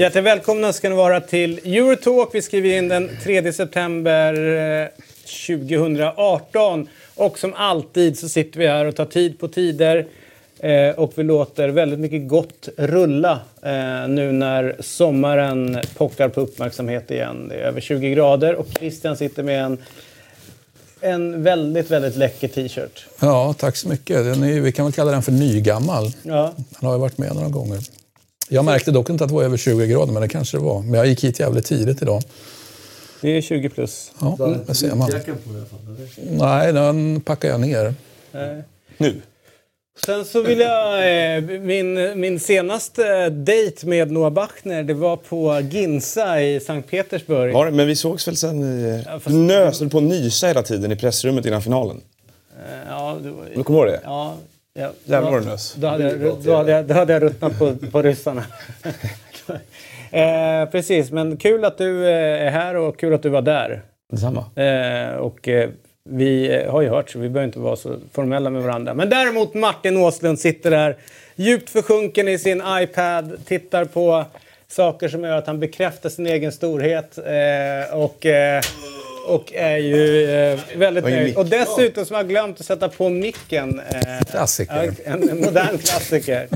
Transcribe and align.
Hjärtligt 0.00 0.24
välkomna 0.24 0.72
ska 0.72 0.88
ni 0.88 0.94
vara 0.94 1.20
till 1.20 1.58
Eurotalk. 1.58 2.28
Vi 2.32 2.42
skriver 2.42 2.78
in 2.78 2.88
den 2.88 3.10
3 3.24 3.52
september 3.52 4.56
eh, 4.82 4.88
2018. 5.46 6.88
Och 7.14 7.38
som 7.38 7.54
alltid 7.54 8.18
så 8.18 8.28
sitter 8.28 8.58
vi 8.58 8.66
här 8.66 8.84
och 8.84 8.96
tar 8.96 9.04
tid 9.04 9.38
på 9.38 9.48
tider. 9.48 10.06
Eh, 10.62 10.90
och 10.90 11.12
vi 11.14 11.22
låter 11.22 11.68
väldigt 11.68 11.98
mycket 11.98 12.28
gott 12.28 12.68
rulla 12.76 13.40
eh, 13.62 14.08
nu 14.08 14.32
när 14.32 14.76
sommaren 14.80 15.78
pockar 15.96 16.28
på 16.28 16.40
uppmärksamhet 16.40 17.10
igen. 17.10 17.48
Det 17.48 17.54
är 17.54 17.58
över 17.58 17.80
20 17.80 18.10
grader 18.10 18.54
och 18.54 18.66
Christian 18.78 19.16
sitter 19.16 19.42
med 19.42 19.64
en, 19.64 19.78
en 21.00 21.42
väldigt, 21.42 21.90
väldigt 21.90 22.16
läcker 22.16 22.48
t-shirt. 22.48 23.06
Ja, 23.20 23.54
tack 23.58 23.76
så 23.76 23.88
mycket. 23.88 24.24
Den 24.24 24.42
är, 24.42 24.60
vi 24.60 24.72
kan 24.72 24.84
väl 24.84 24.92
kalla 24.92 25.10
den 25.10 25.22
för 25.22 25.32
nygammal. 25.32 26.12
Ja. 26.22 26.52
Den 26.56 26.88
har 26.88 26.92
ju 26.92 27.00
varit 27.00 27.18
med 27.18 27.34
några 27.34 27.48
gånger. 27.48 27.78
Jag 28.48 28.64
märkte 28.64 28.90
dock 28.90 29.10
inte 29.10 29.24
att 29.24 29.30
det 29.30 29.34
var 29.34 29.42
över 29.42 29.56
20 29.56 29.86
grader, 29.86 30.12
men 30.12 30.22
det 30.22 30.28
kanske 30.28 30.56
det 30.56 30.62
var. 30.62 30.82
Men 30.82 30.94
jag 30.94 31.06
gick 31.06 31.24
hit 31.24 31.40
jävligt 31.40 31.66
tidigt 31.66 32.02
idag. 32.02 32.22
Det 33.20 33.28
är 33.36 33.40
20 33.40 33.68
plus. 33.68 34.12
Ja, 34.20 34.56
det 34.66 34.74
ser 34.74 34.94
man. 34.94 35.10
Nej, 36.30 36.72
den 36.72 37.20
packar 37.20 37.48
jag 37.48 37.60
ner. 37.60 37.94
Nu? 38.98 39.20
Sen 40.06 40.24
så 40.24 40.42
vill 40.42 40.60
jag... 40.60 40.94
Eh, 41.36 41.42
min, 41.60 42.20
min 42.20 42.40
senaste 42.40 43.28
dejt 43.30 43.86
med 43.86 44.10
Noah 44.10 44.30
Bachner, 44.32 44.82
det 44.82 44.94
var 44.94 45.16
på 45.16 45.60
Ginza 45.70 46.42
i 46.42 46.60
Sankt 46.60 46.90
Petersburg. 46.90 47.52
Var 47.54 47.66
det? 47.66 47.70
Men 47.72 47.86
vi 47.86 47.96
sågs 47.96 48.28
väl 48.28 48.36
sen 48.36 48.62
i... 48.62 49.02
Ja, 49.06 49.12
fast- 49.12 49.26
Du 49.26 49.32
nös 49.34 49.78
på 49.90 49.98
att 49.98 50.04
nysa 50.04 50.46
hela 50.46 50.62
tiden 50.62 50.92
i 50.92 50.96
pressrummet 50.96 51.46
innan 51.46 51.62
finalen. 51.62 52.00
Eh, 52.58 52.88
Ja, 52.88 53.18
det 53.22 53.30
var, 53.30 53.44
Du 53.54 53.62
kommer 53.62 53.78
ihåg 53.80 53.88
det? 53.88 54.00
ja, 54.04 54.36
ja, 54.74 54.90
Jävlar 55.04 55.30
vad 55.30 55.42
du 55.42 55.46
nös. 55.46 55.74
Då 55.74 55.86
hade 55.86 56.04
jag, 56.04 56.36
då 56.44 56.54
hade 56.56 56.72
jag, 56.72 56.84
då 56.86 56.94
hade 56.94 57.12
jag 57.12 57.22
ruttnat 57.22 57.58
på, 57.58 57.74
på 57.92 58.02
ryssarna. 58.02 58.44
eh, 60.10 60.70
precis, 60.70 61.10
men 61.10 61.36
kul 61.36 61.64
att 61.64 61.78
du 61.78 62.06
eh, 62.08 62.46
är 62.46 62.50
här 62.50 62.74
och 62.76 62.98
kul 62.98 63.14
att 63.14 63.22
du 63.22 63.28
var 63.28 63.42
där. 63.42 63.82
Detsamma. 64.12 64.44
Eh, 64.62 65.14
och 65.16 65.48
eh, 65.48 65.70
vi 66.10 66.54
eh, 66.54 66.72
har 66.72 66.82
ju 66.82 66.88
hört 66.88 67.10
så 67.10 67.18
vi 67.18 67.28
behöver 67.28 67.46
inte 67.46 67.58
vara 67.58 67.76
så 67.76 67.96
formella 68.12 68.50
med 68.50 68.62
varandra. 68.62 68.94
Men 68.94 69.10
däremot 69.10 69.54
Martin 69.54 69.96
Åslund 69.96 70.38
sitter 70.38 70.70
där 70.70 70.96
djupt 71.36 71.70
försjunken 71.70 72.28
i 72.28 72.38
sin 72.38 72.62
iPad, 72.82 73.38
tittar 73.46 73.84
på 73.84 74.24
saker 74.68 75.08
som 75.08 75.24
gör 75.24 75.36
att 75.36 75.46
han 75.46 75.60
bekräftar 75.60 76.08
sin 76.08 76.26
egen 76.26 76.52
storhet. 76.52 77.18
Eh, 77.18 77.98
och, 77.98 78.26
eh, 78.26 78.62
och 79.26 79.52
är 79.54 79.76
ju 79.76 80.30
eh, 80.30 80.58
väldigt 80.76 81.04
nöjd. 81.04 81.36
Och 81.36 81.46
dessutom 81.46 82.04
som 82.04 82.16
har 82.16 82.24
glömt 82.24 82.60
att 82.60 82.66
sätta 82.66 82.88
på 82.88 83.08
micken. 83.08 83.80
Eh, 83.80 84.26
Klassiker. 84.30 84.92
En 85.04 85.40
modern 85.40 85.78
klassiker. 85.78 86.48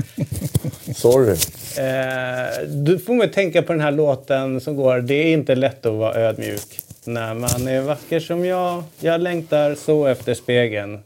Sorry. 0.95 1.31
Eh, 1.77 2.67
du 2.67 2.99
får 2.99 3.13
man 3.13 3.31
tänka 3.31 3.61
på 3.61 3.73
den 3.73 3.81
här 3.81 3.91
låten 3.91 4.61
som 4.61 4.75
går 4.75 4.97
Det 4.97 5.13
är 5.13 5.33
inte 5.33 5.55
lätt 5.55 5.85
att 5.85 5.93
vara 5.93 6.15
ödmjuk 6.15 6.84
när 7.07 7.33
man 7.33 7.67
är 7.67 7.81
vacker 7.81 8.19
som 8.19 8.45
jag. 8.45 8.83
Jag 8.99 9.21
längtar 9.21 9.75
så 9.75 10.05
efter 10.05 10.33
spegeln. 10.33 10.99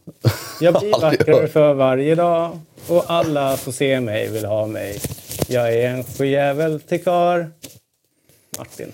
Jag 0.62 0.74
blir 0.80 0.92
vackrare 1.02 1.48
för 1.48 1.74
varje 1.74 2.16
dag 2.16 2.60
och 2.88 3.04
alla 3.08 3.58
som 3.58 3.74
ser 3.74 4.00
mig 4.00 4.28
vill 4.30 4.46
ha 4.46 4.68
mig. 4.68 5.00
Jag 5.48 5.74
är 5.74 5.90
en 5.90 6.04
sjujävel 6.04 6.80
till 6.82 7.04
kar. 7.04 7.52
Martin. 8.58 8.92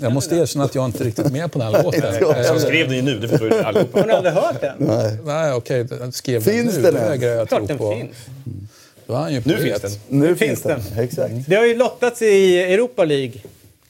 Jag 0.00 0.12
måste 0.12 0.34
erkänna 0.36 0.64
att 0.64 0.74
jag 0.74 0.84
inte 0.84 1.02
är 1.02 1.04
riktigt 1.04 1.32
med 1.32 1.52
på 1.52 1.58
den 1.58 1.74
här 1.74 1.82
låten. 1.82 2.14
Jag 2.44 2.60
skrev 2.60 2.86
den 2.88 2.96
ju 2.96 3.02
nu, 3.02 3.18
det 3.18 3.28
förstår 3.28 3.48
ju 3.52 3.60
allihopa. 3.62 4.00
Har 4.00 4.06
ni 4.06 4.12
aldrig 4.12 4.34
hört 4.34 4.60
den? 4.60 4.74
Nej. 4.78 5.16
Nej, 5.24 5.52
okej. 5.52 5.84
den 5.84 6.12
skrev 6.12 6.40
Finns 6.40 6.76
nu. 6.76 6.82
den 6.82 6.94
Det 6.94 7.00
ens? 7.00 7.10
vägrar 7.22 7.34
jag 7.34 7.48
Klart 7.48 7.58
tro 7.60 7.66
den 7.66 7.78
på. 7.78 7.94
finns. 7.94 8.16
Då 9.06 9.14
är 9.14 9.18
han 9.18 9.34
ju 9.34 9.42
Nu 9.44 9.54
poet. 9.56 9.62
finns 9.62 9.80
den. 10.08 10.18
Nu 10.20 10.26
finns 10.26 10.38
finns 10.38 10.62
den. 10.62 10.80
Exakt. 11.04 11.32
Det 11.46 11.54
har 11.56 11.66
ju 11.66 11.76
lottats 11.76 12.22
i 12.22 12.58
Europa 12.62 13.04
League 13.04 13.32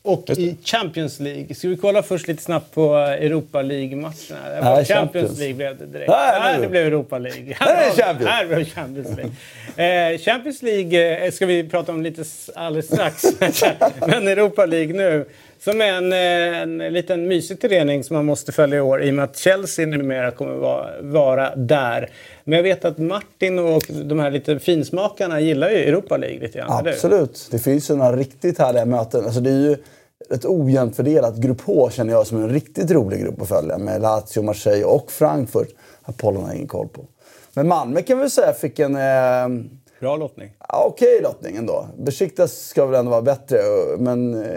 och 0.03 0.31
i 0.31 0.56
Champions 0.65 1.21
League. 1.21 1.55
Ska 1.55 1.69
vi 1.69 1.77
kolla 1.77 2.03
först 2.03 2.28
lite 2.28 2.43
snabbt 2.43 2.75
på 2.75 2.97
Europa 2.97 3.62
League-matcherna? 3.62 4.61
Nej, 4.62 4.62
Champions 4.62 4.88
Champions. 4.88 5.38
League 5.38 5.55
blev 5.55 5.78
det 5.78 5.87
direkt. 5.87 6.09
Nej, 6.11 6.41
Nej, 6.41 6.61
det 6.61 6.69
blev 6.69 6.87
Europa 6.87 7.19
League. 7.19 7.56
Här 7.61 7.91
är 7.91 7.91
Champions. 7.91 8.31
Här 8.31 8.47
blev 8.47 8.65
Champions 8.65 9.16
League. 9.16 10.12
Eh, 10.12 10.19
Champions 10.19 10.62
League 10.62 11.25
eh, 11.27 11.33
ska 11.33 11.47
vi 11.47 11.69
prata 11.69 11.93
om 11.93 12.03
lite 12.03 12.25
alldeles 12.55 12.87
strax. 12.87 13.25
Men 14.06 14.28
Europa 14.28 14.66
League 14.66 14.94
nu. 14.94 15.25
Som 15.65 15.81
är 15.81 15.93
en, 15.93 16.12
eh, 16.12 16.62
en 16.62 16.93
liten 16.93 17.28
mysig 17.28 17.60
förening 17.60 18.04
som 18.04 18.16
man 18.16 18.25
måste 18.25 18.53
följa 18.53 18.78
i 18.78 18.81
år 18.81 19.03
i 19.03 19.10
och 19.10 19.15
med 19.15 19.25
att 19.25 19.37
Chelsea 19.37 19.87
numera 19.87 20.31
kommer 20.31 20.54
vara, 20.54 20.88
vara 21.03 21.56
där. 21.56 22.10
Men 22.44 22.56
jag 22.56 22.62
vet 22.62 22.84
att 22.84 22.98
Martin 22.98 23.59
och 23.59 23.82
de 24.04 24.19
här 24.19 24.31
lite 24.31 24.59
finsmakarna 24.59 25.41
gillar 25.41 25.71
ju 25.71 25.76
Europa 25.76 26.16
League 26.16 26.41
lite 26.41 26.59
grann. 26.59 26.87
Absolut. 26.87 27.48
Det 27.50 27.59
finns 27.59 27.91
ju 27.91 27.97
några 27.97 28.16
riktigt 28.16 28.59
härliga 28.59 28.84
möten. 28.84 29.25
Alltså 29.25 29.41
det 29.41 29.50
är 29.50 29.60
ju 29.60 29.76
ett 30.34 30.44
ojämnt 30.44 30.97
fördelat. 30.97 31.37
Grupp 31.37 31.60
H 31.60 31.91
känner 31.91 32.12
jag 32.12 32.27
som 32.27 32.42
en 32.42 32.48
riktigt 32.48 32.91
rolig 32.91 33.21
grupp 33.21 33.42
att 33.42 33.48
följa. 33.48 33.78
Med 33.78 34.03
Lazio, 34.03 34.42
Marseille 34.42 34.84
och 34.84 35.10
Frankfurt. 35.10 35.69
Apollon 36.03 36.42
har 36.42 36.48
jag 36.48 36.56
ingen 36.56 36.69
koll 36.69 36.88
på. 36.88 37.04
Men 37.54 37.69
Malmö 37.69 38.03
kan 38.03 38.19
vi 38.19 38.31
säga 38.31 38.53
fick 38.53 38.78
en... 38.78 38.97
Eh, 38.97 39.65
Bra 40.00 40.16
lottning. 40.16 40.50
ja, 40.69 40.84
okej 40.87 41.21
lottning 41.22 41.56
ändå. 41.56 41.87
Besiktas 41.98 42.53
ska 42.69 42.87
väl 42.87 42.98
ändå 42.98 43.10
vara 43.10 43.22
bättre. 43.22 43.59
Men, 43.98 44.44
eh, 44.44 44.50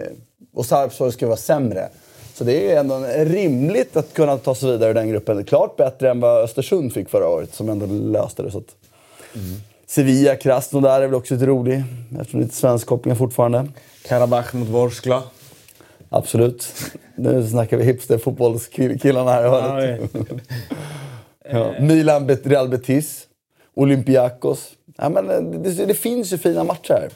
och 0.54 0.66
Sarpsborg 0.66 1.12
ska 1.12 1.28
vara 1.28 1.38
sämre. 1.38 1.90
Så 2.34 2.44
det 2.44 2.72
är 2.72 2.80
ändå 2.80 3.06
rimligt 3.18 3.98
att 3.98 4.14
kunna 4.14 4.38
ta 4.38 4.56
sig 4.56 4.72
vidare 4.72 4.90
i 4.90 4.94
den 4.94 5.10
gruppen. 5.10 5.46
Klart 5.46 5.78
bättre 5.78 6.10
än 6.10 6.20
vad 6.20 6.44
Östersund 6.44 6.94
fick 6.94 7.10
förra 7.10 7.28
året, 7.28 7.54
som 7.54 7.70
ändå 7.70 7.86
löste 7.86 8.44
det. 8.44 8.52
Så 8.52 8.58
att... 8.58 8.76
Sevilla, 9.86 10.36
Krasnodar 10.36 11.02
är 11.02 11.06
väl 11.06 11.16
också 11.16 11.34
lite 11.34 11.46
rolig. 11.46 11.84
Eftersom 12.20 12.40
det 12.40 12.44
är 12.44 12.46
lite 12.46 12.56
svensk 12.56 12.88
koppling 12.88 13.16
fortfarande. 13.16 13.68
Karabach 14.08 14.54
mot 14.54 14.68
Vorskla. 14.68 15.24
Absolut. 16.10 16.74
Nu 17.16 17.48
snackar 17.48 17.78
vi 17.78 17.84
hipsterfotbollskillarna 17.84 19.32
här 19.32 19.46
i 19.46 19.50
hörnet. 19.50 20.12
Ja. 21.52 21.74
Milan, 21.80 22.30
Real 22.30 22.70
Betis, 22.70 23.28
Olympiakos. 23.74 24.72
Ja, 24.98 25.10
men 25.10 25.30
eh, 25.30 25.62
det, 25.62 25.86
det 25.86 25.94
finns 25.94 26.34
ju 26.34 26.38
fina 26.38 26.64
matcher 26.64 26.94
här. 26.94 27.10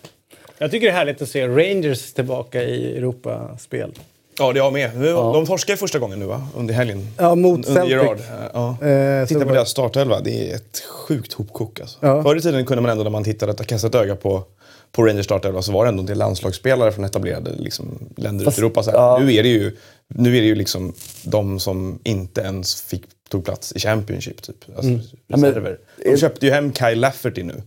Jag 0.57 0.71
tycker 0.71 0.87
det 0.87 0.91
är 0.93 0.95
härligt 0.97 1.21
att 1.21 1.29
se 1.29 1.47
Rangers 1.47 2.13
tillbaka 2.13 2.63
i 2.63 2.97
Europaspel. 2.97 3.91
Ja, 4.39 4.53
det 4.53 4.59
är 4.59 4.63
jag 4.63 4.73
med. 4.73 4.97
Nu- 4.97 5.11
De 5.13 5.45
torskade 5.45 5.77
första 5.77 5.99
gången 5.99 6.19
nu 6.19 6.25
va? 6.25 6.47
Under 6.55 6.73
helgen. 6.73 7.07
Ja, 7.17 7.35
mot 7.35 7.57
under 7.67 7.73
Celtic. 7.73 7.91
Gerard. 7.91 8.17
Ja. 8.53 8.87
Eh, 8.87 9.27
Titta 9.27 9.45
på 9.45 9.53
deras 9.53 9.69
startelva. 9.69 10.19
Det 10.19 10.51
är 10.51 10.55
ett 10.55 10.79
sjukt 10.79 11.33
hopkok 11.33 11.79
alltså. 11.79 11.97
Ja. 12.01 12.23
Förr 12.23 12.35
i 12.35 12.41
tiden 12.41 12.65
kunde 12.65 12.81
man 12.81 12.91
ändå 12.91 13.03
när 13.03 13.09
man 13.11 13.23
tittade 13.23 13.51
att 13.51 13.67
kasta 13.67 13.87
ett 13.87 13.95
öga 13.95 14.15
på, 14.15 14.43
på 14.91 15.03
Rangers 15.03 15.25
startelva 15.25 15.61
så 15.61 15.71
var 15.71 15.85
det 15.85 15.89
ändå 15.89 15.99
en 15.99 16.05
del 16.05 16.17
landslagsspelare 16.17 16.91
från 16.91 17.05
etablerade 17.05 17.51
liksom, 17.57 17.99
länder 18.15 18.45
Fast- 18.45 18.57
ute 18.57 18.61
i 18.61 18.65
Europa. 18.65 18.83
Så 18.83 18.91
ja. 18.93 19.19
Nu 19.21 19.33
är 19.33 19.43
det 19.43 19.49
ju, 19.49 19.75
nu 20.07 20.37
är 20.37 20.41
det 20.41 20.47
ju 20.47 20.55
liksom 20.55 20.93
de 21.23 21.59
som 21.59 21.99
inte 22.03 22.41
ens 22.41 22.81
fick, 22.81 23.03
tog 23.29 23.45
plats 23.45 23.71
i 23.75 23.79
Championship. 23.79 24.41
Typ. 24.41 24.55
Alltså, 24.75 24.91
Ja, 24.91 25.37
men- 25.37 25.43
reserver. 25.49 25.77
De 26.05 26.17
köpte 26.17 26.45
ju 26.45 26.51
hem 26.51 26.73
Kyle 26.73 26.99
Lafferty 26.99 27.43
nu. 27.43 27.61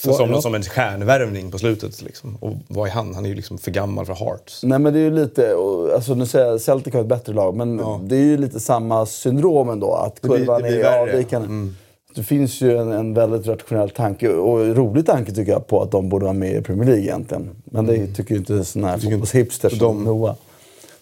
För, 0.00 0.12
som, 0.12 0.30
Ja. 0.30 0.40
som 0.40 0.54
en 0.54 0.62
stjärnvärvning 0.62 1.50
på 1.50 1.58
slutet. 1.58 2.02
Liksom. 2.02 2.36
Och 2.40 2.52
vad 2.68 2.88
är 2.88 2.92
han? 2.92 3.14
Han 3.14 3.24
är 3.24 3.28
ju 3.28 3.34
liksom 3.34 3.58
för 3.58 3.70
gammal 3.70 4.06
för 4.06 4.14
Hearts. 4.14 4.62
Nej 4.64 4.78
men 4.78 4.92
det 4.92 4.98
är 4.98 5.02
ju 5.04 5.10
lite, 5.14 5.54
och, 5.54 5.92
alltså 5.94 6.14
nu 6.14 6.26
säger 6.26 6.46
jag 6.46 6.60
Celtic 6.60 6.94
har 6.94 7.00
ett 7.00 7.06
bättre 7.06 7.32
lag, 7.32 7.54
men 7.56 7.76
det 8.08 8.16
är 8.16 8.20
ju 8.24 8.36
lite 8.36 8.60
samma 8.60 9.06
syndrom 9.06 9.68
ändå. 9.68 9.92
Att 9.94 10.20
blir- 10.22 10.36
kurvan 10.36 10.62
det 10.62 10.68
blir 10.68 10.78
är 10.78 10.82
värre. 10.82 11.00
avvikande. 11.12 11.72
Det 12.14 12.22
finns 12.22 12.60
ju 12.60 12.76
en, 12.76 12.92
en 12.92 13.14
väldigt 13.14 13.46
rationell 13.46 13.90
tanke, 13.90 14.28
och 14.28 14.76
rolig 14.76 15.06
tanke 15.06 15.32
tycker 15.32 15.52
jag, 15.52 15.66
på 15.66 15.82
att 15.82 15.90
de 15.90 16.08
borde 16.08 16.24
vara 16.24 16.32
med 16.34 16.52
i 16.56 16.62
Premier 16.62 16.86
League 16.86 17.02
egentligen. 17.04 17.50
Men 17.64 17.86
det 17.86 18.06
tycker 18.06 18.30
ju 18.30 18.38
inte 18.38 18.64
sådana 18.64 18.88
här 18.88 18.98
fotbollshipsters 18.98 19.78
som 19.78 20.04
Noah. 20.04 20.34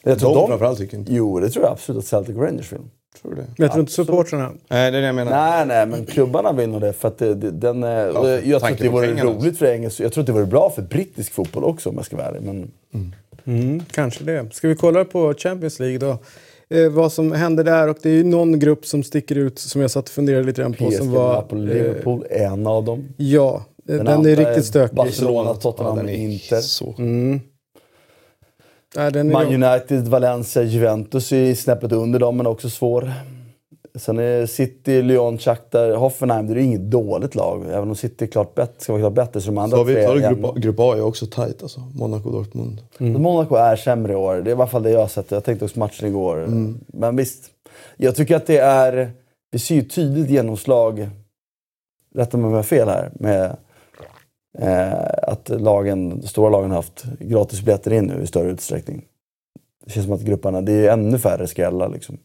Jag 0.03 0.19
tror 0.19 0.35
De 0.35 0.47
framförallt 0.49 0.79
tycker 0.79 0.97
inte. 0.99 1.15
Jo, 1.15 1.41
det 1.41 1.51
tror 1.51 1.65
jag 1.65 1.73
absolut 1.73 1.99
att 1.99 2.07
Celtic 2.07 2.37
Rangers 2.37 2.73
vill. 2.73 2.81
Tror 3.23 3.35
du 3.35 3.37
det? 3.37 3.47
Jag 3.57 3.71
tror 3.71 3.81
inte 3.81 3.93
supportrarna. 3.93 4.53
Nej, 4.69 4.91
det 4.91 4.97
är 4.99 5.01
det 5.01 5.07
jag 5.07 5.15
menar. 5.15 5.31
Nej, 5.31 5.67
nej, 5.67 5.87
men 5.87 6.07
klubbarna 6.07 6.53
vill 6.53 6.69
nog 6.69 6.81
det. 6.81 6.93
För 6.93 7.09
att 7.09 7.19
det, 7.19 7.35
det, 7.35 7.51
den, 7.51 7.83
eh, 7.83 7.89
för 7.89 8.49
jag 8.49 8.61
tror 8.63 8.73
att 8.73 8.79
det 8.79 8.89
vore 8.89 9.07
pengarna. 9.07 9.31
roligt 9.31 9.59
för 9.59 9.67
engelsk. 9.67 10.01
Jag 10.01 10.13
tror 10.13 10.23
att 10.23 10.27
det 10.27 10.33
vore 10.33 10.47
bra 10.47 10.71
för 10.71 10.83
brittisk 10.83 11.33
fotboll 11.33 11.65
också 11.65 11.89
om 11.89 11.97
jag 11.97 12.05
ska 12.05 12.17
vara 12.17 12.27
ärlig. 12.27 12.43
Men 12.43 12.71
Mm, 13.45 13.83
kanske 13.91 14.25
det. 14.25 14.55
Ska 14.55 14.69
vi 14.69 14.75
kolla 14.77 15.05
på 15.05 15.35
Champions 15.35 15.79
League 15.81 15.99
då? 15.99 16.19
Eh, 16.77 16.89
vad 16.91 17.13
som 17.13 17.33
händer 17.33 17.65
där. 17.65 17.89
Och 17.89 17.97
det 18.03 18.11
är 18.11 18.15
ju 18.15 18.25
någon 18.25 18.59
grupp 18.59 18.87
som 18.87 19.03
sticker 19.03 19.37
ut 19.39 19.59
som 19.59 19.81
jag 19.81 19.91
satt 19.91 20.05
och 20.05 20.15
funderade 20.15 20.45
lite 20.45 20.61
grann 20.63 20.73
på. 20.73 20.85
PSG, 20.91 20.97
som 20.99 21.13
var, 21.13 21.35
Napoli, 21.35 21.71
eh, 21.71 21.77
Liverpool, 21.77 22.25
en 22.31 22.67
av 22.67 22.85
dem. 22.85 23.09
ja, 23.17 23.65
eh, 23.89 23.97
den, 23.97 24.09
andra 24.09 24.31
är 24.31 24.37
riktigt 24.37 24.65
stökig. 24.65 24.97
Barcelona, 24.97 25.51
Ja, 25.51 25.55
Tottenham, 25.55 25.97
den 25.97 26.09
är 26.09 26.15
Inter. 26.15 26.61
så... 26.61 26.95
Nej, 28.99 29.13
den 29.13 29.29
är 29.29 29.33
Man 29.33 29.63
United, 29.63 30.09
Valencia, 30.09 30.63
Juventus 30.63 31.33
är 31.33 31.55
snäppet 31.55 31.93
under 31.93 32.19
dem, 32.19 32.37
men 32.37 32.47
också 32.47 32.71
svår. 32.71 33.13
Sen 33.95 34.19
är 34.19 34.47
City, 34.47 35.03
Lyon, 35.03 35.39
Shakhtar, 35.39 35.91
Hoffenheim. 35.95 36.47
Det 36.47 36.53
är 36.53 36.57
ju 36.57 36.63
inget 36.63 36.91
dåligt 36.91 37.35
lag. 37.35 37.65
Även 37.71 37.89
om 37.89 37.95
City 37.97 38.25
är 38.25 38.29
klart 38.29 38.55
bättre, 38.55 38.75
ska 38.79 38.93
vara 38.93 39.03
klart 39.03 39.15
bättre. 39.15 39.41
Så 39.41 39.47
de 39.47 39.59
andra 39.59 39.77
Så 39.77 39.85
vi 39.85 39.95
tre 39.95 40.03
är 40.03 40.31
grupp. 40.31 40.45
A- 40.45 40.55
grupp 40.57 40.81
A 40.81 40.97
är 40.97 41.03
också 41.03 41.27
tight 41.27 41.63
alltså. 41.63 41.81
Monaco, 41.95 42.31
Dortmund. 42.31 42.81
Mm. 42.99 43.23
Monaco 43.23 43.55
är 43.55 43.77
sämre 43.77 44.13
i 44.13 44.17
år. 44.17 44.35
Det 44.35 44.41
är 44.41 44.49
i 44.49 44.53
alla 44.53 44.67
fall 44.67 44.83
det 44.83 44.91
jag 44.91 45.01
har 45.01 45.09
sett. 45.09 45.31
Jag 45.31 45.45
tänkte 45.45 45.65
också 45.65 45.79
matchen 45.79 46.09
igår. 46.09 46.47
Men 46.87 47.17
visst. 47.17 47.45
Jag 47.97 48.17
tycker 48.17 48.37
att 48.37 48.47
det 48.47 48.59
är... 48.59 49.11
Vi 49.51 49.59
ser 49.59 49.75
ju 49.75 49.83
tydligt 49.83 50.31
genomslag, 50.31 51.09
rätta 52.15 52.37
mig 52.37 52.47
om 52.47 52.53
jag 52.53 52.59
har 52.59 52.63
fel 52.63 52.89
här, 52.89 53.11
med 53.15 53.57
eh, 54.59 54.93
att 55.23 55.49
lagen, 55.49 56.23
stora 56.23 56.51
lagen 56.51 56.71
har 56.71 56.77
haft 56.77 57.05
gratisbiljetter 57.21 57.93
in 57.93 58.05
nu 58.05 58.23
i 58.23 58.27
större 58.27 58.51
utsträckning. 58.51 59.05
Det 59.87 59.93
känns 59.93 60.07
som 60.07 60.15
att 60.15 60.21
grupperna, 60.21 60.61
det 60.61 60.73
är 60.73 60.93
ännu 60.93 61.19
färre 61.19 61.47
skrällar 61.47 61.89
liksom. 61.89 62.19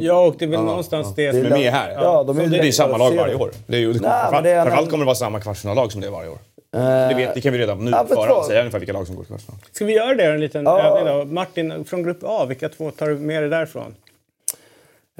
Ja, 0.00 0.26
och 0.26 0.34
det 0.38 0.44
är 0.44 0.48
väl 0.48 0.58
Ja, 0.60 0.64
någonstans 0.64 1.06
ja. 1.06 1.12
det 1.16 1.22
Det 1.22 1.28
är 1.28 1.32
som 1.32 1.42
Men 1.50 1.60
med 1.60 1.72
här. 1.72 1.90
Ja, 1.90 2.22
de 2.24 2.38
är 2.38 2.46
Det 2.46 2.58
är 2.68 2.72
samma 2.72 2.96
lag 2.96 3.14
varje 3.16 3.34
år. 3.34 3.50
Det 3.66 3.76
är 3.76 3.80
ju, 3.80 3.92
det 3.92 3.98
kommer, 3.98 4.30
Nej, 4.32 4.42
det 4.42 4.50
är 4.50 4.54
en 4.56 4.62
framför 4.62 4.70
allt 4.70 4.78
annan- 4.78 4.90
kommer 4.90 5.04
det 5.04 5.06
vara 5.06 5.14
samma 5.14 5.40
kvartsfinallag 5.40 5.92
som 5.92 6.00
det 6.00 6.06
är 6.06 6.10
varje 6.10 6.28
år. 6.28 6.38
Eh, 6.76 6.80
Det, 7.08 7.14
vet, 7.16 7.34
det 7.34 7.40
kan 7.40 7.52
vi 7.52 7.58
redan 7.58 7.84
nu 7.84 7.90
Ja, 7.90 8.06
förhand 8.08 8.44
säga 8.44 8.60
ungefär 8.60 8.78
vilka 8.78 8.92
lag 8.92 9.06
som 9.06 9.16
går 9.16 9.22
till 9.22 9.28
kvartsfinal. 9.28 9.60
Ska 9.72 9.84
vi 9.84 9.92
göra 9.94 10.14
det 10.14 10.24
en 10.24 10.40
liten 10.40 10.64
Ja. 10.64 10.80
övning 10.80 11.18
då? 11.18 11.24
Martin, 11.34 11.84
från 11.84 12.02
grupp 12.02 12.18
A, 12.22 12.44
vilka 12.48 12.68
två 12.68 12.90
tar 12.90 13.08
du 13.08 13.16
med 13.18 13.42
dig 13.42 13.50
därifrån? 13.50 13.94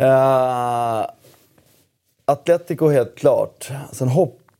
Uh, 0.00 1.06
Atletico 2.24 2.88
helt 2.88 3.14
klart. 3.18 3.70
Sen 3.92 4.08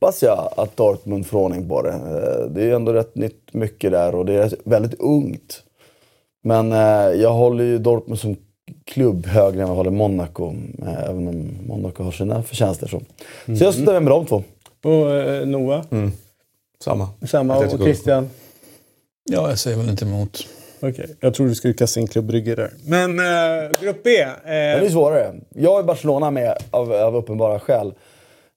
hoppas 0.01 0.23
jag 0.23 0.49
att 0.57 0.77
Dortmund 0.77 1.27
får 1.27 1.39
ordning 1.39 1.69
på 1.69 1.81
det. 1.81 1.89
Eh, 1.89 2.51
det 2.51 2.63
är 2.63 2.75
ändå 2.75 2.93
rätt 2.93 3.15
nytt 3.15 3.53
mycket 3.53 3.91
där 3.91 4.15
och 4.15 4.25
det 4.25 4.33
är 4.33 4.55
väldigt 4.63 4.99
ungt. 4.99 5.63
Men 6.43 6.71
eh, 6.71 7.21
jag 7.21 7.33
håller 7.33 7.63
ju 7.63 7.77
Dortmund 7.77 8.19
som 8.19 8.35
klubb 8.85 9.25
högre 9.25 9.61
än 9.61 9.67
vad 9.67 9.69
jag 9.69 9.75
håller 9.75 9.91
Monaco. 9.91 10.53
eh, 10.81 11.03
även 11.09 11.27
om 11.27 11.49
Monaco 11.67 12.03
har 12.03 12.11
sina 12.11 12.43
förtjänster. 12.43 12.87
Så, 12.87 13.01
så 13.57 13.63
jag 13.63 13.73
slutar 13.73 13.99
med 13.99 14.11
de 14.11 14.25
två. 14.25 14.43
Och 14.83 15.11
eh, 15.11 15.45
Noah? 15.47 15.83
Samma. 16.83 17.07
Samma. 17.27 17.53
Atletico. 17.55 17.77
Och 17.77 17.85
Christian? 17.85 18.29
Ja, 19.23 19.49
jag 19.49 19.59
säger 19.59 19.77
väl 19.77 19.89
inte 19.89 20.05
emot. 20.05 20.47
Okej, 20.79 21.15
jag 21.19 21.33
tror 21.33 21.47
du 21.47 21.55
skulle 21.55 21.73
kasta 21.73 21.99
in 21.99 22.07
Klubb 22.07 22.25
Brygge 22.25 22.55
där. 22.55 22.71
Men 22.85 23.19
eh, 23.19 23.81
grupp 23.81 24.03
B. 24.03 24.25
Men 24.25 24.45
det 24.45 24.53
är 24.53 24.81
Eh, 24.81 24.89
svårare. 24.89 25.33
Jag 25.49 25.79
är 25.79 25.83
Barcelona 25.83 26.31
med 26.31 26.57
av, 26.71 26.93
av 26.93 27.15
uppenbara 27.15 27.59
skäl. 27.59 27.93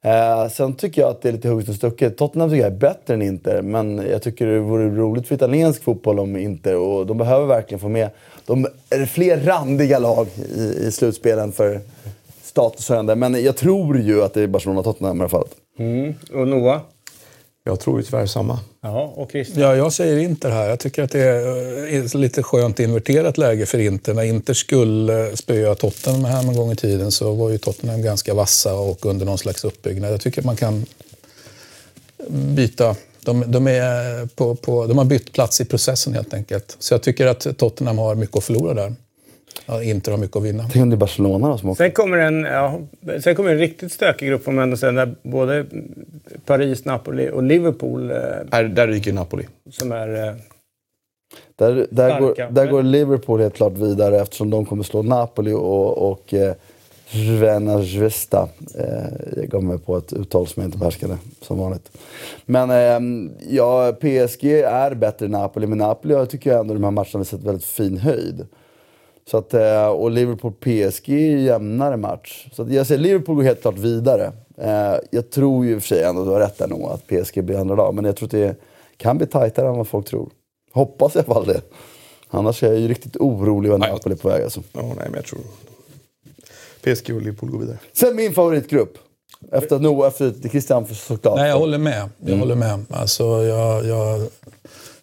Eh, 0.04 0.48
sen 0.48 0.74
tycker 0.74 1.02
jag 1.02 1.10
att 1.10 1.22
det 1.22 1.28
är 1.28 1.32
lite 1.32 1.48
hugget 1.48 1.68
och 1.68 1.74
stucket. 1.74 2.16
Tottenham 2.16 2.50
tycker 2.50 2.62
jag 2.62 2.72
är 2.72 2.78
bättre 2.78 3.14
än 3.14 3.22
Inter, 3.22 3.62
men 3.62 4.06
jag 4.10 4.22
tycker 4.22 4.46
det 4.46 4.60
vore 4.60 4.90
roligt 4.90 5.28
för 5.28 5.34
italiensk 5.34 5.82
fotboll 5.82 6.18
om 6.18 6.36
Inter, 6.36 6.76
och 6.76 7.06
de 7.06 7.18
behöver 7.18 7.46
verkligen 7.46 7.80
få 7.80 7.88
med 7.88 8.10
de 8.46 8.66
är 8.90 9.06
fler 9.06 9.40
randiga 9.40 9.98
lag 9.98 10.26
i, 10.56 10.86
i 10.86 10.90
slutspelen 10.92 11.52
för 11.52 11.80
statushöjande. 12.42 13.16
Men 13.16 13.44
jag 13.44 13.56
tror 13.56 13.98
ju 13.98 14.22
att 14.22 14.34
det 14.34 14.42
är 14.42 14.46
Barcelona-Tottenham 14.46 15.16
i 15.16 15.20
alla 15.20 15.28
fall. 15.28 15.46
mm, 15.78 16.14
och 16.32 16.48
Noah? 16.48 16.80
Jag 17.66 17.80
tror 17.80 17.98
ju 17.98 18.04
tyvärr 18.04 18.26
samma. 18.26 18.58
Ja, 18.80 19.12
och 19.16 19.30
Christian? 19.30 19.62
Ja, 19.62 19.76
jag 19.76 19.92
säger 19.92 20.18
Inter 20.18 20.50
här. 20.50 20.68
Jag 20.68 20.80
tycker 20.80 21.02
att 21.02 21.10
det 21.10 21.20
är 21.20 21.94
eh, 21.94 22.14
lite 22.14 22.42
skönt 22.42 22.80
inverterat 22.80 23.38
läge 23.38 23.66
för 23.66 23.78
Inter. 23.78 24.14
När 24.14 24.22
Inter 24.22 24.54
skulle 24.54 25.36
spöa 25.36 25.74
Tottenham 25.74 26.24
här 26.24 26.40
en 26.40 26.56
gång 26.56 26.72
i 26.72 26.76
tiden 26.76 27.12
så 27.12 27.32
var 27.32 27.50
ju 27.50 27.58
Tottenham 27.58 28.02
ganska 28.02 28.34
vassa 28.34 28.74
och 28.74 29.06
under 29.06 29.26
någon 29.26 29.38
slags 29.38 29.64
uppbyggnad. 29.64 30.12
Jag 30.12 30.20
tycker 30.20 30.40
att 30.40 30.44
man 30.44 30.56
kan 30.56 30.86
byta. 32.28 32.96
De, 33.20 33.44
de, 33.46 33.66
är 33.66 34.26
på, 34.26 34.54
på, 34.54 34.86
de 34.86 34.98
har 34.98 35.04
bytt 35.04 35.32
plats 35.32 35.60
i 35.60 35.64
processen 35.64 36.14
helt 36.14 36.34
enkelt. 36.34 36.76
Så 36.78 36.94
jag 36.94 37.02
tycker 37.02 37.26
att 37.26 37.58
Tottenham 37.58 37.98
har 37.98 38.14
mycket 38.14 38.36
att 38.36 38.44
förlora 38.44 38.74
där. 38.74 38.94
Ja, 39.66 39.82
Inter 39.82 40.10
har 40.12 40.18
mycket 40.18 40.36
att 40.36 40.42
vinna. 40.42 40.62
Tänk 40.72 40.82
om 40.82 40.90
det 40.90 40.94
är 40.96 40.98
Barcelona 40.98 41.48
då 41.48 41.58
som 41.58 41.68
åker. 41.70 41.84
Sen 41.84 41.92
kommer, 41.92 42.18
en, 42.18 42.44
ja, 42.44 42.80
sen 43.20 43.34
kommer 43.34 43.50
en 43.50 43.58
riktigt 43.58 43.92
stökig 43.92 44.28
grupp 44.28 44.46
man 44.46 44.58
ändå 44.58 44.76
säga. 44.76 44.92
Där 44.92 45.14
både 45.22 45.66
Paris, 46.46 46.84
Napoli 46.84 47.30
och 47.30 47.42
Liverpool 47.42 48.10
eh, 48.10 48.16
Här, 48.52 48.64
där 48.64 48.88
ryker 48.88 49.12
Napoli. 49.12 49.44
som 49.70 49.92
är... 49.92 50.26
Eh, 50.28 50.34
Där, 51.56 51.86
där, 51.90 52.20
går, 52.20 52.32
Starka. 52.34 52.50
där 52.50 52.66
går 52.66 52.82
Liverpool 52.82 53.40
helt 53.40 53.54
klart 53.54 53.72
vidare 53.72 54.20
eftersom 54.20 54.50
de 54.50 54.66
kommer 54.66 54.82
slå 54.82 55.02
Napoli 55.02 55.52
och, 55.52 56.10
och 56.10 56.34
eh, 56.34 56.54
Zvena 57.10 57.82
Zvesta. 57.82 58.48
Eh, 58.78 58.86
jag 59.36 59.48
gav 59.48 59.62
mig 59.64 59.78
på 59.78 59.96
ett 59.96 60.12
uttal 60.12 60.46
som 60.46 60.62
jag 60.62 60.68
inte 60.68 60.78
behärskade, 60.78 61.18
som 61.40 61.58
vanligt. 61.58 61.90
Men 62.46 62.70
eh, 62.70 63.30
ja, 63.48 63.92
PSG 64.00 64.44
är 64.60 64.94
bättre 64.94 65.26
än 65.26 65.32
Napoli, 65.32 65.66
men 65.66 65.78
Napoli 65.78 66.14
har, 66.14 66.26
tycker 66.26 66.50
jag 66.50 66.60
ändå 66.60 66.74
de 66.74 66.84
här 66.84 66.90
matcherna 66.90 67.10
har 67.18 67.24
sett 67.24 67.42
väldigt 67.44 67.64
fin 67.64 67.98
höjd. 67.98 68.46
Så 69.30 69.38
att, 69.38 69.54
eh, 69.54 69.86
och 69.86 70.10
Liverpool-PSG 70.10 71.08
är 71.08 71.30
ju 71.30 71.40
jämnare 71.40 71.96
match. 71.96 72.46
Så 72.52 72.62
att 72.62 72.72
jag 72.72 72.86
säger 72.86 73.00
Liverpool 73.00 73.36
går 73.36 73.42
helt 73.42 73.62
klart 73.62 73.78
vidare. 73.78 74.32
Eh, 74.58 74.94
jag 75.10 75.30
tror 75.30 75.66
ju 75.66 75.72
i 75.72 75.78
och 75.78 75.82
för 75.82 75.88
sig 75.88 76.02
ändå, 76.02 76.24
du 76.24 76.30
har 76.30 76.40
rätt 76.40 76.58
där 76.58 76.68
nog, 76.68 76.82
att 76.82 77.06
PSG 77.06 77.44
blir 77.44 77.58
andra 77.58 77.74
lag. 77.74 77.94
Men 77.94 78.04
jag 78.04 78.16
tror 78.16 78.26
att 78.26 78.30
det 78.30 78.56
kan 78.96 79.18
bli 79.18 79.26
tajtare 79.26 79.68
än 79.68 79.76
vad 79.76 79.88
folk 79.88 80.06
tror. 80.06 80.30
Hoppas 80.72 81.16
i 81.16 81.18
alla 81.18 81.34
fall 81.34 81.46
det. 81.46 81.60
Annars 82.28 82.62
är 82.62 82.66
jag 82.66 82.80
ju 82.80 82.88
riktigt 82.88 83.16
orolig 83.16 83.70
vad 83.70 83.80
Napoli 83.80 84.14
är 84.14 84.18
på 84.18 84.28
väg 84.28 84.42
alltså. 84.42 84.62
Ja, 84.72 84.82
nej, 84.82 84.94
men 84.96 85.14
jag 85.14 85.24
tror 85.24 85.40
PSG 86.82 87.14
och 87.14 87.22
Liverpool 87.22 87.50
går 87.50 87.58
vidare. 87.58 87.78
Sen 87.92 88.16
min 88.16 88.34
favoritgrupp. 88.34 88.98
Efter 89.52 89.76
att 89.76 89.82
Noah, 89.82 90.08
efter 90.08 90.48
Christian 90.48 90.86
såklart. 90.86 91.36
Nej, 91.36 91.48
jag 91.48 91.58
håller 91.58 91.78
med. 91.78 92.08
Jag 92.26 92.36
håller 92.36 92.54
med. 92.54 92.84
Alltså, 92.90 93.24
jag, 93.24 93.86
jag 93.86 94.28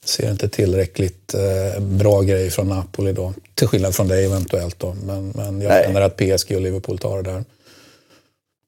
ser 0.06 0.32
inte 0.32 0.50
tillräckligt 0.50 1.34
eh, 1.34 1.84
bra 1.84 2.22
grejer 2.22 2.50
från 2.50 2.68
Napoli 2.68 3.14
då. 3.14 3.34
Till 3.62 3.68
skillnad 3.68 3.96
från 3.96 4.08
dig 4.08 4.26
eventuellt 4.26 4.80
då. 4.80 4.96
Men, 5.06 5.30
men 5.36 5.62
jag 5.62 5.70
Nej. 5.70 5.84
känner 5.86 6.02
att 6.02 6.18
PSG 6.18 6.56
och 6.56 6.62
Liverpool 6.62 6.98
tar 6.98 7.24
det 7.24 7.32
där. 7.32 7.44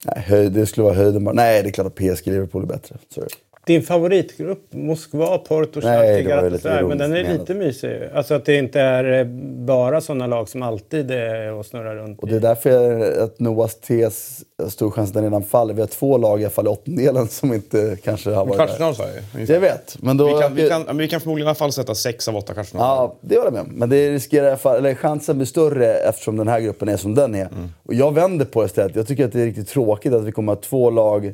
Nej, 0.06 0.50
det 0.50 0.66
skulle 0.66 0.84
vara 0.84 0.94
höjden 0.94 1.24
bara. 1.24 1.34
Nej, 1.34 1.63
det 1.63 1.69
är 1.69 1.72
klart 1.72 1.88
att 1.88 1.95
PSG 1.95 2.28
Liverpool 2.28 2.63
är 2.63 2.68
bättre. 2.68 2.98
Sorry. 3.10 3.28
Din 3.65 3.83
favoritgrupp, 3.83 4.74
Moskva, 4.74 5.38
Porto, 5.38 5.80
Galatasaray. 5.80 6.83
Men 6.83 6.98
den 6.98 7.15
är 7.15 7.33
lite 7.33 7.54
mysig. 7.54 8.10
Alltså 8.13 8.33
att 8.33 8.45
det 8.45 8.56
inte 8.56 8.81
är 8.81 9.19
eh, 9.19 9.25
bara 9.65 10.01
sådana 10.01 10.27
lag 10.27 10.50
som 10.50 10.62
alltid 10.63 11.12
är 11.12 11.54
och 11.54 11.65
snurrar 11.65 11.95
runt 11.95 12.19
Och 12.19 12.27
det 12.27 12.36
är 12.36 12.39
därför 12.39 12.69
jag, 12.69 13.19
att 13.19 13.39
Noahs 13.39 13.75
tes, 13.75 14.42
stor 14.68 14.92
chans 14.92 15.10
att 15.10 15.13
den 15.13 15.24
redan 15.24 15.44
faller. 15.44 15.74
Vi 15.74 15.81
har 15.81 15.88
två 15.88 16.18
lag 16.18 16.42
i 16.42 16.44
alla 16.44 16.51
fall 16.51 16.65
i 16.65 16.69
åttondelen 16.69 17.27
som 17.27 17.54
inte 17.54 17.98
kanske 18.04 18.30
har 18.30 18.45
varit 18.45 18.57
där. 18.57 18.65
Kvartsfinal 18.65 18.95
sa 18.95 19.04
jag. 19.33 19.50
Jag 19.50 19.60
vet, 19.60 19.98
men 20.00 20.18
då... 20.18 20.36
Vi 20.36 20.42
kan, 20.42 20.56
vi, 20.56 20.69
kan, 20.69 20.98
vi 20.98 21.07
kan 21.07 21.21
förmodligen 21.21 21.48
i 21.48 21.50
alla 21.50 21.56
fall 21.56 21.71
sätta 21.71 21.95
sex 21.95 22.27
av 22.27 22.36
åtta 22.36 22.54
kvartsfinaler. 22.54 22.89
Ja, 22.89 23.16
det 23.21 23.36
håller 23.36 23.48
jag 23.48 23.54
med 23.54 23.62
om. 23.62 23.80
Men 23.80 23.89
det 23.89 24.12
riskerar 24.12 24.45
i 24.45 24.48
alla 24.48 24.57
fall, 24.57 24.77
eller 24.77 24.95
chansen 24.95 25.38
blir 25.38 25.45
större 25.45 25.94
eftersom 25.94 26.38
den 26.38 26.48
här 26.48 26.59
gruppen 26.59 26.89
är 26.89 26.98
som 26.98 27.16
den 27.16 27.36
är. 27.36 27.48
Och 27.83 27.94
jag 27.94 28.13
vänder 28.13 28.45
på 28.45 28.62
det 28.62 28.66
istället. 28.66 28.95
Jag 28.95 29.07
tycker 29.07 29.25
att 29.25 29.31
det 29.31 29.42
är 29.42 29.45
riktigt 29.45 29.69
tråkigt 29.69 30.13
att 30.13 30.24
vi 30.24 30.31
kommer 30.31 30.54
att 30.54 30.66
ha 30.66 30.69
två 30.69 30.89
lag 30.89 31.33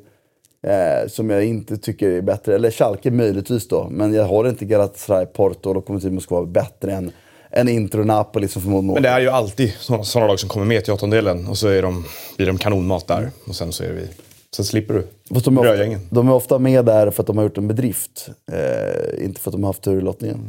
eh, 0.68 1.08
som 1.08 1.30
jag 1.30 1.46
inte 1.46 1.78
tycker 1.78 2.10
är 2.10 2.22
bättre. 2.22 2.56
Eller 2.56 2.72
Schalke 2.72 3.12
möjligtvis 3.12 3.68
då. 3.68 3.88
Men 3.90 4.14
jag 4.14 4.26
håller 4.26 4.50
inte 4.50 4.66
Galatasaray, 4.66 5.26
Porto 5.26 5.70
och 5.70 5.76
Lokomotiv 5.76 6.12
Moskva 6.12 6.38
vara 6.38 6.46
bättre 6.46 6.92
än, 6.92 7.12
än 7.52 7.70
Inter 7.70 8.00
och 8.00 8.08
Napoli 8.08 8.48
som 8.48 8.62
förmodligen 8.62 8.94
Men 8.94 9.04
det 9.04 9.10
är 9.10 9.20
ju 9.20 9.30
alltid 9.30 9.74
sådana, 9.74 10.28
lag 10.28 10.40
som 10.40 10.50
kommer 10.50 10.66
med 10.66 10.84
till 10.84 10.94
åttondelen 10.94 11.48
och 11.48 11.58
så 11.58 11.68
är 11.68 11.82
de, 11.82 12.06
blir 12.38 12.48
de 12.48 12.58
kanonmat 12.58 13.08
där. 13.08 13.30
Och 13.48 13.56
sen 13.56 13.72
så 13.72 13.84
är 13.84 13.92
vi... 13.92 14.08
Sen 14.56 14.66
slipper 14.66 14.94
du 14.94 15.08
Fast 15.34 15.46
de, 15.46 15.58
är 15.58 15.72
ofta, 15.72 16.00
de 16.10 16.28
är 16.28 16.34
ofta 16.34 16.60
med 16.60 16.86
där 16.86 17.12
för 17.12 17.24
att 17.24 17.28
de 17.28 17.38
har 17.38 17.44
gjort 17.44 17.58
en 17.58 17.68
bedrift. 17.68 18.30
Eh, 18.52 19.26
inte 19.26 19.42
för 19.42 19.50
att 19.50 19.54
de 19.54 19.64
har 19.64 19.70
haft 19.70 19.82
tur 19.82 19.98
i 19.98 20.02
lottningen. 20.02 20.40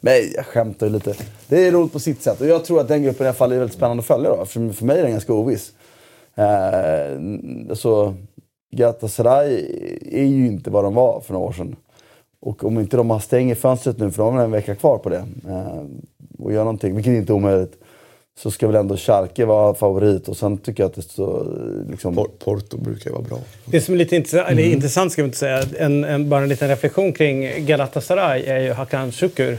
Men 0.00 0.14
jag 0.34 0.46
skämtar 0.46 0.86
ju 0.86 0.92
lite. 0.92 1.14
Det 1.48 1.66
är 1.66 1.72
roligt 1.72 1.92
på 1.92 1.98
sitt 1.98 2.22
sätt. 2.22 2.40
Och 2.40 2.46
jag 2.46 2.64
tror 2.64 2.80
att 2.80 2.88
den 2.88 3.02
gruppen 3.02 3.26
i 3.26 3.28
alla 3.28 3.34
fall 3.34 3.52
är 3.52 3.58
väldigt 3.58 3.76
spännande 3.76 4.00
att 4.00 4.06
följa. 4.06 4.30
Då. 4.30 4.44
För, 4.44 4.72
för 4.72 4.84
mig 4.84 4.98
är 4.98 5.02
den 5.02 5.12
ganska 5.12 5.32
oviss. 5.32 5.72
Eh, 6.34 7.18
alltså, 7.70 8.14
Galatasaray 8.76 9.66
är 10.12 10.24
ju 10.24 10.46
inte 10.46 10.70
vad 10.70 10.84
de 10.84 10.94
var 10.94 11.20
för 11.20 11.32
några 11.32 11.46
år 11.46 11.52
sedan. 11.52 11.76
Och 12.40 12.64
om 12.64 12.80
inte 12.80 12.96
de 12.96 13.10
har 13.10 13.18
stänger 13.18 13.54
fönstret 13.54 13.98
nu, 13.98 14.10
för 14.10 14.22
de 14.22 14.34
har 14.34 14.44
en 14.44 14.50
vecka 14.50 14.74
kvar 14.74 14.98
på 14.98 15.08
det, 15.08 15.24
eh, 15.48 15.82
och 16.38 16.52
gör 16.52 16.64
någonting, 16.64 16.96
vilket 16.96 17.12
inte 17.12 17.32
är 17.32 17.34
omöjligt, 17.34 17.72
så 18.38 18.50
ska 18.50 18.66
väl 18.66 18.76
ändå 18.76 18.96
Schalke 18.96 19.44
vara 19.44 19.74
favorit. 19.74 20.28
Och 20.28 20.36
sen 20.36 20.58
tycker 20.58 20.82
jag 20.82 20.88
att 20.88 20.94
det 20.94 21.02
står... 21.02 21.46
Liksom, 21.90 22.14
Por- 22.14 22.30
Porto 22.44 22.76
brukar 22.78 23.10
ju 23.10 23.14
vara 23.14 23.22
bra. 23.22 23.38
Det 23.64 23.80
som 23.80 23.94
är 23.94 23.98
lite 23.98 24.16
intressant, 24.16 24.48
eller 24.50 24.62
intressant 24.62 25.12
ska 25.12 25.22
vi 25.22 25.26
inte 25.26 25.38
säga, 25.38 25.62
en, 25.78 26.04
en, 26.04 26.28
bara 26.28 26.42
en 26.42 26.48
liten 26.48 26.68
reflektion 26.68 27.12
kring 27.12 27.66
Galatasaray 27.66 28.42
är 28.42 28.58
ju 28.60 28.72
Hakan 28.72 29.12
Şükür. 29.12 29.58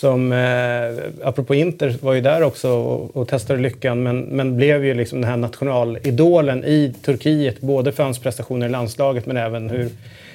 Som, 0.00 0.32
eh, 0.32 1.28
apropå 1.28 1.54
Inter, 1.54 1.96
var 2.00 2.12
ju 2.12 2.20
där 2.20 2.42
också 2.42 2.70
och, 2.70 3.16
och 3.16 3.28
testade 3.28 3.60
lyckan 3.60 4.02
men, 4.02 4.20
men 4.20 4.56
blev 4.56 4.84
ju 4.84 4.94
liksom 4.94 5.20
den 5.20 5.30
här 5.30 5.36
nationalidolen 5.36 6.64
i 6.64 6.94
Turkiet. 7.04 7.60
Både 7.60 7.92
för 7.92 8.02
hans 8.02 8.18
prestationer 8.18 8.66
i 8.66 8.68
landslaget 8.68 9.26
men 9.26 9.36
även 9.36 9.70
hur 9.70 9.88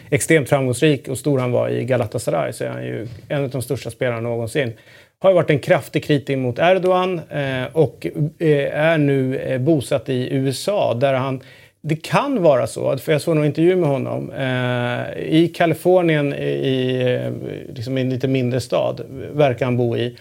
extremt 0.10 0.50
framgångsrik 0.50 1.08
och 1.08 1.18
stor 1.18 1.40
han 1.40 1.52
var 1.52 1.70
i 1.70 1.86
Galatasaray. 1.86 2.54
Så 2.54 2.64
är 2.64 2.70
han 2.70 2.86
ju 2.86 3.08
en 3.28 3.44
av 3.44 3.50
de 3.50 3.62
största 3.62 3.92
spelarna 3.92 4.22
någonsin. 4.22 4.74
Har 5.20 5.30
ju 5.30 5.36
varit 5.36 5.50
en 5.50 5.60
kraftig 5.60 6.04
kritik 6.04 6.38
mot 6.38 6.60
Erdogan 6.60 7.22
eh, 7.30 7.66
och 7.74 8.08
eh, 8.40 8.80
är 8.80 8.98
nu 8.98 9.38
eh, 9.38 9.60
bosatt 9.60 10.10
i 10.10 10.34
USA 10.34 10.94
där 10.94 11.14
han 11.14 11.42
det 11.88 11.96
kan 11.96 12.44
vara 12.44 12.68
så, 12.68 12.98
för 12.98 13.12
jag 13.12 13.22
såg 13.22 13.36
någon 13.36 13.46
intervju 13.46 13.76
med 13.76 13.90
honom, 13.90 14.32
eh, 14.32 15.24
i 15.34 15.52
Kalifornien 15.56 16.34
i, 16.34 17.02
eh, 17.06 17.76
liksom 17.76 17.98
i 17.98 18.02
en 18.02 18.10
lite 18.10 18.28
mindre 18.28 18.62
stad 18.62 19.02
verkar 19.32 19.66
han 19.66 19.78
bo 19.78 19.98
i. 19.98 20.18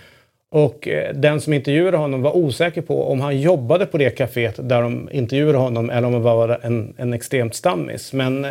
Och 0.50 0.88
eh, 0.88 1.14
den 1.14 1.40
som 1.40 1.52
intervjuade 1.52 1.96
honom 1.96 2.22
var 2.22 2.36
osäker 2.36 2.82
på 2.82 3.10
om 3.10 3.20
han 3.20 3.40
jobbade 3.40 3.86
på 3.86 3.98
det 3.98 4.18
kaféet 4.18 4.68
där 4.68 4.82
de 4.82 5.08
intervjuade 5.12 5.58
honom 5.58 5.90
eller 5.90 6.06
om 6.08 6.12
han 6.12 6.22
var 6.22 6.60
en, 6.62 6.94
en 6.96 7.12
extremt 7.12 7.54
stammis. 7.54 8.12
Men 8.12 8.44
eh, 8.44 8.50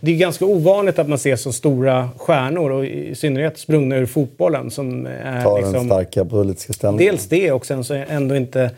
det 0.00 0.10
är 0.10 0.16
ganska 0.16 0.44
ovanligt 0.44 0.98
att 0.98 1.08
man 1.08 1.18
ser 1.18 1.36
så 1.36 1.52
stora 1.52 2.08
stjärnor 2.16 2.70
och 2.70 2.84
i 2.84 3.14
synnerhet 3.14 3.58
sprungna 3.58 3.96
ur 3.96 4.06
fotbollen 4.06 4.70
som 4.70 5.06
är 5.06 5.42
Tar 5.42 5.60
den 5.60 5.70
liksom, 5.70 5.86
starka 5.86 6.24
politiska 6.24 6.72
ställningen. 6.72 7.12
Dels 7.12 7.28
det 7.28 7.52
och 7.52 7.66
sen 7.66 7.84
så 7.84 7.94
ändå 7.94 8.36
inte 8.36 8.70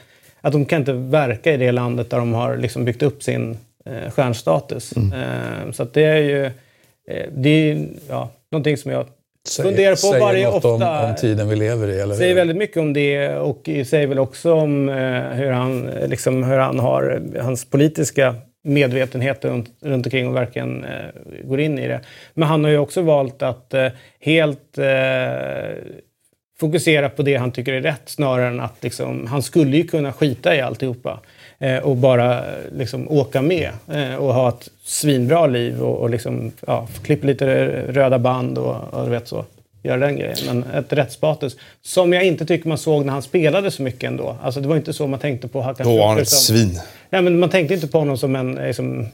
att 0.45 0.53
de 0.53 0.65
kan 0.65 0.79
inte 0.79 0.93
verka 0.93 1.53
i 1.53 1.57
det 1.57 1.73
landet 1.73 2.11
där 2.11 2.19
de 2.19 2.35
har 2.35 2.57
liksom 2.57 2.85
byggt 2.85 3.03
upp 3.03 3.23
sin 3.23 3.59
eh, 3.85 4.11
stjärnstatus. 4.11 4.93
Eh, 4.97 5.71
så 5.73 5.85
det 5.85 6.05
är 6.05 6.19
ju 6.19 6.45
eh, 7.11 7.27
det 7.37 7.49
är, 7.49 7.87
ja, 8.09 8.31
någonting 8.51 8.77
som 8.77 8.91
jag 8.91 9.07
funderar 9.63 9.91
på 9.91 9.97
säger 9.97 10.21
varje 10.21 10.45
något 10.45 10.65
ofta. 10.65 11.03
om, 11.03 11.11
om 11.11 11.17
tiden 11.17 11.49
vi 11.49 11.57
lever 11.57 11.89
i. 11.89 12.01
Eller 12.01 12.15
säger 12.15 12.35
väldigt 12.35 12.57
mycket 12.57 12.77
om 12.77 12.93
det 12.93 13.29
och 13.29 13.61
säger 13.65 14.07
väl 14.07 14.19
också 14.19 14.53
om 14.53 14.89
eh, 14.89 14.95
hur, 15.23 15.51
han, 15.51 15.89
eh, 15.89 16.09
liksom, 16.09 16.45
hur 16.45 16.59
han 16.59 16.79
har 16.79 17.23
hans 17.41 17.65
politiska 17.65 18.35
medvetenhet 18.65 19.45
runt, 19.45 19.69
runt 19.81 20.07
omkring 20.07 20.29
och 20.29 20.37
verkligen 20.37 20.85
eh, 20.85 20.91
går 21.45 21.61
in 21.61 21.79
i 21.79 21.89
det. 21.89 22.01
Men 22.35 22.49
han 22.49 22.65
har 22.65 22.71
ju 22.71 22.79
också 22.79 23.03
valt 23.03 23.43
att 23.43 23.75
eh, 23.75 23.89
helt 24.21 24.79
eh, 24.79 24.85
fokusera 26.61 27.09
på 27.09 27.23
det 27.23 27.37
han 27.37 27.53
tycker 27.53 27.73
är 27.73 27.81
rätt 27.81 28.03
snarare 28.05 28.49
än 28.49 28.61
att 28.61 28.77
liksom, 28.81 29.27
han 29.27 29.43
skulle 29.43 29.77
ju 29.77 29.87
kunna 29.87 30.13
skita 30.13 30.57
i 30.57 30.61
alltihopa 30.61 31.21
eh, 31.59 31.79
och 31.79 31.97
bara 31.97 32.45
liksom, 32.73 33.11
åka 33.11 33.43
med 33.43 33.71
eh, 33.93 34.15
och 34.15 34.35
ha 34.35 34.49
ett 34.49 34.71
svinbra 34.85 35.47
liv 35.47 35.83
och, 35.83 35.97
och 35.97 36.11
liksom, 36.11 36.53
ja, 36.67 36.89
klippa 37.03 37.27
lite 37.27 37.47
röda 37.89 38.19
band 38.19 38.59
och, 38.59 38.95
och 38.95 39.13
vet 39.13 39.29
så. 39.29 39.45
Göra 39.83 39.97
den 39.97 40.17
grejen. 40.17 40.37
Men 40.47 40.65
ett 40.65 40.93
rättspatos 40.93 41.57
som 41.83 42.13
jag 42.13 42.25
inte 42.25 42.47
tycker 42.47 42.69
man 42.69 42.79
såg 42.79 43.05
när 43.05 43.13
han 43.13 43.23
spelade 43.23 43.71
så 43.71 43.83
mycket 43.83 44.05
ändå. 44.05 44.37
Alltså 44.43 44.61
det 44.61 44.69
var 44.69 44.77
inte 44.77 44.93
så 44.93 45.07
man 45.07 45.21
tänkte 45.21 45.49
på 45.49 45.61
Hakan 45.61 45.87
Då 45.87 45.97
var 45.97 46.09
han 46.09 46.19
ett 46.19 46.29
svin. 46.29 46.81
Nej, 47.11 47.23
men 47.23 47.39
man 47.39 47.51
tänkte 47.51 47.75
inte 47.75 47.87
på 47.87 47.99
honom 47.99 48.19
som 48.19 48.37
en, 48.37 48.55
liksom, 48.55 49.07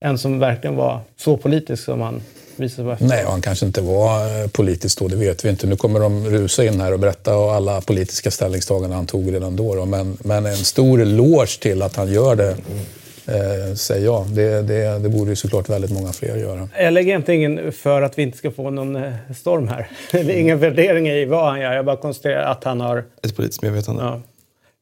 en 0.00 0.18
som 0.18 0.38
verkligen 0.38 0.76
var 0.76 1.00
så 1.16 1.36
politisk 1.36 1.84
som 1.84 2.00
han 2.00 2.22
sig 2.68 2.84
vara. 2.84 2.96
Nej, 3.00 3.24
och 3.24 3.30
han 3.30 3.40
kanske 3.40 3.66
inte 3.66 3.80
var 3.80 4.42
eh, 4.42 4.48
politisk 4.48 4.98
då, 4.98 5.08
det 5.08 5.16
vet 5.16 5.44
vi 5.44 5.48
inte. 5.48 5.66
Nu 5.66 5.76
kommer 5.76 6.00
de 6.00 6.28
rusa 6.28 6.64
in 6.64 6.80
här 6.80 6.92
och 6.92 6.98
berätta 6.98 7.36
om 7.36 7.48
alla 7.50 7.80
politiska 7.80 8.30
ställningstaganden 8.30 8.92
han 8.92 9.06
tog 9.06 9.34
redan 9.34 9.56
då. 9.56 9.74
då. 9.74 9.84
Men, 9.84 10.16
men 10.20 10.46
en 10.46 10.56
stor 10.56 11.00
eloge 11.00 11.60
till 11.60 11.82
att 11.82 11.96
han 11.96 12.12
gör 12.12 12.36
det, 12.36 12.50
eh, 13.26 13.74
säger 13.74 14.04
jag. 14.04 14.26
Det, 14.26 14.62
det, 14.62 14.98
det 14.98 15.08
borde 15.08 15.30
ju 15.30 15.36
såklart 15.36 15.68
väldigt 15.68 15.90
många 15.90 16.12
fler 16.12 16.36
göra. 16.36 16.68
Jag 16.78 16.92
lägger 16.92 17.16
inte 17.16 17.32
ingen 17.32 17.72
för 17.72 18.02
att 18.02 18.18
vi 18.18 18.22
inte 18.22 18.38
ska 18.38 18.50
få 18.50 18.70
någon 18.70 18.96
eh, 18.96 19.12
storm 19.36 19.68
här. 19.68 19.88
Ingen 20.38 20.58
värdering 20.58 21.08
i 21.08 21.24
vad 21.24 21.50
han 21.50 21.60
gör. 21.60 21.72
Jag 21.72 21.84
bara 21.84 21.96
konstaterar 21.96 22.42
att 22.42 22.64
han 22.64 22.80
har 22.80 23.04
Ett 23.22 23.36
politiskt 23.36 23.62
medvetande. 23.62 24.02
ja, 24.02 24.20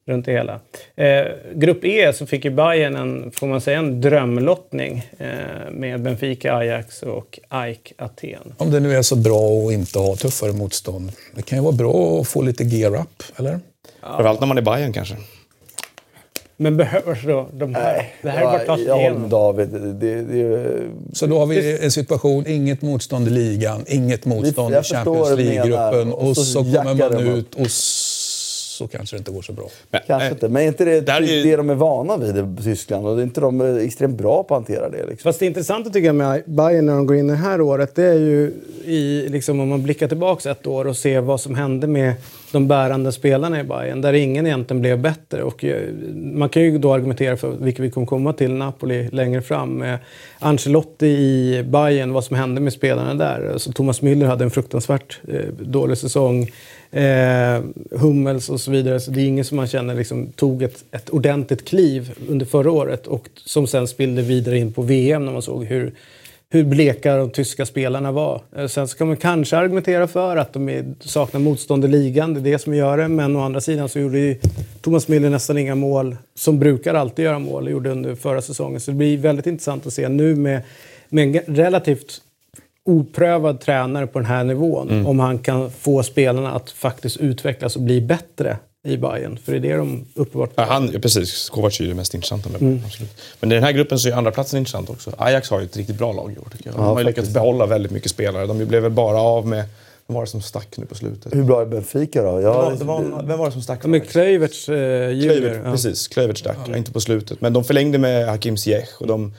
runt 0.09 0.25
det 0.25 0.31
hela. 0.31 0.59
Eh, 0.95 1.27
grupp 1.53 1.85
E 1.85 2.13
så 2.13 2.25
fick 2.25 2.45
ju 2.45 2.51
Bayern 2.51 2.95
en, 2.95 3.31
får 3.31 3.47
man 3.47 3.61
säga, 3.61 3.79
en 3.79 4.01
drömlottning 4.01 5.09
eh, 5.17 5.27
med 5.71 6.01
Benfica, 6.01 6.55
Ajax 6.55 7.03
och 7.03 7.39
AIK 7.47 7.93
Aten. 7.97 8.53
Om 8.57 8.71
det 8.71 8.79
nu 8.79 8.95
är 8.95 9.01
så 9.01 9.15
bra 9.15 9.67
att 9.67 9.73
inte 9.73 9.99
ha 9.99 10.15
tuffare 10.15 10.53
motstånd. 10.53 11.11
Det 11.35 11.41
kan 11.41 11.57
ju 11.57 11.63
vara 11.63 11.75
bra 11.75 12.21
att 12.21 12.27
få 12.27 12.41
lite 12.41 12.63
gear 12.63 12.95
up, 12.95 13.23
eller? 13.35 13.59
Framförallt 14.01 14.39
när 14.39 14.47
man 14.47 14.57
är 14.57 14.61
Bayern 14.61 14.93
kanske. 14.93 15.15
Men 16.61 16.77
behövs 16.77 17.23
då 17.25 17.47
de 17.53 17.75
här? 17.75 18.07
det 18.21 18.29
här 18.29 18.39
är 18.39 18.43
bara 18.43 18.55
att 18.55 18.65
ta 18.65 18.75
sig 18.75 18.85
jag 18.85 18.95
håller 18.95 19.09
med 19.09 19.11
igenom. 19.11 19.29
David. 19.29 19.67
Det, 19.69 20.21
det, 20.21 20.89
Så 21.13 21.27
då 21.27 21.39
har 21.39 21.45
vi 21.45 21.83
en 21.83 21.91
situation, 21.91 22.47
inget 22.47 22.81
motstånd 22.81 23.27
i 23.27 23.31
ligan, 23.31 23.85
inget 23.87 24.25
motstånd 24.25 24.75
i 24.75 24.83
Champions. 24.83 25.29
League-gruppen 25.29 26.13
Och 26.13 26.27
och 26.27 26.35
så 26.35 26.43
så 26.43 26.63
kommer 26.63 26.93
man 26.93 27.27
ut 27.27 27.55
och 27.55 27.71
så 28.79 28.87
kanske 28.87 29.15
det 29.15 29.17
inte 29.17 29.31
går 29.31 29.41
så 29.41 29.53
bra. 29.53 29.65
Men, 29.91 30.01
kanske 30.07 30.27
eh, 30.27 30.31
inte. 30.31 30.49
Men 30.49 30.63
är 30.63 30.67
inte 30.67 30.85
det 30.85 31.01
där 31.01 31.21
är 31.21 31.25
ju- 31.25 31.43
det 31.43 31.55
de 31.55 31.69
är 31.69 31.75
vana 31.75 32.17
vid 32.17 32.37
i 32.37 32.63
Tyskland? 32.63 33.07
Och 33.07 33.15
det 33.15 33.21
är 33.21 33.23
inte 33.23 33.41
de 33.41 33.61
är 33.61 33.79
extremt 33.79 34.17
bra 34.17 34.43
på 34.43 34.55
att 34.55 34.59
hantera 34.67 34.89
det? 34.89 35.05
Liksom. 35.05 35.29
Fast 35.29 35.39
det 35.39 35.45
intressanta 35.45 35.89
tycker 35.89 36.05
jag 36.07 36.15
med 36.15 36.43
Bayern 36.45 36.85
när 36.85 36.93
de 36.93 37.05
går 37.07 37.17
in 37.17 37.27
det 37.27 37.35
här 37.35 37.61
året, 37.61 37.95
det 37.95 38.03
är 38.03 38.19
ju 38.19 38.51
i, 38.85 39.29
liksom, 39.29 39.59
om 39.59 39.69
man 39.69 39.83
blickar 39.83 40.07
tillbaka 40.07 40.51
ett 40.51 40.67
år 40.67 40.87
och 40.87 40.97
ser 40.97 41.21
vad 41.21 41.41
som 41.41 41.55
hände 41.55 41.87
med 41.87 42.13
de 42.51 42.67
bärande 42.67 43.11
spelarna 43.11 43.59
i 43.59 43.63
Bayern, 43.63 44.01
där 44.01 44.13
ingen 44.13 44.47
egentligen 44.47 44.81
blev 44.81 44.99
bättre. 44.99 45.43
Och 45.43 45.63
eh, 45.63 45.81
man 46.13 46.49
kan 46.49 46.63
ju 46.63 46.77
då 46.77 46.93
argumentera 46.93 47.37
för, 47.37 47.49
vilket 47.59 47.85
vi 47.85 47.91
kommer 47.91 48.07
komma 48.07 48.33
till, 48.33 48.51
Napoli 48.51 49.09
längre 49.11 49.41
fram, 49.41 49.73
med 49.73 49.97
Ancelotti 50.39 51.07
i 51.07 51.63
Bayern, 51.67 52.13
vad 52.13 52.23
som 52.23 52.35
hände 52.35 52.61
med 52.61 52.73
spelarna 52.73 53.13
där. 53.13 53.49
Alltså, 53.53 53.71
Thomas 53.71 54.01
Müller 54.01 54.25
hade 54.25 54.43
en 54.43 54.51
fruktansvärt 54.51 55.19
eh, 55.27 55.45
dålig 55.59 55.97
säsong. 55.97 56.51
Eh, 56.91 57.61
Hummels 57.91 58.49
och 58.49 58.61
så 58.61 58.71
vidare. 58.71 58.99
Så 58.99 59.11
det 59.11 59.21
är 59.21 59.25
ingen 59.25 59.45
som 59.45 59.57
man 59.57 59.67
känner 59.67 59.95
liksom, 59.95 60.27
tog 60.31 60.63
ett, 60.63 60.83
ett 60.91 61.09
ordentligt 61.09 61.67
kliv 61.67 62.11
under 62.29 62.45
förra 62.45 62.71
året 62.71 63.07
och 63.07 63.29
som 63.45 63.67
sen 63.67 63.87
spillde 63.87 64.21
vidare 64.21 64.57
in 64.57 64.73
på 64.73 64.81
VM 64.81 65.25
när 65.25 65.31
man 65.31 65.41
såg 65.41 65.65
hur, 65.65 65.93
hur 66.49 66.63
bleka 66.63 67.17
de 67.17 67.29
tyska 67.29 67.65
spelarna 67.65 68.11
var. 68.11 68.41
Eh, 68.57 68.67
Sen 68.67 68.87
så 68.87 68.97
kan 68.97 69.07
man 69.07 69.17
kanske 69.17 69.57
argumentera 69.57 70.07
för 70.07 70.37
att 70.37 70.53
de 70.53 70.69
är, 70.69 70.93
saknar 70.99 71.39
motstånd 71.39 71.85
i 71.85 71.87
ligan, 71.87 72.33
det 72.33 72.39
är 72.39 72.51
det 72.51 72.59
som 72.59 72.75
gör 72.75 72.97
det. 72.97 73.07
Men 73.07 73.35
å 73.35 73.41
andra 73.41 73.61
sidan 73.61 73.89
så 73.89 73.99
gjorde 73.99 74.19
ju 74.19 74.35
Thomas 74.81 75.07
Müller 75.07 75.29
nästan 75.29 75.57
inga 75.57 75.75
mål, 75.75 76.17
som 76.35 76.59
brukar 76.59 76.93
alltid 76.93 77.25
göra 77.25 77.39
mål, 77.39 77.69
gjorde 77.69 77.89
under 77.89 78.15
förra 78.15 78.41
säsongen. 78.41 78.79
Så 78.79 78.91
det 78.91 78.97
blir 78.97 79.17
väldigt 79.17 79.47
intressant 79.47 79.87
att 79.87 79.93
se 79.93 80.09
nu 80.09 80.35
med, 80.35 80.61
med 81.09 81.35
en 81.35 81.55
relativt 81.55 82.21
oprövad 82.89 83.59
tränare 83.61 84.07
på 84.07 84.19
den 84.19 84.25
här 84.25 84.43
nivån. 84.43 85.05
Om 85.05 85.19
han 85.19 85.39
kan 85.39 85.71
få 85.71 86.03
spelarna 86.03 86.51
att 86.51 86.71
faktiskt 86.71 87.17
utvecklas 87.17 87.75
och 87.75 87.81
bli 87.81 88.01
bättre 88.01 88.57
i 88.87 88.97
Bayern. 88.97 89.37
För 89.45 89.51
det 89.51 89.57
är 89.57 89.61
det 89.61 89.77
de 89.77 90.05
uppenbart... 90.13 90.51
Ja, 90.55 90.63
han, 90.69 90.89
ja, 90.93 90.99
precis, 90.99 91.49
Kovac 91.49 91.79
är 91.79 91.83
ju 91.83 91.89
det 91.89 91.95
mest 91.95 92.13
intressanta. 92.13 92.49
Med, 92.49 92.81
absolut. 92.85 93.11
Men 93.39 93.51
i 93.51 93.55
den 93.55 93.63
här 93.63 93.71
gruppen 93.71 93.99
så 93.99 94.09
är 94.09 94.13
andra 94.13 94.31
platsen 94.31 94.59
intressant 94.59 94.89
också. 94.89 95.11
Ajax 95.17 95.49
har 95.49 95.59
ju 95.59 95.65
ett 95.65 95.77
riktigt 95.77 95.97
bra 95.97 96.13
lag 96.13 96.33
i 96.33 96.37
år 96.39 96.47
tycker 96.51 96.65
jag. 96.69 96.75
De 96.75 96.81
Ja, 96.81 96.87
har 96.87 96.99
ju 96.99 97.05
lyckats 97.05 97.15
faktiskt. 97.15 97.33
behålla 97.33 97.65
väldigt 97.65 97.91
mycket 97.91 98.11
spelare. 98.11 98.45
De 98.45 98.65
blev 98.65 98.81
väl 98.83 98.91
bara 98.91 99.21
av 99.21 99.47
med... 99.47 99.63
Vem 100.07 100.15
var 100.15 100.21
det 100.21 100.29
som 100.29 100.41
stack 100.41 100.77
nu 100.77 100.85
på 100.85 100.95
slutet? 100.95 101.35
Hur 101.35 101.43
bra 101.43 101.61
är 101.61 101.65
Benfica 101.65 102.23
då? 102.23 102.35
Det 102.37 102.41
Jag, 102.43 102.53
var, 102.53 102.71
det 102.71 102.83
var, 102.83 103.23
vem 103.23 103.39
var 103.39 103.45
det 103.45 103.51
som 103.51 103.61
stack? 103.61 103.85
Med 103.85 104.09
Kluiverts 104.09 104.69
eh, 104.69 104.75
junior. 105.09 105.35
Kluivert, 105.35 105.61
ja. 105.65 105.71
precis. 105.71 106.07
Kluivert 106.07 106.37
stack, 106.37 106.57
ja. 106.67 106.77
inte 106.77 106.91
på 106.91 106.99
slutet. 106.99 107.41
Men 107.41 107.53
de 107.53 107.63
förlängde 107.63 107.97
med 107.97 108.27
Hakim 108.27 108.57
Ziyech 108.57 108.89
och 108.99 109.07
de 109.07 109.33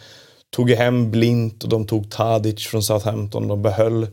tog 0.51 0.71
hem 0.71 1.11
Blint 1.11 1.63
och 1.63 1.69
de 1.69 1.87
tog 1.87 2.11
Tadic 2.11 2.67
från 2.67 2.83
Southampton. 2.83 3.49
De 3.49 3.63
behöll 3.63 4.07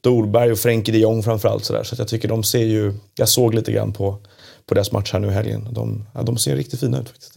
Dolberg 0.00 0.52
och 0.52 0.58
Frenkie 0.58 0.92
de 0.94 0.98
Jong 0.98 1.22
framförallt. 1.22 1.64
Sådär. 1.64 1.82
Så 1.82 1.94
att 1.94 1.98
jag 1.98 2.08
tycker 2.08 2.28
de 2.28 2.42
ser 2.42 2.64
ju... 2.64 2.92
Jag 3.14 3.28
såg 3.28 3.54
lite 3.54 3.72
grann 3.72 3.92
på, 3.92 4.18
på 4.66 4.74
deras 4.74 4.92
match 4.92 5.12
här 5.12 5.20
nu 5.20 5.28
i 5.28 5.30
helgen. 5.30 5.68
De, 5.70 6.06
ja, 6.14 6.22
de 6.22 6.36
ser 6.36 6.56
riktigt 6.56 6.80
fina 6.80 7.00
ut 7.00 7.08
faktiskt. 7.08 7.32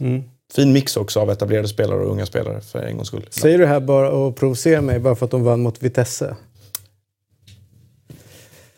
Fin 0.54 0.72
mix 0.72 0.96
också 0.96 1.20
av 1.20 1.30
etablerade 1.30 1.68
spelare 1.68 2.00
och 2.00 2.10
unga 2.10 2.26
spelare 2.26 2.60
för 2.60 2.78
en 2.78 2.96
gångs 2.96 3.08
skull. 3.08 3.26
Säger 3.30 3.58
du 3.58 3.64
det 3.64 3.70
här 3.70 3.80
bara 3.80 4.10
och 4.10 4.36
provocerar 4.36 4.80
mig 4.80 4.98
bara 4.98 5.14
för 5.16 5.24
att 5.24 5.30
de 5.30 5.44
vann 5.44 5.60
mot 5.60 5.82
Vitesse? 5.82 6.36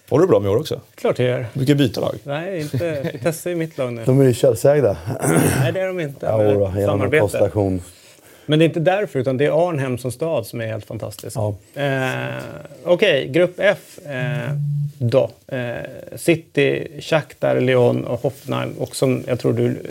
Håller 0.08 0.22
du 0.22 0.28
bra 0.28 0.40
med 0.40 0.50
år 0.50 0.56
också? 0.56 0.80
Klart 0.94 1.18
jag 1.18 1.28
gör. 1.28 1.46
Du 1.52 1.66
kan 1.66 1.76
byta 1.76 2.00
lag. 2.00 2.14
Nej, 2.24 2.60
inte. 2.60 3.10
Vitesse 3.12 3.50
är 3.50 3.54
mitt 3.54 3.78
lag 3.78 3.92
nu. 3.92 4.04
de 4.04 4.20
är 4.20 4.24
ju 4.24 4.34
Chelsea-ägda. 4.34 4.96
Nej, 5.60 5.72
det 5.72 5.80
är 5.80 5.86
de 5.86 6.00
inte. 6.00 6.26
Ja, 6.26 6.36
då, 6.36 6.50
genom 6.52 6.76
en 6.76 6.86
Samarbete. 6.86 7.50
Men 8.50 8.58
det 8.58 8.64
är 8.64 8.66
inte 8.66 8.80
därför, 8.80 9.18
utan 9.18 9.36
det 9.36 9.46
är 9.46 9.68
Arnhem 9.68 9.98
som 9.98 10.12
stad 10.12 10.46
som 10.46 10.60
är 10.60 10.66
helt 10.66 10.84
fantastisk. 10.84 11.36
Ja. 11.36 11.54
Eh, 11.74 12.42
Okej, 12.84 13.28
grupp 13.28 13.54
F 13.58 13.98
eh, 14.06 14.54
då. 14.98 15.30
Eh, 15.46 16.16
City, 16.16 16.88
Shakhtar, 17.00 17.60
Lyon 17.60 18.04
och 18.04 18.20
Hoffenheim. 18.20 18.72
Och 18.78 18.96
som 18.96 19.24
jag 19.26 19.40
tror 19.40 19.52
du 19.52 19.82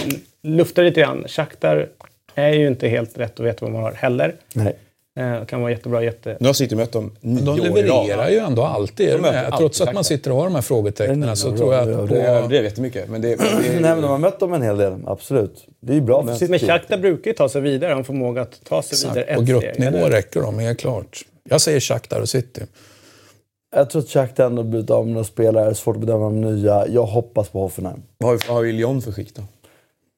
luftar 0.42 0.84
lite 0.84 1.02
grann, 1.02 1.26
Shakhtar 1.28 1.88
är 2.36 2.54
ju 2.54 2.68
inte 2.68 2.88
helt 2.88 3.18
rätt 3.18 3.40
att 3.40 3.46
veta 3.46 3.66
vad 3.66 3.72
man 3.72 3.84
har 3.84 3.92
heller. 3.92 4.36
Nej. 4.54 4.76
Eh, 5.20 5.46
kan 5.46 5.62
vara 5.62 5.72
jättebra, 5.72 6.04
jätte... 6.04 6.38
Nu 6.40 6.48
har 6.48 6.54
City 6.54 6.76
mött 6.76 6.92
dem 6.92 7.12
nio 7.22 7.42
De 7.42 7.60
levererar 7.60 8.30
ju 8.30 8.38
ändå 8.38 8.64
alltid. 8.64 9.10
De 9.12 9.18
med. 9.22 9.46
alltid 9.46 9.58
Trots 9.60 9.82
att 9.82 9.94
man 9.94 10.04
sitter 10.04 10.32
och 10.32 10.38
har 10.38 10.44
de 10.44 10.56
här 10.56 10.62
frågetecknen 10.62 11.38
så 11.38 11.58
tror 11.58 11.74
jag 11.74 11.90
ja, 11.90 11.94
att 12.02 12.10
det 12.10 12.16
på... 12.16 12.22
överdrev 12.22 12.64
jättemycket. 12.64 13.10
Men 13.10 13.22
det, 13.22 13.36
det, 13.36 13.44
Nej, 13.72 13.82
men 13.82 14.02
de 14.02 14.08
har 14.12 14.18
mött 14.18 14.40
dem 14.40 14.54
en 14.54 14.62
hel 14.62 14.78
del. 14.78 14.94
Absolut. 15.08 15.68
Det 15.82 15.92
är 15.92 15.96
ju 15.96 16.02
bra 16.02 16.26
för 16.26 16.34
City. 16.34 16.50
Men 16.52 16.60
Shakhtar 16.60 16.98
brukar 16.98 17.32
ju 17.32 17.36
ta 17.38 17.50
sig 17.50 17.62
vidare, 17.62 17.92
har 17.92 17.98
en 17.98 18.04
förmåga 18.04 18.42
att 18.42 18.60
ta 18.64 18.82
sig 18.82 19.10
vidare 19.10 19.24
Exakt, 19.24 19.36
på 19.38 19.42
ett 19.44 19.48
gruppnivå 19.50 19.74
steg. 19.92 20.02
eller? 20.04 20.10
räcker 20.12 20.42
de 20.42 20.60
helt 20.60 20.80
klart. 20.80 21.22
Jag 21.50 21.62
säger 21.62 21.80
Shakhtar 21.80 22.22
och 22.22 22.30
City. 22.30 22.62
Jag 23.76 23.90
tror 23.90 24.02
att 24.02 24.10
Shakhtar 24.10 24.46
ändå 24.46 24.64
blivit 24.64 24.90
av 24.90 25.06
med 25.06 25.14
några 25.14 25.26
spelare. 25.26 25.76
Svårt 25.76 25.96
att 25.96 26.00
bedöma 26.02 26.24
de 26.26 26.42
nya. 26.42 26.88
Jag 26.88 27.04
hoppas 27.06 27.50
på 27.50 27.60
Hoffenheim. 27.62 28.02
vad 28.18 28.30
har 28.30 28.38
vi- 28.38 28.44
vad 28.48 28.56
har 28.58 28.64
vi 28.64 28.72
Lyon 28.72 29.02
för 29.02 29.12
skick 29.12 29.36
då? 29.36 29.42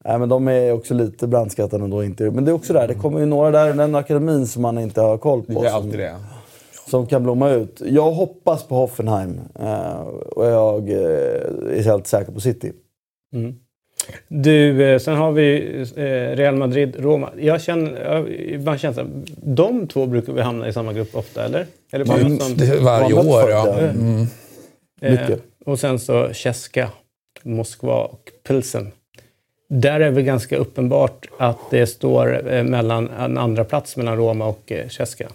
Nej, 0.06 0.20
men 0.20 0.30
de 0.30 0.48
är 0.48 0.72
också 0.72 0.94
lite 0.94 1.28
brandskattade 1.28 1.84
ändå. 1.84 2.04
Inte. 2.04 2.32
Men 2.32 2.46
det 2.46 2.52
är 2.52 2.54
också 2.54 2.74
där, 2.74 2.88
det 2.88 2.94
kommer 2.94 3.20
ju 3.20 3.26
några 3.26 3.52
där 3.52 3.74
i 3.74 3.78
den 3.78 3.96
akademin 3.96 4.48
som 4.48 4.62
man 4.62 4.78
inte 4.80 5.02
har 5.02 5.18
koll 5.18 5.42
på. 5.44 5.52
Det 5.62 5.68
är 5.68 5.72
som, 5.72 5.76
alltid 5.84 6.00
det. 6.00 6.16
som 6.90 7.08
kan 7.08 7.24
blomma 7.24 7.50
ut. 7.50 7.82
Jag 7.86 8.12
hoppas 8.12 8.64
på 8.68 8.76
Hoffenheim. 8.76 9.40
eh, 9.60 10.00
och 10.36 10.46
jag 10.46 10.90
eh, 10.90 10.98
är 11.78 11.84
helt 11.84 12.08
säker 12.08 12.32
på 12.32 12.40
City. 12.40 12.72
Du, 14.28 14.84
eh, 14.84 15.00
sen 15.00 15.16
har 15.18 15.32
vi 15.32 15.78
eh, 15.96 16.04
Real 16.36 16.56
Madrid, 16.56 16.96
Roma. 17.00 17.30
Jag 17.38 17.62
känner, 17.62 18.02
jag, 18.04 18.62
man 18.64 18.78
känner 18.78 18.94
så 18.94 19.02
här, 19.02 19.10
de 19.44 19.88
två 19.88 20.06
brukar 20.06 20.34
vi 20.34 20.42
hamna 20.42 20.68
i 20.68 20.74
samma 20.74 20.94
grupp 20.94 21.16
ofta, 21.16 21.46
eller? 21.46 21.66
Eller 21.92 22.06
bara 22.06 22.18
Mm, 22.20 22.34
något 22.34 22.42
sånt? 22.44 22.60
det 22.60 22.66
är 22.68 22.82
varje 22.82 23.14
år, 23.14 23.50
ja. 23.50 23.68
ja. 23.68 23.80
Mm. 23.80 24.26
Eh, 25.02 25.12
mycket. 25.12 25.42
och 25.66 25.80
sen 25.80 26.00
så 26.00 26.30
Cheska. 26.34 26.90
Moskva 27.44 28.04
och 28.04 28.22
Pilsen. 28.48 28.92
Där 29.74 29.92
är 29.92 30.00
det 30.00 30.12
väl 30.12 30.24
ganska 30.24 30.58
uppenbart 30.58 31.28
att 31.40 31.58
det 31.70 31.88
står 31.88 32.54
eh, 32.54 32.64
mellan 32.64 33.10
en 33.10 33.38
andra 33.38 33.64
plats 33.64 33.98
mellan 33.98 34.18
Roma 34.18 34.46
och 34.46 34.72
eh, 34.72 34.90
Cesca. 34.90 35.30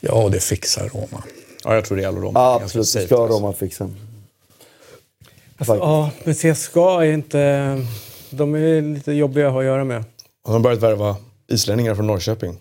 Ja, 0.00 0.28
det 0.32 0.40
fixar 0.40 0.88
Roma. 0.88 1.22
Ja, 1.64 1.74
jag 1.74 1.84
tror 1.84 1.98
Real 1.98 2.16
och 2.16 2.22
Roma 2.22 2.40
Ja, 2.40 2.60
absolut. 2.62 2.86
Det 2.86 2.90
safe, 2.90 3.06
ska 3.06 3.22
alltså. 3.22 3.38
Roma 3.38 3.52
fixa. 3.52 3.90
Alltså, 5.56 5.76
ja, 5.76 6.10
men 6.24 6.34
CSKA 6.34 7.04
är 7.04 7.12
inte... 7.12 7.86
De 8.30 8.54
är 8.54 8.82
lite 8.82 9.12
jobbiga 9.12 9.46
att 9.46 9.52
ha 9.52 9.60
att 9.60 9.66
göra 9.66 9.84
med. 9.84 10.04
De 10.44 10.52
har 10.52 10.60
börjat 10.60 10.82
värva 10.82 11.16
islänningar 11.48 11.94
från 11.94 12.06
Norrköping. 12.06 12.56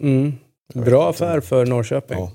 Mm. 0.00 0.32
Bra 0.74 1.10
affär 1.10 1.40
för 1.40 1.66
Norrköping. 1.66 2.18
Ja, 2.18 2.30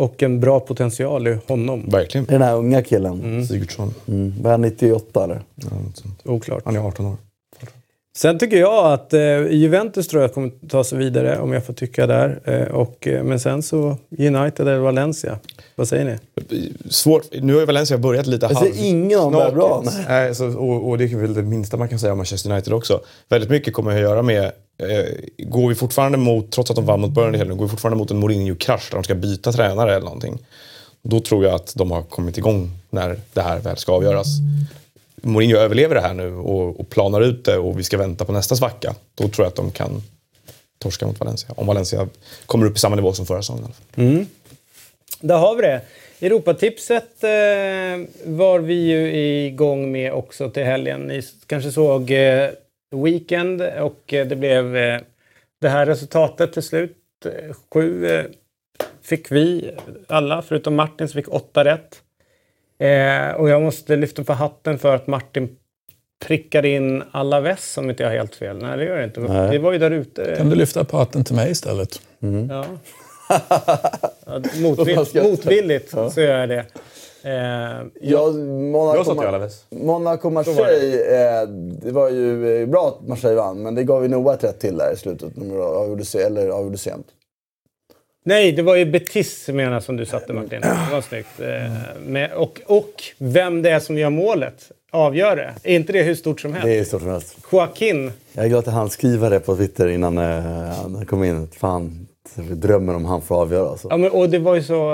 Och 0.00 0.22
en 0.22 0.40
bra 0.40 0.60
potential 0.60 1.28
i 1.28 1.38
honom. 1.46 1.84
verkligen. 1.88 2.24
Det 2.24 2.34
är 2.34 2.38
den 2.38 2.48
här 2.48 2.56
unga 2.56 2.82
killen. 2.82 3.20
Mm. 3.20 3.44
Sigurdsson. 3.44 3.94
Mm. 4.08 4.34
Vad 4.42 4.46
är 4.46 4.50
han, 4.50 4.60
98 4.60 5.24
eller? 5.24 5.42
Ja, 5.54 5.68
något 5.86 5.96
sånt. 5.96 6.20
Oklart. 6.24 6.62
Han 6.64 6.76
är 6.76 6.80
18 6.80 7.06
år. 7.06 7.16
Sen 8.16 8.38
tycker 8.38 8.56
jag 8.56 8.92
att 8.92 9.12
eh, 9.14 9.46
Juventus 9.50 10.08
tror 10.08 10.22
jag 10.22 10.34
kommer 10.34 10.50
ta 10.68 10.84
sig 10.84 10.98
vidare 10.98 11.38
om 11.38 11.52
jag 11.52 11.66
får 11.66 11.72
tycka 11.72 12.06
där. 12.06 12.40
Eh, 12.44 12.74
och, 12.74 13.06
eh, 13.06 13.22
men 13.22 13.40
sen 13.40 13.62
så 13.62 13.96
United 14.18 14.68
eller 14.68 14.78
Valencia. 14.78 15.38
Vad 15.74 15.88
säger 15.88 16.04
ni? 16.04 16.18
Svårt. 16.90 17.22
Nu 17.32 17.52
har 17.52 17.60
ju 17.60 17.66
Valencia 17.66 17.98
börjat 17.98 18.26
lite 18.26 18.46
halv... 18.46 18.56
ser 18.56 18.84
ingen 18.84 19.20
av 19.20 19.32
dem 19.32 19.40
där 19.40 19.52
bra. 19.52 19.82
Knakigt. 19.82 20.08
Nej, 20.08 20.34
så, 20.34 20.46
och, 20.46 20.88
och 20.88 20.98
det 20.98 21.04
är 21.04 21.16
väl 21.16 21.34
det 21.34 21.42
minsta 21.42 21.76
man 21.76 21.88
kan 21.88 21.98
säga 21.98 22.12
om 22.12 22.18
Manchester 22.18 22.50
United 22.50 22.72
också. 22.72 23.00
Väldigt 23.28 23.50
mycket 23.50 23.74
kommer 23.74 23.94
att 23.94 24.00
göra 24.00 24.22
med... 24.22 24.44
Eh, 24.78 25.04
går 25.38 25.68
vi 25.68 25.74
fortfarande 25.74 26.18
mot, 26.18 26.52
trots 26.52 26.70
att 26.70 26.76
de 26.76 26.86
vann 26.86 27.00
mot 27.00 27.10
Burnley 27.10 27.38
hela 27.38 27.54
går 27.54 27.64
vi 27.64 27.70
fortfarande 27.70 27.98
mot 27.98 28.10
en 28.10 28.16
Mourinho-krasch 28.16 28.88
där 28.90 28.96
de 28.96 29.04
ska 29.04 29.14
byta 29.14 29.52
tränare 29.52 29.94
eller 29.94 30.04
någonting. 30.04 30.38
Då 31.02 31.20
tror 31.20 31.44
jag 31.44 31.54
att 31.54 31.74
de 31.76 31.90
har 31.90 32.02
kommit 32.02 32.38
igång 32.38 32.70
när 32.90 33.16
det 33.32 33.40
här 33.40 33.58
väl 33.58 33.76
ska 33.76 33.92
avgöras. 33.92 34.26
Mourinho 35.22 35.56
överlever 35.56 35.94
det 35.94 36.00
här 36.00 36.14
nu 36.14 36.34
och, 36.34 36.80
och 36.80 36.88
planar 36.88 37.20
ut 37.20 37.44
det 37.44 37.58
och 37.58 37.78
vi 37.78 37.82
ska 37.82 37.98
vänta 37.98 38.24
på 38.24 38.32
nästa 38.32 38.56
svacka. 38.56 38.94
Då 39.14 39.28
tror 39.28 39.44
jag 39.44 39.50
att 39.50 39.56
de 39.56 39.70
kan 39.70 40.02
torska 40.78 41.06
mot 41.06 41.20
Valencia. 41.20 41.48
Om 41.56 41.66
Valencia 41.66 42.08
kommer 42.46 42.66
upp 42.66 42.76
i 42.76 42.78
samma 42.78 42.96
nivå 42.96 43.12
som 43.12 43.26
förra 43.26 43.42
säsongen. 43.42 43.62
i 43.62 43.64
alla 43.64 43.74
fall. 43.74 44.04
Mm. 44.04 44.26
Där 45.20 45.38
har 45.38 45.56
vi 45.56 45.62
det. 45.62 45.80
Europatipset 46.20 47.24
eh, 47.24 48.08
var 48.24 48.58
vi 48.58 48.74
ju 48.74 49.16
igång 49.46 49.92
med 49.92 50.12
också 50.12 50.50
till 50.50 50.64
helgen. 50.64 51.00
Ni 51.00 51.22
kanske 51.46 51.72
såg 51.72 52.10
eh, 52.10 52.50
Weekend 52.96 53.62
och 53.62 54.14
eh, 54.14 54.26
det 54.26 54.36
blev 54.36 54.76
eh, 54.76 55.00
det 55.60 55.68
här 55.68 55.86
resultatet 55.86 56.52
till 56.52 56.62
slut. 56.62 56.96
Eh, 57.24 57.54
sju 57.72 58.06
eh, 58.06 58.24
fick 59.02 59.32
vi 59.32 59.70
alla, 60.06 60.42
förutom 60.42 60.74
Martin 60.74 61.08
som 61.08 61.22
fick 61.22 61.34
åtta 61.34 61.64
rätt. 61.64 62.02
Eh, 62.80 63.34
och 63.34 63.48
jag 63.48 63.62
måste 63.62 63.96
lyfta 63.96 64.24
på 64.24 64.32
hatten 64.32 64.78
för 64.78 64.94
att 64.94 65.06
Martin 65.06 65.56
prickade 66.24 66.68
in 66.68 67.02
alla 67.10 67.40
väst 67.40 67.78
om 67.78 67.90
inte 67.90 68.02
jag 68.02 68.10
har 68.10 68.16
helt 68.16 68.34
fel. 68.34 68.58
Nej, 68.62 68.78
det 68.78 68.84
gör 68.84 68.98
det 68.98 69.04
inte. 69.04 69.20
Nej. 69.20 69.50
Det 69.50 69.58
var 69.58 69.72
ju 69.72 69.78
där 69.78 69.90
ute. 69.90 70.34
Kan 70.38 70.50
du 70.50 70.56
lyfta 70.56 70.84
på 70.84 70.96
hatten 70.96 71.24
till 71.24 71.34
mig 71.34 71.50
istället? 71.50 72.00
Ja. 72.48 72.64
ja 74.26 74.42
motvill, 74.62 74.98
motvilligt 75.22 75.90
så 75.90 76.20
gör 76.20 76.38
jag 76.38 76.48
det. 76.48 76.64
Eh, 77.22 77.86
Ja, 78.00 78.30
Monaco, 78.30 78.96
Jag 78.96 79.06
sa 79.06 79.14
till 79.14 79.26
Alaves. 79.28 79.64
Monaco 79.70 80.30
Marseille, 80.30 81.40
eh, 81.42 81.48
det 81.82 81.90
var 81.90 82.10
ju 82.10 82.60
eh, 82.62 82.68
bra 82.68 82.88
att 82.88 83.08
Marseille 83.08 83.36
vann, 83.36 83.62
men 83.62 83.74
det 83.74 83.84
gav 83.84 84.02
ju 84.02 84.08
Noah 84.08 84.34
ett 84.34 84.44
rätt 84.44 84.60
till 84.60 84.76
där 84.76 84.92
i 84.92 84.96
slutet. 84.96 85.32
Avgjorde, 85.38 86.04
eller 86.26 86.48
avgjorde 86.48 86.78
sent. 86.78 87.06
Nej, 88.22 88.52
det 88.52 88.62
var 88.62 88.76
ju 88.76 88.84
Betis 88.84 89.48
menar 89.48 89.80
som 89.80 89.96
du 89.96 90.06
satte 90.06 90.32
Martin. 90.32 90.60
Det 90.60 90.88
var 90.92 91.00
snyggt. 91.00 91.40
Eh, 91.40 92.00
med, 92.06 92.32
och, 92.32 92.60
och 92.66 93.02
vem 93.18 93.62
det 93.62 93.70
är 93.70 93.80
som 93.80 93.98
gör 93.98 94.10
målet 94.10 94.72
avgör 94.90 95.36
det. 95.36 95.54
Är 95.62 95.76
inte 95.76 95.92
det 95.92 96.02
hur 96.02 96.14
stort 96.14 96.40
som 96.40 96.52
helst? 96.52 96.66
Det 96.66 96.78
är 96.78 96.84
stort 96.84 97.00
som 97.00 97.10
helst. 97.10 97.36
Joaquin. 97.52 98.12
Jag 98.32 98.44
är 98.44 98.48
glad 98.48 98.68
att 98.68 98.74
han 98.74 98.90
skriver 98.90 99.30
det 99.30 99.40
på 99.40 99.56
Twitter 99.56 99.88
innan 99.88 100.18
eh, 100.18 100.24
han 100.82 101.06
kom 101.06 101.24
in. 101.24 101.48
Fan, 101.58 102.06
drömmen 102.34 102.94
om 102.94 103.04
han 103.04 103.22
får 103.22 103.40
avgöra 103.40 103.68
alltså. 103.68 103.88
Ja, 103.90 103.96
men, 103.96 104.10
och 104.10 104.30
det 104.30 104.38
var 104.38 104.54
ju 104.54 104.62
så... 104.62 104.90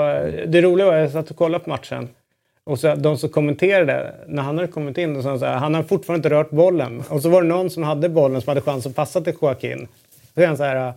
Det 0.47 0.61
roliga 0.61 0.85
var 0.85 0.93
att 0.93 1.01
jag 1.01 1.11
satt 1.11 1.29
och 1.31 1.37
kollade 1.37 1.63
på 1.63 1.69
matchen. 1.69 2.09
Och 2.63 2.79
så, 2.79 2.95
de 2.95 3.17
som 3.17 3.29
kommenterade, 3.29 4.15
när 4.27 4.43
han 4.43 4.57
hade 4.57 4.67
kommit 4.67 4.97
in, 4.97 5.13
då 5.13 5.21
sa 5.21 5.39
så 5.39 5.45
här, 5.45 5.55
han 5.55 5.75
har 5.75 5.83
fortfarande 5.83 6.27
inte 6.27 6.35
rört 6.35 6.49
bollen. 6.49 7.03
Och 7.09 7.21
så 7.21 7.29
var 7.29 7.41
det 7.41 7.47
någon 7.47 7.69
som 7.69 7.83
hade 7.83 8.09
bollen 8.09 8.41
som 8.41 8.49
hade 8.49 8.61
chans 8.61 8.85
att 8.85 8.95
passa 8.95 9.21
till 9.21 9.33
Joaquin. 9.41 9.87
Då 10.33 10.41
är 10.41 10.47
han 10.47 10.57
så 10.57 10.63
här, 10.63 10.93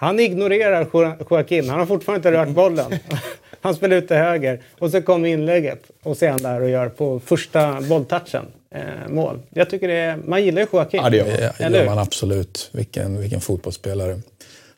han 0.00 0.20
ignorerar 0.20 0.86
Jo- 0.94 1.14
Joaquin, 1.30 1.68
han 1.70 1.78
har 1.78 1.86
fortfarande 1.86 2.28
inte 2.28 2.38
rört 2.40 2.48
bollen. 2.54 2.92
Han 3.62 3.74
spelar 3.74 3.96
ut 3.96 4.08
till 4.08 4.16
höger. 4.16 4.60
Och 4.78 4.90
så 4.90 5.02
kom 5.02 5.26
inlägget. 5.26 5.82
Och 6.02 6.16
så 6.16 6.24
är 6.24 6.30
han 6.30 6.42
där 6.42 6.60
och 6.60 6.68
gör 6.70 6.88
på 6.88 7.20
första 7.20 7.80
bolltouchen 7.80 8.46
eh, 8.74 8.82
mål. 9.08 9.38
Jag 9.50 9.70
tycker 9.70 9.88
det 9.88 9.94
är, 9.94 10.16
man 10.16 10.44
gillar 10.44 10.62
ju 10.62 10.66
Joaquin. 10.72 11.00
Ja, 11.02 11.10
det 11.10 11.16
gör 11.16 11.52
Eller 11.58 11.78
gör 11.78 11.86
man 11.86 11.98
absolut. 11.98 12.70
Vilken, 12.72 13.20
vilken 13.20 13.40
fotbollsspelare. 13.40 14.20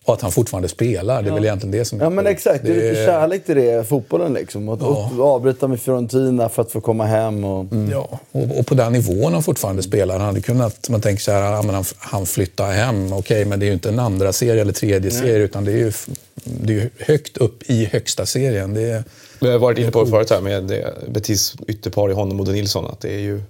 Och 0.04 0.14
att 0.14 0.20
han 0.20 0.32
fortfarande 0.32 0.68
spelar, 0.68 1.22
det 1.22 1.28
är 1.30 1.34
väl 1.34 1.44
egentligen 1.44 1.70
det 1.78 1.84
som 1.84 2.00
är 2.00 2.04
Ja 2.04 2.10
men 2.10 2.26
exakt, 2.26 2.64
det 2.64 2.70
är 2.72 2.74
lite 2.90 2.94
kärlek 3.06 3.44
till 3.44 3.56
det, 3.56 3.88
fotbollen 3.88 4.32
liksom. 4.32 4.68
Att 4.68 4.80
Ja. 4.80 5.10
avbryta 5.20 5.68
med 5.68 5.80
Fiorentina 5.80 6.48
för 6.48 6.62
att 6.62 6.70
få 6.72 6.80
komma 6.80 7.04
hem. 7.04 7.44
Och... 7.44 7.66
Ja, 7.90 8.18
och, 8.32 8.58
och 8.58 8.66
på 8.66 8.74
den 8.74 8.92
nivån 8.92 9.32
han 9.32 9.42
fortfarande 9.42 9.82
spelar. 9.82 10.18
Han 10.18 10.26
hade 10.26 10.40
kunnat, 10.40 10.88
man 10.88 11.00
tänker 11.00 11.22
så 11.22 11.32
här, 11.32 11.52
ja, 11.52 11.62
men 11.62 11.74
han, 11.74 11.84
han 11.98 12.26
flyttar 12.26 12.72
hem. 12.72 13.12
Okej, 13.12 13.44
men 13.44 13.60
det 13.60 13.64
är 13.64 13.68
ju 13.68 13.72
inte 13.72 13.88
en 13.88 13.98
andra 13.98 14.32
serie 14.32 14.60
eller 14.60 14.72
tredje 14.72 15.10
serie 15.10 15.44
utan 15.44 15.64
det 15.64 15.72
är 15.72 15.76
ju, 15.76 15.92
det 16.44 16.72
är 16.72 16.76
ju 16.76 16.90
högt 16.98 17.36
upp 17.36 17.62
i 17.70 17.84
högsta 17.84 18.26
serien. 18.26 18.74
Det 18.74 18.82
är, 18.82 19.04
Vi 19.40 19.50
har 19.50 19.58
varit 19.58 19.78
inne 19.78 19.90
på 19.90 20.04
det 20.04 20.10
förut 20.10 20.30
här 20.30 20.40
med 20.40 20.62
det 20.64 20.94
Betis 21.08 21.54
ytterpar 21.68 22.10
i 22.10 22.12
honom 22.12 22.40
och 22.40 22.48
Nilsson. 22.48 22.86
Att 22.86 23.00
det 23.00 23.14
är 23.14 23.18
ju 23.20 23.42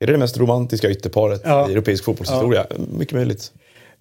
är 0.00 0.06
det, 0.06 0.12
det 0.12 0.18
mest 0.18 0.38
romantiska 0.38 0.90
ytterparet 0.90 1.40
Ja. 1.44 1.68
i 1.68 1.72
europeisk 1.72 2.04
fotbollshistoria. 2.04 2.66
Mycket 2.98 3.14
möjligt. 3.14 3.52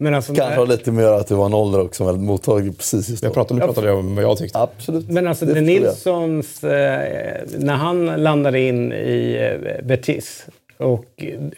Men 0.01 0.13
alltså, 0.13 0.33
Kanske 0.33 0.55
har 0.59 0.67
lite 0.67 0.91
med 0.91 1.05
att 1.05 1.21
att 1.21 1.27
det 1.27 1.35
var 1.35 1.45
en 1.45 1.53
ålder 1.53 1.81
också, 1.81 2.05
väldigt 2.05 2.23
mottaglig 2.23 2.77
precis 2.77 3.09
just 3.09 3.21
då. 3.23 3.27
Jag 3.27 3.33
pratade, 3.33 3.59
nu 3.59 3.65
pratade 3.65 3.87
jag 3.87 3.97
om 3.97 4.15
vad 4.15 4.23
jag 4.23 4.37
tyckte. 4.37 4.59
Absolut. 4.59 5.09
Men 5.09 5.27
alltså 5.27 5.45
Det 5.45 5.53
det. 5.53 5.61
Nilssons, 5.61 6.63
eh, 6.63 7.39
när 7.57 7.73
han 7.73 8.05
landade 8.05 8.59
in 8.59 8.91
i 8.93 9.37
eh, 9.79 9.85
Betis 9.85 10.45
och 10.77 11.05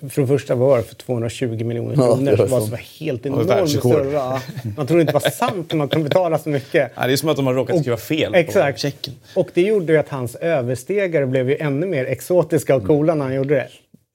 från 0.10 0.28
första 0.28 0.56
var 0.56 0.82
för 0.82 0.96
220 0.96 1.64
miljoner 1.64 1.96
Ja, 1.98 2.16
kronor 2.16 2.32
det 2.32 2.38
så 2.38 2.46
var 2.46 2.60
så. 2.60 2.66
det 2.66 2.72
var 2.72 2.82
helt 3.00 3.26
var 3.26 3.32
enorm 3.32 3.48
världsrekord. 3.48 3.94
summa. 3.96 4.42
Man 4.78 4.88
trodde 4.88 5.02
inte 5.02 5.14
det 5.14 5.20
var 5.24 5.30
sant 5.50 5.72
när 5.72 5.78
man 5.78 5.88
kunde 5.88 6.10
betala 6.10 6.38
så 6.38 6.50
mycket. 6.50 6.92
Nej, 6.98 7.08
det 7.08 7.14
är 7.14 7.18
som 7.18 7.30
att 7.30 7.36
de 7.36 7.48
har 7.48 7.54
råkat 7.54 7.80
skriva 7.80 7.98
fel 7.98 8.32
på 8.32 8.38
Exakt. 8.38 8.80
checken. 8.80 9.14
Och 9.36 9.50
det 9.54 9.62
gjorde 9.62 9.94
ju 9.94 10.00
att 10.00 10.10
hans 10.10 10.36
överstegare 10.36 11.26
blev 11.26 11.50
ju 11.50 11.58
ännu 11.58 11.86
mer 11.86 12.06
exotiska 12.06 12.76
och 12.76 12.88
coola 12.88 13.16
när 13.16 13.26
han 13.26 13.36
gjorde 13.36 13.56
det. 13.56 13.68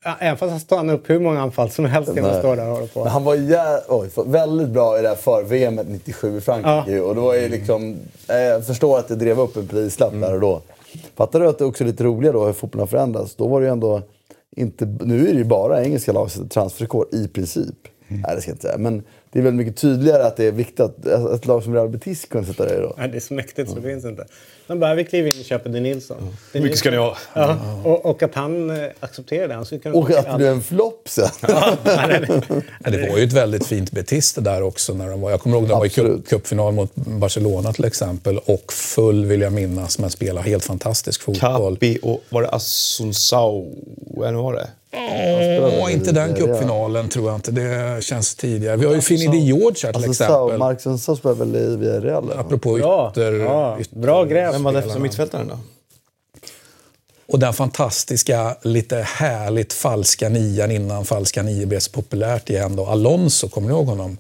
Ja, 0.05 0.17
Även 0.21 0.37
fast 0.37 0.51
han 0.51 0.61
stannade 0.61 0.99
upp 0.99 1.11
hur 1.11 1.21
många 1.21 1.41
anfall 1.41 1.71
som 1.71 1.85
helst 1.85 2.15
kan 2.15 2.25
han 2.25 2.33
Nej. 2.33 2.41
stå 2.41 2.55
där 2.55 2.69
och 2.69 2.75
hålla 2.75 2.87
på. 2.87 3.03
Men 3.05 3.13
han 3.13 3.25
var 3.25 3.35
jä... 3.35 3.81
Oj, 3.89 4.11
väldigt 4.27 4.69
bra 4.69 4.99
i 4.99 5.03
det 5.03 5.09
här 5.09 5.17
för-VM 5.17 5.75
97 5.87 6.37
i 6.37 6.41
Frankrike. 6.41 6.97
Ja. 6.97 7.03
Och 7.03 7.15
det 7.15 7.21
var 7.21 7.35
ju 7.35 7.49
liksom... 7.49 7.97
eh, 8.29 8.37
Jag 8.37 8.67
förstår 8.67 8.99
att 8.99 9.09
det 9.09 9.17
drev 9.17 9.41
upp 9.41 9.57
en 9.57 9.67
prislapp 9.69 10.13
där 10.21 10.35
och 10.35 10.41
då. 10.41 10.61
Fattar 11.17 11.41
du 11.41 11.49
att 11.49 11.59
det 11.59 11.65
också 11.65 11.85
är 11.85 11.89
lite 11.89 12.05
roligare 12.05 12.33
då 12.33 12.45
hur 12.47 12.53
fotbollen 12.53 12.81
har 12.83 12.87
förändrats? 12.87 13.35
Då 13.35 13.49
var 13.49 13.61
det 13.61 13.67
ju 13.67 13.73
ändå 13.73 14.03
inte... 14.57 14.87
Nu 14.87 15.29
är 15.29 15.33
det 15.33 15.39
ju 15.39 15.45
bara 15.45 15.85
engelska 15.85 16.13
lag 16.13 16.31
som 16.31 16.49
transferrekord 16.49 17.07
i 17.15 17.29
princip. 17.29 17.75
Nej, 18.09 18.35
det 18.35 18.41
ska 18.41 18.51
jag 18.51 18.55
inte 18.55 18.67
säga. 18.67 18.79
Men 18.79 19.03
det 19.33 19.39
är 19.39 19.43
väl 19.43 19.55
mycket 19.55 19.77
tydligare 19.77 20.23
att 20.23 20.37
det 20.37 20.45
är 20.45 20.53
viktigt 20.53 20.81
att 20.81 21.07
ett 21.07 21.47
lag 21.47 21.63
som 21.63 21.75
Real 21.75 21.89
Betis 21.89 22.25
kunde 22.25 22.47
sätta 22.47 22.65
det 22.65 22.81
då. 22.81 22.95
Nej, 22.99 23.09
det 23.09 23.17
är 23.17 23.21
så 23.21 23.35
mäktigt 23.35 23.71
så 23.71 23.77
det 23.77 23.83
finns 23.83 24.05
inte. 24.05 24.27
Men 24.67 24.81
bara 24.81 24.95
vi 24.95 25.05
kliver 25.05 25.35
in 25.35 25.41
och 25.41 25.45
köper 25.45 25.71
De 25.71 25.81
Nilsson. 25.81 26.37
De 26.53 26.61
mycket 26.61 26.79
ska 26.79 26.91
ni 26.91 26.97
ha. 26.97 27.17
Ja, 27.35 27.57
och, 27.85 28.07
och 28.07 28.23
att 28.23 28.35
han 28.35 28.71
eh, 28.71 28.87
accepterar 29.01 29.49
det. 29.49 29.55
Han 29.55 29.65
skulle 29.65 29.81
kunna 29.81 29.95
Och 29.95 30.11
att 30.11 30.27
det 30.27 30.37
blev 30.37 30.53
en 30.53 30.63
flopp 30.63 31.09
sen. 31.09 31.29
Ja, 31.41 31.77
nej, 31.85 32.27
nej. 32.29 32.41
Ja, 32.85 32.91
det 32.91 33.11
var 33.11 33.19
ju 33.19 33.25
ett 33.25 33.33
väldigt 33.33 33.67
fint 33.67 33.91
Betis 33.91 34.33
det 34.33 34.41
där 34.41 34.63
också. 34.63 34.95
När 34.95 35.09
de 35.09 35.21
var, 35.21 35.31
jag 35.31 35.41
kommer 35.41 35.57
ihåg 35.57 35.63
när 35.63 35.71
de 35.71 35.79
var 35.79 36.17
i 36.17 36.23
cupfinal 36.23 36.73
mot 36.73 36.95
Barcelona 36.95 37.73
till 37.73 37.85
exempel. 37.85 38.39
Och 38.39 38.73
full 38.73 39.25
vill 39.25 39.41
jag 39.41 39.53
minnas, 39.53 39.99
men 39.99 40.11
spelade 40.11 40.49
helt 40.49 40.65
fantastisk 40.65 41.23
fotboll. 41.23 41.75
Capi 41.77 41.99
och 42.03 42.23
var 42.29 42.43
det 42.43 42.49
Asunsao? 42.49 43.67
Eller 44.17 44.33
var 44.33 44.55
det? 44.55 44.69
Åh, 44.93 45.93
inte 45.93 46.13
den 46.13 46.35
cupfinalen 46.35 47.09
tror 47.09 47.27
jag 47.27 47.35
inte. 47.35 47.51
Det 47.51 48.05
känns 48.05 48.35
tidigare. 48.35 48.77
Vi 48.77 48.87
har 48.87 48.95
ju 48.95 49.01
Finidi 49.01 49.39
George 49.39 49.77
här 49.85 49.93
till 49.93 50.05
Alltså, 50.05 50.25
Sao, 50.25 50.47
exempel. 50.47 50.59
Mark 50.59 50.81
Sensao 50.81 51.17
spelar 51.17 51.35
väl 51.35 51.57
i 51.57 51.77
Villarreal? 51.77 52.33
Apropå 52.33 52.79
Ja, 52.79 53.11
ytter, 53.13 53.33
ja, 53.33 53.81
ytter, 53.81 53.97
bra 53.97 54.25
gräv. 54.25 54.53
Vem 54.53 54.63
var 54.63 54.73
det 54.73 54.91
som 54.91 55.03
mittfältaren 55.03 55.49
då? 55.49 55.59
Och 57.29 57.39
den 57.39 57.53
fantastiska, 57.53 58.57
lite 58.63 58.97
härligt 58.97 59.73
falska 59.73 60.29
nian 60.29 60.71
innan 60.71 61.05
falska 61.05 61.43
nio 61.43 61.67
blev 61.67 61.81
så 61.81 61.91
populärt 61.91 62.51
igen. 62.51 62.77
Då. 62.77 62.87
Alonso, 62.87 63.49
kommer 63.49 63.69
ni 63.69 63.75
ihåg 63.75 63.87
honom? 63.87 64.19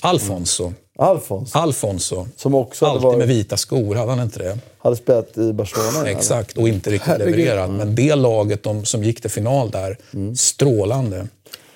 Alfonso. 0.00 0.72
Alfons. 0.98 1.56
Alfonso. 1.56 2.26
Som 2.36 2.54
också 2.54 2.84
hade, 2.86 2.94
Alltid 2.96 3.08
med 3.18 3.18
varit, 3.18 3.28
vita 3.36 3.56
skor, 3.56 3.94
hade 3.94 4.10
han 4.10 4.20
inte 4.20 4.38
det? 4.38 4.58
hade 4.78 4.96
spelat 4.96 5.38
i 5.38 5.52
Barcelona. 5.52 6.10
Exakt, 6.10 6.56
och 6.58 6.68
inte 6.68 6.90
riktigt 6.90 7.08
Herregud. 7.08 7.36
levererat. 7.36 7.70
Men 7.70 7.94
det 7.94 8.14
laget 8.14 8.62
de, 8.62 8.84
som 8.84 9.04
gick 9.04 9.20
till 9.20 9.30
final 9.30 9.70
där, 9.70 9.96
strålande. 10.36 11.26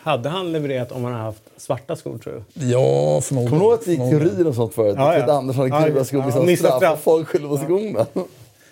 Hade 0.03 0.29
han 0.29 0.53
levererat 0.53 0.93
om 0.93 1.05
han 1.05 1.13
hade 1.13 1.25
haft 1.25 1.43
svarta 1.57 1.97
skor 1.97 2.19
tror 2.19 2.45
du? 2.55 2.67
Ja, 2.67 3.21
förmodligen. 3.21 3.51
Kommer 3.51 3.63
du 3.65 3.65
ihåg 3.71 3.75
att 3.75 3.85
det 3.85 3.91
gick 3.91 3.99
teorier 4.01 4.47
och 4.47 4.55
sånt 4.55 4.75
förut? 4.75 4.95
Ja, 4.99 5.19
ja. 5.19 5.33
Andersson 5.33 5.69
Ja, 5.69 5.75
hade 5.75 5.89
gula 5.89 6.01
ja. 6.01 6.05
skor, 6.05 6.21
Ja, 6.21 6.27
missade 6.27 6.47
missade 6.47 6.77
straff 6.77 6.93
och 6.93 7.01
folk 7.05 7.29
skyllde 7.29 7.49
på 7.49 7.57
skorna. 7.59 8.07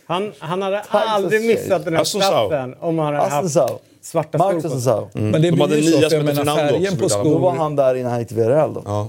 Han, 0.06 0.32
han 0.38 0.62
hade 0.62 0.80
aldrig 0.90 1.46
missat 1.46 1.84
den 1.84 1.96
här 1.96 2.04
straffen 2.04 2.74
om 2.80 2.98
han 2.98 3.14
hade 3.14 3.28
haft 3.28 3.56
Svarta 4.04 4.38
skor 4.38 4.52
Marcus. 4.52 4.64
Assensau. 4.64 5.08
Men 5.12 5.42
det 5.42 5.50
De 5.50 5.60
hade 5.60 5.76
nya 5.76 6.10
så, 6.10 6.10
för 6.10 6.18
som 6.18 6.26
jag 6.26 6.34
hette 6.34 6.44
färgen 6.44 6.92
på 6.92 6.98
brukade 6.98 7.24
Då 7.24 7.38
var 7.38 7.52
skor... 7.52 7.62
han 7.62 7.76
där 7.76 7.94
innan 7.94 8.10
han 8.10 8.20
gick 8.20 8.28
till 8.28 8.36
VRL 8.36 8.74
då. 8.74 8.82
Ja. 8.84 9.08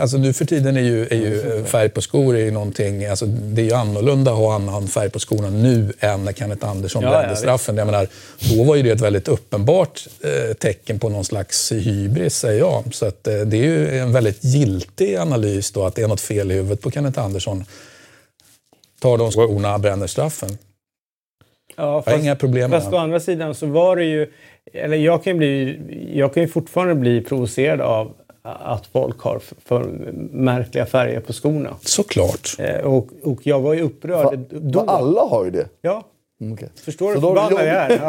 Alltså 0.00 0.16
nu 0.16 0.32
för 0.32 0.44
tiden 0.44 0.76
är 0.76 0.80
ju, 0.80 1.06
är 1.06 1.14
ju 1.14 1.64
färg 1.64 1.88
på 1.88 2.00
skor 2.00 2.36
är 2.36 2.40
ju 2.40 2.50
någonting, 2.50 3.06
alltså 3.06 3.26
det 3.26 3.62
är 3.62 3.64
ju 3.64 3.72
annorlunda 3.72 4.30
att 4.30 4.38
ha 4.38 4.54
annan 4.54 4.88
färg 4.88 5.10
på 5.10 5.18
skorna 5.18 5.50
nu 5.50 5.92
än 6.00 6.24
när 6.24 6.32
Kenneth 6.32 6.68
Andersson 6.68 7.02
Ja, 7.02 7.10
brände 7.10 7.28
ja, 7.28 7.36
straffen. 7.36 7.76
Jag 7.76 7.86
menar, 7.86 8.08
då 8.38 8.64
var 8.64 8.76
ju 8.76 8.82
det 8.82 8.90
ett 8.90 9.00
väldigt 9.00 9.28
uppenbart 9.28 10.06
eh, 10.20 10.54
tecken 10.54 10.98
på 10.98 11.08
någon 11.08 11.24
slags 11.24 11.72
hybris, 11.72 12.36
säger 12.38 12.58
jag. 12.58 12.84
Så 12.92 13.06
att, 13.06 13.26
eh, 13.26 13.34
det 13.34 13.56
är 13.56 13.62
ju 13.62 13.98
en 13.98 14.12
väldigt 14.12 14.44
giltig 14.44 15.16
analys 15.16 15.70
då, 15.70 15.86
att 15.86 15.94
det 15.94 16.02
är 16.02 16.08
något 16.08 16.20
fel 16.20 16.50
i 16.50 16.54
huvudet 16.54 16.80
på 16.80 16.90
Kenneth 16.90 17.20
Andersson. 17.20 17.64
Tar 19.00 19.18
de 19.18 19.30
skorna, 19.30 19.78
bränner 19.78 20.06
straffen. 20.06 20.58
Ja, 21.76 22.02
Jag 22.06 22.12
har 22.12 22.18
inga 22.20 22.36
problem 22.36 22.70
med 22.70 22.82
Fast 22.82 22.92
å 22.94 22.96
andra 22.96 23.20
sidan 23.20 23.54
så 23.54 23.66
var 23.66 23.96
det 23.96 24.04
ju... 24.04 24.30
Eller 24.72 24.96
jag 24.96 25.24
kan 25.24 25.32
ju, 25.32 25.38
bli, 25.38 25.78
jag 26.14 26.34
kan 26.34 26.42
ju 26.42 26.48
fortfarande 26.48 26.94
bli 26.94 27.20
provocerad 27.20 27.80
av 27.80 28.12
att 28.42 28.86
folk 28.86 29.20
har 29.20 29.40
för, 29.64 29.84
märkliga 30.32 30.86
färger 30.86 31.20
på 31.20 31.32
skorna. 31.32 31.76
Såklart. 31.80 32.48
Eh, 32.58 32.76
och, 32.80 33.08
och 33.22 33.38
jag 33.42 33.60
var 33.60 33.74
ju 33.74 33.80
upprörd 33.80 34.24
Va, 34.24 34.32
då. 34.50 34.80
alla 34.80 35.20
har 35.22 35.44
ju 35.44 35.50
det. 35.50 35.68
Ja, 35.80 36.04
Mm, 36.40 36.52
okej. 36.54 36.68
förstår 36.84 37.14
du 37.14 37.20
Så 37.20 37.30
hur 37.30 37.38
är 37.38 37.44
det 37.44 37.48
förbannad 37.48 37.68
jag 37.68 37.92
är? 37.92 38.00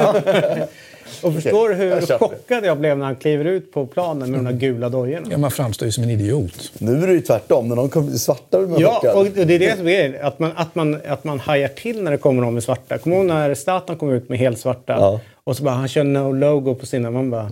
Ja. 0.59 0.67
och 1.23 1.33
förstår 1.33 1.69
du 1.69 1.75
hur 1.75 1.85
jag 1.89 2.19
chockad 2.19 2.65
jag 2.65 2.77
blev 2.79 2.97
när 2.97 3.05
han 3.05 3.15
kliver 3.15 3.45
ut 3.45 3.71
på 3.71 3.85
planen 3.85 4.31
med 4.31 4.39
de 4.39 4.45
där 4.45 4.59
gula 4.59 4.89
dojorna? 4.89 5.27
Ja, 5.31 5.37
man 5.37 5.51
framstår 5.51 5.85
ju 5.85 5.91
som 5.91 6.03
en 6.03 6.09
idiot. 6.09 6.71
Nu 6.77 7.03
är 7.03 7.07
det 7.07 7.13
ju 7.13 7.21
tvärtom. 7.21 7.67
När 7.67 7.75
de 7.75 7.89
kommer 7.89 8.07
bli 8.07 8.19
svarta 8.19 8.57
blir 8.57 8.67
man 8.67 8.79
Ja, 8.81 8.93
chockad. 8.93 9.15
och 9.15 9.25
det 9.25 9.55
är 9.55 9.59
det 9.59 9.77
som 9.77 9.87
är. 9.87 10.23
Att 10.23 10.39
man, 10.39 10.51
att, 10.55 10.75
man, 10.75 10.99
att 11.07 11.23
man 11.23 11.39
hajar 11.39 11.67
till 11.67 12.03
när 12.03 12.11
det 12.11 12.17
kommer 12.17 12.41
någon 12.41 12.53
med 12.53 12.63
svarta. 12.63 12.97
Kommer 12.97 13.15
du 13.15 13.21
ihåg 13.21 13.27
när 13.29 13.53
Zlatan 13.55 13.95
kom 13.97 14.09
ut 14.11 14.29
med 14.29 14.39
helt 14.39 14.59
svarta? 14.59 14.93
Ja. 14.93 15.19
Och 15.43 15.57
så 15.57 15.63
bara, 15.63 15.75
han 15.75 15.87
kör 15.87 16.03
no 16.03 16.31
logo 16.33 16.75
på 16.75 16.85
sina. 16.85 17.11
Man 17.11 17.29
bara, 17.29 17.51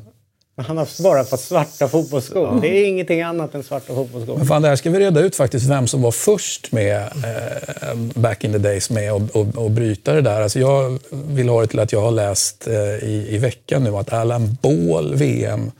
han 0.56 0.78
har 0.78 1.04
bara 1.04 1.24
fått 1.24 1.40
svarta 1.40 1.88
fotbollsskor. 1.88 2.62
Det 2.62 2.68
är 2.68 2.86
ingenting 2.86 3.22
annat 3.22 3.56
än 3.56 3.64
svarta 3.64 3.94
fotbollsskor. 3.96 4.38
Men 4.38 4.46
fan, 4.46 4.62
det 4.62 4.68
här 4.68 4.76
ska 4.76 4.90
vi 4.90 5.00
reda 5.00 5.22
ut 5.22 5.36
faktiskt, 5.36 5.70
vem 5.70 5.88
som 5.88 6.02
var 6.02 6.12
först 6.12 6.72
med, 6.72 7.02
eh, 7.02 7.96
back 7.96 8.44
in 8.44 8.52
the 8.52 8.58
days, 8.58 8.90
med 8.90 9.12
att 9.12 9.32
och, 9.32 9.58
och 9.58 9.72
bryta 9.72 10.14
det 10.14 10.22
där. 10.22 10.42
Alltså 10.42 10.60
jag 10.60 11.00
vill 11.10 11.50
ha 11.50 11.62
det 11.62 11.68
till 11.68 11.80
att 11.80 11.92
jag 11.92 12.02
har 12.02 12.12
läst 12.12 12.68
eh, 12.68 13.10
i, 13.10 13.28
i 13.30 13.38
veckan 13.38 13.84
nu 13.84 13.98
att 13.98 14.14
Alan 14.14 14.58
Ball, 14.62 15.16
VM 15.16 15.72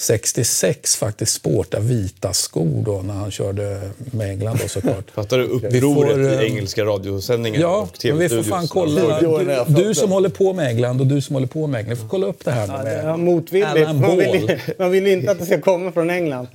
66, 0.00 0.96
faktiskt 0.96 1.32
sportar 1.34 1.80
vita 1.80 2.32
skor 2.32 2.82
då 2.86 3.02
när 3.02 3.14
han 3.14 3.30
körde 3.30 3.80
med 4.12 4.30
England 4.30 4.58
då 4.62 4.68
såklart. 4.68 5.10
Fattar 5.14 5.38
du 5.38 5.46
Vi 5.46 5.78
upproret 5.78 6.12
får, 6.12 6.20
eh, 6.32 6.42
i 6.42 6.46
engelska 6.46 6.84
radiosändningar 6.84 7.60
Ja, 7.60 7.76
och 7.76 7.98
men 8.04 8.18
vi 8.18 8.28
får 8.28 8.42
fan 8.42 8.68
kolla. 8.68 9.20
20 9.20 9.26
år 9.26 9.42
när 9.42 9.54
jag 9.54 9.66
Du, 9.66 9.84
du 9.84 9.94
som 9.94 10.10
håller 10.12 10.28
på 10.28 10.52
med 10.52 10.66
England 10.68 11.00
och 11.00 11.06
du 11.06 11.20
som 11.20 11.34
håller 11.34 11.46
på 11.46 11.66
med 11.66 11.78
England. 11.78 11.94
Vi 11.96 12.00
får 12.02 12.08
kolla 12.08 12.26
upp 12.26 12.44
det 12.44 12.50
här 12.50 12.66
Ja, 12.66 12.82
med 12.82 12.96
är 12.96 13.16
motvilligt. 13.16 13.90
Man 14.00 14.16
vill, 14.18 14.58
man 14.78 14.90
vill 14.90 15.06
inte 15.06 15.30
att 15.30 15.38
det 15.38 15.46
ska 15.46 15.60
komma 15.60 15.92
från 15.92 16.10
England. 16.10 16.48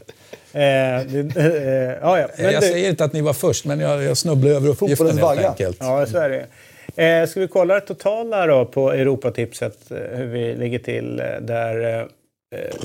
Eh, 0.54 0.62
det, 0.62 1.34
eh, 1.36 1.44
ja, 2.02 2.20
ja. 2.20 2.28
Men 2.38 2.46
Jag 2.46 2.62
det- 2.64 2.68
säger 2.68 2.90
inte 2.90 3.04
att 3.06 3.14
ni 3.14 3.22
var 3.22 3.34
först, 3.34 3.66
men 3.66 3.80
jag, 3.80 4.04
jag 4.04 4.18
snubblar 4.18 4.52
över 4.52 4.70
uppgiften 4.70 5.08
helt 5.08 5.22
vagga. 5.22 5.50
enkelt. 5.50 5.78
Ja, 5.80 6.06
så 6.06 6.18
är 6.18 6.30
det. 6.30 6.46
Eh, 7.04 7.28
ska 7.28 7.40
vi 7.40 7.48
kolla 7.48 7.74
det 7.74 7.82
totala 7.82 8.46
då 8.48 8.66
på 8.66 8.92
Europatipset, 8.92 9.78
eh, 9.92 9.98
hur 10.18 10.26
vi 10.26 10.56
ligger 10.56 10.80
till 10.80 11.20
eh, 11.20 11.26
där? 11.42 12.08
Eh, 12.52 12.76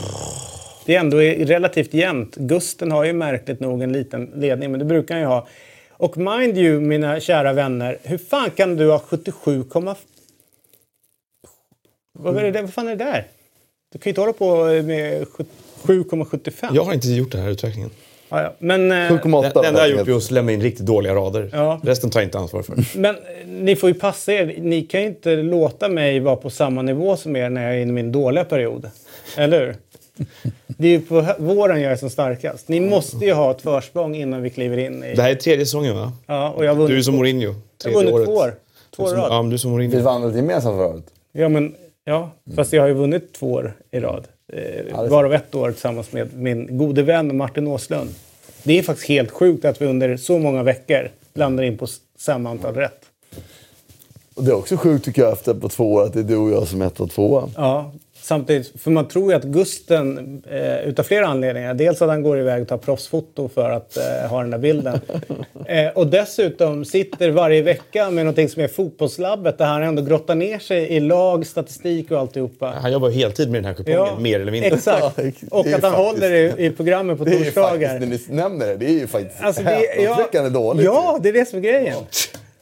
det 0.86 0.94
ändå 0.94 1.16
relativt 1.16 1.94
jämnt. 1.94 2.36
Gusten 2.36 2.92
har 2.92 3.04
ju 3.04 3.12
märkligt 3.12 3.60
nog 3.60 3.82
en 3.82 3.92
liten 3.92 4.24
ledning, 4.34 4.70
men 4.70 4.78
det 4.78 4.84
brukar 4.84 5.14
han 5.14 5.22
ju 5.22 5.28
ha. 5.28 5.48
Och 5.90 6.16
mind 6.16 6.58
you, 6.58 6.80
mina 6.80 7.20
kära 7.20 7.52
vänner, 7.52 7.98
hur 8.02 8.18
fan 8.18 8.50
kan 8.50 8.76
du 8.76 8.90
ha 8.90 8.98
77, 8.98 9.64
vad, 12.12 12.36
är 12.36 12.52
det, 12.52 12.62
vad 12.62 12.74
fan 12.74 12.88
är 12.88 12.96
det 12.96 13.04
där? 13.04 13.26
Du 13.92 13.98
kan 13.98 14.04
ju 14.04 14.10
inte 14.10 14.20
hålla 14.20 14.32
på 14.32 14.64
med 14.64 15.26
7,75. 15.82 16.70
Jag 16.74 16.84
har 16.84 16.92
inte 16.92 17.08
gjort 17.08 17.32
den 17.32 17.40
här 17.40 17.50
uträkningen. 17.50 17.90
Ja, 18.30 18.42
ja. 18.42 18.52
Men, 18.58 18.92
eh, 18.92 18.96
7,8. 18.96 19.62
Det 19.62 19.68
enda 19.68 19.88
jag 19.88 19.98
gjort 19.98 20.08
är 20.08 20.16
att 20.16 20.30
lämna 20.30 20.52
in 20.52 20.60
riktigt 20.62 20.86
dåliga 20.86 21.14
rader. 21.14 21.50
Ja. 21.52 21.80
Resten 21.82 22.10
tar 22.10 22.20
jag 22.20 22.26
inte 22.26 22.38
ansvar 22.38 22.62
för. 22.62 22.98
Men 22.98 23.14
eh, 23.14 23.20
ni 23.46 23.76
får 23.76 23.88
ju 23.88 23.94
passa 23.94 24.32
er. 24.32 24.54
Ni 24.58 24.82
kan 24.82 25.00
ju 25.00 25.06
inte 25.06 25.36
låta 25.36 25.88
mig 25.88 26.20
vara 26.20 26.36
på 26.36 26.50
samma 26.50 26.82
nivå 26.82 27.16
som 27.16 27.36
er 27.36 27.48
när 27.50 27.62
jag 27.66 27.76
är 27.76 27.80
i 27.80 27.86
min 27.86 28.12
dåliga 28.12 28.44
period. 28.44 28.90
Eller 29.36 29.60
hur? 29.60 29.76
Det 30.66 30.86
är 30.86 30.90
ju 30.92 31.00
på 31.00 31.26
våren 31.38 31.80
jag 31.80 31.92
är 31.92 31.96
som 31.96 32.10
starkast. 32.10 32.68
Ni 32.68 32.80
måste 32.80 33.24
ju 33.24 33.32
ha 33.32 33.50
ett 33.50 33.62
försprång 33.62 34.14
innan 34.16 34.42
vi 34.42 34.50
kliver 34.50 34.76
in 34.76 35.04
i... 35.04 35.14
Det 35.14 35.22
här 35.22 35.30
är 35.30 35.34
tredje 35.34 35.64
säsongen 35.66 35.96
va? 35.96 36.12
Ja, 36.26 36.50
och 36.50 36.64
jag 36.64 36.74
vunnit, 36.74 36.90
Du 36.90 36.98
är 36.98 37.02
som 37.02 37.14
Mourinho. 37.16 37.54
jag 37.84 37.92
har 37.92 38.04
vunnit 38.04 38.26
två 38.26 38.32
år. 38.34 38.54
Två 38.96 39.02
år 39.02 39.08
rad. 39.14 39.26
Ja, 39.30 39.42
men 39.42 39.50
du 39.50 39.54
är 39.54 39.58
som 39.58 39.70
Vi 39.76 39.86
Mourinho. 39.88 40.04
vann 40.04 40.22
väl 40.22 40.36
gemensamt 40.36 40.76
förra 40.76 40.86
året? 40.86 41.04
Ja, 41.32 41.48
men, 41.48 41.74
ja, 42.04 42.30
fast 42.56 42.72
jag 42.72 42.82
har 42.82 42.88
ju 42.88 42.94
vunnit 42.94 43.32
två 43.32 43.52
år 43.52 43.72
i 43.90 44.00
rad. 44.00 44.24
Eh, 44.52 45.08
varav 45.08 45.32
ett 45.32 45.54
år 45.54 45.72
tillsammans 45.72 46.12
med 46.12 46.28
min 46.36 46.78
gode 46.78 47.02
vän 47.02 47.36
Martin 47.36 47.66
Åslund. 47.66 48.10
Det 48.62 48.78
är 48.78 48.82
faktiskt 48.82 49.08
helt 49.08 49.30
sjukt 49.30 49.64
att 49.64 49.82
vi 49.82 49.86
under 49.86 50.16
så 50.16 50.38
många 50.38 50.62
veckor 50.62 51.10
landar 51.34 51.64
in 51.64 51.78
på 51.78 51.86
samma 52.18 52.50
antal 52.50 52.74
rätt. 52.74 53.00
Och 54.34 54.44
det 54.44 54.50
är 54.50 54.54
också 54.56 54.76
sjukt 54.76 55.04
tycker 55.04 55.22
jag 55.22 55.32
efter 55.32 55.54
på 55.54 55.68
två 55.68 55.92
år 55.92 56.04
att 56.04 56.12
det 56.12 56.20
är 56.20 56.24
du 56.24 56.36
och 56.36 56.50
jag 56.50 56.68
som 56.68 56.82
är 56.82 56.86
ett 56.86 57.00
och 57.00 57.10
tvåa. 57.10 57.48
Ja, 57.56 57.92
samtidigt, 58.30 58.80
för 58.82 58.90
man 58.90 59.08
tror 59.08 59.30
ju 59.32 59.36
att 59.36 59.44
Gusten, 59.44 60.42
eh, 60.50 60.88
utav 60.88 61.02
flera 61.02 61.26
anledningar, 61.26 61.74
dels 61.74 62.02
att 62.02 62.08
han 62.08 62.22
går 62.22 62.38
iväg 62.38 62.62
och 62.62 62.68
tar 62.68 62.76
proffsfoto 62.78 63.48
för 63.48 63.70
att 63.70 63.96
eh, 63.96 64.30
ha 64.30 64.40
den 64.40 64.50
där 64.50 64.58
bilden. 64.58 65.00
Eh, 65.66 65.88
och 65.88 66.06
dessutom 66.06 66.84
sitter 66.84 67.30
varje 67.30 67.62
vecka 67.62 68.10
med 68.10 68.24
någonting 68.24 68.48
som 68.48 68.62
är 68.62 68.68
fotbollslabbet 68.68 69.58
där 69.58 69.64
han 69.64 69.82
ändå 69.82 70.02
grottar 70.02 70.34
ner 70.34 70.58
sig 70.58 70.82
i 70.88 71.00
lag, 71.00 71.46
statistik 71.46 72.10
och 72.10 72.18
alltihopa. 72.18 72.74
Han 72.82 72.92
jobbar 72.92 73.10
heltid 73.10 73.50
med 73.50 73.58
den 73.62 73.64
här 73.64 73.74
kupongen, 73.74 74.22
mer 74.22 74.40
eller 74.40 74.52
mindre. 74.52 74.70
Exakt. 74.70 75.18
Ja, 75.18 75.32
Och 75.50 75.66
att 75.66 75.72
han 75.72 75.80
faktiskt- 75.80 75.96
håller 75.96 76.32
i, 76.32 76.66
i 76.66 76.70
programmet 76.70 77.18
på 77.18 77.24
Det 77.30 77.30
är 77.30 77.38
ju 77.38 77.44
torsdagar. 77.44 77.98
faktiskt, 77.98 78.28
när 78.28 78.36
ni 78.36 78.42
nämner 78.42 78.66
det, 78.66 78.76
det 78.76 78.86
är 78.86 78.90
ju 78.98 79.06
faktiskt 79.06 79.42
Alltså, 79.42 79.62
det, 79.62 80.02
ja, 80.32 80.48
dåligt. 80.48 80.84
Ja, 80.84 81.18
det 81.22 81.28
är 81.28 81.32
det 81.32 81.48
som 81.48 81.58
är 81.58 81.62
grejen. 81.62 81.96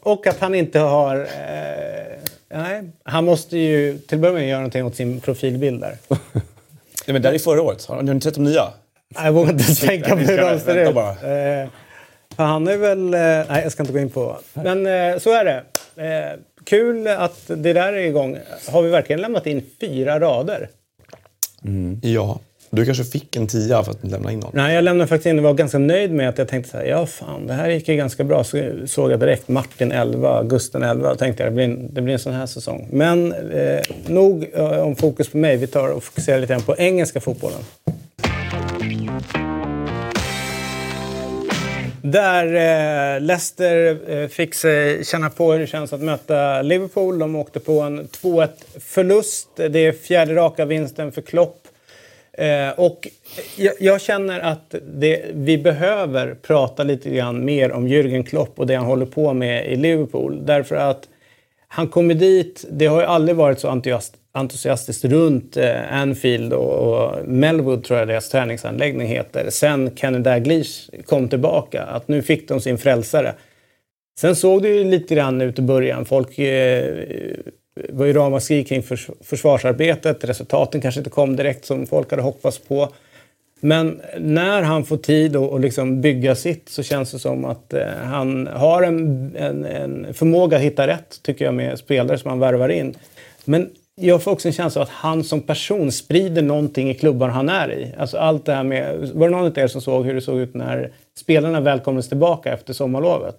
Och 0.03 0.27
att 0.27 0.39
han 0.41 0.55
inte 0.55 0.79
har... 0.79 1.17
Eh, 1.17 2.09
nej, 2.51 2.83
han 3.03 3.25
måste 3.25 3.59
ju 3.59 3.99
till 3.99 4.15
att 4.17 4.21
börja 4.23 4.35
med 4.35 4.49
göra 4.49 4.59
någonting 4.59 4.85
åt 4.85 4.97
sin 4.97 5.21
profilbild 5.21 5.81
där. 5.81 5.97
Nej, 7.07 7.13
men 7.13 7.23
där 7.23 7.33
är 7.33 7.39
förra 7.39 7.63
året. 7.63 7.85
Har 7.87 8.03
ni 8.03 8.11
inte 8.11 8.25
sett 8.25 8.35
de 8.35 8.45
nya? 8.45 8.65
Nej, 9.09 9.25
Jag 9.25 9.33
vågar 9.33 9.53
inte 9.53 9.75
tänka 9.75 10.09
på 10.11 10.17
hur 10.17 10.27
ska 10.37 10.51
de 10.53 10.61
ser 10.61 10.89
ut. 10.89 10.95
bara. 10.95 11.11
Eh, 11.11 11.69
för 12.37 12.43
han 12.45 12.69
är 12.69 12.77
väl... 12.77 13.15
Eh, 13.15 13.21
nej, 13.21 13.63
jag 13.63 13.73
ska 13.73 13.83
inte 13.83 13.93
gå 13.93 13.99
in 13.99 14.11
på. 14.11 14.37
Men 14.55 14.87
eh, 14.87 15.19
så 15.19 15.31
är 15.33 15.45
det. 15.45 15.63
Eh, 16.05 16.39
kul 16.65 17.07
att 17.09 17.43
det 17.47 17.73
där 17.73 17.93
är 17.93 17.97
igång. 17.97 18.39
Har 18.69 18.83
vi 18.83 18.91
verkligen 18.91 19.21
lämnat 19.23 19.47
in 19.47 19.63
fyra 19.81 20.21
rader? 20.21 20.69
Ja. 22.03 22.41
Du 22.71 22.85
kanske 22.85 23.05
fick 23.05 23.37
en 23.37 23.47
tia 23.47 23.83
för 23.83 23.91
att 23.91 24.05
lämna 24.05 24.33
in 24.33 24.41
någon? 24.41 24.51
Nej, 24.55 24.75
jag 24.75 24.85
lämnade 24.85 25.09
faktiskt 25.09 25.27
in 25.27 25.39
och 25.39 25.45
var 25.45 25.55
ganska 25.55 25.79
nöjd 25.79 26.13
med 26.13 26.29
att 26.29 26.39
jag 26.39 26.49
tänkte 26.49 26.71
så 26.71 26.77
här, 26.77 26.85
ja 26.85 27.07
fan, 27.07 27.47
det 27.47 27.53
här 27.53 27.69
gick 27.69 27.89
ju 27.89 27.97
ganska 27.97 28.25
bra. 28.25 28.45
Så 28.45 28.73
såg 28.87 29.13
jag 29.13 29.21
direkt 29.21 29.49
Martin 29.49 29.93
11, 29.93 30.43
Gusten 30.43 30.83
11 30.83 31.11
och 31.11 31.19
tänkte 31.19 31.43
jag, 31.43 31.53
det 31.53 31.55
blir 31.55 31.65
en, 31.65 31.95
det 31.95 32.03
blir 32.03 32.15
en 32.15 32.21
sån 32.21 32.33
här 32.33 32.47
säsong. 32.47 32.89
Men 32.93 33.33
eh, 33.33 33.81
nog 34.07 34.47
eh, 34.55 34.79
om 34.79 34.97
fokus 34.97 35.29
på 35.29 35.37
mig. 35.37 35.57
Vi 35.57 35.67
tar 35.67 35.89
och 35.89 36.05
fokuserar 36.05 36.39
lite 36.39 36.53
grann 36.53 36.63
på 36.63 36.77
engelska 36.77 37.21
fotbollen. 37.21 37.61
Där 42.03 42.47
eh, 42.47 43.21
Leicester 43.21 43.99
eh, 44.09 44.29
fick 44.29 44.55
sig 44.55 45.05
känna 45.05 45.31
på 45.31 45.53
hur 45.53 45.61
det 45.61 45.67
känns 45.67 45.93
att 45.93 46.01
möta 46.01 46.63
Liverpool. 46.63 47.19
De 47.19 47.37
åkte 47.37 47.61
på 47.61 47.81
en 47.81 48.09
2-1 48.09 48.49
förlust. 48.81 49.49
Det 49.57 49.79
är 49.79 49.93
fjärde 49.93 50.35
raka 50.35 50.65
vinsten 50.65 51.13
för 51.13 51.23
Klopp. 51.23 51.68
Eh, 52.39 52.71
och 52.71 53.09
jag, 53.57 53.75
jag 53.81 54.01
känner 54.01 54.41
att 54.41 54.75
det, 54.87 55.25
vi 55.33 55.59
behöver 55.59 56.35
prata 56.35 56.83
lite 56.83 57.11
grann 57.11 57.45
mer 57.45 57.73
om 57.73 57.89
Jürgen 57.89 58.25
Klopp 58.25 58.59
och 58.59 58.67
det 58.67 58.75
han 58.75 58.87
håller 58.87 59.07
på 59.07 59.33
med 59.33 59.73
i 59.73 59.77
Liverpool. 59.77 60.47
Därför 60.47 60.77
att 60.77 61.09
han 61.69 61.89
kommer 61.89 62.15
dit, 62.15 62.65
det 62.71 62.87
har 62.87 63.01
ju 63.01 63.07
aldrig 63.07 63.37
varit 63.37 63.61
så 63.61 63.69
entusiast, 63.69 64.15
entusiastiskt 64.33 65.05
runt 65.05 65.57
eh, 65.57 65.93
Anfield 65.93 66.53
och, 66.53 66.73
och 66.73 67.29
Melwood 67.29 67.85
tror 67.85 67.99
jag 67.99 68.09
deras 68.09 68.29
träningsanläggning 68.29 69.09
heter. 69.09 69.51
Sen 69.51 69.97
Kenny 69.97 70.19
Dalglish 70.19 70.91
kom 71.07 71.29
tillbaka, 71.29 71.83
att 71.83 72.09
nu 72.09 72.23
fick 72.23 72.49
de 72.49 72.61
sin 72.61 72.79
frälsare. 72.79 73.35
Sen 74.21 74.37
såg 74.37 74.63
det 74.63 74.69
ju 74.69 74.85
lite 74.85 75.15
grann 75.15 75.41
ut 75.41 75.59
i 75.59 75.63
början. 75.63 76.05
Folk 76.05 76.39
eh, 76.39 76.95
var 77.89 78.07
ju 78.07 78.13
ramaskri 78.13 78.65
kring 78.65 78.83
förs 78.83 79.11
försvarsarbetet. 79.21 80.25
Resultaten 80.25 80.81
kanske 80.81 81.01
inte 81.01 81.11
kom 81.11 81.37
direkt 81.37 81.65
som 81.65 81.87
folk 81.87 82.11
hade 82.11 82.23
hoppats 82.23 82.59
på. 82.59 82.89
Men 83.61 84.01
när 84.19 84.63
han 84.63 84.85
får 84.85 84.97
tid 84.97 85.37
att 85.37 85.51
och 85.51 85.61
liksom 85.61 86.01
bygga 86.01 86.35
sitt 86.35 86.69
så 86.69 86.83
känns 86.83 87.11
det 87.11 87.19
som 87.19 87.45
att 87.45 87.73
eh, 87.73 87.87
han 88.05 88.47
har 88.47 88.83
en, 88.83 89.37
en, 89.37 89.65
en 89.65 90.15
förmåga 90.15 90.57
att 90.57 90.63
hitta 90.63 90.87
rätt, 90.87 91.21
tycker 91.23 91.45
jag, 91.45 91.55
med 91.55 91.79
spelare 91.79 92.19
som 92.19 92.31
han 92.31 92.39
värvar 92.39 92.69
in. 92.69 92.95
Men 93.45 93.71
jag 94.01 94.23
får 94.23 94.31
också 94.31 94.49
en 94.49 94.53
känsla 94.53 94.83
av 94.83 94.89
att 94.89 94.95
han 94.95 95.25
som 95.25 95.41
person 95.41 95.93
sprider 95.93 96.43
någonting 96.43 96.91
i 96.91 96.95
klubban 96.95 97.31
han 97.31 97.49
är 97.49 97.73
i. 97.73 97.95
Alltså 97.99 98.17
allt 98.17 98.45
det 98.45 98.55
här 98.55 98.65
med... 98.65 99.11
Var 99.15 99.29
det 99.29 99.37
någon 99.37 99.47
av 99.47 99.59
er 99.59 99.67
som 99.67 99.81
såg 99.81 100.07
hur 100.07 100.15
det 100.15 100.21
såg 100.21 100.39
ut 100.39 100.55
när 100.55 100.91
spelarna 101.19 101.61
välkomnades 101.61 102.09
tillbaka 102.09 102.53
efter 102.53 102.73
sommarlovet? 102.73 103.37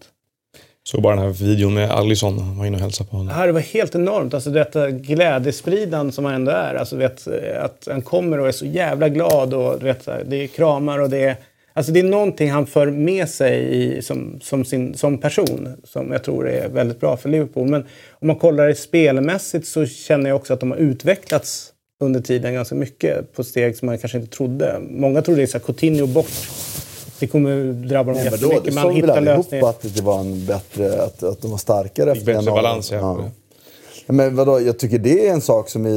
Såg 0.91 1.02
bara 1.02 1.15
den 1.15 1.23
här 1.25 1.32
videon 1.32 1.73
med 1.73 1.91
Allison, 1.91 2.39
han 2.39 2.58
var 2.58 2.65
inne 2.65 2.78
och 2.78 2.84
hälsade 2.84 3.10
på 3.10 3.17
honom. 3.17 3.36
Ja, 3.38 3.45
det 3.45 3.52
var 3.52 3.60
helt 3.60 3.95
enormt. 3.95 4.34
Alltså, 4.34 4.49
detta 4.49 4.91
glädjespridan 4.91 6.12
som 6.12 6.25
han 6.25 6.34
ändå 6.34 6.52
är. 6.52 6.75
Alltså, 6.75 6.95
vet, 6.95 7.28
att 7.60 7.88
han 7.91 8.02
kommer 8.02 8.39
och 8.39 8.47
är 8.47 8.52
så 8.52 8.65
jävla 8.65 9.10
glad. 9.10 9.54
Och, 9.54 9.86
vet, 9.86 10.06
det 10.25 10.43
är 10.43 10.47
kramar 10.47 10.99
och 10.99 11.10
det 11.10 11.23
är... 11.23 11.36
Alltså, 11.73 11.91
det 11.91 11.99
är 11.99 12.04
någonting 12.04 12.52
han 12.52 12.65
för 12.65 12.88
med 12.88 13.30
sig 13.30 13.84
i, 13.84 14.02
som, 14.02 14.39
som, 14.41 14.65
sin, 14.65 14.97
som 14.97 15.17
person 15.17 15.73
som 15.84 16.12
jag 16.12 16.23
tror 16.23 16.49
är 16.49 16.69
väldigt 16.69 16.99
bra 16.99 17.17
för 17.17 17.30
Liverpool. 17.30 17.67
Men 17.67 17.86
om 18.12 18.28
man 18.28 18.36
kollar 18.36 18.67
det 18.67 18.75
spelmässigt 18.75 19.67
så 19.67 19.86
känner 19.86 20.30
jag 20.30 20.36
också 20.36 20.54
att 20.54 20.60
de 20.60 20.71
har 20.71 20.78
utvecklats 20.78 21.73
under 22.02 22.21
tiden 22.21 22.54
ganska 22.54 22.75
mycket 22.75 23.34
på 23.34 23.43
steg 23.43 23.78
som 23.78 23.86
man 23.86 23.97
kanske 23.97 24.17
inte 24.17 24.36
trodde. 24.36 24.80
Många 24.89 25.21
trodde 25.21 25.43
att 25.43 25.65
Coutinho 25.65 26.08
bort. 26.08 26.49
Det 27.19 27.27
kommer 27.27 27.73
drabba 27.88 28.13
dem 28.13 28.21
då, 28.23 28.32
jättemycket. 28.32 28.63
det 28.65 28.71
Man 28.73 28.84
såg 28.84 28.91
väl 28.91 29.01
hittar 29.01 29.21
lösningar. 29.21 29.69
att 29.69 29.95
det 29.95 30.01
var 30.01 30.19
en 30.19 30.45
bättre, 30.45 31.03
att, 31.03 31.23
att 31.23 31.41
de 31.41 31.51
var 31.51 31.58
starkare 31.58 32.13
bättre 32.13 32.32
januari. 32.32 32.55
balans, 32.63 32.91
ja. 32.91 33.19
Ja, 34.05 34.13
Men 34.13 34.36
vadå, 34.36 34.62
jag 34.62 34.79
tycker 34.79 34.99
det 34.99 35.27
är 35.27 35.34
en 35.34 35.41
sak 35.41 35.69
som 35.69 35.84
vi 35.84 35.91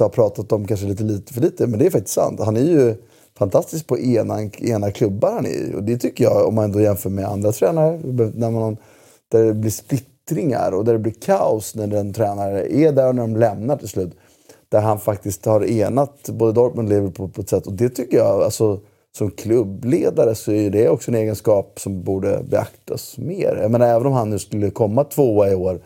har 0.00 0.08
pratat 0.08 0.52
om 0.52 0.66
kanske 0.66 0.86
lite, 0.86 1.02
lite 1.02 1.34
för 1.34 1.40
lite, 1.40 1.66
men 1.66 1.78
det 1.78 1.86
är 1.86 1.90
faktiskt 1.90 2.14
sant. 2.14 2.40
Han 2.40 2.56
är 2.56 2.60
ju 2.60 2.94
fantastisk 3.38 3.86
på 3.86 3.98
ena, 3.98 4.42
ena 4.58 4.90
klubbar 4.90 5.32
han 5.32 5.46
är 5.46 5.50
i. 5.50 5.74
Och 5.76 5.82
det 5.82 5.98
tycker 5.98 6.24
jag, 6.24 6.46
om 6.48 6.54
man 6.54 6.64
ändå 6.64 6.80
jämför 6.80 7.10
med 7.10 7.24
andra 7.28 7.52
tränare, 7.52 8.00
när 8.34 8.50
man, 8.50 8.76
där 9.28 9.44
det 9.44 9.54
blir 9.54 9.70
splittringar 9.70 10.72
och 10.72 10.84
där 10.84 10.92
det 10.92 10.98
blir 10.98 11.14
kaos 11.24 11.74
när 11.74 11.86
den 11.86 12.12
tränare 12.12 12.72
är 12.72 12.92
där 12.92 13.08
och 13.08 13.14
när 13.14 13.22
de 13.22 13.36
lämnar 13.36 13.76
till 13.76 13.88
slut. 13.88 14.12
Där 14.68 14.80
han 14.80 15.00
faktiskt 15.00 15.44
har 15.44 15.64
enat 15.64 16.28
både 16.28 16.52
Dortmund 16.52 16.88
och 16.88 16.94
Liverpool 16.94 17.28
på 17.30 17.40
ett 17.40 17.48
sätt. 17.48 17.66
Och 17.66 17.72
det 17.72 17.88
tycker 17.88 18.16
jag, 18.16 18.42
alltså, 18.42 18.80
som 19.18 19.30
klubbledare 19.30 20.34
så 20.34 20.52
är 20.52 20.70
det 20.70 20.88
också 20.88 21.10
en 21.10 21.14
egenskap 21.14 21.80
som 21.80 22.02
borde 22.02 22.40
beaktas 22.48 23.18
mer. 23.18 23.58
Jag 23.62 23.70
menar, 23.70 23.86
även 23.86 24.06
om 24.06 24.12
han 24.12 24.30
nu 24.30 24.38
skulle 24.38 24.70
komma 24.70 25.04
tvåa 25.04 25.50
i 25.50 25.54
år 25.54 25.80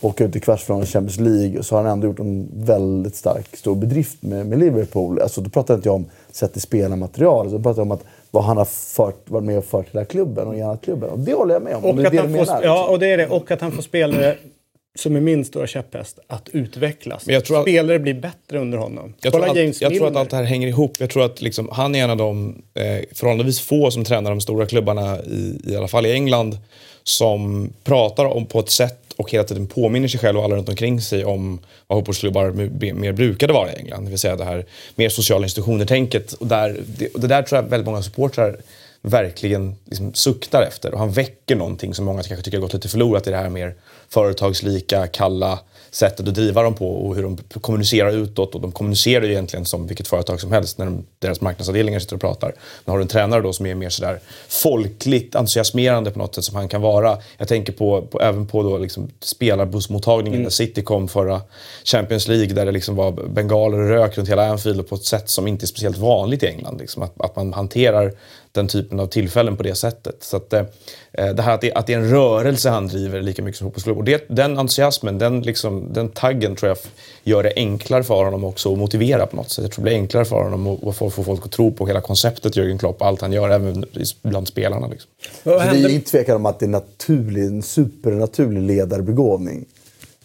åka 0.00 0.24
ut 0.24 0.36
i 0.36 0.40
kvartsfinalen 0.40 0.84
i 0.84 0.86
Champions 0.86 1.20
League 1.20 1.62
så 1.62 1.76
har 1.76 1.82
han 1.82 1.92
ändå 1.92 2.06
gjort 2.06 2.18
en 2.18 2.48
väldigt 2.52 3.16
stark, 3.16 3.56
stor 3.56 3.74
bedrift 3.74 4.22
med, 4.22 4.46
med 4.46 4.58
Liverpool. 4.58 5.20
Alltså, 5.20 5.40
då 5.40 5.50
pratar 5.50 5.74
inte 5.74 5.88
jag 5.88 5.96
om 5.96 6.06
sett 6.30 6.56
i 6.56 6.60
spelarmaterial, 6.60 7.50
då 7.50 7.58
pratar 7.58 7.80
jag 7.80 7.86
om 7.86 7.92
att 7.92 8.04
vad 8.30 8.44
han 8.44 8.56
har 8.56 8.64
fört, 8.64 9.30
varit 9.30 9.44
med 9.44 9.58
och 9.58 9.64
fört 9.64 9.86
hela 9.94 10.04
klubben 10.04 10.48
och 10.48 10.56
enat 10.56 10.82
klubben. 10.82 11.10
Och 11.10 11.18
det 11.18 11.34
håller 11.34 11.54
jag 11.54 11.62
med 11.62 11.76
om. 11.76 11.84
Och 11.84 12.04
att, 12.04 12.16
han 12.16 12.34
får, 12.34 12.64
ja, 12.64 12.88
och 12.88 12.98
det 12.98 13.06
är 13.06 13.16
det. 13.16 13.26
Och 13.26 13.50
att 13.50 13.60
han 13.60 13.72
får 13.72 13.82
spelare 13.82 14.36
som 14.98 15.16
är 15.16 15.20
min 15.20 15.44
stora 15.44 15.66
käpphäst, 15.66 16.18
att 16.26 16.48
utvecklas. 16.52 17.26
Men 17.26 17.34
jag 17.34 17.44
tror 17.44 17.56
att- 17.58 17.64
Spelare 17.64 17.98
blir 17.98 18.14
bättre 18.14 18.58
under 18.58 18.78
honom. 18.78 19.14
Jag 19.20 19.32
tror, 19.32 19.56
James 19.56 19.76
att, 19.76 19.82
jag 19.82 19.94
tror 19.94 20.06
att 20.08 20.16
allt 20.16 20.30
det 20.30 20.36
här 20.36 20.44
hänger 20.44 20.68
ihop. 20.68 20.92
Jag 20.98 21.10
tror 21.10 21.24
att 21.24 21.42
liksom, 21.42 21.68
han 21.72 21.94
är 21.94 22.04
en 22.04 22.10
av 22.10 22.16
de 22.16 22.62
eh, 22.74 22.84
förhållandevis 23.14 23.60
få 23.60 23.90
som 23.90 24.04
tränar 24.04 24.30
de 24.30 24.40
stora 24.40 24.66
klubbarna, 24.66 25.18
i, 25.22 25.60
i 25.64 25.76
alla 25.76 25.88
fall 25.88 26.06
i 26.06 26.12
England, 26.12 26.58
som 27.02 27.72
pratar 27.84 28.24
om 28.24 28.46
på 28.46 28.60
ett 28.60 28.70
sätt 28.70 28.96
och 29.16 29.30
hela 29.30 29.44
tiden 29.44 29.66
påminner 29.66 30.08
sig 30.08 30.20
själv 30.20 30.38
och 30.38 30.44
alla 30.44 30.56
runt 30.56 30.68
omkring 30.68 31.00
sig 31.00 31.24
om 31.24 31.58
vad 31.86 31.98
fotbollsklubbar 31.98 32.50
mer, 32.50 32.92
mer 32.94 33.12
brukade 33.12 33.52
vara 33.52 33.72
i 33.72 33.76
England. 33.76 34.04
Det 34.04 34.10
vill 34.10 34.18
säga 34.18 34.36
det 34.36 34.44
här 34.44 34.66
mer 34.94 35.08
sociala 35.08 35.44
institutioner-tänket. 35.44 36.32
Och 36.32 36.46
där, 36.46 36.80
det, 36.98 37.08
och 37.08 37.20
det 37.20 37.26
där 37.26 37.42
tror 37.42 37.62
jag 37.62 37.68
väldigt 37.70 37.86
många 37.86 38.02
supportrar 38.02 38.56
verkligen 39.02 39.76
liksom 39.84 40.14
suktar 40.14 40.62
efter. 40.62 40.92
Och 40.92 40.98
han 40.98 41.10
väcker 41.10 41.56
någonting 41.56 41.94
som 41.94 42.04
många 42.04 42.22
kanske 42.22 42.44
tycker 42.44 42.58
har 42.58 42.62
gått 42.62 42.72
lite 42.72 42.88
förlorat 42.88 43.26
i 43.26 43.30
det 43.30 43.36
här 43.36 43.48
mer 43.48 43.74
företagslika, 44.08 45.06
kalla 45.06 45.58
sättet 45.90 46.28
att 46.28 46.34
driva 46.34 46.62
dem 46.62 46.74
på 46.74 46.90
och 46.90 47.16
hur 47.16 47.22
de 47.22 47.38
kommunicerar 47.60 48.12
utåt. 48.12 48.54
Och 48.54 48.60
de 48.60 48.72
kommunicerar 48.72 49.24
ju 49.24 49.30
egentligen 49.30 49.64
som 49.64 49.86
vilket 49.86 50.08
företag 50.08 50.40
som 50.40 50.52
helst 50.52 50.78
när 50.78 50.86
de, 50.86 51.06
deras 51.18 51.40
marknadsavdelningar 51.40 52.00
sitter 52.00 52.14
och 52.14 52.20
pratar. 52.20 52.54
Men 52.84 52.92
har 52.92 52.98
du 52.98 53.02
en 53.02 53.08
tränare 53.08 53.40
då 53.40 53.52
som 53.52 53.66
är 53.66 53.74
mer 53.74 53.88
sådär 53.88 54.20
folkligt 54.48 55.34
entusiasmerande 55.34 56.10
på 56.10 56.18
något 56.18 56.34
sätt 56.34 56.44
som 56.44 56.56
han 56.56 56.68
kan 56.68 56.80
vara. 56.80 57.18
Jag 57.38 57.48
tänker 57.48 57.72
på, 57.72 58.02
på 58.02 58.20
även 58.20 58.46
på 58.46 58.62
då 58.62 58.78
liksom 58.78 59.10
spelarbussmottagningen 59.20 60.42
när 60.42 60.50
City 60.50 60.82
kom 60.82 61.08
förra 61.08 61.40
Champions 61.84 62.28
League 62.28 62.54
där 62.54 62.66
det 62.66 62.72
liksom 62.72 62.96
var 62.96 63.12
bengaler 63.12 63.78
och 63.78 63.88
rök 63.88 64.18
runt 64.18 64.28
hela 64.28 64.48
Anfield 64.48 64.80
och 64.80 64.88
på 64.88 64.94
ett 64.94 65.04
sätt 65.04 65.30
som 65.30 65.46
inte 65.46 65.64
är 65.64 65.66
speciellt 65.66 65.98
vanligt 65.98 66.42
i 66.42 66.46
England. 66.46 66.78
Liksom, 66.78 67.02
att, 67.02 67.20
att 67.20 67.36
man 67.36 67.52
hanterar 67.52 68.12
den 68.52 68.68
typen 68.68 69.00
av 69.00 69.06
tillfällen 69.06 69.56
på 69.56 69.62
det 69.62 69.74
sättet. 69.74 70.16
Så 70.20 70.36
att, 70.36 70.52
eh, 70.52 70.64
det 71.12 71.42
här 71.42 71.54
att 71.54 71.60
det, 71.60 71.72
att 71.72 71.86
det 71.86 71.92
är 71.92 71.98
en 71.98 72.10
rörelse 72.10 72.70
han 72.70 72.86
driver 72.86 73.22
lika 73.22 73.42
mycket 73.42 73.58
som 73.58 73.66
fotbollsklubb. 73.66 73.98
Och 73.98 74.04
det, 74.04 74.24
den 74.28 74.58
entusiasmen, 74.58 75.18
den, 75.18 75.42
liksom, 75.42 75.92
den 75.92 76.08
taggen 76.08 76.56
tror 76.56 76.68
jag 76.68 76.78
gör 77.22 77.42
det 77.42 77.52
enklare 77.56 78.04
för 78.04 78.24
honom 78.24 78.44
också 78.44 78.72
att 78.72 78.78
motivera 78.78 79.26
på 79.26 79.36
något 79.36 79.50
sätt. 79.50 79.62
Jag 79.62 79.72
tror 79.72 79.84
det 79.84 79.90
blir 79.90 79.98
enklare 79.98 80.24
för 80.24 80.42
honom 80.42 80.66
att, 80.66 80.86
att 80.86 80.96
få, 80.96 81.10
få 81.10 81.24
folk 81.24 81.44
att 81.44 81.52
tro 81.52 81.72
på 81.72 81.86
hela 81.86 82.00
konceptet 82.00 82.56
Jürgen 82.56 82.78
Klopp 82.78 83.00
och 83.00 83.06
allt 83.06 83.20
han 83.20 83.32
gör, 83.32 83.50
även 83.50 83.84
bland 84.22 84.48
spelarna. 84.48 84.86
Liksom. 84.88 85.10
Så 85.44 85.50
det 85.50 85.64
är 85.64 85.90
inget 85.90 86.06
tvekan 86.06 86.36
om 86.36 86.46
att 86.46 86.58
det 86.58 86.66
är 86.66 86.70
naturlig, 86.70 87.42
en 87.42 87.62
supernaturlig 87.62 88.62
ledarbegåvning. 88.62 89.64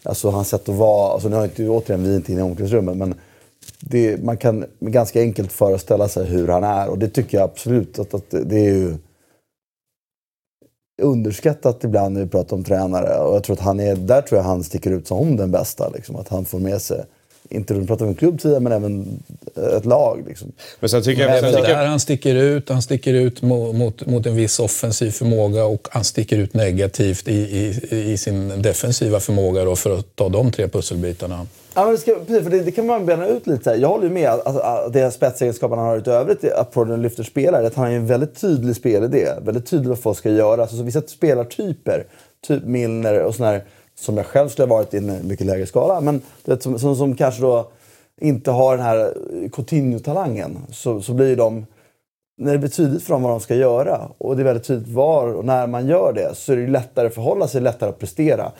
Alltså 0.02 0.30
hans 0.30 0.48
sätt 0.48 0.68
att 0.68 0.74
vara, 0.74 1.12
alltså 1.12 1.28
nu 1.28 1.36
har 1.36 1.44
inte, 1.44 1.68
återigen 1.68 2.04
vi 2.04 2.12
är 2.12 2.16
inte 2.16 2.32
inne 2.32 2.40
i 2.40 2.44
omklädningsrummet 2.44 2.96
men 2.96 3.14
det, 3.80 4.22
man 4.22 4.36
kan 4.36 4.64
ganska 4.80 5.20
enkelt 5.20 5.52
föreställa 5.52 6.08
sig 6.08 6.26
hur 6.26 6.48
han 6.48 6.64
är 6.64 6.88
och 6.88 6.98
det 6.98 7.08
tycker 7.08 7.38
jag 7.38 7.44
absolut 7.44 7.98
att, 7.98 8.14
att 8.14 8.30
det 8.30 8.58
är 8.58 8.74
ju 8.74 8.94
underskattat 11.02 11.84
ibland 11.84 12.14
när 12.14 12.20
vi 12.20 12.28
pratar 12.28 12.56
om 12.56 12.64
tränare 12.64 13.18
och 13.18 13.36
jag 13.36 13.44
tror 13.44 13.56
att 13.56 13.62
han 13.62 13.80
är, 13.80 13.96
där 13.96 14.22
tror 14.22 14.38
jag 14.38 14.44
han 14.44 14.64
sticker 14.64 14.90
ut 14.90 15.06
som 15.06 15.36
den 15.36 15.50
bästa. 15.50 15.88
Liksom, 15.94 16.16
att 16.16 16.28
han 16.28 16.44
får 16.44 16.58
med 16.58 16.82
sig, 16.82 17.04
inte 17.50 17.74
när 17.74 17.80
vi 17.80 17.86
pratar 17.86 18.06
om 18.06 18.14
klubbsida 18.14 18.60
men 18.60 18.72
även 18.72 19.22
ett 19.76 19.84
lag. 19.84 20.24
Liksom. 20.28 20.52
Men 20.80 20.88
sen 20.90 21.02
tycker 21.02 21.26
Men 21.26 21.34
jag... 21.34 21.44
Sen 21.44 21.52
tycker 21.52 21.70
jag 21.70 21.78
Där 21.78 21.86
han 21.86 22.00
sticker 22.00 22.34
ut, 22.34 22.68
han 22.68 22.82
sticker 22.82 23.14
ut 23.14 23.42
mot, 23.42 23.76
mot, 23.76 24.06
mot 24.06 24.26
en 24.26 24.36
viss 24.36 24.58
offensiv 24.58 25.10
förmåga 25.10 25.64
och 25.64 25.88
han 25.90 26.04
sticker 26.04 26.38
ut 26.38 26.54
negativt 26.54 27.28
i, 27.28 27.32
i, 27.32 28.12
i 28.12 28.16
sin 28.16 28.62
defensiva 28.62 29.20
förmåga 29.20 29.64
då 29.64 29.76
för 29.76 29.98
att 29.98 30.16
ta 30.16 30.28
de 30.28 30.52
tre 30.52 30.68
pusselbitarna. 30.68 31.46
Ja, 31.76 31.84
men 31.84 31.92
det, 31.92 31.98
ska, 31.98 32.14
precis, 32.14 32.42
för 32.42 32.50
det, 32.50 32.60
det 32.60 32.70
kan 32.70 32.86
man 32.86 33.06
bena 33.06 33.26
ut 33.26 33.46
lite. 33.46 33.64
Så 33.64 33.70
här. 33.70 33.76
Jag 33.76 33.88
håller 33.88 34.04
ju 34.04 34.10
med 34.10 34.30
att, 34.30 34.46
att, 34.46 34.56
att 34.56 34.92
det 34.92 35.10
spetsegenskapen 35.10 35.78
han 35.78 35.88
har 35.88 35.96
utövrigt 35.96 36.44
att 36.44 36.72
Portland 36.72 37.02
lyfter 37.02 37.22
spelare. 37.22 37.66
Att 37.66 37.74
han 37.74 37.86
har 37.86 37.92
en 37.92 38.06
väldigt 38.06 38.40
tydlig 38.40 38.76
spelidé. 38.76 39.28
Väldigt 39.42 39.66
tydlig 39.66 39.88
vad 39.88 39.98
folk 39.98 40.18
ska 40.18 40.30
göra. 40.30 40.60
Alltså, 40.60 40.76
så 40.76 40.82
vissa 40.82 41.02
spelartyper, 41.02 42.06
typ 42.46 42.64
Milner 42.64 43.22
och 43.22 43.34
sån 43.34 43.60
som 43.98 44.16
jag 44.16 44.26
själv 44.26 44.48
skulle 44.48 44.68
ha 44.68 44.76
varit 44.76 44.94
i 44.94 44.96
en 44.96 45.28
mycket 45.28 45.46
lägre 45.46 45.66
skala. 45.66 46.00
Men 46.00 46.22
vet, 46.44 46.62
som, 46.62 46.78
som, 46.78 46.96
som 46.96 47.16
kanske 47.16 47.42
då 47.42 47.70
inte 48.20 48.50
har 48.50 48.76
den 48.76 48.86
här 48.86 49.14
Coutinho-talangen. 49.52 50.58
Så, 50.70 51.00
så 51.00 51.12
blir 51.12 51.36
de 51.36 51.66
när 52.38 52.52
det 52.52 52.58
blir 52.58 52.70
tydligt 52.70 53.02
för 53.02 53.12
dem 53.12 53.22
vad 53.22 53.32
de 53.32 53.40
ska 53.40 53.54
göra 53.54 54.08
och 54.18 54.36
det 54.36 54.42
är 54.42 54.44
väldigt 54.44 54.66
tydligt 54.66 54.88
var 54.88 55.34
och 55.34 55.44
när 55.44 55.66
man 55.66 55.86
gör 55.86 56.12
det 56.12 56.34
så 56.34 56.52
är 56.52 56.56
det 56.56 56.66
lättare 56.66 57.06
att 57.06 57.14
förhålla 57.14 57.48
sig, 57.48 57.60
lättare 57.60 57.90
att 57.90 57.98
prestera. 57.98 58.52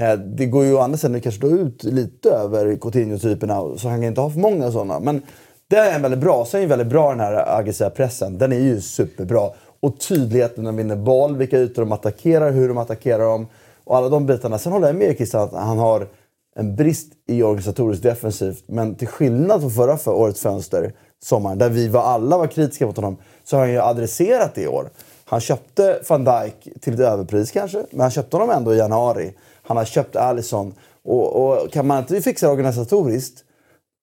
Eh, 0.00 0.18
det 0.18 0.46
går 0.46 0.64
ju 0.64 0.74
å 0.74 0.78
andra 0.78 0.98
sidan 0.98 1.20
kanske 1.20 1.40
då 1.40 1.48
ut 1.48 1.84
lite 1.84 2.30
över 2.30 2.76
Coutinho-typerna 2.76 3.78
så 3.78 3.88
han 3.88 4.00
kan 4.00 4.04
inte 4.04 4.20
ha 4.20 4.30
för 4.30 4.40
många 4.40 4.72
sådana. 4.72 5.00
Men 5.00 5.22
det 5.68 5.76
är 5.76 5.94
en 5.94 6.02
väldigt 6.02 6.20
bra. 6.20 6.44
Sen 6.44 6.58
är 6.58 6.62
ju 6.62 6.68
väldigt 6.68 6.88
bra 6.88 7.10
den 7.10 7.20
här 7.20 7.58
aggressiva 7.58 7.90
pressen. 7.90 8.38
Den 8.38 8.52
är 8.52 8.58
ju 8.58 8.80
superbra. 8.80 9.50
Och 9.80 10.00
tydligheten 10.00 10.64
när 10.64 10.72
de 10.72 10.76
vinner 10.76 10.96
boll, 10.96 11.36
vilka 11.36 11.58
ytor 11.58 11.82
de 11.82 11.92
attackerar, 11.92 12.50
hur 12.50 12.68
de 12.68 12.78
attackerar 12.78 13.24
dem 13.24 13.46
och 13.84 13.96
alla 13.96 14.08
de 14.08 14.26
bitarna. 14.26 14.58
Sen 14.58 14.72
håller 14.72 14.86
jag 14.86 14.96
med 14.96 15.16
Christian 15.16 15.42
att 15.42 15.52
han 15.52 15.78
har 15.78 16.08
en 16.56 16.76
brist 16.76 17.12
i 17.26 17.42
organisatoriskt 17.42 18.02
defensivt. 18.02 18.64
Men 18.66 18.94
till 18.94 19.08
skillnad 19.08 19.60
från 19.60 19.70
förra 19.70 19.96
för 19.96 20.12
årets 20.12 20.40
fönster, 20.40 20.92
sommaren, 21.24 21.58
där 21.58 21.68
vi 21.68 21.88
var 21.88 22.02
alla 22.02 22.38
var 22.38 22.46
kritiska 22.46 22.86
mot 22.86 22.96
honom, 22.96 23.16
så 23.44 23.56
har 23.56 23.60
han 23.60 23.72
ju 23.72 23.80
adresserat 23.80 24.54
det 24.54 24.62
i 24.62 24.68
år. 24.68 24.90
Han 25.24 25.40
köpte 25.40 26.00
van 26.08 26.24
Dijk 26.24 26.80
till 26.80 26.94
ett 26.94 27.00
överpris 27.00 27.50
kanske, 27.50 27.84
men 27.90 28.00
han 28.00 28.10
köpte 28.10 28.36
honom 28.36 28.50
ändå 28.50 28.74
i 28.74 28.78
januari. 28.78 29.32
Han 29.66 29.76
har 29.76 29.84
köpt 29.84 30.16
Alisson. 30.16 30.74
Och, 31.02 31.36
och 31.36 31.72
kan 31.72 31.86
man 31.86 31.98
inte 31.98 32.20
fixa 32.20 32.46
det 32.46 32.52
organisatoriskt, 32.52 33.44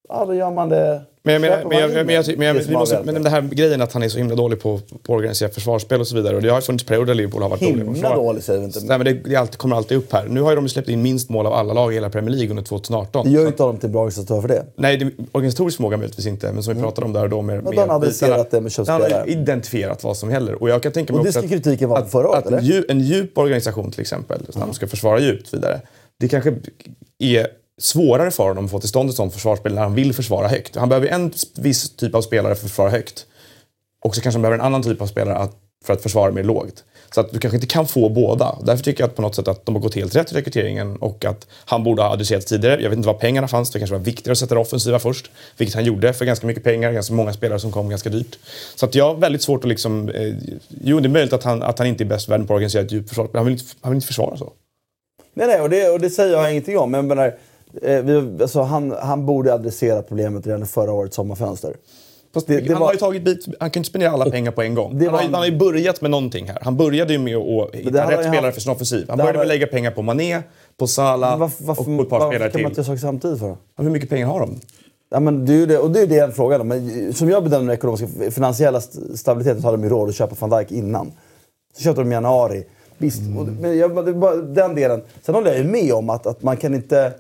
ja 0.10 0.26
då 0.26 0.34
gör 0.34 0.52
man 0.52 0.70
det... 0.70 1.02
Men, 1.26 1.34
jag 1.34 1.42
menar, 1.42 1.56
köper 1.58 1.70
men, 1.70 1.80
jag, 1.80 1.88
man 1.90 1.96
men, 1.96 2.10
in 2.10 2.16
jag, 2.16 2.26
det. 2.26 2.38
men, 2.38 2.48
jag, 2.48 2.56
Det 2.56 2.60
vi 2.60 2.66
som 2.66 2.74
måste, 2.74 2.96
avhjälper. 2.98 3.14
men 3.14 3.24
den 3.24 3.34
här 3.34 3.42
grejen 3.42 3.82
att 3.82 3.94
han 3.94 4.04
är 4.04 4.10
så 4.10 4.18
himla 4.18 4.36
dålig 4.36 4.60
på, 4.62 4.78
på 4.78 4.96
att 4.96 5.10
organisera 5.10 5.50
försvarsspel 5.50 6.00
och 6.02 6.08
så 6.08 6.16
vidare. 6.16 6.36
Och 6.36 6.42
det 6.42 6.50
har 6.50 6.62
funnits 6.62 6.84
perioder 6.86 7.06
där 7.08 7.14
Liverpool 7.16 7.42
har 7.42 7.50
varit 7.50 7.62
dåliga 7.62 7.86
på 7.86 7.94
Himla 7.94 8.16
dålig 8.16 8.44
säger 8.44 8.60
vi 8.60 8.66
inte. 8.66 8.80
Nej, 8.80 8.98
men 8.98 9.06
det, 9.06 9.14
det 9.14 9.36
alltid, 9.36 9.58
kommer 9.58 9.76
alltid 9.76 9.98
upp 9.98 10.14
här. 10.14 10.26
Nu 10.28 10.42
har 10.42 10.50
ju 10.52 10.56
de 10.56 10.70
släppt 10.70 10.90
in 10.90 11.02
minst 11.02 11.30
mål 11.30 11.46
av 11.46 11.54
alla 11.54 11.74
lag 11.74 11.92
i 11.92 11.96
hela 11.96 12.10
Premier 12.10 12.32
League 12.36 12.50
under 12.50 12.64
2018. 12.64 13.26
Det 13.26 13.32
gör 13.32 13.42
ju 13.42 13.48
inte 13.48 13.64
honom 13.64 13.78
till 13.80 13.90
bra 13.90 14.00
organisatör 14.02 14.42
för 14.42 14.48
det. 14.48 14.66
Nej, 14.76 14.98
det, 14.98 15.12
organisatorisk 15.32 15.78
förmåga 15.78 15.98
möjligtvis 15.98 16.26
inte, 16.26 16.52
men 16.54 16.64
som 16.64 16.76
vi 16.76 16.82
pratade 16.82 17.06
om 17.08 17.14
där 17.14 17.28
då 17.28 17.42
med, 17.42 17.64
har 17.64 17.74
han 17.76 17.90
adresserat 17.90 18.52
det 18.52 18.62
med 18.62 18.72
Han 18.78 18.88
har 18.88 19.00
köpspelare. 19.00 19.30
identifierat 19.30 20.04
vad 20.04 20.18
som 20.18 20.32
gäller. 20.32 20.62
Och 20.62 20.70
jag 20.70 20.84
kan 20.84 20.92
tänka 20.92 21.14
mig 21.14 21.20
Och 21.20 21.26
det 21.26 21.32
ska 21.32 21.42
att- 21.42 21.50
kritiken 21.50 21.90
vara 21.90 22.06
förra 22.06 22.30
året, 22.30 22.46
eller? 22.46 22.92
en, 22.92 23.00
djup, 23.00 23.38
organisation 23.38 23.92
till 23.92 24.02
exempel, 24.02 24.42
där 24.54 24.60
de 24.60 24.74
ska 24.74 24.88
försvara 24.88 25.20
djupt 25.20 25.54
vidare. 25.54 25.82
Det 26.20 26.28
kanske 26.28 26.54
är 27.20 27.48
svårare 27.82 28.32
för 28.32 28.48
honom 28.48 28.66
att 28.66 28.72
få 28.72 28.80
till 28.80 28.90
stånd 28.90 29.10
ett 29.10 29.16
sånt 29.16 29.34
försvarsspel 29.34 29.74
när 29.74 29.82
han 29.82 29.96
vill 29.96 30.14
försvara 30.14 30.48
högt. 30.48 30.76
Han 30.76 30.90
behöver 30.90 31.08
en 31.08 31.34
viss 31.56 31.90
typ 31.96 32.16
av 32.16 32.22
spelare 32.22 32.56
för 32.56 32.66
att 32.66 32.70
försvara 32.70 32.90
högt. 32.90 33.26
Och 34.04 34.16
så 34.16 34.22
kanske 34.22 34.38
han 34.38 34.42
behöver 34.42 34.60
en 34.60 34.66
annan 34.66 34.84
typ 34.84 35.02
av 35.02 35.08
spelare 35.08 35.38
att 35.38 35.60
för 35.86 35.94
att 35.94 36.02
försvara 36.02 36.32
mer 36.32 36.44
lågt. 36.44 36.84
Så 37.14 37.22
att 37.22 37.32
du 37.32 37.40
kanske 37.40 37.58
inte 37.58 37.68
kan 37.68 37.88
få 37.88 38.10
båda. 38.10 38.58
Därför 38.64 38.84
tycker 38.84 39.04
jag 39.04 39.08
att 39.08 39.16
på 39.16 39.22
något 39.22 39.36
sätt 39.36 39.48
att 39.48 39.66
de 39.66 39.76
har 39.76 39.82
gått 39.82 39.96
helt 39.96 40.16
rätt 40.16 40.32
i 40.32 40.36
rekryteringen 40.36 40.96
och 40.96 41.26
att 41.26 41.48
han 41.66 41.84
borde 41.84 42.02
ha 42.02 42.10
adresserats 42.10 42.46
tidigare. 42.46 42.82
Jag 42.82 42.90
vet 42.90 42.98
inte 42.98 43.08
var 43.08 43.14
pengarna 43.14 43.48
fanns. 43.48 43.72
Det 43.72 43.80
kanske 43.80 43.96
var 43.96 44.04
viktigare 44.04 44.32
att 44.32 44.38
sätta 44.38 44.56
det 44.56 44.62
offensiva 44.62 45.00
först. 45.00 45.32
Vilket 45.58 45.76
han 45.76 45.86
gjorde 45.86 46.14
för 46.14 46.26
ganska 46.26 46.48
mycket 46.48 46.64
pengar. 46.64 46.92
Ganska 46.92 47.14
många 47.14 47.34
spelare 47.34 47.60
som 47.60 47.72
kom 47.72 47.90
ganska 47.90 48.10
dyrt. 48.10 48.40
Så 48.76 48.86
att 48.86 48.96
jag 48.96 49.06
har 49.06 49.16
väldigt 49.16 49.42
svårt 49.42 49.64
att 49.64 49.70
liksom... 49.70 50.10
Eh, 50.10 50.34
jo, 50.84 51.00
det 51.00 51.08
är 51.08 51.10
möjligt 51.10 51.34
att 51.34 51.44
han, 51.44 51.64
att 51.64 51.80
han 51.80 51.88
inte 51.88 52.04
är 52.04 52.06
bäst 52.06 52.28
i 52.28 52.32
världen 52.32 52.48
på 52.48 52.54
organiserat 52.54 52.92
djupförsvar. 52.92 53.30
Men 53.32 53.38
han 53.40 53.46
vill, 53.46 53.54
inte, 53.54 53.66
han 53.82 53.92
vill 53.92 53.98
inte 53.98 54.08
försvara 54.08 54.38
så. 54.38 54.54
Nej, 55.34 55.48
nej, 55.48 55.62
och 55.62 55.70
det, 55.70 55.90
och 55.90 56.00
det 56.00 56.10
säger 56.10 56.34
jag 56.34 56.52
ingenting 56.52 56.78
om. 56.78 56.92
Men 56.92 56.98
jag 56.98 57.06
menar, 57.06 57.36
vi, 57.82 58.38
alltså, 58.42 58.62
han, 58.62 58.92
han 59.02 59.26
borde 59.26 59.54
adressera 59.54 60.02
problemet 60.02 60.48
redan 60.48 60.64
i 60.64 60.66
förra 60.66 60.92
årets 60.94 61.16
sommarfönster. 61.16 61.76
Det- 62.48 62.60
det 62.62 62.68
han 62.74 62.80
var- 62.80 62.88
har 62.88 62.94
ju 62.94 63.00
tagit 63.00 63.24
bit, 63.26 63.46
han 63.60 63.70
kan 63.72 63.80
ju 63.80 63.80
inte 63.80 63.90
spendera 63.90 64.12
alla 64.12 64.30
pengar 64.30 64.52
på 64.52 64.62
en 64.62 64.76
gång. 64.76 64.92
Han 65.00 65.08
har, 65.14 65.22
ju- 65.22 65.26
han 65.26 65.34
har 65.34 65.46
ju 65.46 65.58
börjat 65.58 66.02
med 66.02 66.12
någonting 66.12 66.48
här. 66.50 66.58
Han 66.62 66.78
började 66.78 67.14
ju 67.14 67.20
med 67.20 67.36
att 67.38 67.76
hitta 67.76 68.12
rätt 68.12 68.20
ju 68.20 68.24
spelare 68.24 68.42
haft- 68.46 68.54
för 68.56 68.62
sin 68.62 68.72
offensiv. 68.72 69.06
Han 69.10 69.18
började 69.18 69.38
med 69.38 69.42
att 69.42 69.48
lägga 69.48 69.68
pengar 69.68 69.92
på 69.92 70.02
Mané, 70.02 70.42
på 70.78 70.88
Salah 70.88 71.40
Varför, 71.40 71.64
varför, 71.64 71.82
och 71.82 71.98
på 71.98 72.04
ett 72.04 72.10
par 72.10 72.20
varför 72.20 72.32
spelare 72.36 72.52
kan 72.52 72.62
man 72.62 72.72
till. 72.72 72.80
inte 72.80 72.90
göra 72.90 72.98
saker 72.98 73.08
samtidigt 73.08 73.40
för? 73.40 73.56
Hur 73.78 73.90
mycket 73.90 74.10
pengar 74.10 74.28
har 74.28 74.40
de? 74.40 74.60
Ja, 75.10 75.20
men 75.20 75.46
det 75.46 75.54
är 75.54 75.58
ju 75.58 75.66
det, 75.66 75.78
och 75.78 75.92
det 75.92 76.02
är 76.02 76.08
det 76.08 76.16
jag 76.16 76.36
frågar. 76.36 76.64
Men 76.64 77.14
som 77.14 77.30
jag 77.30 77.44
bedömer 77.44 77.66
den 77.66 77.74
ekonomiska 77.76 78.08
finansiella 78.32 78.78
st- 78.78 79.18
stabiliteten 79.18 79.62
så 79.62 79.68
hade 79.68 79.78
de 79.78 79.84
ju 79.84 79.90
råd 79.90 80.10
att 80.10 80.16
köpa 80.16 80.36
van 80.48 80.50
Dijk 80.60 80.72
innan. 80.72 81.12
Så 81.78 81.82
köpte 81.84 82.02
de 82.02 82.12
i 82.12 82.14
januari. 82.14 82.64
Visst, 82.98 83.22
och, 83.40 83.48
men 83.48 83.78
jag, 83.78 84.18
bara 84.20 84.36
den 84.36 84.76
delen. 84.76 85.02
Sen 85.26 85.36
håller 85.36 85.48
jag 85.52 85.58
ju 85.58 85.64
med 85.64 85.94
om 85.94 86.10
att, 86.10 86.28
att 86.28 86.44
man 86.44 86.58
kan 86.58 86.74
inte... 86.74 87.12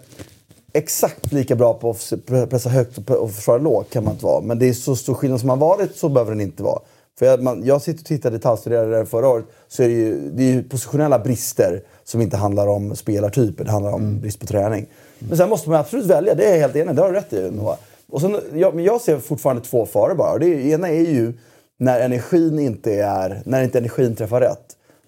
Exakt 0.73 1.31
lika 1.31 1.55
bra 1.55 1.73
på 1.73 1.89
att 1.89 2.49
pressa 2.49 2.69
högt 2.69 3.09
och- 3.09 3.31
försvara 3.31 3.57
lågt 3.57 3.89
kan 3.89 4.03
man 4.03 4.13
inte 4.13 4.25
vara. 4.25 4.41
Men 4.41 4.59
det 4.59 4.69
är 4.69 4.73
så 4.73 4.95
stor 4.95 5.13
skillnad 5.13 5.39
som 5.39 5.49
har 5.49 5.57
varit, 5.57 5.95
så 5.95 6.09
behöver 6.09 6.31
den 6.31 6.41
inte 6.41 6.63
vara. 6.63 6.79
För 7.19 7.25
jag, 7.25 7.43
man, 7.43 7.65
jag 7.65 7.81
sitter 7.81 7.99
och 8.01 8.05
tittar 8.05 8.31
detaljstuderade 8.31 8.97
det 8.97 9.05
förra 9.05 9.27
året, 9.27 9.45
så 9.67 9.83
är 9.83 9.87
det 9.87 9.93
ju, 9.93 10.29
det 10.31 10.43
är 10.43 10.51
ju 10.53 10.63
positionella 10.63 11.19
brister 11.19 11.81
som 12.03 12.21
inte 12.21 12.37
handlar 12.37 12.67
om 12.67 12.95
spelartyper, 12.95 13.63
det 13.63 13.71
handlar 13.71 13.91
om 13.91 14.19
brist 14.19 14.39
på 14.39 14.45
träning. 14.45 14.85
Men 15.19 15.37
sen 15.37 15.49
måste 15.49 15.69
man 15.69 15.79
absolut 15.79 16.05
välja, 16.05 16.35
det 16.35 16.45
är 16.45 16.51
jag 16.51 16.59
helt 16.59 16.75
enig 16.75 16.95
det 16.95 17.01
har 17.01 17.09
du 17.11 17.15
rätt 17.15 17.33
i 17.33 17.51
Noah. 17.51 17.77
Och 18.09 18.21
sen, 18.21 18.37
jag, 18.53 18.75
men 18.75 18.83
jag 18.83 19.01
ser 19.01 19.19
fortfarande 19.19 19.61
två 19.61 19.85
faror 19.85 20.15
bara. 20.15 20.37
Det 20.37 20.47
ena 20.47 20.89
är 20.89 21.05
ju 21.11 21.33
när 21.79 21.99
energin 21.99 22.59
inte 22.59 22.93
är, 22.93 23.41
när 23.45 23.63
inte 23.63 23.77
energin 23.77 24.15
träffar 24.15 24.41
rätt. 24.41 24.65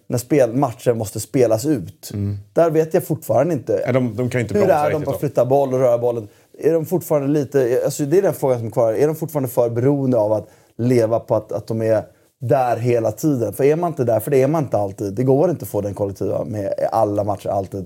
När 0.08 0.18
spel, 0.18 0.54
matcher 0.54 0.94
måste 0.94 1.20
spelas 1.20 1.65
ut. 1.65 2.12
Där 2.54 2.70
vet 2.70 2.94
jag 2.94 3.04
fortfarande 3.08 3.54
inte. 3.54 3.84
Ja, 3.86 3.91
de- 3.91 4.15
de 4.15 4.30
kan 4.30 4.41
inte 4.41 4.54
Hur 4.60 4.70
är 4.70 4.91
de 4.91 5.02
på 5.04 5.12
att 5.12 5.20
flytta 5.20 5.46
boll 5.46 5.74
och 5.74 5.80
röra 5.80 5.98
bollen? 5.98 6.28
Är 6.60 6.74
de 6.74 6.86
fortfarande 6.86 7.28
lite, 7.28 7.82
alltså 7.86 8.06
det 8.06 8.18
är 8.18 8.22
den 8.22 8.34
frågan 8.34 8.58
som 8.58 8.68
är 8.68 8.72
kvar. 8.72 8.94
Är 8.94 9.08
de 9.08 9.15
fortfarande 9.15 9.50
för 9.50 9.70
beroende 9.70 10.18
av 10.18 10.34
att 10.34 10.48
leva 10.78 11.20
på 11.20 11.36
att, 11.36 11.52
att 11.52 11.68
de 11.68 11.82
är 11.82 12.04
där 12.41 12.78
hela 12.78 13.12
tiden? 13.12 13.54
För 13.54 13.63
är 13.63 13.76
man 13.76 13.88
inte 13.91 14.04
där, 14.04 14.20
för 14.20 14.32
det 14.32 14.41
är 14.41 14.48
man 14.48 14.63
inte 14.63 14.78
alltid. 14.78 15.13
Det 15.13 15.24
går 15.24 15.50
inte 15.50 15.63
att 15.63 15.70
få 15.70 15.82
den 15.82 15.94
kollektiva 15.94 16.44
med 16.46 16.74
alla 16.91 17.24
matcher 17.24 17.50
alltid. 17.50 17.86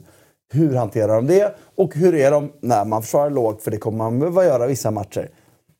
Hur 0.53 0.75
hanterar 0.75 1.15
de 1.15 1.27
det? 1.27 1.55
Och 1.75 1.95
hur 1.95 2.15
är 2.15 2.31
de 2.31 2.51
när 2.61 2.85
man 2.85 3.01
försvarar 3.01 3.29
lågt? 3.29 3.63
För 3.63 3.71
det 3.71 3.77
kommer 3.77 3.97
man 3.97 4.19
behöva 4.19 4.45
göra 4.45 4.67
vissa 4.67 4.91
matcher. 4.91 5.29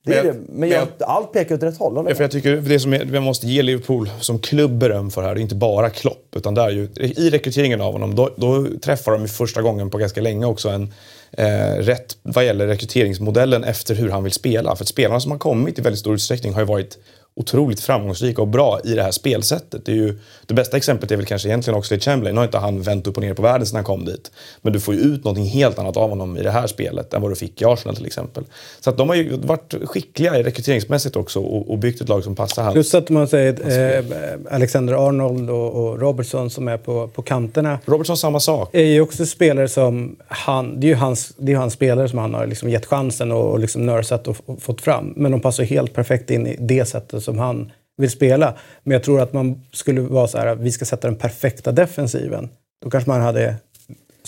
Det 0.05 0.13
är 0.17 0.23
Men 0.23 0.25
jag- 0.25 0.35
det. 0.35 0.41
Men 0.49 0.69
jag, 0.69 0.87
men 0.99 1.07
allt 1.07 1.31
pekar 1.33 1.55
åt 1.55 1.63
rätt 1.63 1.77
håll. 1.77 1.93
Ja, 1.95 2.03
jag 2.07 2.17
för 2.17 2.23
jag 2.23 2.31
tycker 2.31 2.55
det 2.57 2.79
som 2.79 2.93
är, 2.93 3.05
vi 3.05 3.19
måste 3.19 3.47
ge 3.47 3.61
Liverpool 3.61 4.09
som 4.19 4.39
klubb 4.39 4.71
beröm 4.77 5.11
för 5.11 5.21
här, 5.23 5.33
det 5.35 5.39
är 5.39 5.41
inte 5.41 5.55
bara 5.55 5.89
Klopp. 5.89 6.35
Utan 6.35 6.53
det 6.53 6.61
är 6.61 6.69
ju, 6.69 6.89
I 6.95 7.29
rekryteringen 7.29 7.81
av 7.81 7.93
honom, 7.93 8.15
då, 8.15 8.29
då 8.37 8.65
träffar 8.81 9.11
de 9.11 9.27
första 9.27 9.61
gången 9.61 9.89
på 9.89 9.97
ganska 9.97 10.21
länge 10.21 10.45
också 10.45 10.69
en 10.69 10.93
eh, 11.31 11.75
rätt 11.77 12.17
vad 12.23 12.45
gäller 12.45 12.67
rekryteringsmodellen 12.67 13.63
efter 13.63 13.95
hur 13.95 14.09
han 14.09 14.23
vill 14.23 14.33
spela. 14.33 14.75
För 14.75 14.85
spelarna 14.85 15.19
som 15.19 15.31
har 15.31 15.39
kommit 15.39 15.79
i 15.79 15.81
väldigt 15.81 15.99
stor 15.99 16.13
utsträckning 16.13 16.53
har 16.53 16.61
ju 16.61 16.67
varit 16.67 16.97
otroligt 17.39 17.79
framgångsrika 17.79 18.41
och 18.41 18.47
bra 18.47 18.79
i 18.83 18.93
det 18.93 19.03
här 19.03 19.11
spelsättet. 19.11 19.85
Det, 19.85 19.91
är 19.91 19.95
ju, 19.95 20.19
det 20.45 20.53
bästa 20.53 20.77
exemplet 20.77 21.11
är 21.11 21.15
väl 21.15 21.25
kanske 21.25 21.47
egentligen 21.47 21.79
Oxlade 21.79 22.01
Chamberlain. 22.01 22.35
Nu 22.35 22.39
har 22.39 22.45
inte 22.45 22.57
han 22.57 22.81
vänt 22.81 23.07
upp 23.07 23.17
och 23.17 23.23
ner 23.23 23.33
på 23.33 23.41
världen 23.41 23.65
sedan 23.65 23.75
han 23.75 23.83
kom 23.83 24.05
dit. 24.05 24.31
Men 24.61 24.73
du 24.73 24.79
får 24.79 24.93
ju 24.93 24.99
ut 24.99 25.23
någonting 25.23 25.45
helt 25.45 25.79
annat 25.79 25.97
av 25.97 26.09
honom 26.09 26.37
i 26.37 26.43
det 26.43 26.51
här 26.51 26.67
spelet 26.67 27.13
än 27.13 27.21
vad 27.21 27.31
du 27.31 27.35
fick 27.35 27.61
i 27.61 27.65
Arsenal 27.65 27.95
till 27.95 28.05
exempel. 28.05 28.43
Så 28.79 28.89
att 28.89 28.97
de 28.97 29.09
har 29.09 29.15
ju 29.15 29.37
varit 29.37 29.73
skickliga 29.83 30.37
i 30.37 30.43
rekryteringsmässigt 30.43 31.15
också 31.15 31.39
och, 31.39 31.71
och 31.71 31.77
byggt 31.77 32.01
ett 32.01 32.09
lag 32.09 32.23
som 32.23 32.35
passar 32.35 32.63
han. 32.63 32.73
Plus 32.73 32.93
att 32.93 33.09
man 33.09 33.27
säger 33.27 33.97
eh, 33.97 34.55
Alexander 34.55 35.07
Arnold 35.07 35.49
och, 35.49 35.73
och 35.73 35.99
Robertson 35.99 36.49
som 36.49 36.67
är 36.67 36.77
på, 36.77 37.07
på 37.07 37.21
kanterna. 37.21 37.79
Robertson 37.85 38.17
samma 38.17 38.39
sak. 38.39 38.69
är 38.75 38.83
ju 38.83 39.01
också 39.01 39.25
spelare 39.25 39.67
som 39.67 40.15
han... 40.27 40.79
Det 40.79 40.87
är 40.87 40.89
ju 40.89 40.95
hans, 40.95 41.33
det 41.37 41.51
är 41.51 41.55
hans 41.55 41.73
spelare 41.73 42.09
som 42.09 42.19
han 42.19 42.33
har 42.33 42.47
liksom 42.47 42.69
gett 42.69 42.85
chansen 42.85 43.31
och, 43.31 43.51
och 43.51 43.59
liksom 43.59 43.85
nörsat 43.85 44.27
och, 44.27 44.37
och 44.45 44.61
fått 44.61 44.81
fram. 44.81 45.13
Men 45.15 45.31
de 45.31 45.41
passar 45.41 45.63
helt 45.63 45.93
perfekt 45.93 46.31
in 46.31 46.47
i 46.47 46.55
det 46.59 46.85
sättet 46.85 47.23
som 47.29 47.39
han 47.39 47.71
vill 47.97 48.11
spela. 48.11 48.57
Men 48.83 48.91
jag 48.91 49.03
tror 49.03 49.21
att 49.21 49.33
man 49.33 49.61
skulle 49.71 50.01
vara 50.01 50.27
så 50.27 50.37
här 50.37 50.55
vi 50.55 50.71
ska 50.71 50.85
sätta 50.85 51.07
den 51.07 51.17
perfekta 51.17 51.71
defensiven. 51.71 52.49
Då 52.83 52.89
kanske 52.89 53.09
man 53.09 53.21
hade 53.21 53.55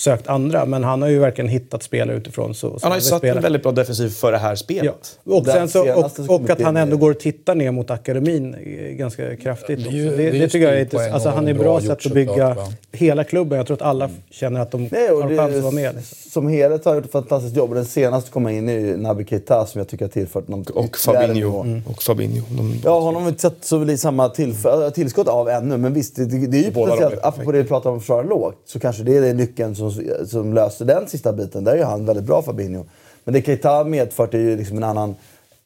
sökt 0.03 0.27
andra. 0.27 0.65
Men 0.65 0.83
han 0.83 1.01
har 1.01 1.09
ju 1.09 1.19
verkligen 1.19 1.49
hittat 1.49 1.83
spelare 1.83 2.17
utifrån. 2.17 2.53
Så, 2.55 2.79
Han 2.81 2.91
har 2.91 2.97
ju 2.97 3.01
satt 3.01 3.17
spela. 3.17 3.35
en 3.35 3.41
väldigt 3.43 3.63
bra 3.63 3.71
defensiv 3.71 4.09
för 4.09 4.31
det 4.31 4.37
här 4.37 4.49
Ja. 4.49 4.55
spelet. 4.55 5.19
Och, 5.23 5.43
Den 5.45 5.53
sen 5.53 5.69
så, 5.69 5.93
och, 5.93 6.41
och 6.41 6.49
att 6.49 6.61
han 6.61 6.77
ändå 6.77 6.97
går 6.97 7.11
och 7.11 7.19
tittar 7.19 7.55
ner 7.55 7.71
mot 7.71 7.89
akademin 7.91 8.53
eh, 8.55 8.91
ganska 8.95 9.35
kraftigt. 9.35 9.83
Det 9.83 9.89
ju- 9.95 10.09
det, 10.09 10.15
det 10.17 10.31
det, 10.31 10.37
ju 10.37 10.47
tycker 10.49 10.67
jag 10.67 10.75
är 10.75 10.79
inte, 10.81 11.13
alltså, 11.13 11.29
och 11.29 11.35
Han 11.35 11.47
är 11.47 11.53
bra 11.53 11.63
bra 11.63 11.81
sätt 11.81 12.05
att 12.05 12.13
bygga 12.13 12.53
va? 12.53 12.67
hela 12.91 13.23
klubben. 13.23 13.57
Jag 13.57 13.67
tror 13.67 13.75
att 13.77 13.81
alla 13.81 14.09
känner 14.31 14.59
att 14.59 14.71
de 14.71 14.87
Nej, 14.91 15.09
och 15.09 15.21
har 15.21 15.29
det, 15.29 15.37
chans 15.37 15.55
att 15.55 15.61
vara 15.63 15.71
med. 15.73 15.95
Liksom. 15.95 16.17
Som 16.31 16.47
helhet 16.47 16.85
har 16.85 16.91
han 16.91 16.97
gjort 16.97 17.05
ett 17.05 17.11
fantastiskt 17.11 17.55
jobb. 17.57 17.69
Och 17.69 17.75
den 17.75 17.85
senaste 17.85 18.27
att 18.27 18.33
komma 18.33 18.51
in 18.51 18.69
är 18.69 18.97
Naby 18.97 19.25
Keita 19.25 19.65
som 19.65 19.79
jag 19.79 19.87
tycker 19.87 20.05
har 20.05 20.09
tillfört 20.09 20.47
någon 20.47 20.65
Och 20.73 20.97
Fabinho. 20.97 21.33
nivå. 21.63 21.81
Och 21.87 22.03
Fabinho. 22.03 22.43
De, 22.57 22.75
Ja, 22.83 22.99
honom 22.99 23.15
har 23.15 23.21
vi 23.21 23.29
inte 23.29 23.41
sett 23.41 23.65
så 23.65 23.77
väl 23.77 23.89
i 23.89 23.97
samma 23.97 24.27
tillf- 24.29 24.91
tillskott 24.91 25.27
av 25.27 25.49
ännu. 25.49 25.77
Men 25.77 25.93
visst, 25.93 26.15
det, 26.15 26.25
det 26.25 26.57
är 26.57 26.63
ju 26.63 26.71
potentiellt. 26.71 27.19
Apropå 27.25 27.51
det 27.51 27.57
vi 27.61 27.67
pratar 27.67 27.89
om 27.89 27.95
att 27.95 28.01
försvara 28.01 28.23
lågt. 28.23 28.55
Så 28.65 28.79
kanske 28.79 29.03
det 29.03 29.17
är 29.17 29.21
det 29.21 29.33
nyckeln 29.33 29.75
som, 29.75 29.90
som 30.27 30.53
löser 30.53 30.85
den 30.85 31.07
sista 31.07 31.33
biten. 31.33 31.63
Där 31.63 31.71
är 31.71 31.77
ju 31.77 31.83
han 31.83 32.05
väldigt 32.05 32.25
bra, 32.25 32.41
Fabinho. 32.41 32.85
Men 33.23 33.33
det 33.33 33.41
Keita 33.41 33.83
medfört 33.83 34.33
är 34.33 34.39
ju 34.39 34.57
liksom 34.57 34.77
en 34.77 34.83
annan 34.83 35.15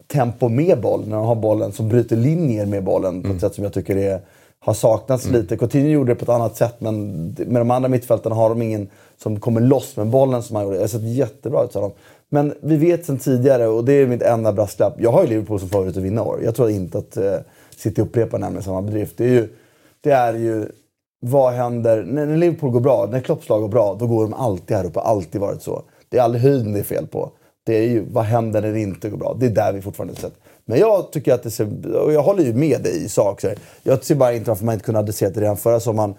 tempo 0.07 0.49
med 0.49 0.81
boll. 0.81 1.07
När 1.07 1.15
de 1.15 1.25
har 1.25 1.35
bollen 1.35 1.71
som 1.71 1.89
bryter 1.89 2.15
linjer 2.15 2.65
med 2.65 2.83
bollen 2.83 3.23
på 3.23 3.29
ett 3.29 3.41
sätt 3.41 3.55
som 3.55 3.63
jag 3.63 3.73
tycker 3.73 3.97
är, 3.97 4.21
har 4.59 4.73
saknats 4.73 5.27
lite. 5.29 5.57
Coutinho 5.57 5.89
gjorde 5.89 6.11
det 6.11 6.15
på 6.15 6.23
ett 6.23 6.29
annat 6.29 6.55
sätt 6.55 6.75
men 6.79 7.25
med 7.47 7.61
de 7.61 7.71
andra 7.71 7.89
mittfältarna 7.89 8.35
har 8.35 8.49
de 8.49 8.61
ingen 8.61 8.87
som 9.17 9.39
kommer 9.39 9.61
loss 9.61 9.97
med 9.97 10.07
bollen 10.07 10.43
som 10.43 10.55
han 10.55 10.65
gjorde. 10.65 10.77
Det 10.77 10.83
har 10.83 10.87
sett 10.87 11.01
jättebra 11.01 11.63
ut 11.63 11.71
sa 11.71 11.81
de. 11.81 11.91
Men 12.29 12.53
vi 12.61 12.77
vet 12.77 13.05
sen 13.05 13.17
tidigare, 13.17 13.67
och 13.67 13.85
det 13.85 13.93
är 13.93 14.07
mitt 14.07 14.21
enda 14.21 14.53
brasklapp. 14.53 14.93
Jag 14.97 15.11
har 15.11 15.23
ju 15.23 15.29
Liverpool 15.29 15.59
som 15.59 15.69
favorit 15.69 15.97
att 15.97 16.03
vinna 16.03 16.23
år. 16.23 16.39
Jag 16.43 16.55
tror 16.55 16.69
inte 16.69 16.97
att 16.97 17.17
eh, 17.17 17.35
City 17.77 18.01
upprepar 18.01 18.39
nämligen 18.39 18.63
samma 18.63 18.81
bedrift. 18.81 19.17
Det 19.17 19.25
är 19.25 19.29
ju, 19.29 19.47
det 20.01 20.11
är 20.11 20.33
ju 20.33 20.65
vad 21.19 21.53
händer 21.53 22.03
när, 22.03 22.25
när 22.25 22.37
Liverpool 22.37 22.71
går 22.71 22.79
bra, 22.79 23.07
när 23.11 23.19
Klopps 23.19 23.49
lag 23.49 23.61
går 23.61 23.67
bra, 23.67 23.97
då 23.99 24.07
går 24.07 24.23
de 24.23 24.33
alltid 24.33 24.77
här 24.77 24.85
uppe. 24.85 24.99
Alltid 24.99 25.41
varit 25.41 25.61
så. 25.61 25.81
Det 26.09 26.17
är 26.17 26.21
aldrig 26.21 26.43
höjden 26.43 26.73
det 26.73 26.79
är 26.79 26.83
fel 26.83 27.07
på. 27.07 27.31
Det 27.65 27.77
är 27.77 27.83
ju 27.83 28.05
vad 28.09 28.23
händer 28.23 28.61
när 28.61 28.71
det 28.71 28.81
inte 28.81 29.09
går 29.09 29.17
bra. 29.17 29.37
Det 29.39 29.45
är 29.45 29.49
där 29.49 29.73
vi 29.73 29.81
fortfarande 29.81 30.15
sett. 30.15 30.33
Men 30.65 30.79
jag 30.79 31.11
tycker 31.11 31.33
att 31.33 31.43
det 31.43 31.51
ser, 31.51 31.95
och 31.95 32.13
jag 32.13 32.23
håller 32.23 32.43
ju 32.43 32.53
med 32.53 32.83
dig 32.83 33.05
i 33.05 33.09
sak. 33.09 33.45
Jag 33.83 34.03
ser 34.03 34.15
bara 34.15 34.33
inte 34.33 34.49
varför 34.49 34.65
man 34.65 34.73
inte 34.73 34.85
kunde 34.85 34.99
adressera 34.99 35.29
det 35.29 35.41
redan 35.41 35.57
förra 35.57 35.79
sommaren. 35.79 36.13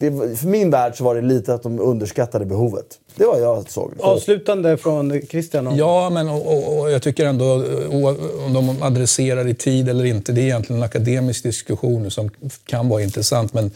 Det, 0.00 0.36
för 0.36 0.46
min 0.46 0.70
värld 0.70 0.96
så 0.96 1.04
var 1.04 1.14
det 1.14 1.20
lite 1.22 1.54
att 1.54 1.62
de 1.62 1.80
underskattade 1.80 2.44
behovet. 2.44 2.86
Det 3.14 3.24
var 3.24 3.38
jag 3.38 3.70
såg. 3.70 3.92
Avslutande 3.98 4.76
från 4.76 5.22
Christian. 5.30 5.66
om- 5.66 5.76
Ja, 5.76 6.10
men 6.10 6.28
och, 6.28 6.46
och, 6.46 6.80
och 6.80 6.90
jag 6.90 7.02
tycker 7.02 7.26
ändå 7.26 7.64
om 8.40 8.52
de 8.54 8.82
adresserar 8.82 9.48
i 9.48 9.54
tid 9.54 9.88
eller 9.88 10.04
inte, 10.04 10.32
det 10.32 10.40
är 10.40 10.44
egentligen 10.44 10.82
en 10.82 10.86
akademisk 10.86 11.42
diskussion 11.42 12.10
som 12.10 12.30
kan 12.66 12.88
vara 12.88 13.02
intressant. 13.02 13.52
Men 13.54 13.70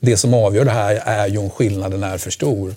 det 0.00 0.16
som 0.16 0.34
avgör 0.34 0.64
det 0.64 0.70
här 0.70 1.02
är 1.04 1.26
ju 1.28 1.38
om 1.38 1.50
skillnaden 1.50 2.02
är 2.02 2.18
för 2.18 2.30
stor. 2.30 2.74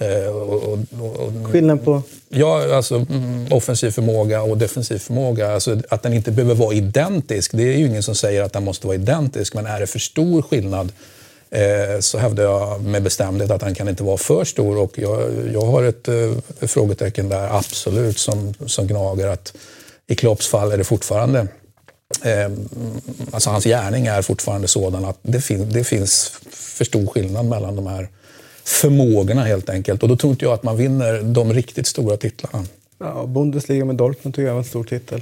Eh, 0.00 0.36
och, 0.36 0.52
och, 0.52 0.78
och, 1.00 1.26
och, 1.26 1.52
Skillnaden 1.52 1.84
på... 1.84 2.02
Ja, 2.28 2.76
alltså 2.76 2.94
mm, 2.94 3.46
offensiv 3.50 3.90
förmåga 3.90 4.42
och 4.42 4.58
defensiv 4.58 4.98
förmåga. 4.98 5.52
Alltså, 5.54 5.76
att 5.88 6.02
den 6.02 6.12
inte 6.12 6.30
behöver 6.30 6.54
vara 6.54 6.74
identisk, 6.74 7.50
det 7.54 7.62
är 7.62 7.78
ju 7.78 7.86
ingen 7.86 8.02
som 8.02 8.14
säger 8.14 8.42
att 8.42 8.52
den 8.52 8.64
måste 8.64 8.86
vara 8.86 8.94
identisk. 8.94 9.54
Men 9.54 9.66
är 9.66 9.80
det 9.80 9.86
för 9.86 9.98
stor 9.98 10.42
skillnad 10.42 10.92
Eh, 11.50 12.00
så 12.00 12.18
hävdar 12.18 12.44
jag 12.44 12.82
med 12.84 13.02
bestämdhet 13.02 13.50
att 13.50 13.62
han 13.62 13.74
kan 13.74 13.88
inte 13.88 14.02
vara 14.02 14.16
för 14.16 14.44
stor. 14.44 14.78
Och 14.78 14.98
jag, 14.98 15.30
jag 15.52 15.62
har 15.62 15.82
ett 15.82 16.08
eh, 16.08 16.32
frågetecken 16.60 17.28
där, 17.28 17.56
absolut, 17.56 18.18
som, 18.18 18.54
som 18.66 18.86
gnager. 18.86 19.26
att 19.26 19.56
I 20.06 20.14
Klopps 20.14 20.48
fall 20.48 20.72
är 20.72 20.78
det 20.78 20.84
fortfarande 20.84 21.46
Eh, 22.22 22.50
alltså 23.30 23.50
hans 23.50 23.64
gärning 23.64 24.06
är 24.06 24.22
fortfarande 24.22 24.68
sådan 24.68 25.04
att 25.04 25.18
det, 25.22 25.40
fin 25.40 25.72
det 25.72 25.84
finns 25.84 26.32
för 26.50 26.84
stor 26.84 27.06
skillnad 27.06 27.46
mellan 27.46 27.76
de 27.76 27.86
här 27.86 28.08
förmågorna 28.64 29.44
helt 29.44 29.70
enkelt. 29.70 30.02
Och 30.02 30.08
då 30.08 30.16
tror 30.16 30.30
inte 30.30 30.44
jag 30.44 30.54
att 30.54 30.62
man 30.62 30.76
vinner 30.76 31.22
de 31.22 31.52
riktigt 31.52 31.86
stora 31.86 32.16
titlarna. 32.16 32.64
Ja, 32.98 33.26
Bundesliga 33.26 33.84
med 33.84 33.96
Dortmund 33.96 34.34
tycker 34.34 34.46
jag 34.46 34.52
var 34.52 34.58
en 34.58 34.64
stor 34.64 34.84
titel. 34.84 35.20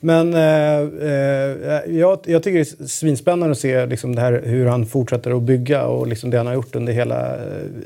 Men 0.00 0.34
eh, 0.34 0.80
eh, 0.80 1.96
jag, 1.98 2.18
jag 2.24 2.42
tycker 2.42 2.58
det 2.58 2.82
är 2.82 2.86
svinspännande 2.86 3.52
att 3.52 3.58
se 3.58 3.86
liksom 3.86 4.14
det 4.14 4.20
här, 4.20 4.42
hur 4.44 4.66
han 4.66 4.86
fortsätter 4.86 5.36
att 5.36 5.42
bygga 5.42 5.86
och 5.86 6.06
liksom 6.06 6.30
det 6.30 6.36
han 6.36 6.46
har 6.46 6.54
gjort 6.54 6.76
under 6.76 6.92
hela 6.92 7.34
eh, 7.34 7.40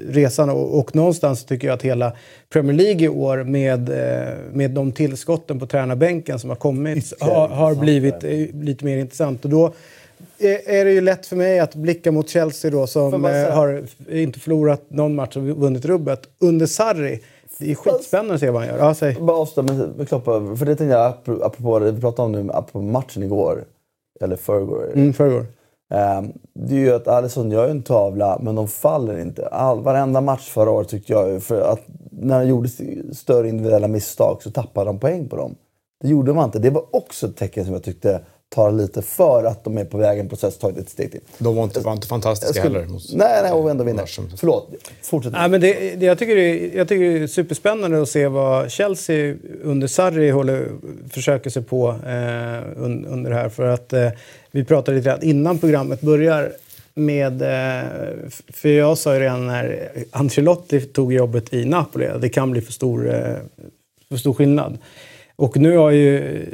resan. 0.09 0.51
Och, 0.51 0.79
och 0.79 0.97
någonstans 0.97 1.45
tycker 1.45 1.67
jag 1.67 1.75
att 1.75 1.83
hela 1.83 2.13
Premier 2.53 2.77
League 2.77 3.03
i 3.03 3.09
år 3.09 3.45
med, 3.45 3.89
eh, 3.89 4.35
med 4.53 4.71
de 4.71 4.93
tillskotten 4.93 5.61
på 5.61 5.67
tränarbänken 5.67 6.39
som 6.39 6.51
har 6.51 6.57
kommit 6.57 7.13
har, 7.21 7.49
har 7.49 7.75
blivit 7.75 8.23
lite 8.55 8.85
mer 8.85 8.99
intressant. 8.99 9.45
Och 9.45 9.51
då 9.51 9.73
är, 10.39 10.85
det 10.85 10.93
ju 10.93 11.01
lätt 11.01 11.27
för 11.27 11.37
mig 11.37 11.59
att 11.59 11.75
blicka 11.75 12.13
mot 12.13 12.29
Chelsea 12.29 12.71
då 12.71 12.87
som 12.87 13.25
har 13.25 13.85
inte 14.11 14.41
förlorat 14.41 14.83
någon 14.89 15.15
match 15.15 15.37
och 15.37 15.43
vunnit 15.43 15.85
rubbet 15.85 16.21
under 16.39 16.67
Sarri. 16.67 17.21
Det 17.65 17.71
är 17.71 17.75
skitspännande 17.75 18.35
att 18.35 18.41
se 18.41 18.51
vad 18.51 18.63
han 18.63 18.71
gör. 18.71 18.79
Ja, 18.79 18.95
säg. 18.95 19.17
Bara 19.21 19.37
avsluta 19.37 19.73
med 19.75 19.89
med 19.97 20.09
Klopp. 20.09 20.25
För 20.25 20.65
det 20.65 20.77
tänkte 20.77 20.85
jag, 20.85 21.13
apro- 21.13 21.45
apropå 21.45 21.79
det 21.79 21.93
vi 21.93 22.01
pratade 22.01 22.27
om 22.27 22.33
nu, 22.33 22.53
apropå 22.53 22.81
matchen 22.83 23.23
igår. 23.23 23.65
Eller 24.21 24.37
förrgår. 24.37 24.91
Mm, 24.95 25.13
förrgår. 25.13 25.47
Ehm, 25.95 26.33
det 26.55 26.75
är 26.75 26.79
ju 26.79 26.93
att 26.95 27.09
Alisson 27.09 27.51
gör 27.51 27.69
en 27.69 27.83
tavla, 27.83 28.39
men 28.43 28.55
de 28.55 28.69
faller 28.69 29.19
inte. 29.19 29.47
All, 29.47 29.81
varenda 29.83 30.21
match 30.21 30.51
förra 30.51 30.71
året 30.71 30.89
tyckte 30.89 31.13
jag 31.13 31.43
för 31.43 31.61
att 31.61 31.81
när 32.11 32.41
de 32.41 32.49
gjorde 32.49 32.69
större 33.15 33.49
individuella 33.49 33.89
misstag 33.89 34.43
så 34.43 34.51
tappade 34.51 34.87
de 34.87 34.99
poäng 34.99 35.29
på 35.29 35.37
dem. 35.37 35.55
Det 36.03 36.09
gjorde 36.09 36.33
man 36.33 36.45
inte. 36.45 36.59
Det 36.59 36.71
var 36.71 36.85
också 36.91 37.27
ett 37.27 37.37
tecken 37.37 37.65
som 37.65 37.73
jag 37.75 37.83
tyckte 37.83 38.21
tar 38.55 38.73
lite 38.73 39.03
för 39.03 39.45
att 39.45 39.65
de 39.65 39.79
är 39.79 39.85
på 39.85 39.99
väg 39.99 40.19
en 40.19 40.29
process, 40.29 40.59
tagit 40.59 40.79
ett 40.79 40.89
steg 40.91 41.11
till. 41.11 41.21
De 41.39 41.57
var 41.57 41.65
inte, 41.65 41.81
var 41.81 41.93
inte 41.93 42.07
fantastiska 42.07 42.61
skulle- 42.61 42.79
heller. 42.79 42.93
mot- 42.93 43.13
Nej, 43.15 43.43
nej, 43.43 43.53
och 43.53 43.71
ändå 43.71 43.85
vinner. 43.85 44.05
Förlåt, 44.37 44.69
fortsätt. 45.03 45.33
Ja, 45.37 45.49
men 45.49 45.61
det, 45.61 45.95
det, 45.97 46.07
jag, 46.07 46.19
tycker 46.19 46.37
det, 46.37 46.43
är- 46.43 46.77
jag 46.77 46.89
tycker 46.89 47.05
det 47.05 47.19
är 47.23 47.27
superspännande 47.27 48.03
att 48.03 48.09
se 48.09 48.29
vad 48.29 48.71
Chelsea 48.71 49.35
under 49.63 49.87
Sarri 49.87 50.31
håller, 50.31 50.69
försöker 51.11 51.51
sig 51.51 51.63
på 51.63 51.89
eh, 51.89 52.83
un, 52.85 53.05
under 53.07 53.31
det 53.31 53.37
här. 53.37 53.49
För 53.49 53.67
att 53.67 53.93
eh, 53.93 54.09
vi 54.51 54.65
pratade 54.65 54.97
lite 54.97 55.09
grann 55.09 55.23
innan 55.23 55.59
programmet 55.59 56.01
börjar 56.01 56.53
med... 56.95 57.43
Eh, 57.43 57.87
för 58.53 58.69
jag 58.69 58.99
sa 58.99 59.15
ju 59.15 59.21
redan 59.21 59.47
när 59.47 59.89
Ancelotti 60.11 60.81
tog 60.81 61.13
jobbet 61.13 61.53
i 61.55 61.65
Napoli 61.65 62.07
att 62.07 62.21
det 62.21 62.29
kan 62.29 62.51
bli 62.51 62.61
för 62.61 62.73
stor, 62.73 63.15
eh, 63.15 63.37
för 64.09 64.17
stor 64.17 64.35
skillnad. 64.35 64.79
Och 65.37 65.57
nu 65.57 65.77
har 65.77 65.91
ju 65.91 66.45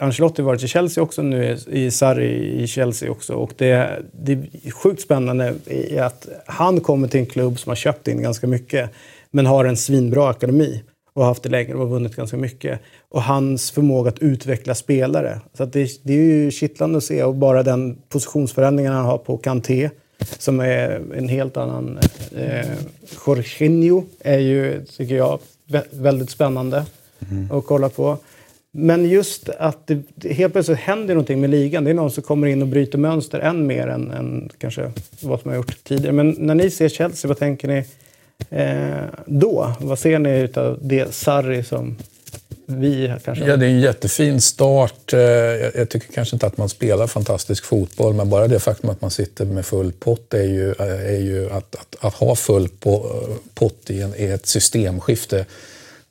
Ancelotti 0.00 0.42
varit 0.42 0.62
i 0.62 0.68
Chelsea 0.68 1.04
också, 1.04 1.22
nu 1.22 1.44
är 1.44 1.68
i 1.74 1.90
Sarri 1.90 2.62
i 2.62 2.66
Chelsea 2.66 3.10
också. 3.10 3.34
Och 3.34 3.52
det, 3.56 4.02
det 4.12 4.32
är 4.32 4.70
sjukt 4.70 5.02
spännande 5.02 5.54
i 5.66 5.98
att 5.98 6.28
han 6.46 6.80
kommer 6.80 7.08
till 7.08 7.20
en 7.20 7.26
klubb 7.26 7.58
som 7.58 7.70
har 7.70 7.76
köpt 7.76 8.08
in 8.08 8.22
ganska 8.22 8.46
mycket 8.46 8.90
men 9.30 9.46
har 9.46 9.64
en 9.64 9.76
svinbra 9.76 10.28
akademi 10.28 10.82
och 11.12 11.22
har 11.22 11.28
haft 11.28 11.42
det 11.42 11.48
länge 11.48 11.74
och 11.74 11.80
har 11.80 11.86
vunnit 11.86 12.16
ganska 12.16 12.36
mycket. 12.36 12.80
Och 13.08 13.22
hans 13.22 13.70
förmåga 13.70 14.08
att 14.08 14.18
utveckla 14.18 14.74
spelare. 14.74 15.40
Så 15.54 15.64
det, 15.64 15.90
det 16.02 16.12
är 16.12 16.16
ju 16.16 16.50
kittlande 16.50 16.98
att 16.98 17.04
se 17.04 17.24
och 17.24 17.34
bara 17.34 17.62
den 17.62 17.98
positionsförändringen 18.08 18.92
han 18.92 19.04
har 19.04 19.18
på 19.18 19.36
Kanté 19.36 19.90
som 20.38 20.60
är 20.60 21.02
en 21.16 21.28
helt 21.28 21.56
annan... 21.56 21.98
Eh, 22.36 22.66
Jorginho 23.26 24.04
är 24.20 24.38
ju, 24.38 24.84
tycker 24.84 25.16
jag, 25.16 25.38
vä- 25.68 25.84
väldigt 25.90 26.30
spännande 26.30 26.84
att 27.50 27.66
kolla 27.66 27.88
på. 27.88 28.18
Men 28.72 29.08
just 29.08 29.48
att 29.48 29.86
det, 29.86 30.32
helt 30.32 30.52
plötsligt 30.52 30.78
händer 30.78 31.14
någonting 31.14 31.40
med 31.40 31.50
ligan. 31.50 31.84
Det 31.84 31.90
är 31.90 31.94
någon 31.94 32.10
som 32.10 32.22
kommer 32.22 32.46
in 32.46 32.62
och 32.62 32.68
bryter 32.68 32.98
mönster 32.98 33.38
än 33.38 33.66
mer 33.66 33.86
än, 33.86 34.10
än 34.10 34.50
kanske 34.58 34.92
vad 35.20 35.40
som 35.40 35.50
har 35.50 35.56
gjort 35.56 35.84
tidigare. 35.84 36.12
Men 36.12 36.36
när 36.38 36.54
ni 36.54 36.70
ser 36.70 36.88
Chelsea, 36.88 37.28
vad 37.28 37.38
tänker 37.38 37.68
ni 37.68 37.84
eh, 38.50 39.04
då? 39.26 39.72
Vad 39.80 39.98
ser 39.98 40.18
ni 40.18 40.48
av 40.54 40.78
det 40.82 41.14
Sarri 41.14 41.62
som 41.62 41.96
vi 42.66 43.14
kanske... 43.24 43.44
Ja, 43.44 43.56
det 43.56 43.66
är 43.66 43.70
en 43.70 43.80
jättefin 43.80 44.40
start. 44.40 45.12
Eh, 45.12 45.20
jag 45.20 45.88
tycker 45.88 46.12
kanske 46.12 46.36
inte 46.36 46.46
att 46.46 46.56
man 46.56 46.68
spelar 46.68 47.06
fantastisk 47.06 47.64
fotboll, 47.64 48.14
men 48.14 48.30
bara 48.30 48.48
det 48.48 48.60
faktum 48.60 48.90
att 48.90 49.00
man 49.00 49.10
sitter 49.10 49.44
med 49.44 49.66
full 49.66 49.92
pott 49.92 50.34
är 50.34 50.44
ju, 50.44 50.70
eh, 50.70 51.14
är 51.14 51.20
ju 51.20 51.50
att, 51.50 51.76
att, 51.76 51.96
att 52.00 52.14
ha 52.14 52.36
full 52.36 52.68
eh, 52.84 53.00
pott 53.54 53.90
i, 53.90 54.00
en, 54.00 54.14
i 54.16 54.24
ett 54.24 54.46
systemskifte. 54.46 55.46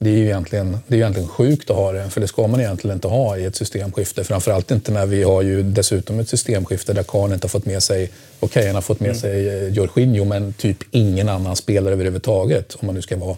Det 0.02 0.10
är 0.10 0.18
ju 0.18 0.26
egentligen, 0.26 0.78
det 0.88 0.96
är 0.96 1.00
egentligen 1.00 1.28
sjukt 1.30 1.70
att 1.70 1.76
ha 1.76 1.92
det, 1.92 2.10
för 2.10 2.22
det 2.22 2.28
ska 2.28 2.48
man 2.48 2.60
egentligen 2.60 2.98
inte 2.98 3.08
ha 3.08 3.38
i 3.38 3.46
ett 3.46 3.56
systemskifte. 3.56 4.24
Framförallt 4.24 4.72
inte 4.72 4.92
när 4.92 5.06
vi 5.06 5.24
har 5.24 5.42
ju 5.42 5.64
dessutom 5.64 6.20
ett 6.20 6.30
systemskifte 6.30 6.94
där 6.94 7.04
Kahn 7.04 7.34
inte 7.34 7.46
har 7.46 7.50
fått 7.50 7.66
med 7.66 7.84
sig, 7.84 8.12
okej 8.40 8.66
han 8.66 8.76
har 8.76 8.82
fått 8.82 9.00
med 9.00 9.18
sig 9.18 9.50
eh, 9.50 9.68
Jorginho, 9.74 10.26
men 10.26 10.54
typ 10.54 10.78
ingen 10.92 11.30
annan 11.30 11.56
spelare 11.56 11.94
överhuvudtaget, 11.94 12.76
om 12.76 12.86
man 12.86 12.96
nu 12.96 13.02
ska 13.02 13.18
vara 13.18 13.38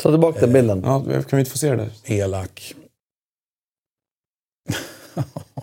Ta 0.00 0.10
tillbaka 0.10 0.40
den 0.40 0.52
bilden. 0.52 0.82
Ja, 0.84 1.04
kan 1.04 1.24
vi 1.30 1.38
inte 1.38 1.50
få 1.50 1.58
se 1.58 1.70
det 1.70 1.76
där? 1.76 1.90
elak. 2.04 2.74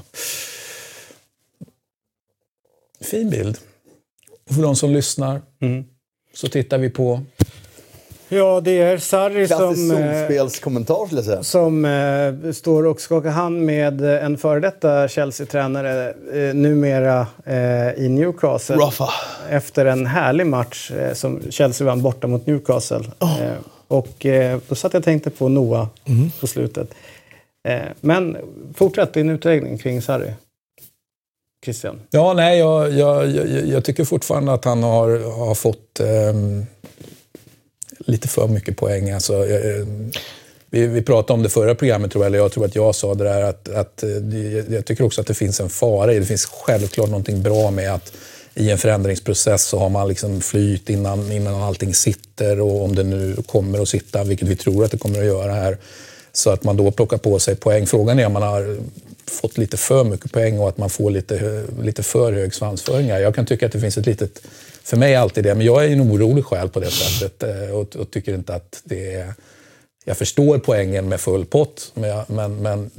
fin 3.02 3.30
bild. 3.30 3.58
Och 4.50 4.56
för 4.56 4.62
de 4.62 4.76
som 4.76 4.93
lyssnar 4.93 5.41
Mm. 5.62 5.84
så 6.34 6.47
tittar 6.47 6.78
vi 6.78 6.89
på... 6.89 7.22
Ja, 8.32 8.61
det 8.61 8.82
är 8.82 8.97
Sarri 8.97 9.47
Klassisk 9.47 9.88
som... 9.88 9.97
eh, 9.97 11.41
som 11.41 11.86
eh, 11.86 12.51
står 12.51 12.86
och 12.86 13.01
skakar 13.01 13.30
hand 13.30 13.61
med 13.61 14.01
en 14.01 14.38
före 14.38 14.59
detta 14.59 15.07
Chelsea-tränare, 15.07 16.13
eh, 16.34 16.55
numera 16.55 17.27
eh, 17.45 18.05
i 18.05 18.09
Newcastle. 18.09 18.75
Rafa. 18.75 19.09
Efter 19.49 19.86
en 19.86 20.05
härlig 20.05 20.45
match 20.47 20.91
eh, 20.91 21.13
som 21.13 21.41
Chelsea 21.49 21.88
vann 21.88 22.01
borta 22.01 22.27
mot 22.27 22.45
Newcastle. 22.45 23.03
Eh, 23.21 23.51
och 23.88 24.25
eh, 24.25 24.59
då 24.67 24.75
satt 24.75 24.93
jag 24.93 24.99
och 24.99 25.05
tänkte 25.05 25.30
på 25.30 25.49
Noah 25.49 25.88
på 26.39 26.47
slutet. 26.47 26.93
Eh, 27.67 27.80
men 28.01 28.38
fortsätt 28.75 29.13
din 29.13 29.30
utläggning 29.30 29.77
kring 29.77 30.01
Sarri. 30.01 30.34
Christian. 31.65 31.99
Ja, 32.09 32.34
nej, 32.34 32.59
jag, 32.59 32.91
jag, 32.91 33.30
jag, 33.30 33.67
jag 33.67 33.84
tycker 33.84 34.05
fortfarande 34.05 34.53
att 34.53 34.65
han 34.65 34.84
har, 34.84 35.38
har 35.47 35.55
fått 35.55 35.99
ehm, 35.99 36.65
lite 38.00 38.28
för 38.28 38.47
mycket 38.47 38.78
poäng. 38.78 39.12
Alltså, 39.12 39.34
jag, 39.34 39.78
eh, 39.78 39.86
vi, 40.70 40.88
vi 40.88 41.02
pratade 41.02 41.34
om 41.34 41.43
det 41.43 41.50
förra 41.50 41.76
programmet, 41.76 42.12
tror 42.12 42.24
jag, 42.24 42.28
eller 42.28 42.38
jag 42.38 42.52
tror 42.52 42.66
att 42.66 42.76
jag 42.76 42.95
sa 42.95 43.14
det 43.14 43.24
där, 43.24 43.41
att, 43.41 43.70
att 43.70 44.04
eh, 44.04 44.74
jag 44.74 44.86
tycker 44.86 45.04
också 45.04 45.22
att 45.22 45.28
det 45.28 45.34
finns 45.34 45.60
en 45.60 45.70
fara 45.70 46.14
i 46.14 46.20
det. 46.20 46.26
Finns 46.26 46.45
självklart 46.45 47.10
någonting 47.10 47.43
bra 47.43 47.72
med 47.72 47.93
att 47.93 48.14
i 48.56 48.70
en 48.72 48.78
förändringsprocess 48.78 49.64
så 49.64 49.80
har 49.80 49.89
man 49.89 50.08
liksom 50.08 50.41
flyt 50.41 50.89
innan, 50.89 51.32
innan 51.32 51.64
allting 51.64 51.93
sitter 51.93 52.60
och 52.60 52.84
om 52.84 52.95
det 52.95 53.04
nu 53.04 53.36
kommer 53.45 53.82
att 53.82 53.89
sitta, 53.89 54.24
vilket 54.24 54.47
vi 54.47 54.56
tror 54.56 54.86
att 54.86 54.91
det 54.91 54.97
kommer 54.97 55.20
att 55.20 55.26
göra 55.26 55.54
här, 55.54 55.78
så 56.34 56.50
att 56.50 56.64
man 56.64 56.78
då 56.78 56.91
plockar 56.91 57.18
på 57.18 57.39
sig 57.39 57.56
poäng. 57.56 57.88
Frågan 57.88 58.20
är 58.20 58.26
om 58.26 58.34
man 58.34 58.43
har 58.43 58.78
fått 59.26 59.58
lite 59.58 59.78
för 59.78 60.04
mycket 60.04 60.32
poäng 60.32 60.60
och 60.60 60.70
att 60.70 60.78
man 60.78 60.89
får 60.89 61.12
lite, 61.12 61.64
lite 61.82 62.04
för 62.04 62.34
hög 62.34 62.54
svansföring. 62.54 63.12
här. 63.12 63.20
Jag 63.20 63.36
kan 63.36 63.45
tycka 63.45 63.66
att 63.66 63.72
det 63.72 63.80
finns 63.80 63.97
ett 63.97 64.06
litet, 64.06 64.41
för 64.84 64.97
mig 64.97 65.13
är 65.13 65.19
alltid 65.19 65.43
det, 65.43 65.55
men 65.55 65.65
jag 65.65 65.86
är 65.86 65.89
en 65.89 66.01
orolig 66.01 66.45
själ 66.45 66.69
på 66.69 66.80
det 66.80 66.91
sättet 66.91 67.43
eh, 67.43 67.75
och, 67.75 67.95
och 67.95 68.11
tycker 68.11 68.34
inte 68.34 68.55
att 68.55 68.82
det 68.84 69.13
är... 69.13 69.34
Jag 70.05 70.17
förstår 70.17 70.57
poängen 70.57 71.09
med 71.09 71.21
full 71.21 71.45
pott, 71.45 71.91
men, 71.93 72.23
men, 72.27 72.55
men, 72.55 72.89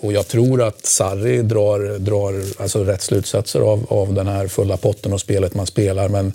och 0.00 0.12
jag 0.12 0.28
tror 0.28 0.62
att 0.62 0.86
Sarri 0.86 1.42
drar, 1.42 1.98
drar 1.98 2.62
alltså 2.62 2.84
rätt 2.84 3.02
slutsatser 3.02 3.60
av, 3.60 3.86
av 3.88 4.14
den 4.14 4.26
här 4.26 4.48
fulla 4.48 4.76
potten 4.76 5.12
och 5.12 5.20
spelet 5.20 5.54
man 5.54 5.66
spelar. 5.66 6.08
Men 6.08 6.32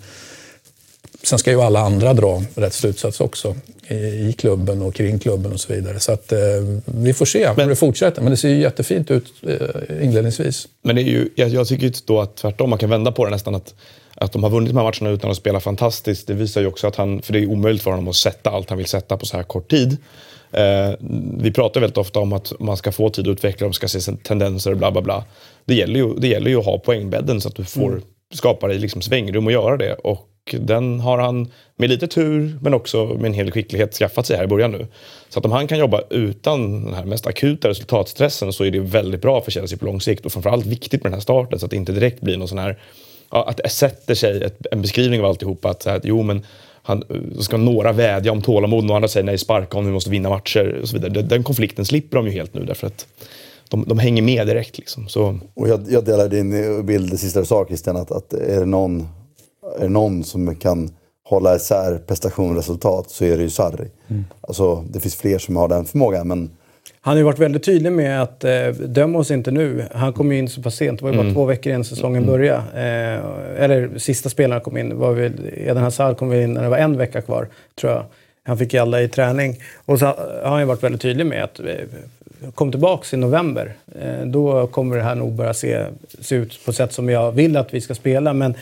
sen 1.23 1.39
ska 1.39 1.51
ju 1.51 1.61
alla 1.61 1.79
andra 1.79 2.13
dra 2.13 2.43
rätt 2.55 2.73
slutsats 2.73 3.21
också 3.21 3.55
i, 3.89 4.33
klubben 4.33 4.81
och 4.81 4.95
kring 4.95 5.19
klubben 5.19 5.53
och 5.53 5.59
så 5.59 5.73
vidare. 5.73 5.99
Så 5.99 6.11
att, 6.11 6.31
eh, 6.31 6.39
vi 6.85 7.13
får 7.13 7.25
se 7.25 7.47
hur 7.47 7.69
det 7.69 7.75
fortsätter. 7.75 8.21
Men 8.21 8.31
det 8.31 8.37
ser 8.37 8.49
ju 8.49 8.61
jättefint 8.61 9.11
ut 9.11 9.33
eh, 9.47 10.03
inledningsvis. 10.03 10.67
Men 10.81 10.95
det 10.95 11.01
är 11.01 11.05
ju, 11.05 11.29
jag, 11.35 11.49
jag 11.49 11.67
tycker 11.67 11.85
ju 11.85 11.93
då 12.05 12.21
att 12.21 12.35
tvärtom, 12.35 12.69
man 12.69 12.79
kan 12.79 12.89
vända 12.89 13.11
på 13.11 13.25
det 13.25 13.31
nästan. 13.31 13.55
Att, 13.55 13.73
att 14.15 14.31
de 14.31 14.43
har 14.43 14.49
vunnit 14.49 14.69
de 14.69 14.77
här 14.77 14.83
matcherna 14.83 15.15
utan 15.15 15.31
att 15.31 15.37
spela 15.37 15.59
fantastiskt. 15.59 16.27
Det 16.27 16.33
visar 16.33 16.61
ju 16.61 16.67
också 16.67 16.87
att 16.87 16.95
han, 16.95 17.21
för 17.21 17.33
det 17.33 17.39
är 17.39 17.49
omöjligt 17.49 17.83
för 17.83 17.91
honom 17.91 18.07
att 18.07 18.15
sätta 18.15 18.49
allt 18.49 18.69
han 18.69 18.77
vill 18.77 18.87
sätta 18.87 19.17
på 19.17 19.25
så 19.25 19.37
här 19.37 19.43
kort 19.43 19.69
tid. 19.69 19.97
Eh, 20.51 20.91
vi 21.39 21.51
pratar 21.51 21.81
väldigt 21.81 21.97
ofta 21.97 22.19
om 22.19 22.33
att 22.33 22.53
man 22.59 22.77
ska 22.77 22.91
få 22.91 23.09
tid 23.09 23.27
att 23.27 23.31
utveckla, 23.31 23.67
de 23.67 23.73
ska 23.73 23.87
se 23.87 24.11
tendenser 24.23 24.71
och 24.71 24.77
bla 24.77 24.91
bla 24.91 25.01
bla. 25.01 25.23
Det 25.65 25.75
gäller 25.75 25.99
ju, 25.99 26.13
det 26.13 26.27
gäller 26.27 26.49
ju 26.49 26.59
att 26.59 26.65
ha 26.65 26.77
poängbädden 26.77 27.41
så 27.41 27.47
att 27.47 27.55
du 27.55 27.63
får 27.63 28.01
skapa 28.33 28.67
dig 28.67 28.79
liksom 28.79 29.01
svängrum 29.01 29.47
att 29.47 29.53
göra 29.53 29.77
det. 29.77 29.93
Och 29.93 30.27
den 30.59 30.99
har 30.99 31.17
han 31.17 31.51
med 31.75 31.89
lite 31.89 32.07
tur 32.07 32.59
men 32.61 32.73
också 32.73 33.05
med 33.05 33.25
en 33.25 33.33
hel 33.33 33.45
del 33.45 33.53
skicklighet 33.53 33.93
skaffat 33.93 34.25
sig 34.25 34.37
här 34.37 34.43
i 34.43 34.47
början 34.47 34.71
nu. 34.71 34.87
Så 35.29 35.39
att 35.39 35.45
om 35.45 35.51
han 35.51 35.67
kan 35.67 35.79
jobba 35.79 36.01
utan 36.09 36.85
den 36.85 36.93
här 36.93 37.05
mest 37.05 37.27
akuta 37.27 37.69
resultatstressen 37.69 38.53
så 38.53 38.63
är 38.63 38.71
det 38.71 38.79
väldigt 38.79 39.21
bra 39.21 39.41
för 39.41 39.51
Chelsea 39.51 39.77
på 39.77 39.85
lång 39.85 40.01
sikt 40.01 40.25
och 40.25 40.31
framförallt 40.31 40.65
viktigt 40.65 41.03
med 41.03 41.11
den 41.11 41.17
här 41.17 41.21
starten 41.21 41.59
så 41.59 41.65
att 41.65 41.71
det 41.71 41.77
inte 41.77 41.91
direkt 41.91 42.21
blir 42.21 42.37
någon 42.37 42.47
sån 42.47 42.57
här 42.57 42.79
ja, 43.31 43.49
att 43.49 43.57
det 43.63 43.69
sätter 43.69 44.15
sig 44.15 44.43
ett, 44.43 44.65
en 44.71 44.81
beskrivning 44.81 45.19
av 45.19 45.25
alltihopa 45.25 45.69
att, 45.69 45.83
så 45.83 45.89
här, 45.89 45.97
att 45.97 46.05
jo 46.05 46.23
men 46.23 46.45
han, 46.83 47.03
så 47.35 47.43
ska 47.43 47.57
några 47.57 47.91
vädja 47.91 48.31
om 48.31 48.41
tålamod 48.41 48.89
och 48.89 48.95
andra 48.95 49.07
säger 49.07 49.25
nej 49.25 49.37
sparka 49.37 49.77
om 49.77 49.85
vi 49.85 49.91
måste 49.91 50.09
vinna 50.09 50.29
matcher 50.29 50.79
och 50.81 50.89
så 50.89 50.93
vidare. 50.93 51.13
Den, 51.13 51.27
den 51.27 51.43
konflikten 51.43 51.85
slipper 51.85 52.17
de 52.17 52.25
ju 52.25 52.31
helt 52.31 52.53
nu 52.53 52.65
därför 52.65 52.87
att 52.87 53.07
de, 53.69 53.85
de 53.87 53.99
hänger 53.99 54.21
med 54.21 54.47
direkt 54.47 54.77
liksom. 54.77 55.07
Så, 55.07 55.39
Och 55.53 55.69
jag, 55.69 55.85
jag 55.89 56.05
delar 56.05 56.27
din 56.27 56.85
bild, 56.85 57.11
det 57.11 57.17
sista 57.17 57.39
du 57.39 57.45
sa 57.45 57.65
Christian, 57.65 57.95
att, 57.95 58.11
att 58.11 58.33
är, 58.33 58.59
det 58.59 58.65
någon, 58.65 59.07
är 59.77 59.81
det 59.81 59.89
någon 59.89 60.23
som 60.23 60.55
kan 60.55 60.89
hålla 61.23 61.55
isär 61.55 61.97
prestation 61.97 62.49
och 62.49 62.55
resultat 62.55 63.09
så 63.09 63.25
är 63.25 63.37
det 63.37 63.43
ju 63.43 63.49
Sarri. 63.49 63.87
Alltså, 64.41 64.83
det 64.89 64.99
finns 64.99 65.15
fler 65.15 65.37
som 65.37 65.55
har 65.55 65.67
den 65.67 65.85
förmågan, 65.85 66.27
men 66.27 66.49
Han 67.01 67.11
har 67.11 67.17
ju 67.17 67.23
varit 67.23 67.39
väldigt 67.39 67.63
tydlig 67.63 67.91
med 67.91 68.21
att 68.21 68.43
eh, 68.43 68.67
döm 68.69 69.15
oss 69.15 69.31
inte 69.31 69.51
nu. 69.51 69.85
Han 69.91 70.13
kom 70.13 70.31
ju 70.31 70.37
in 70.37 70.49
så 70.49 70.61
pass 70.61 70.75
sent. 70.75 70.99
Det 70.99 71.05
var 71.05 71.11
ju 71.11 71.17
bara 71.17 71.33
två 71.33 71.45
veckor 71.45 71.71
innan 71.71 71.83
säsongen 71.83 72.25
började. 72.25 72.57
Eh, 72.57 73.63
eller 73.63 73.97
sista 73.97 74.29
spelaren 74.29 74.61
kom 74.61 74.77
in. 74.77 74.97
Var 74.97 75.13
väl, 75.13 75.33
Eden 75.57 75.83
Hazard 75.83 76.17
kom 76.17 76.33
in 76.33 76.53
när 76.53 76.63
det 76.63 76.69
var 76.69 76.77
en 76.77 76.97
vecka 76.97 77.21
kvar, 77.21 77.47
tror 77.81 77.93
jag. 77.93 78.03
Han 78.43 78.57
fick 78.57 78.73
alla 78.73 79.01
i 79.01 79.07
träning. 79.07 79.55
Och 79.85 79.99
så 79.99 80.05
har 80.05 80.49
han 80.49 80.59
ju 80.59 80.65
varit 80.65 80.83
väldigt 80.83 81.01
tydlig 81.01 81.25
med 81.25 81.43
att 81.43 81.59
eh, 81.59 81.65
kom 82.55 82.71
tillbaks 82.71 83.13
i 83.13 83.17
november. 83.17 83.73
eh, 84.01 84.25
då 84.25 84.67
kommer 84.67 84.97
det 84.97 85.03
här 85.03 85.15
nog 85.15 85.33
börja 85.33 85.53
se, 85.53 85.85
se 86.19 86.35
ut 86.35 86.65
på 86.65 86.73
sätt 86.73 86.93
som 86.93 87.09
jag 87.09 87.31
vill 87.31 87.57
att 87.57 87.73
vi 87.73 87.81
ska 87.81 87.95
spela. 87.95 88.33
Men 88.33 88.53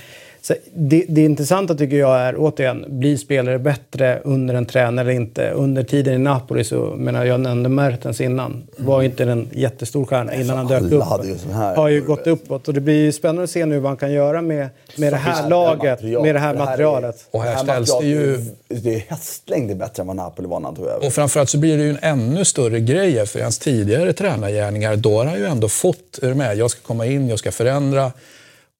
så 0.48 0.54
det, 0.76 1.06
det 1.10 1.22
intressanta 1.22 1.76
tycker 1.76 1.98
jag 1.98 2.18
är, 2.20 2.36
återigen, 2.38 2.86
blir 2.88 3.18
spelare 3.18 3.60
bättre 3.60 4.20
under 4.24 4.54
en 4.54 4.66
tränare 4.66 5.06
eller 5.06 5.14
inte? 5.22 5.50
Under 5.50 5.84
tiden 5.84 6.14
i 6.14 6.18
Napoli 6.18 6.64
så, 6.64 6.76
menar 6.98 7.26
jag 7.26 7.40
nämnde 7.40 7.70
Mertens 7.70 8.22
innan, 8.22 8.64
var 8.78 9.04
inte 9.04 9.24
en 9.24 9.48
jättestor 9.52 10.06
stjärna 10.06 10.36
innan 10.36 10.58
han 10.58 10.68
dök 10.68 10.92
upp. 10.92 11.04
hade 11.04 11.28
ju 11.28 11.38
sån 11.38 11.52
här- 11.52 11.76
Har 11.76 11.88
ju 11.90 12.02
gått 12.02 12.28
uppåt 12.28 12.68
och 12.68 12.74
det 12.74 12.82
blir 12.82 12.96
ju 13.04 13.12
spännande 13.12 13.44
att 13.44 13.50
se 13.50 13.66
nu 13.66 13.80
vad 13.80 13.90
han 13.90 13.98
kan 13.98 14.12
göra 14.12 14.42
med, 14.42 14.70
med 14.98 15.14
det 15.14 15.18
här 15.18 15.50
laget, 15.50 16.02
med 16.04 16.36
det 16.36 16.40
här 16.40 16.54
materialet. 16.56 17.28
Och 17.32 17.42
här 17.44 17.56
ställs 17.64 18.00
det 18.00 18.06
ju- 18.08 18.34
är- 18.34 18.46
Det 18.82 18.96
är 18.96 19.00
hästlängder 19.08 19.76
bättre 19.76 20.02
än 20.02 20.08
vad 20.08 20.16
Napoli 20.16 20.48
var 20.48 20.60
när 20.60 20.66
han 20.68 20.76
tog 20.76 20.86
över. 20.88 21.06
Och 21.08 21.14
framförallt 21.14 21.50
så 21.50 21.58
blir 21.58 21.78
det 21.78 21.84
ju 21.84 21.90
en 21.90 21.98
ännu 22.02 22.46
större 22.46 22.80
grej 22.80 23.26
för 23.26 23.42
hans 23.42 23.60
tidigare 23.60 24.14
tränargärningar. 24.14 24.96
Då 24.96 25.18
har 25.18 25.26
han 25.26 25.40
ju 25.40 25.46
ändå 25.46 25.70
fått, 25.70 26.20
är 26.24 26.34
med? 26.34 26.58
Jag 26.58 26.72
ska 26.72 26.82
komma 26.82 27.06
in, 27.06 27.30
jag 27.30 27.40
ska 27.40 27.52
förändra. 27.52 28.12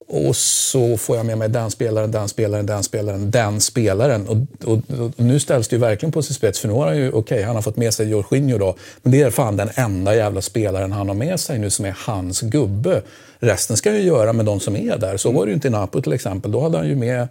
Och 0.08 0.36
så 0.36 0.98
får 0.98 1.18
jag 1.18 1.26
med 1.26 1.38
mig 1.38 1.50
den 1.50 1.72
spelaren, 1.72 2.12
den 2.12 2.28
spelaren, 2.28 2.66
den 2.66 2.84
spelaren, 2.84 3.32
den 3.32 3.62
spelaren. 3.62 4.28
Och, 4.28 4.38
och, 4.72 4.78
och 5.00 5.12
nu 5.16 5.40
ställs 5.40 5.68
det 5.68 5.76
ju 5.76 5.80
verkligen 5.80 6.12
på 6.12 6.22
sin 6.22 6.36
spets. 6.36 6.60
För 6.60 6.68
nu 6.68 6.74
har 6.74 6.88
han 6.88 6.98
ju, 6.98 7.12
okej, 7.12 7.44
han 7.44 7.56
har 7.56 7.62
fått 7.62 7.78
med 7.78 7.94
sig 7.94 8.10
Jorginho 8.10 8.58
då. 8.58 8.76
Men 9.02 9.12
det 9.12 9.22
är 9.22 9.30
fan 9.30 9.58
den 9.58 9.70
enda 9.76 10.16
jävla 10.16 10.42
spelaren 10.42 10.92
han 10.92 11.08
har 11.08 11.16
med 11.16 11.40
sig 11.40 11.60
nu 11.60 11.70
som 11.70 11.86
är 11.86 11.98
hans 12.06 12.42
gubbe. 12.42 13.02
Resten 13.40 13.78
ska 13.78 13.92
ju 13.92 14.02
göra 14.02 14.34
med 14.34 14.46
de 14.46 14.60
som 14.60 14.76
är 14.76 14.98
där. 14.98 15.18
Så 15.18 15.32
var 15.32 15.46
det 15.46 15.50
ju 15.50 15.56
inte 15.56 15.68
i 15.68 15.72
Napoli 15.72 16.04
till 16.04 16.14
exempel. 16.14 16.52
Då 16.52 16.60
hade 16.60 16.78
han 16.78 16.88
ju 16.88 16.96
med 16.96 17.28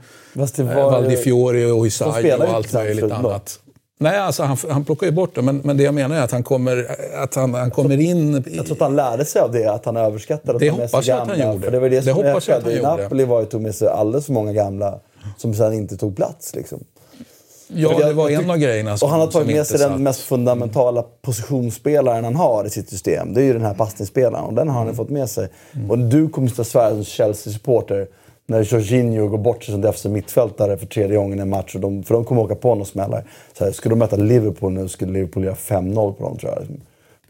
eh, 0.58 0.74
Valdifiori 0.74 1.64
och 1.64 1.86
Isai 1.86 2.32
och 2.32 2.48
allt 2.48 2.72
möjligt 2.72 3.12
annat. 3.12 3.60
Nej, 3.98 4.18
alltså 4.18 4.42
han, 4.42 4.56
han 4.70 4.84
plockar 4.84 5.06
ju 5.06 5.12
bort 5.12 5.34
det. 5.34 5.42
Men, 5.42 5.60
men 5.64 5.76
det 5.76 5.82
jag 5.82 5.94
menar 5.94 6.16
är 6.16 6.20
att 6.22 6.30
han 6.32 6.42
kommer, 6.42 6.96
att 7.22 7.34
han, 7.34 7.54
han 7.54 7.70
kommer 7.70 8.00
in... 8.00 8.34
i- 8.46 8.56
Jag 8.56 8.64
tror 8.66 8.76
att 8.76 8.80
han 8.82 8.96
lärde 8.96 9.24
sig 9.24 9.42
av 9.42 9.52
det, 9.52 9.66
att 9.66 9.84
han 9.84 9.96
överskattade 9.96 10.52
att 10.56 10.60
Det 10.60 10.70
ta 10.70 10.76
med 10.76 10.90
sig 10.90 10.96
hoppas 10.96 11.06
jag 11.06 11.18
att 11.22 11.28
han 11.28 11.38
gamla. 11.38 11.52
gjorde. 11.54 11.64
För 11.64 11.70
det 11.72 11.78
var 11.80 11.88
det, 11.88 11.96
Det 11.96 12.02
som 12.02 12.12
hoppas 12.14 12.48
jag 12.48 12.56
att 12.56 12.62
han 12.62 12.72
i 12.72 12.76
gjorde. 12.76 12.96
Napoli 13.02 13.24
var 13.24 13.40
ju 13.40 13.46
tog 13.46 13.60
med 13.60 13.74
sig 13.74 13.88
alldeles 13.88 14.26
för 14.26 14.32
många 14.32 14.52
gamla 14.52 14.98
som 15.36 15.54
sen 15.54 15.72
inte 15.72 15.96
tog 15.96 16.16
plats. 16.16 16.54
Liksom. 16.54 16.84
Ja, 17.68 17.90
jag- 17.92 18.08
det 18.08 18.12
var 18.12 18.30
en 18.30 18.50
av 18.50 18.56
grejerna 18.56 18.98
som 18.98 19.06
Och 19.06 19.10
han 19.10 19.20
har 19.20 19.26
tagit 19.26 19.56
med 19.56 19.66
sig 19.66 19.78
satt. 19.78 19.90
den 19.92 20.02
mest 20.02 20.20
fundamentala 20.20 21.04
positionsspelaren 21.22 22.24
han 22.24 22.36
har 22.36 22.64
i 22.66 22.70
sitt 22.70 22.90
system. 22.90 23.34
Det 23.34 23.40
är 23.40 23.44
ju 23.44 23.52
den 23.52 23.64
här 23.64 23.74
passningsspelaren 23.74 24.44
och 24.44 24.54
den 24.54 24.68
har 24.68 24.74
han 24.74 24.82
Mm. 24.82 24.96
fått 24.96 25.10
med 25.10 25.30
sig. 25.30 25.48
Och 25.88 25.98
du 25.98 26.28
kommer 26.28 26.60
att 26.60 26.66
svära 26.66 26.90
som 26.90 27.04
Chelsea-supporter 27.04 28.06
när 28.46 28.62
Jorginho 28.62 29.28
går 29.28 29.38
bort 29.38 29.64
sig 29.64 29.72
som 29.72 29.80
defensiv 29.80 30.10
mittfältare 30.12 30.76
för 30.76 30.86
tredje 30.86 31.16
gången 31.16 31.38
i 31.38 31.42
en 31.42 31.48
match. 31.48 31.74
Och 31.74 31.80
de, 31.80 32.02
för 32.02 32.14
de 32.14 32.24
kommer 32.24 32.42
åka 32.42 32.54
på 32.54 32.74
några 32.74 32.84
smällar. 32.84 33.24
Så 33.58 33.64
här, 33.64 33.72
skulle 33.72 33.92
de 33.92 33.98
möta 33.98 34.16
Liverpool 34.16 34.72
nu 34.72 34.88
skulle 34.88 35.12
Liverpool 35.12 35.44
göra 35.44 35.54
5-0 35.54 36.12
på 36.12 36.24
dem 36.24 36.38
tror 36.38 36.52
jag. 36.52 36.66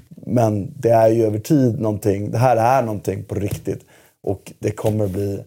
Men 0.08 0.72
det 0.76 0.90
är 0.90 1.08
ju 1.08 1.24
över 1.24 1.38
tid 1.38 1.80
någonting. 1.80 2.30
Det 2.30 2.38
här 2.38 2.56
är 2.56 2.82
någonting 2.82 3.24
på 3.24 3.34
riktigt. 3.34 3.80
Och 4.22 4.52
det 4.58 4.70
kommer 4.70 5.08
bli 5.08 5.44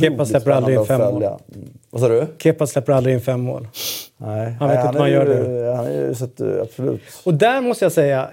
Kepa 0.00 0.24
släpper 0.26 0.50
aldrig 0.50 0.78
in 0.78 0.86
fem 0.86 1.00
följa. 1.00 1.28
Mm. 1.28 1.68
Vad 1.90 2.00
sa 2.00 2.08
du? 2.08 2.26
Kepa 2.38 2.66
släpper 2.66 2.92
aldrig 2.92 3.14
in 3.14 3.20
fem 3.20 3.40
mål. 3.40 3.68
Nej. 4.18 4.56
Han 4.60 4.68
vet 4.68 4.78
Nej, 4.78 4.86
inte 4.86 4.98
vad 4.98 5.08
han 5.08 5.10
är 5.10 5.26
gör 5.26 5.26
ju, 5.26 5.72
Han 5.76 5.86
är 5.86 5.92
ju 6.08 6.14
så 6.14 6.24
att, 6.24 6.40
eh, 6.40 6.48
absolut. 6.62 7.00
Och 7.24 7.34
där 7.34 7.60
måste 7.60 7.84
jag 7.84 7.92
säga, 7.92 8.28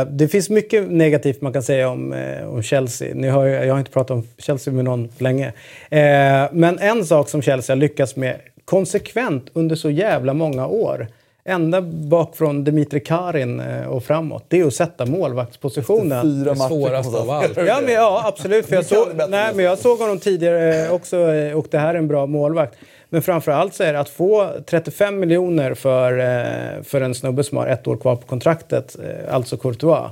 eh, 0.00 0.06
det 0.10 0.28
finns 0.28 0.50
mycket 0.50 0.90
negativt 0.90 1.40
man 1.40 1.52
kan 1.52 1.62
säga 1.62 1.88
om, 1.88 2.12
eh, 2.12 2.48
om 2.48 2.62
Chelsea. 2.62 3.14
Ni 3.14 3.26
ju- 3.44 3.52
jag 3.54 3.74
har 3.74 3.78
inte 3.78 3.90
pratat 3.90 4.10
om 4.10 4.22
Chelsea 4.38 4.74
med 4.74 4.84
någon 4.84 5.08
länge. 5.18 5.46
Eh, 5.90 6.48
men 6.52 6.78
en 6.78 7.04
sak 7.04 7.28
som 7.28 7.42
Chelsea 7.42 7.76
har 7.76 7.80
lyckats 7.80 8.16
med 8.16 8.36
konsekvent 8.64 9.46
under 9.52 9.76
så 9.76 9.90
jävla 9.90 10.34
många 10.34 10.66
år, 10.66 11.06
ända 11.44 11.80
bak 11.82 12.36
från 12.36 12.64
Dimitri 12.64 13.00
Karin 13.00 13.60
eh, 13.60 13.86
och 13.86 14.04
framåt, 14.04 14.44
det 14.48 14.60
är 14.60 14.66
att 14.66 14.74
sätta 14.74 15.06
målvaktspositionen. 15.06 16.22
Fyra 16.22 16.54
Det 16.54 16.60
svåraste 16.60 17.16
av 17.16 17.30
allt. 17.30 17.56
Ja, 17.56 17.80
men, 17.82 17.94
ja 17.94 18.22
absolut. 18.26 18.66
För 18.66 18.76
jag, 18.76 18.84
såg, 18.84 19.08
nej, 19.28 19.54
men 19.54 19.64
jag 19.64 19.78
såg 19.78 19.98
honom 19.98 20.18
tidigare 20.18 20.86
eh, 20.86 20.92
också 20.92 21.16
eh, 21.16 21.58
och 21.58 21.66
det 21.70 21.78
här 21.78 21.94
är 21.94 21.98
en 21.98 22.08
bra 22.08 22.26
målvakt. 22.26 22.74
Men 23.08 23.22
framför 23.22 23.52
allt 23.52 23.74
så 23.74 23.82
är 23.82 23.92
det 23.92 24.00
att 24.00 24.08
få 24.08 24.50
35 24.66 25.20
miljoner 25.20 25.74
för, 25.74 26.82
för 26.82 27.00
en 27.00 27.14
snubbe 27.14 27.44
som 27.44 27.58
har 27.58 27.66
ett 27.66 27.86
år 27.86 27.96
kvar 27.96 28.16
på 28.16 28.26
kontraktet, 28.26 28.96
alltså 29.30 29.56
Courtois. 29.56 30.10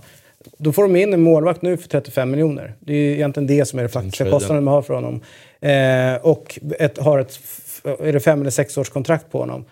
Då 0.56 0.72
får 0.72 0.82
de 0.82 0.96
in 0.96 1.12
en 1.12 1.20
målvakt 1.20 1.62
nu 1.62 1.76
för 1.76 1.88
35 1.88 2.30
miljoner. 2.30 2.74
Det 2.80 2.92
är 2.92 2.96
ju 2.96 3.12
egentligen 3.12 3.46
det 3.46 3.64
som 3.64 3.78
är 3.78 3.82
den 3.82 3.90
faktiska 3.90 4.30
kostnaden 4.30 4.64
man 4.64 4.74
har 4.74 4.82
för 4.82 4.94
honom. 4.94 5.20
Eh, 5.60 6.26
och 6.26 6.58
ett, 6.78 6.98
har 6.98 7.18
ett 7.18 7.38
är 7.84 8.12
det 8.12 8.20
fem 8.20 8.40
eller 8.40 8.50
sex 8.50 8.78
års 8.78 8.88
kontrakt 8.88 9.32
på 9.32 9.38
honom. 9.38 9.64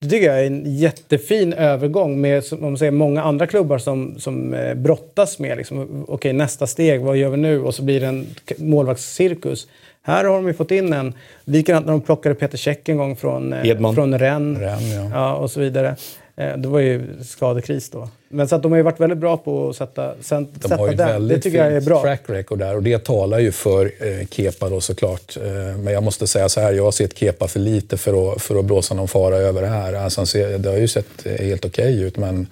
Det 0.00 0.08
tycker 0.08 0.26
jag 0.26 0.40
är 0.40 0.46
en 0.46 0.76
jättefin 0.76 1.52
övergång 1.52 2.20
med 2.20 2.44
som 2.44 2.60
man 2.60 2.78
säger, 2.78 2.92
många 2.92 3.22
andra 3.22 3.46
klubbar 3.46 3.78
som, 3.78 4.18
som 4.18 4.54
eh, 4.54 4.74
brottas 4.74 5.38
med. 5.38 5.56
Liksom, 5.56 6.04
Okej, 6.08 6.32
nästa 6.32 6.66
steg, 6.66 7.00
vad 7.00 7.16
gör 7.16 7.30
vi 7.30 7.36
nu? 7.36 7.62
Och 7.62 7.74
så 7.74 7.82
blir 7.82 8.00
det 8.00 8.06
en 8.06 8.26
målvaktscirkus. 8.58 9.68
Här 10.02 10.24
har 10.24 10.34
de 10.34 10.46
ju 10.46 10.54
fått 10.54 10.70
in 10.70 10.92
en. 10.92 11.14
Likadant 11.44 11.86
när 11.86 11.92
de 11.92 12.00
plockade 12.00 12.34
Peter 12.34 12.58
Käck 12.58 12.88
en 12.88 12.96
gång 12.96 13.16
från, 13.16 13.52
eh, 13.52 13.68
Edman. 13.68 13.94
från 13.94 14.18
Rennes. 14.18 14.60
Rennes, 14.60 15.12
ja. 15.12 15.34
och 15.34 15.50
så 15.50 15.60
vidare. 15.60 15.96
Eh, 16.36 16.56
det 16.56 16.68
var 16.68 16.80
ju 16.80 17.02
skadekris 17.24 17.90
då. 17.90 18.08
Men 18.28 18.48
så 18.48 18.56
att 18.56 18.62
de 18.62 18.72
har 18.72 18.76
ju 18.76 18.82
varit 18.82 19.00
väldigt 19.00 19.18
bra 19.18 19.36
på 19.36 19.68
att 19.68 19.76
sätta, 19.76 20.14
sen, 20.20 20.48
De 20.54 20.60
sätta 20.68 20.76
har 20.76 20.88
ju 20.90 20.94
den. 20.94 21.06
Det 21.06 21.12
väldigt 21.12 21.42
tycker 21.42 21.58
jag 21.58 21.72
är 21.72 21.80
bra. 21.80 22.02
track 22.02 22.20
record 22.26 22.58
där 22.58 22.76
och 22.76 22.82
det 22.82 23.04
talar 23.04 23.38
ju 23.38 23.52
för 23.52 23.84
eh, 23.86 24.26
Kepa 24.30 24.68
då 24.68 24.80
såklart. 24.80 25.36
Eh, 25.36 25.76
men 25.78 25.92
jag 25.94 26.02
måste 26.02 26.26
säga 26.26 26.48
så 26.48 26.60
här, 26.60 26.72
jag 26.72 26.84
har 26.84 26.90
sett 26.90 27.18
Kepa 27.18 27.48
för 27.48 27.60
lite 27.60 27.96
för 27.96 28.32
att, 28.32 28.42
för 28.42 28.58
att 28.58 28.64
blåsa 28.64 28.94
någon 28.94 29.08
fara 29.08 29.36
över 29.36 29.62
det 29.62 29.68
här. 29.68 29.92
Alltså, 29.92 30.38
det 30.58 30.68
har 30.68 30.76
ju 30.76 30.88
sett 30.88 31.26
eh, 31.26 31.32
helt 31.46 31.64
okej 31.64 32.02
ut 32.02 32.16
men 32.16 32.46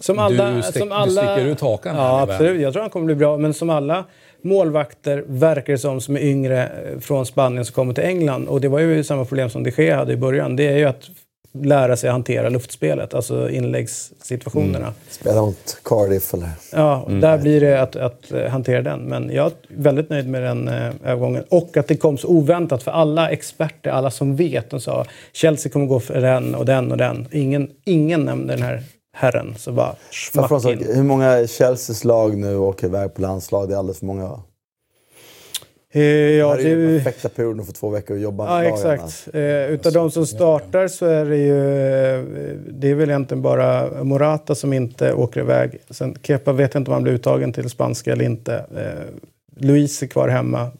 Som 0.00 0.18
alla, 0.18 0.50
Du 0.50 0.60
stick- 0.60 0.78
som 0.78 0.88
du 0.88 0.94
alla, 0.94 1.22
sticker 1.34 1.46
ut 1.50 1.60
hakan 1.60 1.96
här, 1.96 2.02
Ja, 2.08 2.24
vän. 2.26 2.34
absolut. 2.34 2.60
Jag 2.62 2.72
tror 2.72 2.80
han 2.82 2.90
kommer 2.90 3.06
bli 3.06 3.14
bra. 3.14 3.36
Men 3.36 3.54
som 3.54 3.70
alla 3.70 4.04
målvakter 4.42 5.24
verkar 5.26 5.72
det 5.72 5.78
som 5.78 6.00
som 6.00 6.16
är 6.16 6.20
yngre 6.20 6.62
eh, 6.64 7.00
från 7.00 7.26
Spanien 7.26 7.64
som 7.64 7.74
kommer 7.74 7.94
till 7.94 8.04
England. 8.04 8.48
Och 8.48 8.60
det 8.60 8.68
var 8.68 8.78
ju 8.80 9.04
samma 9.04 9.24
problem 9.24 9.50
som 9.50 9.62
de 9.64 9.70
Gea 9.70 9.96
hade 9.96 10.12
i 10.12 10.16
början. 10.16 10.56
Det 10.56 10.66
är 10.68 10.76
ju 10.76 10.84
att 10.84 11.02
lära 11.52 11.96
sig 11.96 12.10
hantera 12.10 12.48
luftspelet, 12.48 13.14
alltså 13.14 13.50
inläggssituationerna. 13.50 14.78
Mm. 14.78 14.92
Spela 15.10 15.42
mot 15.42 15.80
Cardiff 15.84 16.34
eller... 16.34 16.48
Ja, 16.72 17.06
där 17.08 17.38
blir 17.38 17.60
det 17.60 17.82
att, 17.82 17.96
att 17.96 18.32
eh, 18.32 18.46
hantera 18.46 18.82
den. 18.82 19.00
Men 19.00 19.30
jag 19.30 19.46
är 19.46 19.52
väldigt 19.68 20.10
nöjd 20.10 20.28
med 20.28 20.42
den 20.42 20.68
eh, 20.68 20.90
övergången. 21.04 21.44
Och 21.48 21.76
att 21.76 21.88
det 21.88 21.96
kom 21.96 22.18
så 22.18 22.28
oväntat 22.28 22.82
för 22.82 22.90
alla 22.90 23.30
experter, 23.30 23.90
alla 23.90 24.10
som 24.10 24.36
vet. 24.36 24.70
De 24.70 24.80
sa 24.80 25.04
Chelsea 25.32 25.72
kommer 25.72 25.86
gå 25.86 26.00
för 26.00 26.20
den 26.20 26.54
och 26.54 26.64
den 26.64 26.90
och 26.90 26.98
den. 26.98 27.28
Ingen, 27.32 27.70
ingen 27.84 28.24
nämnde 28.24 28.54
den 28.54 28.62
här 28.62 28.82
herren. 29.12 29.54
Så 29.58 29.72
bara 29.72 29.94
smack 30.10 30.64
in. 30.64 30.86
Hur 30.94 31.02
många 31.02 31.46
Chelseas 31.46 32.04
lag 32.04 32.36
nu 32.36 32.56
åker 32.56 32.86
iväg 32.86 33.14
på 33.14 33.20
landslag? 33.20 33.68
Det 33.68 33.74
är 33.74 33.78
alldeles 33.78 33.98
för 33.98 34.06
många 34.06 34.28
va? 34.28 34.42
Eh, 35.92 35.98
det 36.00 36.32
Ja, 36.36 36.50
här 36.50 36.58
är 36.58 36.62
ju 36.68 36.84
den 36.86 36.92
det, 36.98 37.04
perfekta 37.04 37.28
perioden 37.28 37.66
för 37.66 37.72
två 37.72 37.90
veckor 37.90 38.14
att 38.16 38.22
jobba 38.22 38.64
ja, 38.64 38.74
exakt. 38.74 39.28
Eh, 39.34 39.42
utav 39.70 39.92
de 39.92 40.10
som 40.10 40.26
startar 40.26 40.88
så 40.88 41.06
är 41.06 41.24
det 41.24 41.36
ju... 41.36 41.58
eh, 41.58 42.24
Det 42.72 42.90
är 42.90 42.94
väl 42.94 43.08
egentligen 43.10 43.42
bara 43.42 44.04
Morata 44.04 44.54
som 44.54 44.72
inte 44.72 45.12
åker 45.12 45.40
iväg. 45.40 45.78
Sen 45.90 46.14
Kepa 46.22 46.52
vet 46.52 46.74
jag 46.74 46.80
inte 46.80 46.90
om 46.90 46.92
han 46.94 47.02
blir 47.02 47.12
uttagen 47.12 47.52
till 47.52 47.70
spanska 47.70 48.12
eller 48.12 48.24
inte. 48.24 48.54
Eh, 48.76 49.14
Luis 49.56 50.02
är 50.02 50.06
kvar 50.06 50.28
hemma. 50.28 50.70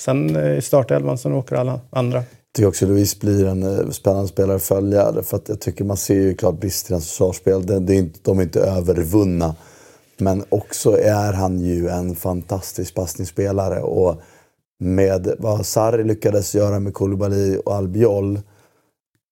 Sen 0.00 0.36
eh, 0.36 0.58
i 0.58 0.62
startelvan 0.62 1.18
så 1.18 1.32
åker 1.32 1.56
alla 1.56 1.80
andra. 1.90 2.18
Jag 2.18 2.24
tycker 2.56 2.68
också 2.68 2.84
att 2.84 2.90
Luis 2.90 3.20
blir 3.20 3.46
en 3.46 3.62
eh, 3.62 3.90
spännande 3.90 4.28
spelare 4.28 4.56
att 4.56 4.62
följa. 4.62 5.22
För 5.22 5.36
att 5.36 5.48
jag 5.48 5.60
tycker 5.60 5.84
man 5.84 5.96
ser 5.96 6.14
ju 6.14 6.34
klart 6.34 6.60
brister 6.60 6.90
i 6.90 6.94
hans 6.94 7.08
försvarsspel. 7.08 7.66
Det, 7.66 7.78
det 7.80 8.24
de 8.24 8.38
är 8.38 8.42
inte 8.42 8.60
övervunna. 8.60 9.54
Men 10.20 10.44
också 10.48 10.98
är 10.98 11.32
han 11.32 11.60
ju 11.60 11.88
en 11.88 12.16
fantastisk 12.16 12.94
passningsspelare. 12.94 13.80
Och 13.80 14.20
med 14.80 15.34
vad 15.38 15.66
Sarri 15.66 16.04
lyckades 16.04 16.54
göra 16.54 16.80
med 16.80 16.94
Koulibaly 16.94 17.56
och 17.56 17.74
Albiol 17.74 18.40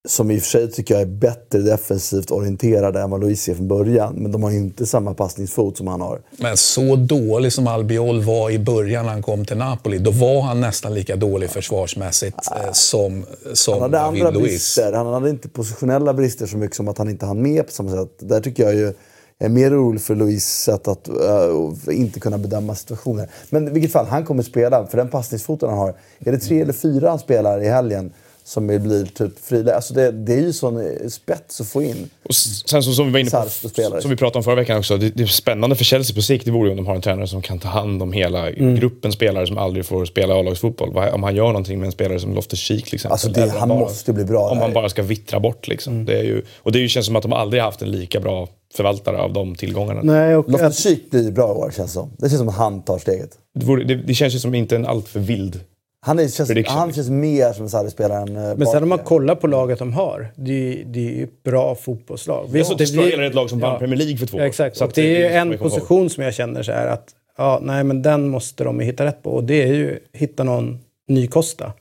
som 0.09 0.31
i 0.31 0.39
och 0.39 0.43
för 0.43 0.49
sig 0.49 0.71
tycker 0.73 0.95
jag 0.95 1.03
är 1.03 1.07
bättre 1.07 1.59
defensivt 1.59 2.31
orienterade 2.31 3.01
än 3.01 3.11
vad 3.11 3.21
Luis 3.21 3.49
är 3.49 3.55
från 3.55 3.69
början. 3.69 4.15
Men 4.15 4.33
de 4.33 4.43
har 4.43 4.51
ju 4.51 4.57
inte 4.57 4.87
samma 4.87 5.15
passningsfot 5.15 5.77
som 5.77 5.87
han 5.87 6.01
har. 6.01 6.21
Men 6.37 6.57
så 6.57 6.97
dålig 6.97 7.53
som 7.53 7.67
Albiol 7.67 8.23
var 8.23 8.51
i 8.51 8.59
början 8.59 9.05
när 9.05 9.13
han 9.13 9.23
kom 9.23 9.45
till 9.45 9.57
Napoli, 9.57 9.99
då 9.99 10.11
var 10.11 10.43
han 10.43 10.61
nästan 10.61 10.95
lika 10.95 11.17
dålig 11.17 11.51
försvarsmässigt 11.51 12.37
eh, 12.51 12.73
som, 12.73 13.25
som 13.53 13.75
Han 13.75 13.83
hade 13.83 14.01
andra 14.01 14.31
Luiz. 14.31 14.43
brister. 14.43 14.93
Han 14.93 15.07
hade 15.07 15.31
inte 15.31 15.49
positionella 15.49 16.15
brister 16.15 16.47
så 16.47 16.57
mycket 16.57 16.77
som 16.77 16.89
att 16.89 16.99
han 16.99 17.09
inte 17.11 17.27
hann 17.27 17.43
med 17.43 17.67
på 17.67 17.73
samma 17.73 17.91
sätt. 17.91 18.11
Där 18.19 18.41
tycker 18.41 18.63
jag 18.63 18.75
ju 18.75 18.93
är 19.39 19.49
mer 19.49 19.71
orolig 19.71 20.03
för 20.03 20.15
Luis 20.15 20.45
sätt 20.45 20.89
att 20.89 21.09
uh, 21.09 21.97
inte 21.97 22.21
kunna 22.21 22.39
bedöma 22.39 22.75
situationer. 22.75 23.29
Men 23.51 23.69
i 23.69 23.71
vilket 23.71 23.93
fall, 23.93 24.07
han 24.07 24.25
kommer 24.25 24.43
spela. 24.43 24.87
För 24.87 24.97
den 24.97 25.09
passningsfoten 25.09 25.69
han 25.69 25.79
har. 25.79 25.95
Är 26.19 26.33
det 26.33 26.39
tre 26.39 26.61
eller 26.61 26.73
fyra 26.73 27.09
han 27.09 27.19
spelar 27.19 27.63
i 27.63 27.69
helgen 27.69 28.13
som 28.45 28.67
blir 28.67 29.05
typ 29.05 29.45
fri? 29.45 29.71
Alltså 29.71 29.95
det, 29.95 30.11
det 30.11 30.35
är 30.35 30.41
ju 30.41 30.53
sån 30.53 30.77
eh, 30.77 31.09
spets 31.09 31.61
att 31.61 31.69
få 31.69 31.83
in. 31.83 32.11
Och 32.29 32.35
sen 32.35 32.83
så, 32.83 32.93
som 32.93 33.07
vi 33.07 33.13
var 33.13 33.19
inne 33.19 33.31
på, 33.31 34.01
som 34.01 34.11
vi 34.11 34.17
pratade 34.17 34.39
om 34.39 34.45
förra 34.45 34.55
veckan 34.55 34.79
också, 34.79 34.97
det, 34.97 35.11
det 35.11 35.23
är 35.23 35.27
spännande 35.27 35.77
för 35.77 35.85
Chelsea 35.85 36.15
på 36.15 36.23
sikt, 36.23 36.45
det 36.45 36.51
vore 36.51 36.69
ju 36.69 36.71
om 36.71 36.77
de 36.77 36.87
har 36.87 36.95
en 36.95 37.01
tränare 37.03 37.27
som 37.27 37.43
kan 37.43 37.59
ta 37.59 37.69
hand 37.69 38.03
om 38.03 38.13
hela 38.13 38.51
gruppen 38.51 39.13
spelare 39.13 39.47
som 39.47 39.59
aldrig 39.59 39.87
får 39.87 40.05
spela 40.05 40.35
A-lagsfotboll. 40.35 40.97
Om 41.13 41.23
han 41.23 41.37
gör 41.37 41.47
någonting 41.47 41.79
med 41.79 41.87
en 41.87 41.93
spelare 41.93 42.21
som 42.21 42.35
Loftus-Cheek 42.35 42.85
till 42.85 42.95
exempel. 42.95 43.13
Alltså 43.13 43.29
det, 43.29 43.51
han 43.51 43.69
bara- 43.69 43.79
måste 43.79 44.13
bli 44.13 44.25
bra 44.25 44.49
Om 44.51 44.59
han 44.59 44.73
bara 44.73 44.89
ska 44.89 45.03
vittra 45.03 45.41
bort 45.41 45.69
liksom. 45.69 46.05
Det, 46.05 46.19
är 46.19 46.25
ju, 46.25 46.43
och 46.59 46.73
det 46.73 46.89
känns 46.89 47.07
som 47.07 47.17
att 47.17 47.23
de 47.23 47.33
aldrig 47.33 47.63
haft 47.63 47.83
en 47.83 47.91
lika 47.91 48.21
bra 48.21 48.49
förvaltare 48.75 49.19
av 49.19 49.33
de 49.33 49.55
tillgångarna. 49.55 50.01
Nej, 50.03 50.37
och 50.37 50.51
Loftus 50.51 50.79
Cheek 50.83 51.11
blir 51.11 51.31
bra 51.33 51.49
i 51.53 51.55
år 51.57 51.71
känns 51.77 51.91
det 51.91 51.95
som. 51.95 52.11
Det 52.19 52.29
känns 52.29 52.39
som 52.39 52.49
att 52.49 52.55
han 52.55 52.83
tar 52.83 52.99
steget. 52.99 53.31
Det, 53.55 53.67
vore, 53.67 53.85
det, 53.85 53.95
det 53.95 54.15
känns 54.15 54.35
ju 54.35 54.39
som 54.39 54.55
inte 54.55 54.77
en 54.77 54.87
alltför 54.87 55.21
vild... 55.21 55.61
Han, 56.01 56.19
är, 56.19 56.29
känns, 56.29 56.49
Prediction. 56.49 56.79
han 56.79 56.93
känns 56.93 57.09
mer 57.11 57.53
som 57.53 57.63
en 57.63 57.71
Sarri-spelare 57.71 58.23
än 58.23 58.37
eh, 58.37 58.57
Men 58.57 58.67
sen 58.67 58.83
om 58.83 58.89
man 58.89 58.99
kollar 58.99 59.35
på 59.35 59.47
laget 59.47 59.79
de 59.79 59.93
har, 59.93 60.33
det 60.37 60.53
är, 60.81 60.85
det 60.85 60.99
är 61.01 61.13
ju 61.15 61.25
ett 61.25 61.43
bra 61.43 61.75
fotbollslag. 61.75 62.47
Visst, 62.51 62.71
det 62.71 62.77
Destroyer 62.77 63.07
blir- 63.17 63.19
är 63.21 63.27
ett 63.29 63.35
lag 63.35 63.51
som 63.51 63.59
vann 63.61 63.73
ja. 63.73 63.79
Premier 63.79 63.97
League 63.99 64.17
för 64.17 64.27
två 64.27 64.39
Ja, 64.39 64.43
år. 64.43 64.47
exakt. 64.47 64.77
Så 64.77 64.85
Och 64.85 64.89
att 64.89 64.95
det 64.95 65.03
är 65.17 65.19
ju 65.19 65.27
en 65.37 65.49
ihåg. 65.53 65.59
position 65.61 66.11
som 66.11 66.23
jag 66.25 66.35
känner 66.35 66.63
så 66.63 66.73
här 66.73 66.87
att 66.87 67.09
ja, 67.39 67.59
nej, 67.63 67.85
men 67.85 68.03
den 68.03 68.29
måste 68.29 68.65
de 68.65 68.81
hitta 68.81 69.05
rätt 69.05 69.23
på. 69.23 69.31
Och 69.31 69.45
det 69.45 69.63
är 69.63 69.67
ju 69.75 69.99
hitta 70.13 70.45
någon 70.45 70.79
ny 71.09 71.27
Costa. 71.27 71.73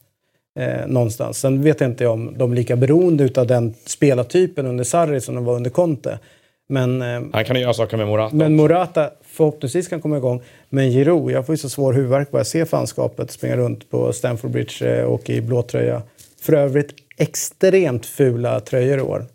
Eh, 0.60 0.88
någonstans. 0.88 1.38
Sen 1.40 1.62
vet 1.64 1.82
jag 1.82 1.90
inte 1.90 2.08
om 2.08 2.36
de 2.38 2.52
är 2.52 2.56
lika 2.56 2.76
beroende 2.76 3.30
av 3.42 3.48
den 3.48 3.74
spelartypen 3.86 4.66
under 4.66 4.84
Sarri 4.84 5.22
som 5.22 5.36
de 5.36 5.46
var 5.46 5.56
under 5.56 5.70
Conte. 5.70 6.20
Men, 6.68 7.02
eh, 7.02 7.22
Han 7.34 7.46
kan 7.46 7.56
ju 7.56 7.62
göra 7.62 7.74
saker 7.74 7.98
med 7.98 8.08
Morata. 8.08 8.36
men 8.36 8.56
Morata 8.56 9.10
förhoppningsvis 9.24 9.88
kan 9.88 10.02
komma 10.02 10.18
igång. 10.18 10.42
Men 10.70 10.92
Giroud, 10.92 11.32
jag 11.32 11.46
får 11.46 11.54
ju 11.54 11.58
så 11.58 11.70
svår 11.70 11.94
huvudvärk 11.94 12.32
bara 12.32 12.40
jag 12.40 12.48
ser 12.48 12.66
fanskapet 12.66 13.32
springa 13.32 13.58
runt 13.58 13.90
på 13.90 14.14
Stamford 14.14 14.52
Bridge 14.52 15.00
eh, 15.00 15.06
och 15.06 15.30
i 15.30 15.42
blåtröja. 15.42 16.02
För 16.42 16.54
övrigt 16.54 16.94
extremt 17.18 18.06
fula 18.06 18.60
tröjor 18.60 18.98
i 18.98 19.02
år. 19.02 19.26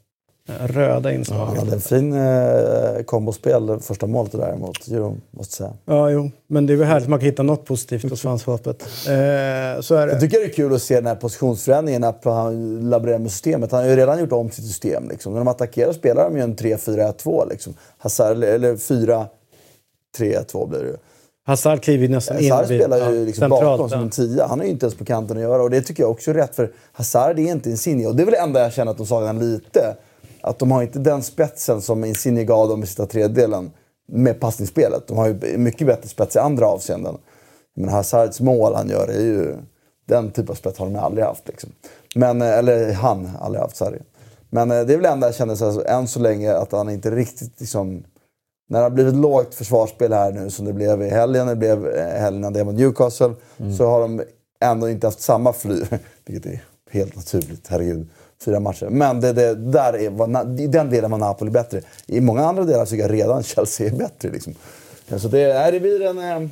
Röda 0.61 1.13
inslag. 1.13 1.47
Han 1.47 1.59
hade 1.59 1.73
en 1.73 1.81
fin 1.81 2.13
eh, 2.13 3.03
kombospel 3.07 3.81
första 3.81 4.07
målet 4.07 4.33
där 4.33 4.57
mot 4.57 4.89
Djurgården, 4.89 5.21
måste 5.31 5.63
jag 5.63 5.71
säga. 5.71 5.79
Ja, 5.97 6.11
jo. 6.11 6.31
Men 6.47 6.67
det 6.67 6.73
är 6.73 6.77
väl 6.77 6.87
härligt 6.87 7.03
att 7.03 7.11
man 7.11 7.19
kan 7.19 7.27
hitta 7.27 7.43
något 7.43 7.65
positivt 7.65 8.11
hos 8.11 8.23
fanskapet. 8.23 8.83
Eh, 8.83 9.81
så 9.81 9.95
är 9.95 9.99
Jag 10.01 10.09
det. 10.09 10.21
tycker 10.21 10.39
det 10.39 10.45
är 10.45 10.53
kul 10.53 10.75
att 10.75 10.83
se 10.83 10.95
den 10.95 11.07
här 11.07 11.15
positionsförändringen 11.15 12.01
när 12.01 12.31
han 12.31 12.91
laborerar 12.91 13.19
med 13.19 13.31
systemet. 13.31 13.73
Han 13.73 13.81
har 13.81 13.89
ju 13.91 13.97
redan 13.97 14.21
gjort 14.21 14.33
om 14.33 14.51
sitt 14.51 14.65
system. 14.67 15.09
Liksom. 15.09 15.33
När 15.33 15.41
de 15.41 15.49
attackerar 15.49 15.93
spelar 15.93 16.25
de 16.25 16.37
ju 16.37 16.43
en 16.43 16.57
3-4-1-2. 16.57 17.49
Liksom. 17.51 17.75
Hazard, 17.99 18.33
eller- 18.33 18.55
eller 18.55 18.77
4-3-2 18.77 20.67
blir 20.67 20.79
det 20.81 20.87
ju. 20.87 20.97
Hazard 21.47 21.83
kliver 21.83 22.09
nästan 22.09 22.39
in 22.39 22.51
Hazard 22.51 22.67
spelar 22.67 22.97
ju 22.97 23.05
ja, 23.05 23.11
liksom 23.11 23.41
centralt, 23.43 23.63
bakom 23.65 23.89
som 23.89 23.99
ja. 23.99 24.05
en 24.05 24.11
tia. 24.11 24.47
Han 24.47 24.61
är 24.61 24.65
ju 24.65 24.71
inte 24.71 24.87
ens 24.87 24.95
på 24.99 25.05
kanten 25.05 25.37
att 25.37 25.43
göra. 25.43 25.63
Och 25.63 25.71
det 25.71 25.81
tycker 25.83 26.03
jag 26.03 26.11
också 26.11 26.31
är 26.31 26.35
rätt. 26.35 26.57
För 26.57 26.71
Hazard 26.93 27.39
är 27.39 27.43
inte 27.43 27.71
Insigne. 27.71 28.07
Och 28.07 28.17
det 28.17 28.23
är 28.23 28.25
väl 28.25 28.33
det 28.33 28.41
enda 28.41 28.61
jag 28.61 28.73
känner 28.73 28.91
att 28.93 28.99
de 28.99 29.07
saknar 29.07 29.33
lite. 29.33 29.97
Att 30.43 30.59
de 30.59 30.71
har 30.71 30.83
inte 30.83 30.99
den 30.99 31.23
spetsen 31.23 31.83
som 31.83 32.05
Insigne 32.05 32.45
gav 32.45 32.69
dem 32.69 32.83
i 32.83 32.87
sista 32.87 33.07
tredjedelen 33.07 33.71
med 34.09 34.41
passningsspelet. 34.41 35.07
De 35.07 35.17
har 35.17 35.29
ju 35.29 35.59
mycket 35.59 35.87
bättre 35.87 36.09
spets 36.09 36.37
i 36.37 36.39
andra 36.39 36.67
avseenden. 36.67 37.19
Men 37.77 37.89
Hazards 37.89 38.41
mål 38.41 38.75
han 38.75 38.89
gör 38.89 39.09
är 39.09 39.21
ju... 39.21 39.57
Den 40.07 40.31
typ 40.31 40.51
av 40.51 40.55
spets 40.55 40.79
har 40.79 40.87
de 40.87 40.97
aldrig 40.97 41.25
haft. 41.25 41.49
Liksom. 41.49 41.71
Men, 42.15 42.43
eh, 42.43 42.59
eller 42.59 42.93
han 42.93 43.31
aldrig 43.41 43.63
haft, 43.63 43.77
Sarri. 43.77 43.99
Men 44.51 44.71
eh, 44.71 44.87
det 44.87 44.93
är 44.93 44.97
väl 44.97 45.03
det 45.03 45.09
enda 45.09 45.27
jag 45.27 45.35
känner 45.35 45.55
så 45.55 45.71
här, 45.71 45.85
än 45.85 46.09
så 46.09 46.21
länge 46.21 46.55
att 46.55 46.73
han 46.73 46.91
inte 46.91 47.11
riktigt 47.11 47.61
liksom... 47.61 48.05
När 48.69 48.79
det 48.79 48.85
har 48.85 48.91
blivit 48.91 49.15
lågt 49.15 49.55
försvarsspel 49.55 50.13
här 50.13 50.33
nu 50.33 50.51
som 50.51 50.65
det 50.65 50.73
blev 50.73 51.03
i 51.03 51.09
helgen, 51.09 51.47
det 51.47 51.57
blev 51.57 51.87
eh, 51.87 52.21
helgen 52.21 52.53
det 52.53 52.65
mot 52.65 52.75
Newcastle, 52.75 53.35
så 53.79 53.87
har 53.87 54.01
de 54.01 54.23
ändå 54.61 54.89
inte 54.89 55.07
haft 55.07 55.21
samma 55.21 55.53
fly. 55.53 55.83
Vilket 56.27 56.53
är 56.53 56.65
helt 56.91 57.17
naturligt, 57.17 57.69
herregud. 57.69 58.09
Fyra 58.45 58.61
matcher. 58.61 58.87
Men 58.91 59.21
det, 59.21 59.33
det, 59.33 59.55
där 59.55 59.93
är, 59.99 60.11
var, 60.11 60.61
i 60.61 60.67
den 60.67 60.91
delen 60.91 61.11
var 61.11 61.19
Napoli 61.19 61.51
bättre. 61.51 61.81
I 62.07 62.21
många 62.21 62.45
andra 62.45 62.65
delar 62.65 62.87
tycker 62.87 63.03
jag 63.03 63.13
redan 63.13 63.43
Chelsea 63.43 63.87
är 63.87 63.91
bättre. 63.97 64.31
Liksom. 64.31 64.55
Så 65.19 65.29
det, 65.29 65.55
nej, 65.55 65.73
det 65.73 65.81
blir 65.81 66.03
en... 66.03 66.19
eh, 66.19 66.25
spä- 66.25 66.49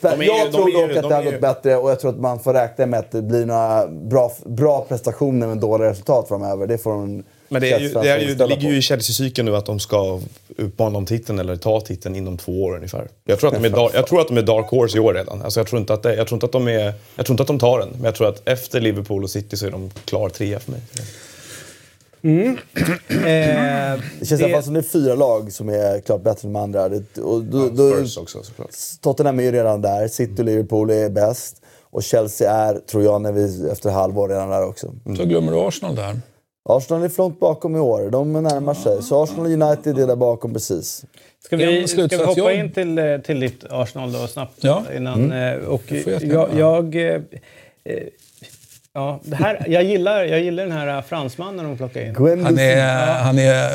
De 0.00 0.08
är 0.08 0.16
ju- 0.22 0.24
jag 0.26 0.52
tror 0.52 0.68
är 0.68 0.88
dock 0.88 0.96
att 0.96 1.02
de 1.02 1.08
det 1.08 1.14
har 1.14 1.22
är 1.22 1.30
gått 1.32 1.40
bättre 1.40 1.76
och 1.76 1.90
jag 1.90 2.00
tror 2.00 2.10
att 2.10 2.18
man 2.20 2.38
får 2.38 2.52
räkna 2.52 2.86
med 2.86 3.00
att 3.00 3.10
det 3.10 3.22
blir 3.22 3.46
några 3.46 3.86
bra, 3.86 4.32
bra 4.46 4.84
prestationer 4.88 5.46
med 5.46 5.58
dåliga 5.58 5.88
resultat 5.90 6.28
framöver. 6.28 6.66
Det 6.66 6.78
får 6.78 6.90
de 6.92 7.22
Men 7.48 7.62
det, 7.62 7.72
är 7.72 7.78
ju, 7.78 7.88
det, 7.88 8.08
är 8.08 8.18
ju, 8.18 8.34
det 8.34 8.46
ligger 8.46 8.68
ju 8.68 8.76
i 8.76 8.82
Chelsea-cykeln 8.82 9.46
nu 9.46 9.56
att 9.56 9.66
de 9.66 9.80
ska 9.80 10.20
utmana 10.56 10.98
om 10.98 11.06
titeln 11.06 11.38
eller 11.38 11.56
ta 11.56 11.80
titeln 11.80 12.16
inom 12.16 12.38
två 12.38 12.64
år 12.64 12.76
ungefär. 12.76 13.08
Jag 13.24 13.40
tror 13.40 13.54
att 13.54 13.62
de 13.62 13.68
är, 13.68 13.70
dar, 13.70 13.90
jag 13.94 14.06
tror 14.06 14.20
att 14.20 14.28
de 14.28 14.36
är 14.36 14.42
dark 14.42 14.66
horse 14.70 14.96
i 14.96 15.00
år 15.00 15.14
redan. 15.14 15.42
Alltså 15.42 15.60
jag, 15.60 15.66
tror 15.66 15.80
inte 15.80 15.94
att 15.94 16.02
det, 16.02 16.14
jag, 16.14 16.26
tror 16.26 16.36
inte 16.36 16.46
att 16.46 16.52
de 16.52 16.68
är, 16.68 16.92
jag 17.16 17.26
tror 17.26 17.34
inte 17.34 17.42
att 17.42 17.46
de 17.46 17.58
tar 17.58 17.78
den, 17.78 17.88
men 17.88 18.04
jag 18.04 18.14
tror 18.14 18.28
att 18.28 18.48
efter 18.48 18.80
Liverpool 18.80 19.24
och 19.24 19.30
City 19.30 19.56
så 19.56 19.66
är 19.66 19.70
de 19.70 19.90
klar 20.04 20.28
trea 20.28 20.60
för 20.60 20.70
mig. 20.70 20.80
Eh, 23.08 24.00
Det 24.20 24.26
känns 24.26 24.40
i 24.40 24.44
alla 24.44 24.54
fall 24.54 24.62
som 24.62 24.74
det 24.74 24.80
är 24.80 24.82
fyra 24.82 25.14
lag 25.14 25.52
som 25.52 25.68
är 25.68 26.00
klart 26.00 26.22
bättre 26.22 26.48
än 26.48 26.52
de 26.52 26.62
andra. 26.62 26.88
Det, 26.88 27.20
och 27.20 27.44
då, 27.44 27.68
då, 27.68 27.90
Spurs 27.90 28.16
också 28.16 28.42
såklart. 28.42 28.70
Tottenham 29.00 29.38
är 29.38 29.42
ju 29.42 29.52
redan 29.52 29.82
där, 29.82 30.08
City 30.08 30.42
och 30.42 30.44
Liverpool 30.44 30.90
är 30.90 31.10
bäst. 31.10 31.56
Och 31.90 32.02
Chelsea 32.02 32.52
är, 32.52 32.74
tror 32.74 33.04
jag, 33.04 33.22
när 33.22 33.32
vi, 33.32 33.70
efter 33.70 33.90
halvår 33.90 34.28
redan 34.28 34.50
där 34.50 34.66
också. 34.66 34.92
Så 35.16 35.24
glömmer 35.24 35.52
du 35.52 35.58
Arsenal 35.58 35.94
där. 35.94 36.20
Arsenal 36.68 37.02
är 37.02 37.10
långt 37.18 37.40
bakom 37.40 37.76
i 37.76 37.78
år, 37.78 38.10
de 38.10 38.32
närmar 38.32 38.74
sig. 38.74 39.02
Så 39.02 39.22
Arsenal 39.22 39.46
och 39.46 39.52
United 39.52 39.98
är 39.98 40.06
där 40.06 40.16
bakom 40.16 40.52
precis. 40.52 41.04
Ska 41.44 41.56
vi, 41.56 41.88
ska 41.88 42.06
vi 42.06 42.24
hoppa 42.24 42.52
in 42.52 42.72
till, 42.72 42.98
eh, 42.98 43.18
till 43.18 43.40
ditt 43.40 43.64
Arsenal 43.70 44.12
då 44.12 44.26
snabbt? 44.26 44.58
Ja. 44.60 44.84
Innan, 44.96 45.32
eh, 45.32 45.54
och 45.54 45.82
jag, 46.22 46.48
jag, 46.58 46.96
eh, 46.96 47.22
ja, 48.92 49.20
det 49.22 49.36
här, 49.36 49.64
jag, 49.68 49.84
gillar, 49.84 50.24
jag 50.24 50.40
gillar 50.40 50.62
den 50.62 50.72
här 50.72 51.02
fransmannen 51.02 51.64
de 51.64 51.76
plockar 51.76 52.00
in. 52.00 52.44
Han 52.44 52.58
är, 52.58 53.14
han, 53.14 53.38
är, 53.38 53.70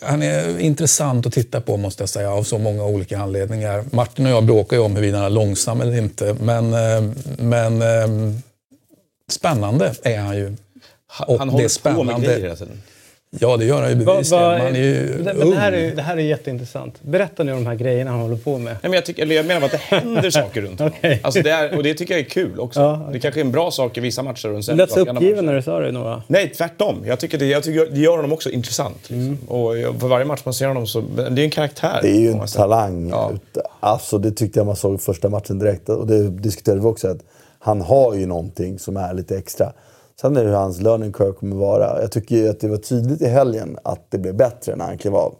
han 0.00 0.22
är 0.22 0.58
intressant 0.58 1.26
att 1.26 1.32
titta 1.32 1.60
på 1.60 1.76
måste 1.76 2.02
jag 2.02 2.08
säga 2.08 2.32
av 2.32 2.42
så 2.42 2.58
många 2.58 2.84
olika 2.84 3.18
anledningar. 3.18 3.84
Martin 3.90 4.26
och 4.26 4.32
jag 4.32 4.44
bråkar 4.44 4.76
ju 4.76 4.82
om 4.82 4.96
huruvida 4.96 5.16
han 5.16 5.26
är 5.26 5.30
långsam 5.30 5.80
eller 5.80 5.98
inte. 5.98 6.36
Men, 6.40 6.70
men 7.38 7.82
spännande 9.28 9.94
är 10.02 10.18
han 10.18 10.36
ju. 10.36 10.56
Han 11.10 11.26
det 11.28 11.34
är 11.34 11.38
håller 11.38 11.50
på 11.52 11.58
med 11.62 11.70
spännande. 11.70 12.26
grejer 12.26 12.40
hela 12.42 12.56
tiden. 12.56 12.82
Ja, 13.38 13.56
det 13.56 13.64
gör 13.64 13.80
han 13.80 13.88
ju 13.90 13.94
bevisligen. 13.96 14.44
va, 14.44 14.58
Man 14.58 14.66
är 14.76 14.80
ju 14.80 15.22
det, 15.22 15.34
men 15.34 15.50
det, 15.50 15.56
här 15.56 15.72
ung. 15.72 15.78
är, 15.80 15.96
det 15.96 16.02
här 16.02 16.16
är 16.16 16.20
jätteintressant. 16.20 17.02
Berätta 17.02 17.42
nu 17.42 17.52
om 17.52 17.58
de 17.64 17.66
här 17.66 17.74
grejerna 17.74 18.10
han 18.10 18.20
håller 18.20 18.36
på 18.36 18.58
med. 18.58 18.64
Nej, 18.72 18.76
men 18.82 18.92
jag, 18.92 19.04
tycker, 19.04 19.22
eller 19.22 19.34
jag 19.34 19.46
menar 19.46 19.66
att 19.66 19.72
det 19.72 19.80
händer 19.80 20.30
saker 20.40 20.62
runt 20.62 20.78
honom. 20.78 20.94
Okej. 20.98 21.20
Alltså 21.22 21.42
det 21.42 21.50
är, 21.50 21.76
och 21.76 21.82
det 21.82 21.94
tycker 21.94 22.14
jag 22.14 22.20
är 22.20 22.24
kul 22.30 22.60
också. 22.60 22.80
Ja, 22.80 22.98
okej. 23.00 23.12
Det 23.12 23.18
kanske 23.20 23.40
är 23.40 23.44
en 23.44 23.52
bra 23.52 23.70
sak 23.70 23.96
i 23.98 24.00
vissa 24.00 24.22
matcher 24.22 24.48
och 24.52 24.60
Du 24.64 24.74
lät 24.74 24.90
så 24.90 25.00
uppgiven 25.00 25.46
när 25.46 25.54
du 25.54 25.62
sa 25.62 25.78
det, 25.80 25.92
Nora. 25.92 26.22
Nej, 26.26 26.48
tvärtom. 26.56 27.02
Jag 27.06 27.20
tycker 27.20 27.38
det, 27.38 27.46
jag 27.46 27.62
tycker 27.62 27.86
det 27.90 28.00
gör 28.00 28.16
honom 28.16 28.32
också 28.32 28.50
intressant. 28.50 28.96
Liksom. 29.10 29.38
Och 29.48 29.78
jag- 29.78 30.00
för 30.00 30.08
varje 30.08 30.24
match 30.24 30.40
man 30.44 30.54
ser 30.54 30.66
honom 30.66 30.86
så... 30.86 31.00
Det 31.00 31.22
är 31.22 31.44
en 31.44 31.50
karaktär. 31.50 31.98
Det 32.02 32.08
är 32.10 32.20
ju 32.20 32.30
en 32.30 32.46
talang. 32.46 33.08
Ja. 33.08 33.32
Alltså, 33.80 34.18
det 34.18 34.30
tyckte 34.32 34.58
jag 34.58 34.66
man 34.66 34.76
såg 34.76 35.00
första 35.00 35.28
matchen 35.28 35.58
direkt. 35.58 35.88
Och 35.88 36.06
det 36.06 36.28
diskuterade 36.30 36.80
vi 36.80 36.86
också. 36.86 37.08
Att 37.08 37.18
han 37.58 37.80
har 37.80 38.14
ju 38.14 38.26
någonting 38.26 38.78
som 38.78 38.96
är 38.96 39.14
lite 39.14 39.36
extra. 39.38 39.72
Sen 40.20 40.36
är 40.36 40.40
det 40.44 40.48
hur 40.50 40.56
hans 40.56 40.80
learning 40.80 41.12
curve 41.12 41.32
kommer 41.32 41.56
vara. 41.56 42.02
Jag 42.02 42.12
tycker 42.12 42.36
ju 42.36 42.48
att 42.48 42.60
det 42.60 42.68
var 42.68 42.76
tydligt 42.76 43.22
i 43.22 43.26
helgen 43.28 43.78
att 43.84 44.10
det 44.10 44.18
blev 44.18 44.36
bättre 44.36 44.76
när 44.76 44.84
han 44.84 44.98
klev 44.98 45.14
av. 45.16 45.34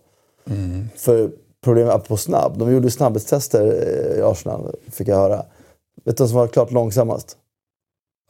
För 0.96 1.30
problemet 1.64 2.08
på 2.08 2.16
snabb. 2.16 2.58
De 2.58 2.72
gjorde 2.72 2.90
snabbhetstester 2.90 3.66
eh, 3.66 4.18
i 4.18 4.22
Arsenal, 4.22 4.76
fick 4.92 5.08
jag 5.08 5.16
höra. 5.16 5.44
Vet 6.04 6.16
du 6.16 6.22
vem 6.22 6.28
som 6.28 6.36
var 6.38 6.46
klart 6.48 6.70
långsammast? 6.70 7.36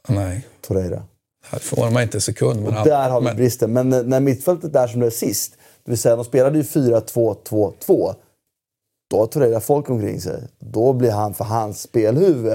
Nej, 0.07 0.47
Torreira. 0.61 1.03
här 1.45 1.59
får 1.59 1.91
man 1.91 2.03
inte 2.03 2.17
en 2.17 2.21
sekund. 2.21 2.61
Men 2.63 2.77
Och 2.77 2.85
där 2.85 3.09
har 3.09 3.19
vi 3.21 3.25
men, 3.25 3.35
bristen. 3.35 3.73
Men 3.73 3.89
när- 3.89 4.19
mittfältet 4.19 4.75
är 4.75 4.87
som 4.87 4.99
det 4.99 5.05
är 5.05 5.09
sist, 5.09 5.53
det 5.83 5.91
vill 5.91 5.97
säga 5.99 6.15
de 6.15 6.25
spelade 6.25 6.57
ju 6.57 6.63
4-2-2-2. 6.63 8.13
Då 9.09 9.19
har 9.19 9.25
Torreira 9.27 9.59
folk 9.59 9.89
omkring 9.89 10.21
sig. 10.21 10.43
Då 10.59 10.93
blir 10.93 11.11
han 11.11 11.33
för 11.33 11.45
hans 11.45 11.81
spelhuvud. 11.81 12.53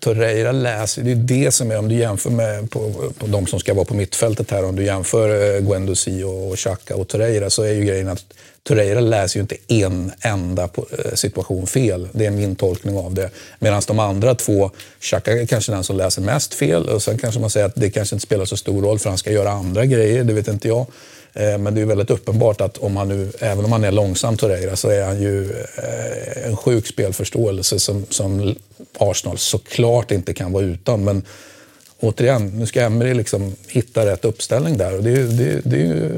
Torreira 0.00 0.52
läser, 0.52 1.02
det 1.02 1.10
är 1.10 1.14
det 1.16 1.52
som 1.52 1.70
är, 1.70 1.78
om 1.78 1.88
du 1.88 1.94
jämför 1.94 2.30
med 2.30 2.70
på, 2.70 2.92
på 3.18 3.26
de 3.26 3.46
som 3.46 3.60
ska 3.60 3.74
vara 3.74 3.84
på 3.84 3.94
mittfältet 3.94 4.50
här, 4.50 4.64
om 4.64 4.76
du 4.76 4.84
jämför 4.84 5.56
eh, 5.56 5.60
Guendouzi 5.60 6.22
och 6.22 6.56
Xhaka 6.56 6.96
och 6.96 7.08
Torreira 7.08 7.50
så 7.50 7.62
är 7.62 7.72
ju 7.72 7.84
grejen 7.84 8.08
att 8.08 8.24
Torreira 8.62 9.00
läser 9.00 9.36
ju 9.38 9.40
inte 9.40 9.56
en 9.68 10.12
enda 10.20 10.62
eh, 10.62 11.14
situation 11.14 11.66
fel. 11.66 12.08
Det 12.12 12.26
är 12.26 12.30
min 12.30 12.56
tolkning 12.56 12.98
av 12.98 13.14
det. 13.14 13.30
Medan 13.58 13.82
de 13.86 13.98
andra 13.98 14.34
två, 14.34 14.70
Xhaka 15.00 15.32
är 15.32 15.46
kanske 15.46 15.72
den 15.72 15.84
som 15.84 15.96
läser 15.96 16.22
mest 16.22 16.54
fel 16.54 16.88
och 16.88 17.02
sen 17.02 17.18
kanske 17.18 17.40
man 17.40 17.50
säger 17.50 17.66
att 17.66 17.74
det 17.74 17.90
kanske 17.90 18.16
inte 18.16 18.26
spelar 18.26 18.44
så 18.44 18.56
stor 18.56 18.82
roll 18.82 18.98
för 18.98 19.08
han 19.08 19.18
ska 19.18 19.32
göra 19.32 19.50
andra 19.50 19.86
grejer, 19.86 20.24
det 20.24 20.32
vet 20.32 20.48
inte 20.48 20.68
jag. 20.68 20.86
Eh, 21.36 21.58
men 21.58 21.74
det 21.74 21.80
är 21.80 21.84
väldigt 21.84 22.10
uppenbart 22.10 22.60
att 22.60 22.78
om 22.78 22.96
han 22.96 23.08
nu, 23.08 23.32
även 23.40 23.64
om 23.64 23.72
han 23.72 23.84
är 23.84 23.92
långsam 23.92 24.36
Torreira, 24.36 24.76
så 24.76 24.88
är 24.88 25.04
han 25.04 25.22
ju 25.22 25.50
eh, 25.52 26.46
en 26.48 26.56
sjuk 26.56 26.86
spelförståelse 26.86 27.80
som, 27.80 28.06
som 28.10 28.54
Arsenal 28.98 29.38
såklart 29.38 30.10
inte 30.10 30.34
kan 30.34 30.52
vara 30.52 30.64
utan. 30.64 31.04
Men 31.04 31.22
återigen, 32.00 32.48
nu 32.48 32.66
ska 32.66 32.80
Emery 32.82 33.14
liksom 33.14 33.54
hitta 33.68 34.06
rätt 34.06 34.24
uppställning 34.24 34.76
där. 34.76 34.96
Och 34.96 35.02
det, 35.02 35.10
är, 35.10 35.16
ju- 35.16 35.28
det, 35.28 35.60
det 35.64 35.76
är 35.76 35.80
ju 35.86 36.10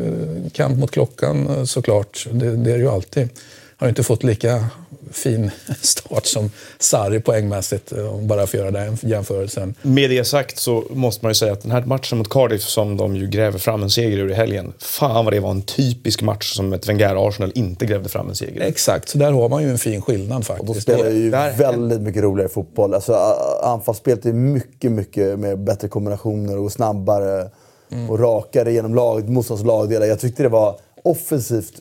kamp 0.53 0.79
mot 0.79 0.91
klockan 0.91 1.49
eh, 1.49 1.65
såklart. 1.65 2.27
Det, 2.33 2.57
det 2.57 2.71
är 2.73 2.75
det 2.75 2.83
ju 2.83 2.89
alltid. 2.91 3.29
Har 3.77 3.89
inte 3.89 4.03
fått 4.03 4.23
lika 4.25 4.65
fin 5.13 5.51
start 5.83 6.27
som 6.27 6.51
Sarri 6.79 7.21
poängmässigt, 7.21 7.93
eh, 7.93 8.21
bara 8.21 8.47
för 8.47 8.59
att 8.59 8.65
göra 8.65 8.71
den 8.85 8.99
jämförelsen. 9.03 9.75
Med 9.83 10.11
det 10.11 10.25
sagt 10.25 10.59
så 10.59 10.85
måste 10.91 11.25
man 11.25 11.31
ju 11.31 11.35
säga 11.35 11.53
att 11.53 11.63
den 11.63 11.71
här 11.71 11.83
matchen 11.85 12.19
mot 12.19 12.29
Cardiff 12.31 12.63
som 12.63 12.97
de 12.97 13.17
ju 13.17 13.27
gräver 13.27 13.59
fram 13.59 13.83
en 13.83 13.91
seger 13.91 14.19
ur 14.19 14.31
i 14.31 14.35
helgen. 14.35 14.73
Fan 14.79 15.25
vad 15.25 15.35
det 15.35 15.41
var 15.41 15.51
en 15.51 15.63
typisk 15.63 16.23
match 16.23 16.55
som 16.57 16.73
ett 16.73 16.89
Wenger-Arsenal 16.89 17.53
inte 17.55 17.87
grävde 17.87 18.09
fram 18.09 18.29
en 18.29 18.35
seger. 18.35 18.61
Exakt, 18.61 19.09
så 19.09 19.19
där 19.19 19.33
har 19.33 19.49
man 19.49 19.63
ju 19.63 19.71
en 19.71 19.79
fin 19.79 20.03
skillnad 20.03 20.37
Och 20.39 20.45
då 20.45 20.55
faktiskt. 20.75 20.83
spelar 20.83 21.11
ju 21.11 21.31
där- 21.31 21.57
väldigt 21.57 22.01
mycket 22.01 22.23
roligare 22.23 22.49
fotboll. 22.49 22.95
Alltså, 22.95 23.15
anfallsspelet 23.63 24.27
är 24.27 24.33
mycket, 24.33 24.93
mycket 24.93 25.39
med 25.39 25.59
bättre 25.65 25.89
kombinationer 25.89 26.59
och 26.59 26.73
snabbare 26.73 27.51
och 28.09 28.19
rakare 28.21 28.73
genom 28.73 28.95
lag, 28.95 29.29
motståndets 29.29 29.67
lagdelar. 29.67 30.07
Jag 30.07 30.21
tyckte 30.21 30.43
det 30.43 30.49
var 30.49 30.77
offensivt 31.05 31.73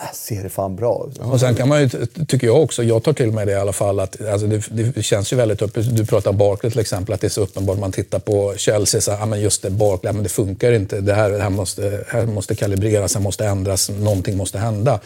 Äh, 0.00 0.14
ser 0.14 0.42
det 0.42 0.48
fan 0.48 0.76
bra 0.76 1.06
ut. 1.10 1.18
Och 1.18 1.40
sen 1.40 1.54
kan 1.54 1.68
man 1.68 1.80
ju, 1.80 2.06
tycker 2.28 2.46
jag 2.46 2.62
också, 2.62 2.82
jag 2.82 3.02
tar 3.02 3.12
till 3.12 3.32
mig 3.32 3.46
det 3.46 3.52
i 3.52 3.54
alla 3.54 3.72
fall, 3.72 4.00
att 4.00 4.26
alltså 4.26 4.46
det, 4.46 4.92
det 4.94 5.02
känns 5.02 5.32
ju 5.32 5.36
väldigt 5.36 5.62
öppet. 5.62 5.96
Du 5.96 6.06
pratar 6.06 6.30
om 6.30 6.38
Barkley 6.38 6.70
till 6.70 6.80
exempel, 6.80 7.14
att 7.14 7.20
det 7.20 7.26
är 7.26 7.28
så 7.28 7.40
uppenbart. 7.40 7.78
Man 7.78 7.92
tittar 7.92 8.18
på 8.18 8.54
Chelsea, 8.56 9.00
så, 9.00 9.12
ah, 9.12 9.26
men 9.26 9.40
just 9.40 9.62
det, 9.62 9.70
Barkley, 9.70 10.10
ah, 10.10 10.12
men 10.12 10.22
det 10.22 10.28
funkar 10.28 10.72
inte. 10.72 11.00
Det 11.00 11.14
här, 11.14 11.30
det 11.30 11.42
här, 11.42 11.50
måste, 11.50 12.04
här 12.08 12.26
måste 12.26 12.54
kalibreras, 12.54 13.12
det 13.12 13.20
måste 13.20 13.46
ändras, 13.46 13.90
någonting 13.90 14.36
måste 14.36 14.58
hända. 14.58 15.00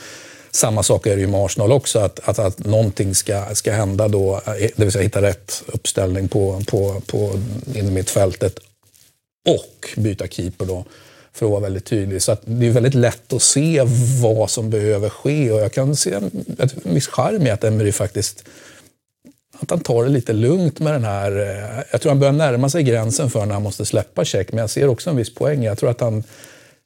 Samma 0.50 0.82
sak 0.82 1.06
är 1.06 1.16
det 1.16 1.20
ju 1.20 1.26
med 1.26 1.40
Arsenal 1.40 1.72
också, 1.72 1.98
att, 1.98 2.28
att, 2.28 2.38
att 2.38 2.58
någonting 2.58 3.14
ska, 3.14 3.44
ska 3.54 3.72
hända 3.72 4.08
då, 4.08 4.34
eh, 4.34 4.52
det 4.76 4.84
vill 4.84 4.92
säga 4.92 5.02
hitta 5.02 5.22
rätt 5.22 5.62
uppställning 5.66 6.28
på, 6.28 6.62
på, 6.66 7.02
på 7.06 7.32
inom 7.74 7.94
mittfältet 7.94 8.58
och 9.48 9.88
byta 9.96 10.26
keeper 10.26 10.66
då 10.66 10.84
för 11.38 11.46
att 11.46 11.52
vara 11.52 11.60
väldigt 11.60 11.84
tydlig. 11.84 12.22
Så 12.22 12.36
det 12.44 12.66
är 12.66 12.70
väldigt 12.70 12.94
lätt 12.94 13.32
att 13.32 13.42
se 13.42 13.82
vad 14.22 14.50
som 14.50 14.70
behöver 14.70 15.08
ske 15.08 15.52
och 15.52 15.60
jag 15.60 15.72
kan 15.72 15.96
se 15.96 16.12
en, 16.12 16.30
en 16.58 16.94
viss 16.94 17.06
charm 17.06 17.46
i 17.46 17.50
att 17.50 17.64
Emery 17.64 17.92
faktiskt 17.92 18.44
att 19.60 19.70
han 19.70 19.80
tar 19.80 20.04
det 20.04 20.10
lite 20.10 20.32
lugnt 20.32 20.80
med 20.80 20.92
den 20.92 21.04
här... 21.04 21.32
Eh, 21.38 21.84
jag 21.90 22.00
tror 22.00 22.10
han 22.10 22.20
börjar 22.20 22.32
närma 22.32 22.68
sig 22.68 22.82
gränsen 22.82 23.30
för 23.30 23.46
när 23.46 23.54
han 23.54 23.62
måste 23.62 23.84
släppa 23.84 24.24
check, 24.24 24.52
men 24.52 24.58
jag 24.60 24.70
ser 24.70 24.88
också 24.88 25.10
en 25.10 25.16
viss 25.16 25.34
poäng. 25.34 25.62
Jag 25.62 25.78
tror 25.78 25.90
att 25.90 26.00
han, 26.00 26.24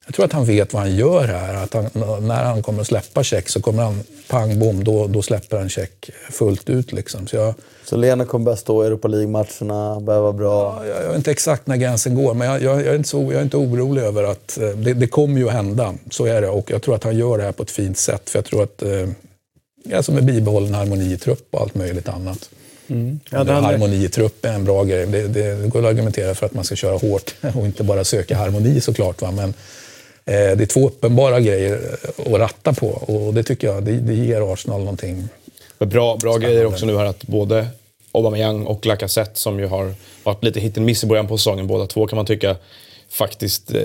jag 0.07 0.14
tror 0.14 0.24
att 0.24 0.32
han 0.32 0.44
vet 0.44 0.72
vad 0.72 0.82
han 0.82 0.96
gör 0.96 1.24
här. 1.24 1.55
Att 1.55 1.74
han, 1.74 1.90
när 2.26 2.44
han 2.44 2.62
kommer 2.62 2.80
att 2.80 2.86
släppa 2.86 3.22
check 3.22 3.48
så 3.48 3.62
kommer 3.62 3.82
han, 3.82 4.03
pang 4.28 4.59
bom, 4.59 4.84
då, 4.84 5.07
då 5.07 5.22
släpper 5.22 5.59
han 5.59 5.68
check 5.68 6.11
fullt 6.30 6.70
ut. 6.70 6.92
Liksom. 6.92 7.26
Så, 7.26 7.36
jag, 7.36 7.55
så 7.84 7.96
Lena 7.96 8.24
kommer 8.24 8.44
börja 8.44 8.57
stå 8.57 8.84
i 8.84 8.86
Europa 8.86 9.09
League-matcherna, 9.09 10.00
börja 10.00 10.20
vara 10.20 10.32
bra? 10.32 10.78
Ja, 10.80 10.86
jag, 10.86 11.03
jag 11.03 11.09
vet 11.09 11.16
inte 11.16 11.30
exakt 11.30 11.66
när 11.66 11.76
gränsen 11.76 12.14
går, 12.14 12.34
men 12.34 12.48
jag, 12.48 12.62
jag, 12.62 12.80
jag, 12.80 12.86
är, 12.86 12.96
inte 12.96 13.09
så, 13.09 13.22
jag 13.22 13.34
är 13.34 13.42
inte 13.42 13.57
orolig 13.57 14.03
över 14.03 14.24
att... 14.24 14.59
Eh, 14.59 14.68
det, 14.68 14.94
det 14.94 15.07
kommer 15.07 15.40
ju 15.40 15.48
att 15.48 15.55
hända, 15.55 15.94
så 16.11 16.24
är 16.24 16.40
det. 16.40 16.48
Och 16.48 16.70
jag 16.70 16.82
tror 16.82 16.94
att 16.94 17.05
han 17.05 17.16
gör 17.16 17.38
det 17.38 17.44
här 17.44 17.53
på 17.53 17.62
ett 17.62 17.70
fint 17.70 17.98
sätt. 17.98 18.30
För 18.30 18.38
jag 18.38 18.44
tror 18.44 18.62
att... 18.62 18.82
Eh, 18.82 19.09
alltså 19.94 20.12
med 20.12 20.24
bibehållen 20.24 20.74
harmoni 20.74 21.12
i 21.12 21.18
trupp 21.18 21.46
och 21.50 21.61
allt 21.61 21.74
möjligt 21.74 22.09
annat. 22.09 22.50
Mm. 22.88 23.20
Ja, 23.30 23.44
harmoni 23.44 24.05
i 24.05 24.09
trupp 24.09 24.44
är 24.44 24.53
en 24.53 24.64
bra 24.64 24.84
grej. 24.84 25.07
Det, 25.07 25.28
det, 25.28 25.68
går 25.68 25.78
att 25.78 25.90
argumentera 25.90 26.34
för 26.34 26.46
att 26.46 26.55
man 26.55 26.64
ska 26.64 26.76
köra 26.76 26.96
hårt 26.96 27.34
och 27.55 27.66
inte 27.66 27.84
bara 27.84 28.05
söka 28.05 28.36
harmoni 28.36 28.80
såklart. 28.80 29.22
Va? 29.22 29.30
Men 29.30 29.55
det 30.24 30.62
är 30.62 30.66
två 30.66 30.86
uppenbara 30.86 31.40
grejer 31.40 31.98
att 32.18 32.32
ratta 32.32 32.72
på 32.72 32.86
och 32.86 33.34
det 33.34 33.42
tycker 33.42 33.66
jag 33.66 33.84
det, 33.84 33.92
det 33.92 34.14
ger 34.14 34.52
Arsenal 34.52 34.80
någonting 34.80 35.28
Bra, 35.86 36.16
bra 36.16 36.36
grejer 36.36 36.66
också 36.66 36.86
nu 36.86 36.96
här 36.96 37.04
att 37.04 37.26
både 37.26 37.66
Aubameyang 38.12 38.66
och 38.66 38.86
Lacazette 38.86 39.38
som 39.38 39.58
ju 39.58 39.66
har 39.66 39.94
varit 40.24 40.44
lite 40.44 40.60
hit 40.60 40.76
and 40.76 40.86
miss 40.86 41.04
i 41.04 41.06
början 41.06 41.28
på 41.28 41.38
säsongen, 41.38 41.66
båda 41.66 41.86
två 41.86 42.06
kan 42.06 42.16
man 42.16 42.26
tycka 42.26 42.56
faktiskt, 43.10 43.74
eh, 43.74 43.80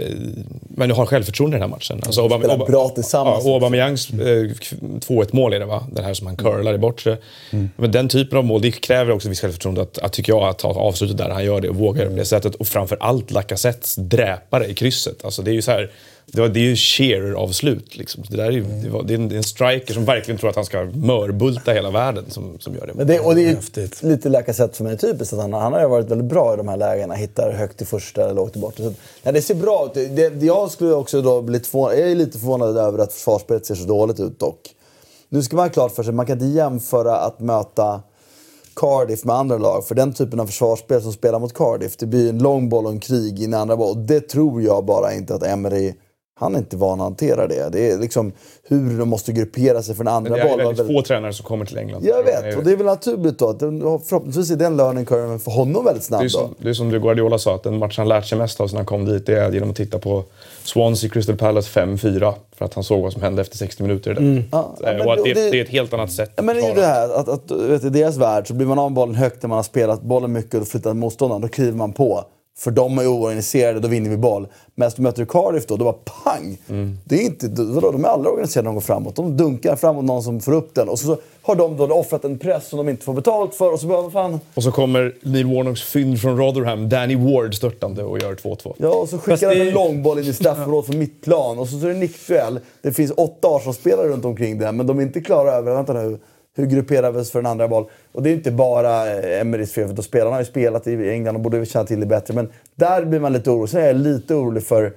men 0.62 0.90
nu 0.90 0.94
har 0.96 1.06
självförtroende 1.06 1.58
i 1.58 1.60
den 1.60 1.70
här 1.70 1.76
matchen. 1.78 2.02
Alltså, 2.06 2.22
Obama, 2.22 2.44
spelar 2.44 2.66
bra 2.66 2.90
tillsammans. 2.90 3.46
Ja, 3.46 3.54
Aubameyangs 3.54 4.10
eh, 4.10 4.16
2-1 4.16 5.28
mål 5.32 5.54
är 5.54 5.60
det 5.60 5.66
va? 5.66 5.88
Den 5.92 6.06
här 6.06 6.14
som 6.14 6.28
han 6.28 6.36
curlar 6.36 6.74
i 6.74 6.78
bortre. 6.78 7.18
Mm. 7.52 7.70
Men 7.76 7.92
den 7.92 8.10
typen 8.10 8.38
av 8.38 8.46
mål, 8.46 8.62
det 8.62 8.72
kräver 8.72 9.12
också 9.12 9.30
viss 9.30 9.42
självförtroende 9.42 9.82
att, 9.82 9.98
att 9.98 10.14
tycker 10.14 10.34
jag, 10.34 10.44
att 10.44 10.58
ta 10.58 10.68
avslutet 10.68 11.18
där 11.18 11.30
han 11.30 11.46
gör 11.46 11.62
det 11.62 11.70
och 11.70 11.76
vågar 11.76 12.06
mm. 12.06 12.16
det 12.16 12.26
sättet. 12.26 12.56
Och 12.56 12.68
framför 12.68 12.98
allt 13.00 13.32
Lacazettes 13.32 13.96
dräpare 13.96 14.68
i 14.68 14.74
krysset. 14.74 15.26
Alltså 15.26 15.42
det 15.42 15.52
är 15.52 15.56
ju 15.56 15.62
så 15.62 15.72
här, 15.72 15.92
det, 16.32 16.42
var, 16.42 16.50
det 16.50 16.60
är 16.60 16.64
ju 16.64 16.76
sheer-avslut. 16.76 17.98
Liksom. 17.98 18.24
Det, 18.30 18.38
där 18.38 18.46
är, 18.46 18.84
det, 18.84 18.90
var, 18.90 19.04
det, 19.04 19.14
är 19.14 19.18
en, 19.18 19.30
det, 19.30 19.36
är 19.36 19.38
en, 19.38 19.44
striker 19.44 19.94
som 19.94 20.06
verkligen 20.06 20.38
tror 20.40 20.50
att 20.50 20.56
han 20.56 20.66
ska 20.66 20.84
mörbulta 20.84 21.74
hela 21.74 21.92
världen 21.92 22.26
som, 22.30 22.60
som 22.60 22.76
gör 22.76 22.88
det. 22.88 22.94
Men 22.94 23.08
det 23.08 23.20
och 23.20 23.36
det 23.36 23.42
är 23.42 23.56
Häftigt. 23.56 24.04
lite 24.04 24.30
Lacazette 24.30 24.78
för 24.78 24.84
mig 24.84 24.98
typiskt. 24.98 25.34
Att 25.34 25.40
han, 25.40 25.54
han 25.54 25.74
har 25.74 25.90
varit 25.90 26.12
väldigt 26.12 26.28
bra 26.28 26.54
i 26.54 26.58
de 26.58 26.68
här 26.68 26.78
lägena. 26.78 27.14
Hittar 27.14 27.52
högt 27.52 27.82
i 27.82 27.86
första 27.86 28.24
eller 28.24 28.34
lågt 28.34 28.56
i 28.56 28.60
bortre. 28.60 28.84
Så, 28.84 28.94
ja, 29.24 29.32
det 29.32 29.42
ser 29.42 29.56
bra 29.56 29.92
ut. 29.96 30.16
Det, 30.16 30.46
jag 30.46 30.72
skulle 30.72 30.94
också 30.94 31.22
då 31.22 31.42
bli 31.42 31.60
förvånad, 31.60 32.00
jag 32.00 32.12
är 32.12 32.16
lite 32.16 32.40
förvånad 32.40 32.78
över 32.78 33.00
att 33.00 33.14
försvarsspelet 33.14 33.66
ser 33.66 33.76
så 33.76 33.86
dåligt 33.86 34.20
ut 34.20 34.40
dock. 34.40 34.74
Nu 35.30 35.44
ska 35.44 35.56
man 35.56 35.66
ha 35.66 35.74
klart 35.74 35.92
för 35.92 36.04
sig, 36.04 36.14
man 36.14 36.26
kan 36.26 36.34
inte 36.42 36.58
jämföra 36.58 37.18
att 37.18 37.40
möta 37.40 38.02
Cardiff 38.76 39.24
med 39.24 39.36
andra 39.36 39.58
lag. 39.58 39.88
För 39.88 39.96
den 39.96 40.14
typen 40.14 40.40
av 40.40 40.46
försvarsspel 40.46 41.02
som 41.02 41.14
spelar 41.14 41.40
mot 41.40 41.54
Cardiff, 41.54 41.98
det 41.98 42.06
blir 42.06 42.30
en 42.30 42.38
lång 42.38 42.70
boll 42.70 42.86
och 42.86 42.92
en 42.92 43.00
krig 43.00 43.42
in 43.44 43.54
i 43.54 43.56
andra 43.56 43.78
boll. 43.78 44.08
Det 44.08 44.20
tror 44.20 44.62
jag 44.62 44.86
bara 44.86 45.14
inte 45.14 45.36
att 45.36 45.44
Emery 45.44 45.94
han 46.40 46.56
är 46.56 46.60
inte 46.60 46.78
van 46.78 47.00
att 47.00 47.06
hantera 47.06 47.48
det. 47.48 47.70
Det 47.72 47.92
är 47.92 47.98
liksom 47.98 48.32
hur 48.64 49.00
de 49.00 49.10
måste 49.10 49.32
gruppera 49.32 49.82
sig 49.82 49.96
för 49.96 50.04
den 50.04 50.14
andra 50.14 50.30
bollen. 50.30 50.58
Det 50.58 50.64
är 50.64 50.68
väldigt 50.68 50.88
få 50.88 51.02
tränare 51.02 51.34
som 51.34 51.46
kommer 51.46 51.66
till 51.66 51.78
England. 51.78 52.06
Jag 52.06 52.24
vet, 52.24 52.58
och 52.58 52.64
det 52.64 52.72
är 52.72 52.76
väl 52.76 52.86
naturligt 52.86 53.40
då. 53.40 53.50
Att 53.50 53.60
förhoppningsvis 53.60 54.52
är 54.52 54.56
den 54.56 54.78
learning 54.78 55.06
curven 55.06 55.40
för 55.40 55.52
honom 55.52 55.86
väldigt 55.86 56.04
snabb. 56.04 56.22
Det 56.22 56.26
är, 56.26 56.30
som, 56.30 56.56
det 56.60 56.70
är 56.70 56.74
som 56.74 56.90
Guardiola 56.90 57.38
sa, 57.38 57.56
att 57.56 57.64
den 57.64 57.78
match 57.78 57.98
han 57.98 58.08
lärt 58.08 58.26
sig 58.26 58.38
mest 58.38 58.62
av 58.62 58.68
sen 58.68 58.78
han 58.78 58.86
kom 58.86 59.06
dit, 59.06 59.26
det 59.26 59.40
är 59.40 59.52
genom 59.52 59.70
att 59.70 59.76
titta 59.76 60.00
på 60.00 60.24
Swansea 60.64 61.10
Crystal 61.10 61.38
Palace 61.38 61.80
5-4. 61.80 62.34
För 62.56 62.66
att 62.66 62.74
han 62.74 62.84
såg 62.84 63.02
vad 63.02 63.14
som 63.14 63.22
hände 63.22 63.42
efter 63.42 63.58
60 63.58 63.84
minuter. 63.84 64.12
Mm. 64.12 64.44
Ja, 64.52 64.76
och 65.06 65.14
att 65.14 65.24
det, 65.24 65.34
det, 65.34 65.52
det, 65.52 65.60
är 65.60 65.64
ett 65.64 65.70
helt 65.70 65.94
annat 65.94 66.12
sätt. 66.12 66.32
Men 66.36 66.56
det 66.56 66.62
är 66.62 66.70
ju 66.70 66.76
det 66.76 66.86
här 66.86 67.10
att, 67.10 67.30
att 67.30 67.52
vet, 67.52 67.84
i 67.84 67.90
deras 67.90 68.18
värld 68.18 68.48
så 68.48 68.54
blir 68.54 68.68
man 68.68 68.80
av 68.80 68.92
bollen 68.92 69.16
högt 69.16 69.44
när 69.44 69.48
man 69.48 69.56
har 69.56 69.64
spelat 69.64 70.02
bollen 70.02 70.32
mycket 70.34 70.62
och 70.62 70.68
flyttat 70.68 70.96
motståndaren. 70.96 71.42
Då 71.42 71.48
kliver 71.48 71.78
man 71.78 71.94
på. 71.94 72.26
För 72.60 72.72
de 72.72 72.98
är 72.98 73.08
oorganiserade, 73.08 73.80
då 73.80 73.88
vinner 73.88 74.10
vi 74.10 74.18
boll. 74.18 74.48
Men 74.76 74.92
du 74.96 75.02
möter 75.02 75.26
Cardiff 75.26 75.66
då, 75.66 75.78
då 75.78 75.84
bara 75.86 75.96
pang! 76.24 76.58
Mm. 76.70 76.98
Det 77.04 77.16
är 77.16 77.22
inte, 77.22 77.48
vadå, 77.48 77.92
de 77.92 78.06
är 78.06 78.10
aldrig 78.10 78.34
organiserade 78.34 78.64
när 78.64 78.70
de 78.70 78.76
går 78.76 78.82
framåt. 78.82 79.16
De 79.16 79.38
dunkar 79.38 79.76
framåt 79.76 80.06
någon 80.06 80.24
som 80.24 80.40
får 80.40 80.52
upp 80.52 80.76
den. 80.76 80.90
Och 80.90 81.00
så, 81.00 81.06
så 81.06 81.18
har 81.42 81.56
de 81.56 81.78
då 81.78 81.94
offrat 81.94 82.26
en 82.26 82.40
press 82.40 82.68
som 82.70 82.78
de 82.78 82.90
inte 82.90 83.04
får 83.04 83.14
betalt 83.14 83.56
för. 83.56 83.74
Och 83.74 83.80
så 83.80 83.88
bara, 83.88 84.10
fan. 84.10 84.40
Och 84.54 84.64
så 84.64 84.72
kommer 84.72 85.16
Neil 85.22 85.46
Warnocks 85.46 85.84
fynd 85.84 86.22
från 86.22 86.38
Rotherham, 86.38 86.90
Danny 86.90 87.16
Ward, 87.16 87.56
störtande 87.56 88.04
och 88.04 88.20
gör 88.20 88.36
2-2. 88.36 88.74
Ja, 88.78 88.90
och 88.90 89.10
så 89.10 89.18
skickar 89.18 89.48
han 89.48 89.68
en 89.68 89.74
långboll 89.74 90.20
in 90.20 90.26
i 90.26 90.34
straffområdet 90.34 90.86
från 90.86 91.00
mittplan. 91.00 91.60
Och 91.60 91.68
så, 91.68 91.80
så 91.80 91.86
är 91.86 91.94
det 91.94 92.00
nickduell. 92.00 92.60
Det 92.82 92.92
finns 92.92 93.12
åtta 93.18 93.48
Arsenal-spelare 93.48 94.08
runt 94.08 94.26
omkring 94.26 94.60
den, 94.60 94.78
men 94.78 94.88
de 94.88 95.00
är 95.00 95.04
inte 95.04 95.22
klara 95.22 95.52
över... 95.52 95.74
Vänta 95.74 95.94
nu 95.94 96.20
hur 96.58 96.66
grupperar 96.66 97.12
vi 97.12 97.20
oss 97.20 97.32
för 97.32 97.40
en 97.40 97.46
andra 97.46 97.68
boll? 97.68 97.90
Och 98.12 98.24
det 98.24 98.30
är 98.30 98.34
inte 98.34 98.52
bara 98.52 99.14
eh, 99.14 99.42
Emerys 99.42 99.74
fel, 99.74 99.96
för 99.96 100.04
spelarna 100.04 100.32
har 100.32 100.40
ju 100.42 100.46
spelat 100.46 100.88
i 100.88 101.10
England 101.10 101.36
och 101.36 101.42
borde 101.42 101.66
känna 101.66 101.86
till 101.86 102.00
det 102.00 102.06
bättre. 102.06 102.34
Men 102.34 102.50
där 102.76 103.06
blir 103.06 103.20
man 103.20 103.34
lite 103.34 103.50
orolig. 103.50 103.70
Sen 103.70 103.82
är 103.82 103.88
jag 103.88 103.96
lite 103.96 104.36
orolig 104.36 104.64
för... 104.64 104.94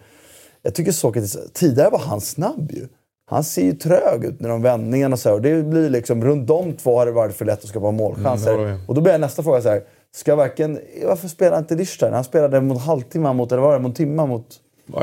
Jag 0.62 0.74
tycker 0.74 0.92
Sokratis... 0.92 1.38
Tidigare 1.52 1.90
var 1.90 1.98
han 1.98 2.20
snabb 2.20 2.70
ju. 2.72 2.88
Han 3.30 3.44
ser 3.44 3.62
ju 3.62 3.72
trög 3.72 4.24
ut 4.24 4.40
med 4.40 4.50
de 4.50 4.62
vändningarna 4.62 5.12
och 5.12 5.18
så. 5.18 5.32
Och 5.32 5.42
det 5.42 5.62
blir 5.62 5.90
liksom, 5.90 6.24
runt 6.24 6.48
de 6.48 6.72
två 6.72 6.98
har 6.98 7.06
det 7.06 7.12
varit 7.12 7.34
för 7.34 7.44
lätt 7.44 7.58
att 7.62 7.68
skapa 7.68 7.90
målchanser. 7.90 8.54
Mm, 8.54 8.78
och 8.88 8.94
då 8.94 9.00
blir 9.00 9.18
nästa 9.18 9.42
fråga 9.42 9.62
så 9.62 9.68
här. 9.68 9.82
Ska 10.12 10.36
varken, 10.36 10.78
varför 11.04 11.28
spelar 11.28 11.58
inte 11.58 11.74
Lichstein? 11.74 12.12
Han 12.12 12.24
spelade 12.24 12.60
mot 12.60 12.82
halvtimme 12.82 13.32
mot, 13.32 13.52
eller 13.52 13.62
var 13.62 13.72
det, 13.72 13.78
mot 13.78 13.96
timma 13.96 14.26
mot... 14.26 14.46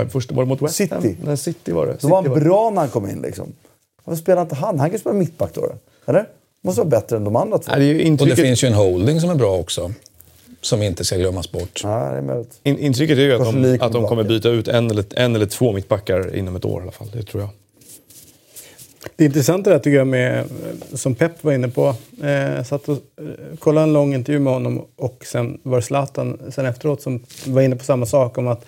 Först 0.09 0.31
var 0.31 0.43
det 0.43 0.49
mot 0.49 0.61
West 0.61 0.91
Ham? 0.91 1.01
City. 1.01 1.17
Nej, 1.25 1.37
City 1.37 1.71
var 1.71 1.85
det. 1.85 1.97
Då 2.01 2.07
var 2.07 2.21
han 2.21 2.39
bra 2.39 2.69
när 2.69 2.81
han 2.81 2.89
kom 2.89 3.09
in 3.09 3.21
liksom. 3.21 3.53
Varför 4.03 4.21
spelar 4.21 4.41
inte 4.41 4.55
han? 4.55 4.79
Han 4.79 4.89
kan 4.89 4.99
spela 4.99 5.15
mittback 5.15 5.53
då. 5.53 5.69
Eller? 6.05 6.29
Måste 6.61 6.81
vara 6.81 6.89
bättre 6.89 7.17
än 7.17 7.23
de 7.23 7.35
andra 7.35 7.57
två. 7.57 7.71
Nej, 7.75 7.93
det 7.93 8.21
Och 8.21 8.27
det 8.27 8.35
finns 8.35 8.63
ju 8.63 8.67
en 8.67 8.73
holding 8.73 9.21
som 9.21 9.29
är 9.29 9.35
bra 9.35 9.57
också. 9.57 9.91
Som 10.61 10.81
inte 10.81 11.05
ska 11.05 11.17
glömmas 11.17 11.51
bort. 11.51 11.81
Ja, 11.83 11.89
det 12.11 12.17
är 12.17 12.21
möjligt. 12.21 12.59
In, 12.63 12.77
intrycket 12.77 13.17
är 13.17 13.21
ju 13.21 13.33
att 13.33 13.53
de, 13.53 13.77
att 13.81 13.93
de 13.93 14.07
kommer 14.07 14.23
byta 14.23 14.49
ut 14.49 14.67
en 14.67 14.91
eller, 14.91 15.05
en 15.15 15.35
eller 15.35 15.45
två 15.45 15.71
mittbackar 15.71 16.35
inom 16.35 16.55
ett 16.55 16.65
år 16.65 16.79
i 16.79 16.83
alla 16.83 16.91
fall. 16.91 17.07
Det 17.13 17.23
tror 17.23 17.43
jag. 17.43 17.49
Det 19.15 19.25
intressanta 19.25 19.69
där 19.69 19.79
tycker 19.79 19.97
jag 19.97 20.07
med, 20.07 20.45
som 20.93 21.15
Pep 21.15 21.43
var 21.43 21.53
inne 21.53 21.67
på. 21.67 21.95
Eh, 22.23 22.63
satt 22.63 22.89
och 22.89 22.97
eh, 22.97 23.57
kollade 23.59 23.83
en 23.83 23.93
lång 23.93 24.13
intervju 24.13 24.39
med 24.39 24.53
honom 24.53 24.85
och 24.95 25.25
sen 25.25 25.59
var 25.63 25.77
det 25.77 25.83
Zlatan 25.83 26.39
sen 26.49 26.65
efteråt 26.65 27.01
som 27.01 27.23
var 27.45 27.61
inne 27.61 27.75
på 27.75 27.83
samma 27.83 28.05
sak 28.05 28.37
om 28.37 28.47
att 28.47 28.65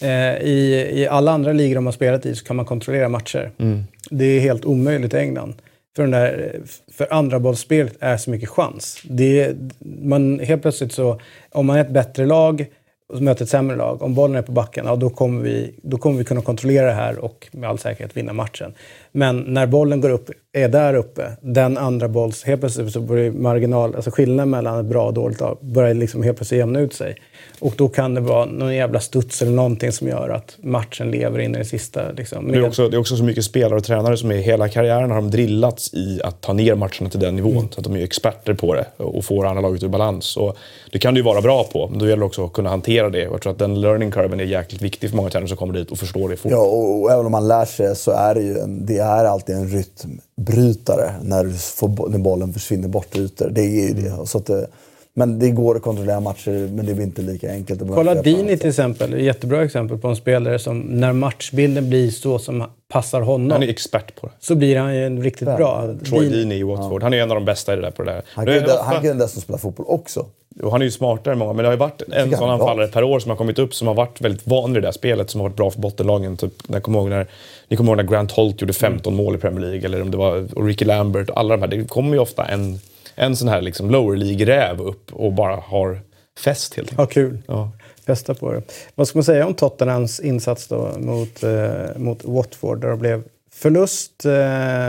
eh, 0.00 0.36
i, 0.36 0.88
i 0.92 1.08
alla 1.08 1.32
andra 1.32 1.52
ligor 1.52 1.74
de 1.74 1.86
har 1.86 1.92
spelat 1.92 2.26
i 2.26 2.34
så 2.34 2.44
kan 2.44 2.56
man 2.56 2.66
kontrollera 2.66 3.08
matcher. 3.08 3.50
Mm. 3.58 3.84
Det 4.10 4.24
är 4.24 4.40
helt 4.40 4.64
omöjligt 4.64 5.14
i 5.14 5.16
England 5.16 5.54
för, 6.00 6.04
den 6.04 6.10
där, 6.10 6.60
för 6.92 7.12
andra 7.12 7.40
bollspelet 7.40 7.96
är 8.00 8.16
så 8.16 8.30
mycket 8.30 8.48
chans. 8.48 9.02
Det, 9.04 9.56
man, 10.02 10.38
helt 10.38 10.62
plötsligt 10.62 10.92
så, 10.92 11.20
om 11.52 11.66
man 11.66 11.76
är 11.76 11.80
ett 11.80 11.90
bättre 11.90 12.26
lag 12.26 12.66
och 13.08 13.22
möter 13.22 13.44
ett 13.44 13.50
sämre 13.50 13.76
lag, 13.76 14.02
om 14.02 14.14
bollen 14.14 14.36
är 14.36 14.42
på 14.42 14.52
backen, 14.52 14.86
ja, 14.86 14.96
då, 14.96 15.10
kommer 15.10 15.42
vi, 15.42 15.74
då 15.82 15.98
kommer 15.98 16.18
vi 16.18 16.24
kunna 16.24 16.42
kontrollera 16.42 16.86
det 16.86 16.92
här 16.92 17.18
och 17.18 17.48
med 17.52 17.70
all 17.70 17.78
säkerhet 17.78 18.16
vinna 18.16 18.32
matchen. 18.32 18.74
Men 19.12 19.40
när 19.40 19.66
bollen 19.66 20.00
går 20.00 20.10
upp, 20.10 20.30
är 20.52 20.68
där 20.68 20.94
uppe, 20.94 21.32
den 21.40 21.78
andra 21.78 22.08
bolls... 22.08 22.44
Helt 22.44 22.60
plötsligt 22.60 22.92
så 22.92 23.00
börjar 23.00 23.30
marginal, 23.30 23.94
alltså 23.94 24.10
skillnaden 24.10 24.50
mellan 24.50 24.80
ett 24.80 24.86
bra 24.86 25.06
och 25.06 25.14
dåligt 25.14 25.40
lag 25.40 25.58
börjar 25.60 25.94
liksom 25.94 26.22
helt 26.22 26.36
plötsligt 26.36 26.58
jämna 26.58 26.80
ut 26.80 26.94
sig. 26.94 27.16
Och 27.60 27.74
då 27.76 27.88
kan 27.88 28.14
det 28.14 28.20
vara 28.20 28.44
någon 28.44 28.74
jävla 28.74 29.00
studs 29.00 29.42
eller 29.42 29.52
någonting 29.52 29.92
som 29.92 30.08
gör 30.08 30.28
att 30.28 30.56
matchen 30.62 31.10
lever 31.10 31.38
in 31.38 31.54
i 31.54 31.58
det 31.58 31.64
sista. 31.64 32.12
Liksom. 32.12 32.52
Det, 32.52 32.58
är 32.58 32.66
också, 32.66 32.88
det 32.88 32.96
är 32.96 32.98
också 32.98 33.16
så 33.16 33.24
mycket 33.24 33.44
spelare 33.44 33.76
och 33.76 33.84
tränare 33.84 34.16
som 34.16 34.32
i 34.32 34.40
hela 34.40 34.68
karriären 34.68 35.10
har 35.10 35.16
de 35.16 35.30
drillats 35.30 35.94
i 35.94 36.20
att 36.24 36.40
ta 36.40 36.52
ner 36.52 36.74
matcherna 36.74 37.10
till 37.10 37.20
den 37.20 37.36
nivån. 37.36 37.56
Mm. 37.56 37.70
Så 37.70 37.80
att 37.80 37.84
de 37.84 37.96
är 37.96 38.04
experter 38.04 38.54
på 38.54 38.74
det 38.74 38.86
och 38.96 39.24
får 39.24 39.46
andra 39.46 39.60
laget 39.60 39.82
ur 39.82 39.88
balans. 39.88 40.36
Och 40.36 40.56
det 40.92 40.98
kan 40.98 41.14
du 41.14 41.20
ju 41.20 41.24
vara 41.24 41.40
bra 41.40 41.64
på, 41.72 41.88
men 41.88 41.98
då 41.98 42.04
gäller 42.06 42.20
det 42.20 42.26
också 42.26 42.44
att 42.44 42.52
kunna 42.52 42.70
hantera 42.70 43.10
det. 43.10 43.26
Och 43.28 43.34
jag 43.34 43.42
tror 43.42 43.52
att 43.52 43.58
den 43.58 43.80
learning 43.80 44.10
curven 44.10 44.40
är 44.40 44.44
jäkligt 44.44 44.82
viktig 44.82 45.10
för 45.10 45.16
många 45.16 45.30
tränare 45.30 45.48
som 45.48 45.56
kommer 45.56 45.74
dit 45.74 45.90
och 45.90 45.98
förstår 45.98 46.28
det 46.28 46.36
fort. 46.36 46.52
Ja, 46.52 46.62
och, 46.62 47.02
och 47.02 47.10
även 47.10 47.26
om 47.26 47.32
man 47.32 47.48
lär 47.48 47.64
sig 47.64 47.96
så 47.96 48.10
är 48.10 48.34
det 48.34 48.42
ju 48.42 48.58
en, 48.58 48.86
det 48.86 48.98
är 49.00 49.24
alltid 49.24 49.56
en 49.56 49.68
rytmbrytare 49.68 51.12
när, 51.22 51.44
du 51.44 51.52
får, 51.52 52.08
när 52.08 52.18
bollen 52.18 52.52
försvinner 52.52 52.88
bort 52.88 53.16
ytor. 53.16 53.50
Det 53.50 53.60
är 53.62 53.94
det. 53.94 54.26
Så 54.26 54.38
att 54.38 54.46
det, 54.46 54.66
men 55.14 55.38
det 55.38 55.50
går 55.50 55.76
att 55.76 55.82
kontrollera 55.82 56.20
matcher, 56.20 56.68
men 56.74 56.86
det 56.86 56.94
blir 56.94 57.04
inte 57.04 57.22
lika 57.22 57.50
enkelt. 57.50 57.80
Kolla 57.94 58.22
Dini 58.22 58.56
till 58.56 58.68
exempel, 58.68 59.20
jättebra 59.20 59.64
exempel 59.64 59.98
på 59.98 60.08
en 60.08 60.16
spelare 60.16 60.58
som 60.58 60.80
när 60.80 61.12
matchbilden 61.12 61.88
blir 61.88 62.10
så 62.10 62.38
som 62.38 62.64
passar 62.90 63.20
honom 63.20 63.50
Han 63.50 63.62
är 63.62 63.68
expert 63.68 64.20
på 64.20 64.26
det. 64.26 64.32
så 64.40 64.54
blir 64.54 64.76
han 64.76 64.94
ju 64.94 65.06
en 65.06 65.22
riktigt 65.22 65.56
bra. 65.56 65.94
Troy 66.08 66.28
Deeney 66.28 66.58
i 66.58 66.62
Watford. 66.62 67.02
Han 67.02 67.14
är 67.14 67.22
en 67.22 67.30
av 67.30 67.34
de 67.34 67.44
bästa 67.44 67.72
i 67.72 67.76
det 67.76 67.82
där 67.82 67.90
på 67.90 68.02
det 68.02 68.12
där. 68.12 68.22
Han 68.28 68.46
kan 68.46 68.54
ju 68.54 68.60
ofta- 68.60 68.82
han 68.82 68.94
kan 68.94 69.04
ju 69.04 69.14
dessutom 69.14 69.42
spela 69.42 69.58
fotboll 69.58 69.86
också. 69.88 70.26
Och 70.62 70.72
han 70.72 70.80
är 70.80 70.84
ju 70.84 70.90
smartare 70.90 71.32
än 71.32 71.38
många, 71.38 71.52
men 71.52 71.62
det 71.62 71.68
har 71.68 71.72
ju 71.72 71.78
varit 71.78 72.02
en 72.12 72.36
sån 72.36 72.50
anfallare 72.50 72.88
per 72.88 73.02
år 73.04 73.18
som 73.20 73.30
har 73.30 73.36
kommit 73.36 73.58
upp 73.58 73.74
som 73.74 73.88
har 73.88 73.94
varit 73.94 74.20
väldigt 74.20 74.46
van 74.46 74.72
vid 74.72 74.82
det 74.82 74.86
där 74.86 74.92
spelet, 74.92 75.30
som 75.30 75.40
har 75.40 75.48
varit 75.48 75.56
bra 75.56 75.70
för 75.70 75.80
bottenlagen. 75.80 76.36
Typ, 76.36 76.52
jag 76.66 76.82
kommer 76.82 76.98
ihåg 76.98 77.08
när, 77.08 77.26
ni 77.68 77.76
kommer 77.76 77.90
ihåg 77.90 77.96
när 77.96 78.04
Grant 78.12 78.32
Holt 78.32 78.60
gjorde 78.60 78.72
15 78.72 79.14
mål 79.14 79.34
i 79.34 79.38
Premier 79.38 79.60
League, 79.60 79.84
eller 79.84 80.02
om 80.02 80.10
det 80.10 80.16
var 80.16 80.46
och 80.58 80.66
Ricky 80.66 80.84
Lambert, 80.84 81.30
alla 81.30 81.56
de 81.56 81.62
här. 81.62 81.68
Det 81.68 81.84
kommer 81.88 82.12
ju 82.14 82.18
ofta 82.18 82.44
en, 82.44 82.80
en 83.14 83.36
sån 83.36 83.48
här 83.48 83.60
liksom 83.60 83.90
lower 83.90 84.16
League-räv 84.16 84.80
upp 84.80 85.12
och 85.12 85.32
bara 85.32 85.56
har 85.56 86.00
fest 86.44 86.74
helt 86.74 86.92
Ja, 86.96 87.02
enkelt. 87.02 87.14
kul. 87.14 87.38
Ja. 87.46 87.70
Bästa 88.10 88.34
på 88.34 88.52
det. 88.52 88.62
Vad 88.94 89.08
ska 89.08 89.18
man 89.18 89.24
säga 89.24 89.46
om 89.46 89.54
Tottenhams 89.54 90.20
insats 90.20 90.68
då 90.68 90.90
mot, 90.98 91.42
eh, 91.42 91.96
mot 91.96 92.24
Watford 92.24 92.80
där 92.80 92.88
det 92.88 92.96
blev 92.96 93.22
förlust? 93.52 94.24
Eh, 94.24 94.32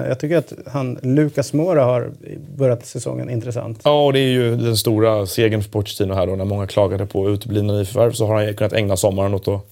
jag 0.08 0.20
tycker 0.20 0.38
att 0.38 0.54
han, 0.68 1.00
Lucas 1.02 1.54
Moura 1.54 1.84
har 1.84 2.12
börjat 2.58 2.86
säsongen 2.86 3.30
intressant. 3.30 3.80
Ja, 3.84 4.06
och 4.06 4.14
det 4.14 4.20
är 4.20 4.32
ju 4.32 4.56
den 4.56 4.78
stora 4.78 5.26
segern 5.26 5.64
för 5.64 5.70
Pochettino 5.70 6.14
här 6.14 6.28
då. 6.28 6.36
När 6.36 6.46
många 6.46 6.68
klagade 6.68 7.06
på 7.06 7.30
uteblivna 7.30 7.74
nyförvärv 7.74 8.12
så 8.12 8.26
har 8.26 8.46
han 8.46 8.54
kunnat 8.54 8.74
ägna 8.74 8.98
sommaren 8.98 9.34
åt 9.34 9.48
att 9.48 9.66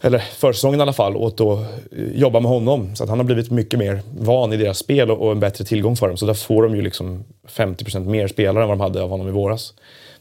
eller 0.00 0.18
försäsongen 0.18 0.80
i 0.80 0.82
alla 0.82 0.92
fall, 0.92 1.16
åt 1.16 1.40
att 1.40 1.58
eh, 1.92 2.04
jobba 2.14 2.40
med 2.40 2.50
honom. 2.50 2.96
Så 2.96 3.04
att 3.04 3.10
han 3.10 3.18
har 3.18 3.24
blivit 3.24 3.50
mycket 3.50 3.78
mer 3.78 4.00
van 4.18 4.52
i 4.52 4.56
deras 4.56 4.78
spel 4.78 5.10
och, 5.10 5.26
och 5.26 5.32
en 5.32 5.40
bättre 5.40 5.64
tillgång 5.64 5.96
för 5.96 6.08
dem. 6.08 6.16
Så 6.16 6.26
där 6.26 6.34
får 6.34 6.62
de 6.62 6.76
ju 6.76 6.82
liksom 6.82 7.24
50% 7.48 8.04
mer 8.04 8.28
spelare 8.28 8.62
än 8.64 8.68
vad 8.68 8.78
de 8.78 8.82
hade 8.82 9.02
av 9.02 9.10
honom 9.10 9.28
i 9.28 9.30
våras. 9.30 9.74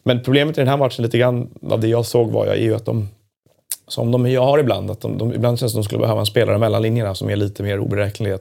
Men 0.04 0.24
problemet 0.24 0.58
i 0.58 0.62
den 0.62 0.68
här 0.68 0.78
matchen, 0.78 1.04
lite 1.04 1.18
grann 1.18 1.50
av 1.70 1.80
det 1.80 1.88
jag 1.88 2.06
såg 2.06 2.32
var, 2.32 2.46
är 2.46 2.56
ju 2.56 2.76
att 2.76 2.86
de, 2.86 3.10
som 3.88 4.12
de 4.12 4.32
jag 4.32 4.46
har 4.46 4.60
ibland, 4.60 4.92
att 4.92 5.02
de, 5.02 5.18
de, 5.18 5.34
ibland 5.34 5.60
känns 5.60 5.72
det 5.72 5.74
som 5.74 5.82
de 5.82 5.86
skulle 5.86 6.02
behöva 6.02 6.20
en 6.20 6.26
spelare 6.26 6.58
mellan 6.58 6.82
linjerna 6.82 7.16
som 7.16 7.30
är 7.30 7.36
lite 7.36 7.64
mer 7.64 7.80
oberäknelig. 7.80 8.38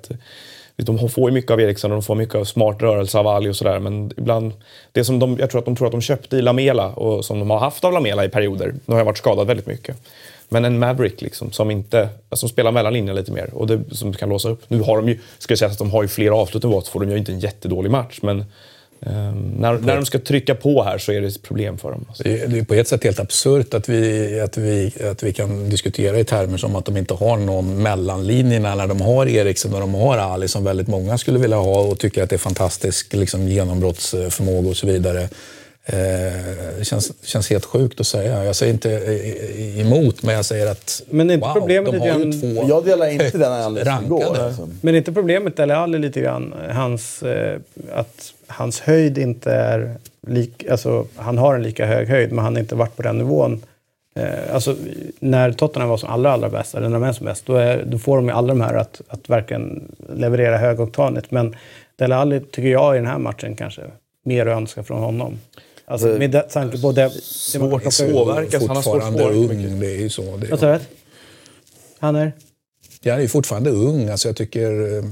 De 0.76 1.08
får 1.08 1.30
ju 1.30 1.34
mycket 1.34 1.50
av 1.50 1.60
Eriksson 1.60 1.92
och 1.92 1.96
de 1.96 2.02
får 2.02 2.14
mycket 2.14 2.34
av 2.34 2.44
smart 2.44 2.82
rörelse 2.82 3.18
av 3.18 3.26
Ali 3.26 3.50
och 3.50 3.56
sådär. 3.56 3.78
Men 3.78 4.12
ibland, 4.16 4.52
det 4.92 5.04
som 5.04 5.18
de, 5.18 5.36
jag 5.38 5.50
tror 5.50 5.58
att 5.58 5.64
de 5.64 5.76
tror 5.76 5.86
att 5.86 5.92
de 5.92 6.00
köpte 6.00 6.36
i 6.36 6.42
Lamela 6.42 6.88
och 6.88 7.24
som 7.24 7.38
de 7.38 7.50
har 7.50 7.58
haft 7.58 7.84
av 7.84 7.92
Lamela 7.92 8.24
i 8.24 8.28
perioder. 8.28 8.74
Nu 8.86 8.94
har 8.94 8.98
jag 8.98 9.04
varit 9.04 9.18
skadad 9.18 9.46
väldigt 9.46 9.66
mycket. 9.66 9.96
Men 10.48 10.64
en 10.64 10.78
Maverick 10.78 11.20
liksom, 11.20 11.52
som, 11.52 11.70
inte, 11.70 12.08
som 12.32 12.48
spelar 12.48 12.72
mellan 12.72 12.92
linjerna 12.92 13.20
lite 13.20 13.32
mer 13.32 13.54
och 13.54 13.66
det, 13.66 13.80
som 13.90 14.12
kan 14.12 14.28
låsa 14.28 14.48
upp. 14.48 14.62
Nu 14.68 14.80
har 14.80 14.96
de 14.96 15.08
ju, 15.08 15.18
ska 15.38 15.52
jag 15.52 15.58
säga 15.58 15.70
att 15.70 15.78
de 15.78 15.90
har 15.90 16.02
ju 16.02 16.08
fler 16.08 16.30
avslut 16.30 16.64
än 16.64 16.70
Watford. 16.70 17.02
De 17.02 17.06
gör 17.06 17.14
ju 17.14 17.18
inte 17.18 17.32
en 17.32 17.40
jättedålig 17.40 17.90
match. 17.90 18.18
Men 18.22 18.44
ehm, 19.06 19.54
när, 19.58 19.78
när 19.78 19.96
de 19.96 20.06
ska 20.06 20.18
trycka 20.18 20.54
på 20.54 20.82
här 20.82 20.98
så 20.98 21.12
är 21.12 21.20
det 21.20 21.26
ett 21.26 21.42
problem 21.42 21.78
för 21.78 21.90
dem. 21.90 22.04
Alltså. 22.08 22.22
Det 22.22 22.42
är 22.42 22.64
på 22.64 22.74
ett 22.74 22.88
sätt 22.88 23.04
helt 23.04 23.20
absurt 23.20 23.74
att 23.74 23.88
vi, 23.88 24.40
att, 24.40 24.56
vi, 24.56 24.92
att 25.10 25.22
vi 25.22 25.32
kan 25.32 25.70
diskutera 25.70 26.18
i 26.18 26.24
termer 26.24 26.58
som 26.58 26.76
att 26.76 26.84
de 26.84 26.96
inte 26.96 27.14
har 27.14 27.36
någon 27.36 27.82
mellanlinjerna 27.82 28.74
när 28.74 28.86
de 28.86 29.00
har 29.00 29.26
Eriksen 29.26 29.74
och 29.74 29.80
de 29.80 29.94
har 29.94 30.18
Ali 30.18 30.48
som 30.48 30.64
väldigt 30.64 30.88
många 30.88 31.18
skulle 31.18 31.38
vilja 31.38 31.56
ha 31.56 31.80
och 31.80 31.98
tycker 31.98 32.22
att 32.22 32.30
det 32.30 32.36
är 32.36 32.38
fantastisk 32.38 33.12
liksom, 33.12 33.48
genombrottsförmåga 33.48 34.68
och 34.68 34.76
så 34.76 34.86
vidare. 34.86 35.28
Eh, 35.84 35.96
det 36.78 36.84
känns, 36.84 37.12
känns 37.22 37.50
helt 37.50 37.64
sjukt 37.64 38.00
att 38.00 38.06
säga. 38.06 38.44
Jag 38.44 38.56
säger 38.56 38.72
inte 38.72 38.92
eh, 38.92 39.80
emot, 39.80 40.22
men 40.22 40.34
jag 40.34 40.44
säger 40.44 40.66
att 40.66 41.02
Men 41.10 41.30
är 41.30 41.34
inte 41.34 41.46
wow, 41.46 41.54
problemet 41.54 41.92
de 41.92 41.98
har 41.98 42.18
ju 42.18 42.32
två 42.32 42.64
Jag 42.68 42.84
delar 42.84 43.08
inte 43.08 43.38
den 43.38 43.52
analysen 43.62 44.04
igår. 44.04 44.38
Alltså. 44.38 44.68
Men 44.80 44.94
är 44.94 44.98
inte 44.98 45.12
problemet 45.12 45.56
Dele 45.56 45.76
Alli 45.76 45.98
lite 45.98 46.20
grann 46.20 46.54
hans, 46.70 47.22
eh, 47.22 47.58
att 47.92 48.32
hans 48.52 48.80
höjd 48.80 49.18
inte 49.18 49.52
är 49.52 49.96
lik, 50.26 50.66
alltså 50.70 51.06
han 51.16 51.38
har 51.38 51.54
en 51.54 51.62
lika 51.62 51.86
hög 51.86 52.08
höjd 52.08 52.32
men 52.32 52.44
han 52.44 52.54
har 52.54 52.60
inte 52.60 52.74
varit 52.74 52.96
på 52.96 53.02
den 53.02 53.18
nivån. 53.18 53.62
Eh, 54.14 54.54
alltså 54.54 54.76
när 55.18 55.52
Tottenham 55.52 55.88
var 55.88 55.96
som 55.96 56.08
allra, 56.08 56.32
allra 56.32 56.48
bäst, 56.48 56.74
eller 56.74 56.88
när 56.88 57.00
de 57.00 57.06
är 57.08 57.12
som 57.12 57.26
bäst, 57.26 57.46
då, 57.46 57.54
är, 57.54 57.84
då 57.86 57.98
får 57.98 58.16
de 58.16 58.26
ju 58.26 58.32
alla 58.32 58.48
de 58.48 58.60
här 58.60 58.74
att, 58.74 59.00
att 59.08 59.30
verkligen 59.30 59.94
leverera 60.14 60.58
högoktanigt. 60.58 61.30
Men 61.30 61.56
Dele 61.96 62.16
Alli 62.16 62.40
tycker 62.40 62.68
jag 62.68 62.94
i 62.94 62.98
den 62.98 63.06
här 63.06 63.18
matchen 63.18 63.56
kanske 63.56 63.82
mer 64.24 64.46
att 64.46 64.56
önska 64.56 64.82
från 64.82 65.02
honom. 65.02 65.38
Alltså 65.84 66.06
med 66.06 66.30
det- 66.30 66.40
tanke 66.42 66.80
på 66.80 66.92
det... 66.92 67.10
Svårt 67.10 67.86
att 67.86 68.12
påverkas. 68.12 68.66
Han 68.66 68.76
har 68.76 68.82
svårt 68.82 68.96
att 68.96 69.02
fortfarande 69.02 69.22
påverka 69.22 69.68
ung. 69.68 69.80
Det 69.80 69.86
är 69.86 70.00
ju 70.00 70.08
så. 70.08 70.36
Det 70.36 70.50
Vad 70.50 70.60
sa 70.60 70.72
du? 70.72 70.78
Han 71.98 72.16
är? 72.16 72.32
Jag 73.02 73.16
är 73.16 73.20
ju 73.20 73.28
fortfarande 73.28 73.70
ung. 73.70 74.08
Alltså 74.08 74.28
jag 74.28 74.36
tycker... 74.36 75.02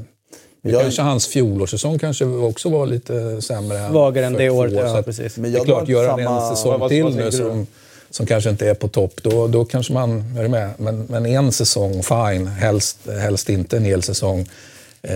eh, 0.63 0.71
Jag- 0.73 0.81
Kanske 0.83 1.03
hans 1.03 1.27
fjolårssäsong 1.27 1.99
kanske 1.99 2.25
också 2.25 2.69
var 2.69 2.87
lite 2.87 3.43
sämre. 3.43 3.89
Svagare 3.91 4.27
än 4.27 4.33
för 4.33 4.39
det 4.41 4.51
året, 4.51 4.73
ja, 4.73 5.03
precis. 5.05 5.37
Men 5.37 5.53
Det 5.53 5.57
är 5.57 5.59
jag 5.59 5.67
klart, 5.67 5.89
gör 5.89 6.09
han 6.09 6.19
samma- 6.25 6.51
en 6.51 6.57
säsong 6.57 6.71
Vad- 6.71 6.81
vad 6.81 6.91
till 6.91 7.17
nu 7.17 7.33
som, 7.33 7.67
som 8.11 8.27
kanske 8.27 8.51
inte 8.51 8.69
är 8.69 8.75
på 8.75 8.89
topp, 8.89 9.13
då, 9.23 9.47
då 9.47 9.65
kanske 9.65 9.93
man 9.93 10.25
är 10.39 10.49
med. 10.49 10.71
Men, 10.77 11.07
men 11.09 11.27
en 11.27 11.53
säsong, 11.53 12.03
fine. 12.03 12.47
Helst, 12.47 12.99
helst 13.21 13.49
inte 13.49 13.77
en 13.77 13.85
hel 13.85 14.03
säsong. 14.03 14.49
Eh, 15.03 15.13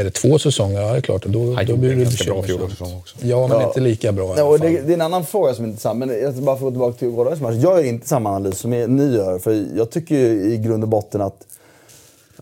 är 0.00 0.04
det 0.04 0.10
två 0.10 0.38
säsonger, 0.38 0.80
ja 0.80 0.92
det 0.92 0.96
är 0.98 1.00
klart. 1.00 1.24
Då, 1.26 1.56
då 1.66 1.76
blir 1.76 1.90
det 1.90 1.96
bekymmersamt. 1.96 3.14
Ja, 3.20 3.48
men 3.48 3.60
Ja. 3.60 3.66
inte 3.68 3.80
lika 3.80 4.12
bra 4.12 4.34
fall. 4.36 4.60
det, 4.60 4.68
det 4.68 4.92
är 4.92 4.94
en 4.94 5.00
annan 5.00 5.26
fråga 5.26 5.54
som 5.54 5.64
är 5.64 5.68
intressant. 5.68 5.98
Men 5.98 6.08
jag 6.22 6.34
bara 6.34 6.56
få 6.56 6.64
gå 6.64 6.70
tillbaka 6.70 6.98
till 6.98 7.08
gårdagens 7.08 7.40
match. 7.42 7.54
Jag 7.54 7.76
gör 7.76 7.84
inte 7.84 8.08
samma 8.08 8.30
analys 8.30 8.58
som 8.58 8.70
ni 8.70 9.14
gör. 9.14 9.38
För 9.38 9.64
jag 9.76 9.90
tycker 9.90 10.14
ju 10.14 10.52
i 10.52 10.56
grund 10.56 10.82
och 10.84 10.88
botten 10.88 11.20
att, 11.20 11.36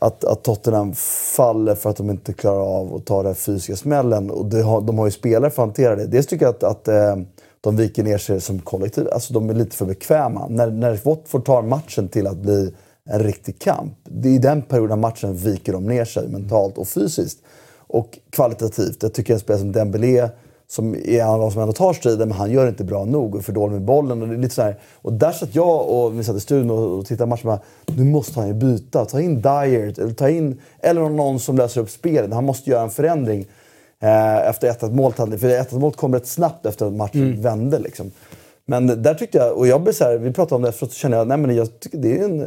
att, 0.02 0.24
att 0.24 0.44
Tottenham 0.44 0.94
faller 1.36 1.74
för 1.74 1.90
att 1.90 1.96
de 1.96 2.10
inte 2.10 2.32
klarar 2.32 2.78
av 2.78 2.94
att 2.94 3.06
ta 3.06 3.22
den 3.22 3.34
fysiska 3.34 3.76
smällen. 3.76 4.30
Och 4.30 4.46
det 4.46 4.62
har, 4.62 4.80
de 4.80 4.98
har 4.98 5.06
ju 5.06 5.10
spelare 5.10 5.50
för 5.50 5.62
att 5.62 5.68
hantera 5.68 5.96
det. 5.96 6.06
Dels 6.06 6.26
tycker 6.26 6.44
jag 6.44 6.54
att, 6.54 6.62
att 6.62 6.88
eh, 6.88 7.16
de 7.60 7.76
viker 7.76 8.02
ner 8.02 8.18
sig 8.18 8.40
som 8.40 8.58
kollektiv. 8.58 9.08
Alltså 9.12 9.34
de 9.34 9.50
är 9.50 9.54
lite 9.54 9.76
för 9.76 9.86
bekväma. 9.86 10.46
När, 10.48 10.70
när 10.70 11.00
Watford 11.04 11.44
tar 11.44 11.62
matchen 11.62 12.08
till 12.08 12.26
att 12.26 12.36
bli 12.36 12.74
en 13.04 13.20
riktig 13.20 13.58
kamp. 13.58 13.92
Det 14.04 14.28
är 14.28 14.32
i 14.32 14.38
den 14.38 14.62
perioden 14.62 14.92
av 14.92 14.98
matchen 14.98 15.36
viker 15.36 15.72
de 15.72 15.84
ner 15.84 16.04
sig 16.04 16.28
mentalt 16.28 16.78
och 16.78 16.88
fysiskt. 16.88 17.38
Och 17.86 18.18
kvalitativt. 18.30 19.02
Jag 19.02 19.14
tycker 19.14 19.34
en 19.34 19.40
spelare 19.40 19.60
som 19.60 19.72
Dembélé 19.72 20.28
som 20.72 20.94
är 20.94 21.20
en 21.20 21.28
av 21.28 21.40
de 21.40 21.50
som 21.50 21.60
ändå 21.60 21.72
tar 21.72 21.92
striden, 21.92 22.28
men 22.28 22.38
han 22.38 22.50
gör 22.50 22.68
inte 22.68 22.84
bra 22.84 23.04
nog 23.04 23.34
och 23.34 23.44
för 23.44 23.52
dålig 23.52 23.72
med 23.72 23.82
bollen. 23.82 24.22
Och, 24.22 24.28
det 24.28 24.34
är 24.34 24.38
lite 24.38 24.54
så 24.54 24.62
här. 24.62 24.78
och 25.02 25.12
där 25.12 25.32
satt 25.32 25.54
jag 25.54 25.88
och 25.88 26.18
vi 26.18 26.24
satt 26.24 26.36
i 26.36 26.40
studion 26.40 26.70
och, 26.70 26.98
och 26.98 27.06
tittade 27.06 27.28
matchen 27.28 27.48
och 27.48 27.58
bara, 27.86 27.96
nu 27.96 28.04
måste 28.04 28.40
han 28.40 28.48
ju 28.48 28.54
byta. 28.54 29.04
Ta 29.04 29.20
in 29.20 29.40
Dyer, 29.42 30.00
eller 30.00 30.12
ta 30.12 30.28
in 30.28 30.60
eller 30.80 31.08
någon 31.08 31.40
som 31.40 31.56
löser 31.56 31.80
upp 31.80 31.90
spelet. 31.90 32.32
Han 32.32 32.44
måste 32.44 32.70
göra 32.70 32.82
en 32.82 32.90
förändring 32.90 33.46
eh, 34.00 34.48
efter 34.48 34.72
1-1 34.72 34.92
målet. 34.92 35.16
För 35.16 35.48
1-1 35.48 35.78
målet 35.78 35.96
kom 35.96 36.14
rätt 36.14 36.26
snabbt 36.26 36.66
efter 36.66 36.86
att 36.86 36.92
matchen 36.92 37.42
vände. 37.42 37.78
Liksom. 37.78 38.10
Men 38.66 39.02
där 39.02 39.14
tyckte 39.14 39.38
jag, 39.38 39.56
och 39.56 39.66
jag 39.66 39.82
blev 39.82 39.92
så 39.92 40.04
här, 40.04 40.18
vi 40.18 40.32
pratade 40.32 40.56
om 40.56 40.62
det 40.62 40.68
efteråt, 40.68 40.92
så 40.92 40.98
kände 40.98 41.16
jag 41.16 41.28
nej 41.28 41.36
men 41.36 41.56
jag 41.56 41.80
tycker 41.80 41.98
det 41.98 42.18
är 42.18 42.24
en, 42.24 42.38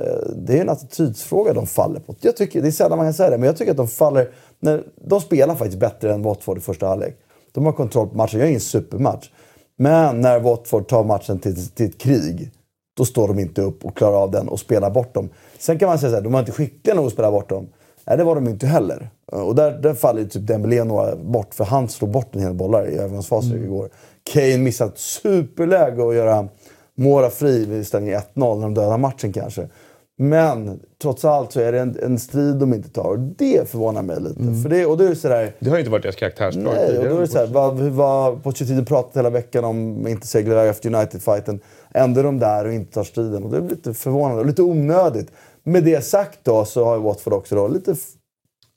det 0.46 0.58
är 0.58 0.62
en 0.62 0.70
attitydsfråga 0.70 1.54
de 1.54 1.68
faller 1.68 2.00
på. 2.00 2.16
Jag 2.22 2.36
tycker, 2.36 2.62
det 2.62 2.68
är 2.68 2.72
sällan 2.72 2.98
man 2.98 3.08
kan 3.08 3.14
säga 3.14 3.30
det, 3.30 3.38
men 3.38 3.48
jag 3.48 3.58
tycker 3.58 3.72
att 3.72 3.78
de 3.78 3.88
faller, 3.88 4.30
när, 4.60 4.84
de 4.96 5.22
spelar 5.22 5.56
faktiskt 5.56 5.80
bättre 5.80 6.14
än 6.14 6.22
Watford 6.22 6.58
i 6.58 6.62
första 6.62 6.88
halvlek. 6.88 7.18
De 7.56 7.66
har 7.66 7.74
kontroll 7.74 8.08
på 8.08 8.18
matchen, 8.18 8.40
jag 8.40 8.46
är 8.46 8.50
ingen 8.50 8.62
supermatch. 8.62 9.30
Men 9.78 10.22
när 10.22 10.40
Watford 10.40 10.88
tar 10.88 11.04
matchen 11.04 11.40
till, 11.40 11.68
till 11.68 11.86
ett 11.86 11.98
krig, 11.98 12.52
då 12.98 13.06
står 13.06 13.28
de 13.28 13.40
inte 13.40 13.62
upp 13.62 13.86
och 13.86 13.98
klarar 13.98 14.24
av 14.24 14.32
den 14.32 14.48
och 14.48 14.60
spelar 14.60 14.90
bort 14.90 15.14
dem. 15.14 15.30
Sen 15.60 15.80
kan 15.80 15.90
man 15.90 16.00
säga 16.00 16.10
så 16.10 16.16
här, 16.16 16.24
de 16.24 16.34
var 16.34 16.40
inte 16.40 16.52
skickliga 16.52 16.96
nog 16.96 17.06
att 17.06 17.14
spela 17.14 17.32
bort 17.32 17.50
dem. 17.50 17.68
Nej, 18.08 18.18
det 18.18 18.24
var 18.24 18.36
de 18.36 18.48
inte 18.48 18.68
heller. 18.68 19.10
Och 19.32 19.56
där, 19.56 19.72
där 19.72 19.94
faller 19.94 20.22
ju 20.22 20.28
typ 20.28 20.48
Dembélé 20.48 20.84
några 20.84 21.16
bort, 21.16 21.54
för 21.54 21.64
han 21.64 21.90
slog 21.90 22.12
bort 22.12 22.36
en 22.36 22.42
hel 22.42 22.54
bollar 22.54 22.88
i 22.88 22.98
övergångsfasen 22.98 23.64
igår. 23.64 23.90
Kane 24.34 24.58
missade 24.58 24.92
ett 24.92 24.98
superläge 24.98 26.10
att 26.10 26.16
göra 26.16 26.48
Mora 26.98 27.30
fri 27.30 27.66
vid 27.66 27.88
ställning 27.88 28.14
1-0 28.14 28.22
när 28.36 28.62
de 28.62 28.74
dödar 28.74 28.98
matchen 28.98 29.34
kanske. 29.34 29.68
Men 30.18 30.80
trots 31.02 31.26
allt 31.26 31.52
så 31.52 31.60
är 31.60 31.72
det 31.72 31.80
en, 31.80 32.00
en 32.04 32.20
strid 32.20 32.56
de 32.56 32.74
inte 32.74 32.90
tar. 32.90 33.18
Det 33.18 33.70
förvånar 33.70 34.02
mig 34.02 34.22
lite. 34.22 34.62
För 34.64 34.70
det, 34.70 34.86
och 34.86 34.98
då 34.98 35.04
är 35.04 35.10
det 35.10 35.16
sådär... 35.16 35.56
Det 35.60 35.70
har 35.70 35.78
ju 35.78 35.82
inte 35.82 35.92
varit 35.92 36.04
deras 36.04 36.16
karaktärsdrag 36.16 36.64
Nej, 36.64 36.98
och 36.98 37.10
då 37.10 37.22
är 37.22 37.84
det 37.84 37.90
vad, 37.90 38.44
Pochettino 38.44 38.86
pratat 38.86 39.18
hela 39.18 39.30
veckan 39.30 39.64
om 39.64 40.08
inte 40.08 40.28
segla 40.28 40.66
efter 40.66 40.94
United-fighten. 40.96 41.60
Ändå 41.94 42.20
är 42.20 42.24
de 42.24 42.40
där 42.40 42.66
och 42.66 42.74
inte 42.74 42.94
tar 42.94 43.04
striden. 43.04 43.44
Och 43.44 43.52
det 43.52 43.58
är 43.58 43.62
lite 43.62 43.94
förvånande 43.94 44.42
och 44.42 44.46
lite 44.48 44.62
onödigt. 44.62 45.32
Med 45.64 45.84
det 45.84 46.06
sagt 46.06 46.40
då 46.44 46.66
så 46.66 46.86
har 46.86 46.96
ju 46.96 47.02
Watford 47.02 47.34
också 47.34 47.56
då 47.56 47.68
lite... 47.68 47.96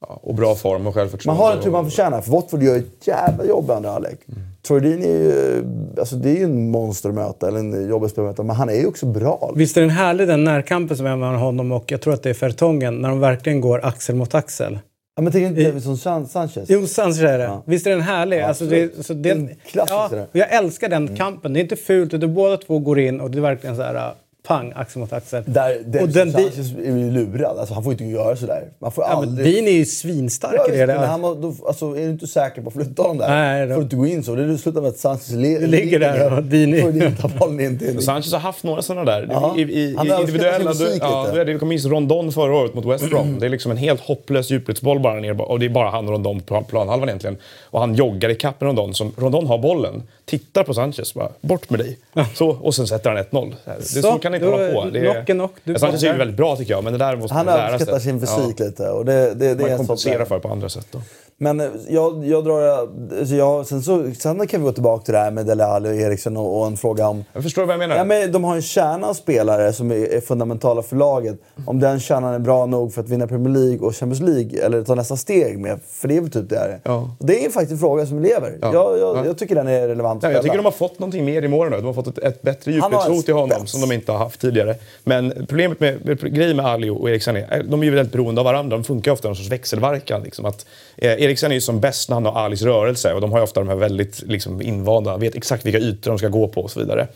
Ja, 0.00 0.20
och 0.22 0.34
bra 0.34 0.54
form 0.54 0.76
och 0.76 0.82
Man 0.82 0.92
självförtroende. 0.92 1.42
har 1.42 1.56
en 1.56 1.62
tur 1.62 1.70
man 1.70 1.84
förtjänar, 1.84 2.20
för 2.20 2.30
Watford 2.32 2.62
gör 2.62 2.76
ett 2.76 3.06
jävla 3.06 3.44
jobb 3.44 3.70
i 3.70 3.72
andra 3.72 3.90
halvlek. 3.90 4.18
Troy 4.66 4.80
Deeney 4.80 5.08
är 5.08 5.18
ju... 5.18 5.64
Alltså 5.98 6.16
det 6.16 6.30
är 6.30 6.36
ju 6.36 6.44
en 6.44 6.70
monster 6.70 7.08
att 7.08 7.14
möta, 7.14 7.48
eller 7.48 7.58
en 7.58 7.88
jobbig 7.88 8.10
möta, 8.16 8.42
men 8.42 8.56
han 8.56 8.68
är 8.68 8.74
ju 8.74 8.86
också 8.86 9.06
bra. 9.06 9.52
Visst 9.56 9.76
är 9.76 9.80
den 9.80 9.90
härlig 9.90 10.28
den 10.28 10.44
närkampen 10.44 10.96
som 10.96 11.06
är 11.06 11.16
mellan 11.16 11.34
honom 11.34 11.72
och, 11.72 11.92
jag 11.92 12.00
tror 12.00 12.14
att 12.14 12.22
det 12.22 12.30
är 12.30 12.34
Fertongen, 12.34 12.94
när 12.94 13.08
de 13.08 13.20
verkligen 13.20 13.60
går 13.60 13.84
axel 13.84 14.16
mot 14.16 14.34
axel. 14.34 14.78
Ja, 15.16 15.22
men 15.22 15.32
tänker 15.32 15.48
inte 15.48 15.64
Davidson 15.64 15.96
San- 15.96 16.26
Sanchez? 16.26 16.64
Jo, 16.68 16.86
Sanchez 16.86 17.20
är 17.20 17.38
det. 17.38 17.44
Ja. 17.44 17.62
Visst 17.66 17.86
är 17.86 17.90
den 17.90 18.00
härlig? 18.00 18.40
alltså 18.40 18.64
det, 18.64 19.06
så 19.06 19.14
det, 19.14 19.30
En 19.30 19.50
klassiker 19.66 20.16
ja, 20.16 20.26
Jag 20.32 20.52
älskar 20.52 20.88
den 20.88 21.16
kampen. 21.16 21.52
Det 21.52 21.60
är 21.60 21.62
inte 21.62 21.76
fult, 21.76 22.14
utan 22.14 22.34
båda 22.34 22.56
två 22.56 22.78
går 22.78 22.98
in 22.98 23.20
och 23.20 23.30
det 23.30 23.38
är 23.38 23.42
verkligen 23.42 23.76
så 23.76 23.82
här... 23.82 24.14
pang, 24.48 24.72
axel 24.76 25.00
mot 25.00 25.12
axel. 25.12 25.42
Där, 25.46 25.78
där 25.86 26.02
och 26.02 26.08
den, 26.08 26.32
Sanchez 26.32 26.72
är 26.84 26.96
ju 26.96 27.10
lurad. 27.10 27.58
Alltså, 27.58 27.74
han 27.74 27.82
får 27.84 27.92
inte 27.92 28.04
göra 28.04 28.36
sådär. 28.36 28.64
Man 28.78 28.92
får 28.92 29.04
ja, 29.04 29.20
men 29.20 29.28
aldrig... 29.28 29.54
Dean 29.54 29.66
är 29.66 29.72
ju 29.72 29.84
svinstark 29.84 30.54
Ja, 30.56 30.68
i 30.74 30.76
det. 30.76 30.86
där. 30.86 30.98
men 31.00 31.08
han 31.08 31.20
då, 31.22 31.54
alltså, 31.66 31.86
är 31.96 32.00
du 32.04 32.10
inte 32.10 32.26
säker 32.26 32.62
på 32.62 32.68
att 32.68 32.74
flytta 32.74 33.02
honom 33.02 33.18
där 33.18 33.28
Nej, 33.28 33.66
då- 33.66 33.74
får 33.74 33.80
du 33.80 33.84
inte 33.84 33.96
gå 33.96 34.06
in 34.06 34.22
så. 34.24 34.34
Det 34.34 34.58
slutar 34.58 34.80
med 34.80 34.88
att 34.88 34.96
Sanchez 34.98 35.30
le- 35.30 35.66
ligger 35.66 35.98
där 36.00 36.32
och 36.32 36.42
Dini- 36.42 36.82
får 36.82 36.92
Dini 36.92 37.12
ta 37.20 37.28
bollen 37.38 37.60
in 37.60 37.78
till... 37.78 38.02
Sanchez 38.02 38.32
har 38.32 38.40
haft 38.40 38.64
några 38.64 38.82
sådana 38.82 39.04
där. 39.12 39.28
Ja. 39.30 39.54
I, 39.58 39.60
i, 39.62 39.94
Han 39.96 40.06
i 40.06 40.10
överskattar 40.10 40.20
individuella... 40.20 40.72
fysik 40.72 41.02
ja, 41.02 41.26
det 41.34 41.44
det. 41.44 41.58
Kommer 41.58 41.70
minns 41.70 41.84
Rondon 41.86 42.32
förra 42.32 42.56
året 42.56 42.74
mot 42.74 42.84
West 42.86 43.10
Brom. 43.10 43.38
Det 43.40 43.46
är 43.46 43.50
liksom 43.50 43.70
en 43.70 43.76
helt 43.76 44.00
hopplös 44.00 44.50
djupledsboll 44.50 45.00
bara 45.00 45.14
ner. 45.20 45.40
Och 45.40 45.58
det 45.58 45.66
är 45.66 45.70
bara 45.70 45.90
han 45.90 46.06
och 46.06 46.12
Rondon 46.12 46.40
på 46.40 46.62
planhalvan 46.68 47.08
egentligen. 47.08 47.36
Och 47.70 47.80
han 47.80 47.94
joggar 47.94 48.28
i 48.28 48.34
kapp 48.34 48.60
med 48.60 48.66
Rondon. 48.66 48.94
Som, 48.94 49.12
Rondon 49.16 49.46
har 49.46 49.58
bollen, 49.58 50.02
tittar 50.28 50.64
på 50.64 50.74
Sanchez 50.74 51.14
bara 51.14 51.28
“bort 51.40 51.70
med 51.70 51.80
dig”. 51.80 51.98
Så, 52.34 52.48
och 52.48 52.74
sen 52.74 52.86
sätter 52.86 53.10
han 53.10 53.24
1-0. 53.24 53.54
Det, 53.64 53.82
så, 53.82 54.02
Så, 54.02 54.18
kan 54.18 54.32
det 54.32 54.36
inte 54.38 54.48
hålla 54.48 54.72
på. 54.72 54.84
Det 54.90 54.98
är, 54.98 55.24
knock. 55.24 55.52
Du 55.64 55.74
Sanchez 55.78 56.02
är 56.02 56.12
ju 56.12 56.18
väldigt 56.18 56.36
bra 56.36 56.56
tycker 56.56 56.72
jag, 56.72 56.84
men 56.84 56.92
det 56.92 56.98
där 56.98 57.16
måste 57.16 57.34
Han 57.34 57.46
man 57.46 57.54
lära 57.54 57.66
sig. 57.66 57.74
överskattar 57.74 57.98
sin 57.98 58.20
fysik 58.20 58.60
lite. 58.60 58.88
Och 58.90 59.04
det, 59.04 59.34
det, 59.34 59.54
det 59.54 59.64
är 59.64 59.68
Man 59.68 59.76
kompenserar 59.78 60.24
för 60.24 60.38
på 60.38 60.48
andra 60.48 60.68
sätt 60.68 60.86
då. 60.90 61.00
Men 61.40 61.60
eh, 61.60 61.66
jag, 61.88 62.26
jag 62.26 62.44
drar... 62.44 62.88
Alltså 63.18 63.34
jag, 63.34 63.66
sen, 63.66 63.82
så, 63.82 64.10
sen 64.18 64.46
kan 64.46 64.60
vi 64.60 64.66
gå 64.66 64.72
tillbaka 64.72 65.04
till 65.04 65.14
det 65.14 65.20
här 65.20 65.30
med 65.30 65.46
Dele 65.46 65.64
Alli 65.64 65.88
och 65.88 65.94
Eriksson 65.94 66.36
och, 66.36 66.60
och 66.60 66.66
en 66.66 66.76
fråga 66.76 67.08
om... 67.08 67.24
Jag 67.32 67.42
förstår 67.42 67.64
vad 67.64 67.72
jag 67.72 67.78
menar. 67.78 67.96
Ja, 67.96 68.04
men 68.04 68.32
de 68.32 68.44
har 68.44 68.54
en 68.56 68.62
kärna 68.62 69.06
av 69.06 69.14
spelare 69.14 69.72
som 69.72 69.90
är, 69.90 69.96
är 69.96 70.20
fundamentala 70.20 70.82
för 70.82 70.96
laget. 70.96 71.36
Om 71.66 71.80
den 71.80 72.00
kärnan 72.00 72.34
är 72.34 72.38
bra 72.38 72.66
nog 72.66 72.94
för 72.94 73.00
att 73.02 73.08
vinna 73.08 73.26
Premier 73.26 73.54
League 73.54 73.78
och 73.78 73.96
Champions 73.96 74.20
League 74.20 74.64
eller 74.64 74.82
ta 74.82 74.94
nästa 74.94 75.16
steg 75.16 75.58
med. 75.58 75.80
För 75.90 76.08
det 76.08 76.16
är 76.16 76.20
väl 76.20 76.30
typ 76.30 76.48
det 76.50 76.56
är. 76.56 76.80
Ja. 76.82 77.10
Det 77.18 77.44
är 77.44 77.50
faktiskt 77.50 77.72
en 77.72 77.78
fråga 77.78 78.06
som 78.06 78.22
lever. 78.22 78.58
Ja. 78.62 78.72
Jag, 78.72 78.98
jag, 78.98 79.16
Ja. 79.16 79.26
jag 79.26 79.38
tycker 79.38 79.54
den 79.54 79.68
är 79.68 79.88
relevant 79.88 80.22
Ja, 80.22 80.30
jag 80.30 80.42
tycker 80.42 80.56
de 80.56 80.64
har 80.64 80.72
fått 80.72 80.98
någonting 80.98 81.24
mer 81.24 81.42
i 81.42 81.48
målen 81.48 81.72
nu. 81.72 81.76
De 81.78 81.86
har 81.86 81.92
fått 81.92 82.06
ett, 82.06 82.18
ett 82.18 82.42
bättre 82.42 82.72
djupledshot 82.72 83.24
till 83.24 83.34
honom 83.34 83.66
som 83.66 83.80
de 83.80 83.92
inte 83.92 84.12
har 84.12 84.18
haft 84.18 84.40
tidigare. 84.40 84.74
Men 85.04 85.46
problemet 85.48 85.80
med, 85.80 86.04
med 86.06 86.34
grejen 86.34 86.56
med 86.56 86.66
Ali 86.66 86.90
och 86.90 87.10
Eriksen 87.10 87.36
är 87.36 87.64
de 87.68 87.80
är 87.80 87.84
ju 87.84 87.94
väldigt 87.94 88.12
beroende 88.12 88.40
av 88.40 88.44
varandra. 88.44 88.76
De 88.76 88.84
funkar 88.84 89.12
ofta 89.12 89.28
i 89.28 89.30
någon 89.30 89.36
sorts 89.36 89.50
växelverkan. 89.50 90.22
Liksom. 90.22 90.44
Att, 90.44 90.66
eh, 90.96 91.27
Eriksen 91.28 91.50
är 91.50 91.54
ju 91.54 91.60
som 91.60 91.80
bäst 91.80 92.08
när 92.08 92.14
han 92.14 92.24
har 92.24 92.32
Alis 92.32 92.62
rörelse 92.62 93.14
och 93.14 93.20
de 93.20 93.32
har 93.32 93.38
ju 93.38 93.44
ofta 93.44 93.60
de 93.60 93.68
här 93.68 93.76
väldigt 93.76 94.22
liksom, 94.22 94.62
invanda, 94.62 95.16
vet 95.16 95.34
exakt 95.34 95.66
vilka 95.66 95.78
ytor 95.78 96.10
de 96.10 96.18
ska 96.18 96.28
gå 96.28 96.48
på 96.48 96.60
och 96.60 96.70
så 96.70 96.80
vidare. 96.80 97.08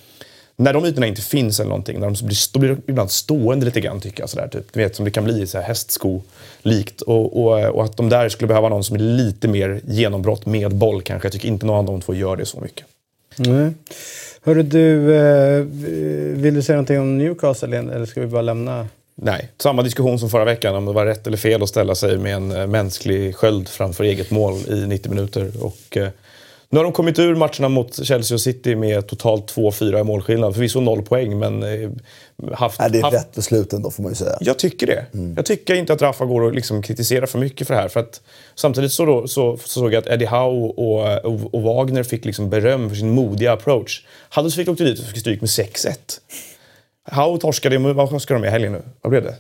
När 0.57 0.73
de 0.73 0.85
ytorna 0.85 1.07
inte 1.07 1.23
finns 1.23 1.61
eller 1.61 1.69
någonting, 1.69 2.01
när 2.01 2.11
de 2.11 2.27
blir, 2.27 2.53
då 2.53 2.61
blir 2.61 2.69
de 2.69 2.83
ibland 2.87 3.11
stående 3.11 3.67
lite 3.67 3.81
grann 3.81 4.01
tycker 4.01 4.23
jag. 4.23 4.31
Sådär, 4.31 4.49
typ. 4.49 4.73
Du 4.73 4.81
vet 4.81 4.97
som 4.97 5.05
det 5.05 5.11
kan 5.11 5.25
bli 5.25 5.47
så 5.47 5.59
här 5.59 5.65
hästsko-likt. 5.65 7.01
Och, 7.01 7.43
och, 7.43 7.65
och 7.65 7.85
att 7.85 7.97
de 7.97 8.09
där 8.09 8.29
skulle 8.29 8.49
behöva 8.49 8.69
någon 8.69 8.85
som 8.85 8.97
är 8.97 9.01
lite 9.01 9.49
mer 9.49 9.81
genombrott 9.85 10.47
med 10.47 10.75
boll 10.75 11.03
kanske. 11.03 11.27
Jag 11.27 11.33
tycker 11.33 11.49
inte 11.49 11.67
någon 11.67 11.79
av 11.79 11.85
de 11.85 12.01
två 12.01 12.15
gör 12.15 12.37
det 12.37 12.47
så 12.47 12.61
mycket. 12.61 12.87
Mm. 13.47 13.75
Hörru 14.43 14.63
du, 14.63 15.15
eh, 15.17 15.63
vill 16.37 16.55
du 16.55 16.63
säga 16.63 16.77
någonting 16.77 17.01
om 17.01 17.19
Newcastle 17.19 17.79
eller 17.79 18.07
ska 18.07 18.21
vi 18.21 18.27
bara 18.27 18.43
lämna? 18.43 18.87
Nej, 19.25 19.51
samma 19.59 19.83
diskussion 19.83 20.19
som 20.19 20.31
förra 20.31 20.45
veckan 20.45 20.75
om 20.75 20.85
det 20.85 20.93
var 20.93 21.07
rätt 21.07 21.27
eller 21.27 21.37
fel 21.37 21.63
att 21.63 21.69
ställa 21.69 21.95
sig 21.95 22.19
med 22.19 22.35
en 22.35 22.53
eh, 22.53 22.67
mänsklig 22.67 23.37
sköld 23.37 23.69
framför 23.69 24.05
eget 24.05 24.31
mål 24.31 24.55
i 24.69 24.87
90 24.87 25.11
minuter. 25.11 25.51
Och, 25.61 25.97
eh, 25.97 26.09
nu 26.69 26.79
har 26.79 26.85
de 26.85 26.93
kommit 26.93 27.19
ur 27.19 27.35
matcherna 27.35 27.69
mot 27.69 28.07
Chelsea 28.07 28.35
och 28.35 28.41
City 28.41 28.77
med 28.77 29.07
totalt 29.07 29.55
2-4 29.55 30.01
i 30.01 30.05
målskillnad. 30.05 30.55
Förvisso 30.55 30.81
noll 30.81 31.03
poäng, 31.03 31.39
men 31.39 31.63
eh, 31.63 31.91
haft... 32.53 32.81
Nej, 32.81 32.91
det 32.91 32.99
är 32.99 33.03
haft 33.03 33.17
rätt 33.17 33.35
beslut 33.35 33.73
ändå 33.73 33.91
får 33.91 34.03
man 34.03 34.13
ju 34.13 34.17
säga. 34.17 34.39
jag 34.41 34.59
tycker 34.59 34.87
det. 34.87 35.07
Jag 35.37 35.47
tycker 35.47 35.75
inte 35.75 35.93
att 35.93 36.03
Rafa 36.03 36.25
går 36.25 36.49
att 36.49 36.55
liksom 36.55 36.83
kritisera 36.83 37.27
för 37.27 37.39
mycket 37.39 37.67
för 37.67 37.75
det 37.75 37.81
här. 37.81 37.89
För 37.89 38.01
att 38.01 38.21
samtidigt 38.55 38.93
så, 38.93 39.05
då, 39.05 39.29
så, 39.29 39.57
så 39.57 39.69
såg 39.69 39.93
jag 39.93 39.99
att 39.99 40.07
Eddie 40.07 40.27
Howe 40.27 40.73
och, 40.77 41.25
och, 41.25 41.55
och 41.55 41.63
Wagner 41.63 42.03
fick 42.03 42.25
liksom 42.25 42.51
beröm 42.51 42.89
för 42.89 42.97
sin 42.97 43.11
modiga 43.11 43.53
approach. 43.53 44.05
Huddersfield 44.35 44.69
åkte 44.69 44.85
dit 44.85 44.99
och 44.99 45.07
fick 45.07 45.21
stryk 45.21 45.41
med 45.41 45.49
6-1. 45.49 45.93
Howe 47.11 47.39
torskade, 47.39 47.79
vad 47.79 48.11
torskade 48.11 48.41
de 48.41 48.47
i 48.47 48.51
helgen 48.51 48.73
nu? 48.73 48.83
Vad 49.01 49.11
blev 49.11 49.23
det? 49.23 49.35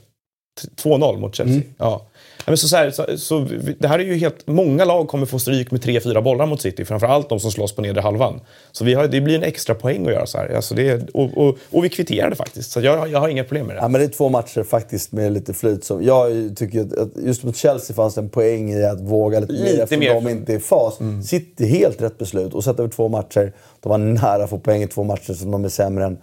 2-0 0.82 1.18
mot 1.18 1.34
Chelsea. 1.34 1.62
Ja. 1.78 2.06
Ja, 2.44 2.44
Men 2.46 2.56
så, 2.56 2.68
så, 2.68 2.76
här, 2.76 2.90
så, 2.90 3.06
så 3.18 3.46
det 3.78 3.88
här 3.88 3.98
är 3.98 4.04
ju 4.04 4.14
helt, 4.16 4.46
många 4.46 4.84
lag 4.84 5.08
kommer 5.08 5.26
få 5.26 5.38
stryk 5.38 5.70
med 5.70 5.84
3-4 5.84 6.22
bollar 6.22 6.46
mot 6.46 6.60
City. 6.62 6.84
Framförallt 6.84 7.28
de 7.28 7.40
som 7.40 7.50
slåss 7.50 7.72
på 7.72 7.82
nedre 7.82 8.00
halvan. 8.00 8.40
Så 8.72 8.84
vi 8.84 8.94
har, 8.94 9.08
det 9.08 9.20
blir 9.20 9.34
en 9.34 9.42
extra 9.42 9.74
poäng 9.74 10.06
att 10.06 10.12
göra 10.12 10.26
så 10.26 10.38
här. 10.38 10.54
Alltså 10.56 10.74
det, 10.74 11.10
och, 11.14 11.38
och, 11.38 11.56
och 11.70 11.84
vi 11.84 11.88
kvitterade 11.88 12.36
faktiskt. 12.36 12.70
Så 12.70 12.80
jag, 12.80 13.08
jag 13.10 13.20
har 13.20 13.28
inga 13.28 13.44
problem 13.44 13.66
med 13.66 13.76
det. 13.76 13.80
Ja, 13.80 13.88
men 13.88 14.00
det 14.00 14.06
är 14.06 14.08
två 14.08 14.28
matcher 14.28 14.62
faktiskt 14.62 15.12
med 15.12 15.32
lite 15.32 15.54
flyt. 15.54 15.84
Som, 15.84 16.02
jag 16.04 16.52
tycker 16.56 16.80
att, 17.02 17.08
just 17.24 17.44
mot 17.44 17.56
Chelsea 17.56 17.96
fanns 17.96 18.14
det 18.14 18.20
en 18.20 18.28
poäng 18.28 18.72
i 18.72 18.84
att 18.84 19.00
våga 19.00 19.40
lite, 19.40 19.52
Lite 19.52 19.64
mer 19.64 19.82
eftersom 19.82 19.98
mer. 19.98 20.14
de 20.14 20.28
inte 20.28 20.52
är 20.52 20.56
i 20.56 20.60
fas. 20.60 20.98
City, 21.24 21.66
helt 21.66 22.02
rätt 22.02 22.18
beslut. 22.18 22.54
Och 22.54 22.64
sätta 22.64 22.82
över 22.82 22.92
två 22.92 23.08
matcher. 23.08 23.52
De 23.80 23.88
var 23.88 23.98
nära 23.98 24.44
att 24.44 24.50
få 24.50 24.58
poäng 24.58 24.82
i 24.82 24.86
två 24.86 25.02
matcher 25.04 25.32
som 25.32 25.50
de 25.50 25.64
är 25.64 25.68
sämre 25.68 26.04
än. 26.04 26.18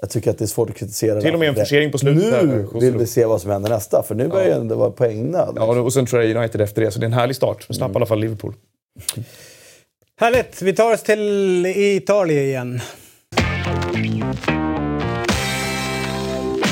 Jag 0.00 0.10
tycker 0.10 0.30
att 0.30 0.38
det 0.38 0.44
är 0.44 0.46
svårt 0.46 0.70
att 0.70 0.76
kritisera. 0.76 1.20
Till 1.20 1.34
och 1.34 1.40
med 1.40 1.48
en 1.48 1.54
det. 1.54 1.60
forcering 1.60 1.92
på 1.92 1.98
slutet 1.98 2.44
Nu 2.44 2.66
vill 2.80 2.96
vi 2.96 3.06
se 3.06 3.24
vad 3.24 3.40
som 3.40 3.50
händer 3.50 3.70
nästa. 3.70 4.02
För 4.02 4.14
nu 4.14 4.28
börjar 4.28 4.48
det 4.48 4.54
ändå 4.54 4.74
vara 4.74 4.90
poängnöd. 4.90 5.52
Ja, 5.56 5.80
och 5.80 5.92
sen 5.92 6.06
tror 6.06 6.22
jag 6.22 6.36
United 6.36 6.60
efter 6.60 6.82
det. 6.82 6.90
Så 6.90 6.98
det 6.98 7.04
är 7.04 7.06
en 7.06 7.12
härlig 7.12 7.36
start. 7.36 7.64
Men 7.68 7.76
slapp 7.76 7.92
i 7.92 7.94
alla 7.96 8.06
fall 8.06 8.20
Liverpool. 8.20 8.54
Härligt, 10.20 10.62
vi 10.62 10.72
tar 10.72 10.94
oss 10.94 11.02
till 11.02 11.66
Italien 11.76 12.44
igen. 12.44 12.80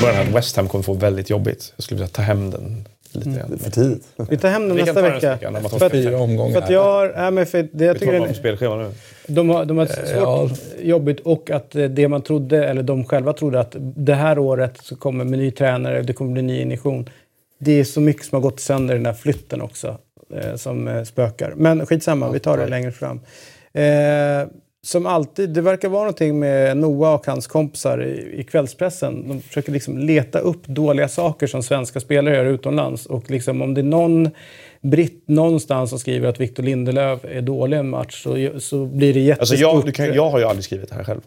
Bara 0.01 0.19
att 0.19 0.27
West 0.27 0.55
Ham 0.55 0.67
kommer 0.67 0.83
få 0.83 0.93
väldigt 0.93 1.29
jobbigt. 1.29 1.73
Jag 1.75 1.83
skulle 1.83 1.97
vilja 1.97 2.11
ta 2.11 2.21
hem 2.21 2.51
den 2.51 2.85
lite 3.15 3.29
grann. 3.29 3.59
För 3.59 3.71
tidigt. 3.71 4.07
Vi 4.29 4.37
tar 4.37 4.49
hem 4.49 4.61
den 4.67 4.77
Vi 4.77 4.83
nästa 4.83 5.01
vecka. 5.01 5.29
vecka 5.31 5.51
tar 5.51 5.79
För 5.79 5.85
att, 5.85 5.91
fyra 5.91 6.17
omgångar. 6.19 6.53
för 6.53 6.61
att 6.61 6.69
jag 6.69 6.83
har, 6.83 7.13
nej, 7.17 7.31
men 7.31 7.45
för 7.45 7.67
det, 7.71 7.85
jag 7.85 7.93
Vi 7.93 7.99
tycker 7.99 8.33
spelschema 8.33 8.75
nu. 8.75 8.91
de 9.27 9.49
har, 9.49 9.65
de 9.65 9.77
har 9.77 9.85
ett 9.85 10.07
svårt 10.07 10.21
ja. 10.23 10.49
jobbigt 10.81 11.19
och 11.19 11.51
att 11.51 11.75
eh, 11.75 11.83
det 11.85 12.07
man 12.07 12.21
trodde, 12.21 12.65
eller 12.69 12.83
de 12.83 13.05
själva 13.05 13.33
trodde 13.33 13.59
att 13.59 13.75
det 13.79 14.13
här 14.15 14.39
året 14.39 14.77
så 14.81 14.95
kommer 14.95 15.25
med 15.25 15.39
ny 15.39 15.51
tränare, 15.51 16.01
det 16.01 16.13
kommer 16.13 16.31
bli 16.31 16.41
ny 16.41 16.61
injektion. 16.61 17.09
Det 17.59 17.79
är 17.79 17.83
så 17.83 18.01
mycket 18.01 18.25
som 18.25 18.35
har 18.35 18.41
gått 18.41 18.59
sönder 18.59 18.93
i 18.93 18.97
den 18.97 19.05
här 19.05 19.13
flytten 19.13 19.61
också 19.61 19.97
eh, 20.35 20.55
som 20.55 20.87
eh, 20.87 21.03
spökar. 21.03 21.53
Men 21.55 21.85
skitsamma, 21.85 22.31
vi 22.31 22.39
tar 22.39 22.57
det 22.57 22.67
längre 22.67 22.91
fram. 22.91 23.19
Eh, 23.73 24.47
som 24.85 25.05
alltid, 25.05 25.49
det 25.49 25.61
verkar 25.61 25.89
vara 25.89 26.01
någonting 26.01 26.39
med 26.39 26.77
Noah 26.77 27.13
och 27.13 27.25
hans 27.25 27.47
kompisar 27.47 28.03
i, 28.03 28.39
i 28.39 28.43
kvällspressen. 28.43 29.27
De 29.27 29.41
försöker 29.41 29.71
liksom 29.71 29.97
leta 29.97 30.39
upp 30.39 30.67
dåliga 30.67 31.07
saker 31.07 31.47
som 31.47 31.63
svenska 31.63 31.99
spelare 31.99 32.35
gör 32.35 32.45
utomlands. 32.45 33.05
Och 33.05 33.31
liksom 33.31 33.61
om 33.61 33.73
det 33.73 33.81
är 33.81 33.83
någon 33.83 34.29
britt 34.81 35.23
någonstans 35.27 35.89
som 35.89 35.99
skriver 35.99 36.29
att 36.29 36.39
Victor 36.39 36.63
Lindelöf 36.63 37.19
är 37.25 37.41
dålig 37.41 37.77
i 37.77 37.79
en 37.79 37.89
match 37.89 38.23
så, 38.23 38.59
så 38.59 38.85
blir 38.85 39.13
det 39.13 39.31
Alltså 39.39 39.55
jättestort. 39.55 39.59
jag, 39.59 39.85
du 39.85 39.91
kan, 39.91 40.13
jag 40.13 40.29
har 40.29 40.39
ju 40.39 40.45
aldrig 40.45 40.63
skrivit 40.63 40.89
det 40.89 40.95
här 40.95 41.03
själv. 41.03 41.21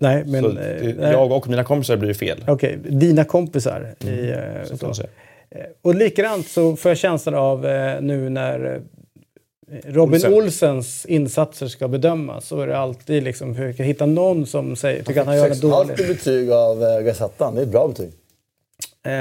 Nej, 0.00 0.24
men... 0.26 0.44
eh, 0.44 0.52
det, 0.52 0.94
nej. 0.98 1.12
jag 1.12 1.32
och 1.32 1.48
mina 1.48 1.64
kompisar 1.64 1.96
blir 1.96 2.08
ju 2.08 2.14
fel. 2.14 2.44
Okej, 2.48 2.78
dina 2.84 3.24
kompisar. 3.24 3.94
I, 4.00 4.30
eh, 4.30 4.64
Så 4.64 4.76
så. 4.76 4.94
säga. 4.94 5.08
Och 5.82 5.94
likadant 5.94 6.48
så 6.48 6.76
får 6.76 6.90
jag 6.90 6.98
känslan 6.98 7.34
av 7.34 7.66
eh, 7.66 8.00
nu 8.00 8.28
när 8.28 8.74
eh, 8.74 8.80
Robin 9.84 10.14
Olsen. 10.14 10.34
Olsens 10.34 11.06
insatser 11.06 11.66
ska 11.66 11.88
bedömas 11.88 12.46
så 12.46 12.60
är 12.60 12.66
det 12.66 12.78
alltid 12.78 13.22
liksom 13.22 13.54
försöka 13.54 13.82
hitta 13.82 14.06
någon 14.06 14.46
som 14.46 14.76
säger, 14.76 15.02
tycker 15.02 15.20
att 15.20 15.26
han 15.26 15.36
gör 15.36 15.48
det 15.48 15.54
6,5 15.54 15.60
dåligt. 15.60 16.08
betyg 16.08 16.50
av 16.50 16.82
eh, 16.84 17.00
Gazettan. 17.00 17.54
Det 17.54 17.60
är 17.60 17.62
ett 17.62 17.72
bra 17.72 17.88
betyg. 17.88 18.10
Eh, 19.04 19.12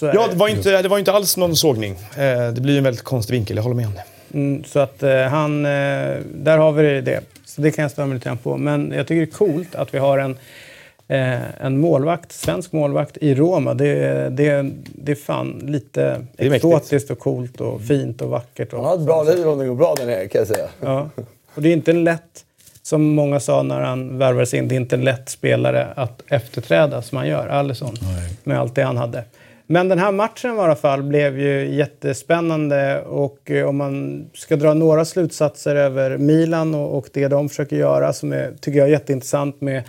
Ja, 0.00 0.28
det. 0.30 0.36
var, 0.36 0.48
inte, 0.48 0.82
det 0.82 0.88
var 0.88 0.98
inte 0.98 1.12
alls 1.12 1.36
någon 1.36 1.56
sågning. 1.56 1.92
Eh, 2.16 2.52
det 2.52 2.60
blir 2.60 2.78
en 2.78 2.84
väldigt 2.84 3.04
konstig 3.04 3.34
vinkel, 3.34 3.56
jag 3.56 3.62
håller 3.62 3.76
med 3.76 3.86
om 3.86 3.92
det. 3.94 4.04
Mm, 4.38 4.64
så 4.64 4.78
att 4.78 5.02
eh, 5.02 5.20
han, 5.22 5.64
eh, 5.66 5.70
där 6.34 6.58
har 6.58 6.72
vi 6.72 7.00
det. 7.00 7.20
Så 7.44 7.60
det 7.60 7.70
kan 7.70 7.82
jag 7.82 7.90
störa 7.90 8.06
mig 8.06 8.14
lite 8.14 8.28
grann 8.28 8.38
på. 8.38 8.56
Men 8.56 8.92
jag 8.96 9.06
tycker 9.06 9.20
det 9.20 9.32
är 9.32 9.36
coolt 9.36 9.74
att 9.74 9.94
vi 9.94 9.98
har 9.98 10.18
en, 10.18 10.36
eh, 11.08 11.64
en 11.64 11.80
målvakt, 11.80 12.32
svensk 12.32 12.72
målvakt 12.72 13.16
i 13.16 13.34
Roma. 13.34 13.74
Det, 13.74 14.28
det, 14.28 14.70
det 14.84 15.12
är 15.12 15.16
fan 15.16 15.62
lite 15.64 16.02
är 16.02 16.18
mäktigt. 16.50 16.54
exotiskt 16.54 17.10
och 17.10 17.18
coolt 17.18 17.60
och 17.60 17.82
fint 17.82 18.22
och 18.22 18.30
vackert. 18.30 18.72
Och 18.72 18.78
Han 18.78 18.88
har 18.88 18.96
ett 18.96 19.06
bra 19.06 19.22
liv 19.22 19.48
om 19.48 19.58
det 19.58 19.66
går 19.66 19.74
bra 19.74 19.94
där 19.94 20.06
nere 20.06 20.28
kan 20.28 20.38
jag 20.38 20.48
säga. 20.48 20.68
Ja. 20.80 21.10
Och 21.54 21.62
det 21.62 21.68
är 21.68 21.72
inte 21.72 21.90
en 21.90 22.04
lätt, 22.04 22.44
som 22.82 23.02
många 23.02 23.40
sa 23.40 23.62
när 23.62 23.80
han 23.80 24.18
värvades 24.18 24.54
in, 24.54 24.68
det 24.68 24.74
är 24.74 24.76
inte 24.76 24.96
en 24.96 25.04
lätt 25.04 25.28
spelare 25.28 25.88
att 25.96 26.22
efterträda 26.28 27.02
som 27.02 27.18
han 27.18 27.28
gör, 27.28 27.48
Alisson. 27.48 27.94
Med 28.44 28.60
allt 28.60 28.74
det 28.74 28.82
han 28.82 28.96
hade. 28.96 29.24
Men 29.68 29.88
den 29.88 29.98
här 29.98 30.12
matchen 30.12 30.56
i 30.56 30.58
alla 30.58 30.76
fall 30.76 31.02
blev 31.02 31.40
ju 31.40 31.74
jättespännande 31.74 33.00
och 33.00 33.50
eh, 33.50 33.68
om 33.68 33.76
man 33.76 34.26
ska 34.34 34.56
dra 34.56 34.74
några 34.74 35.04
slutsatser 35.04 35.76
över 35.76 36.18
Milan 36.18 36.74
och, 36.74 36.98
och 36.98 37.08
det 37.12 37.28
de 37.28 37.48
försöker 37.48 37.76
göra 37.76 38.12
som 38.12 38.32
är, 38.32 38.52
tycker 38.60 38.78
jag 38.78 38.88
är 38.88 38.92
jätteintressant 38.92 39.60
med 39.60 39.82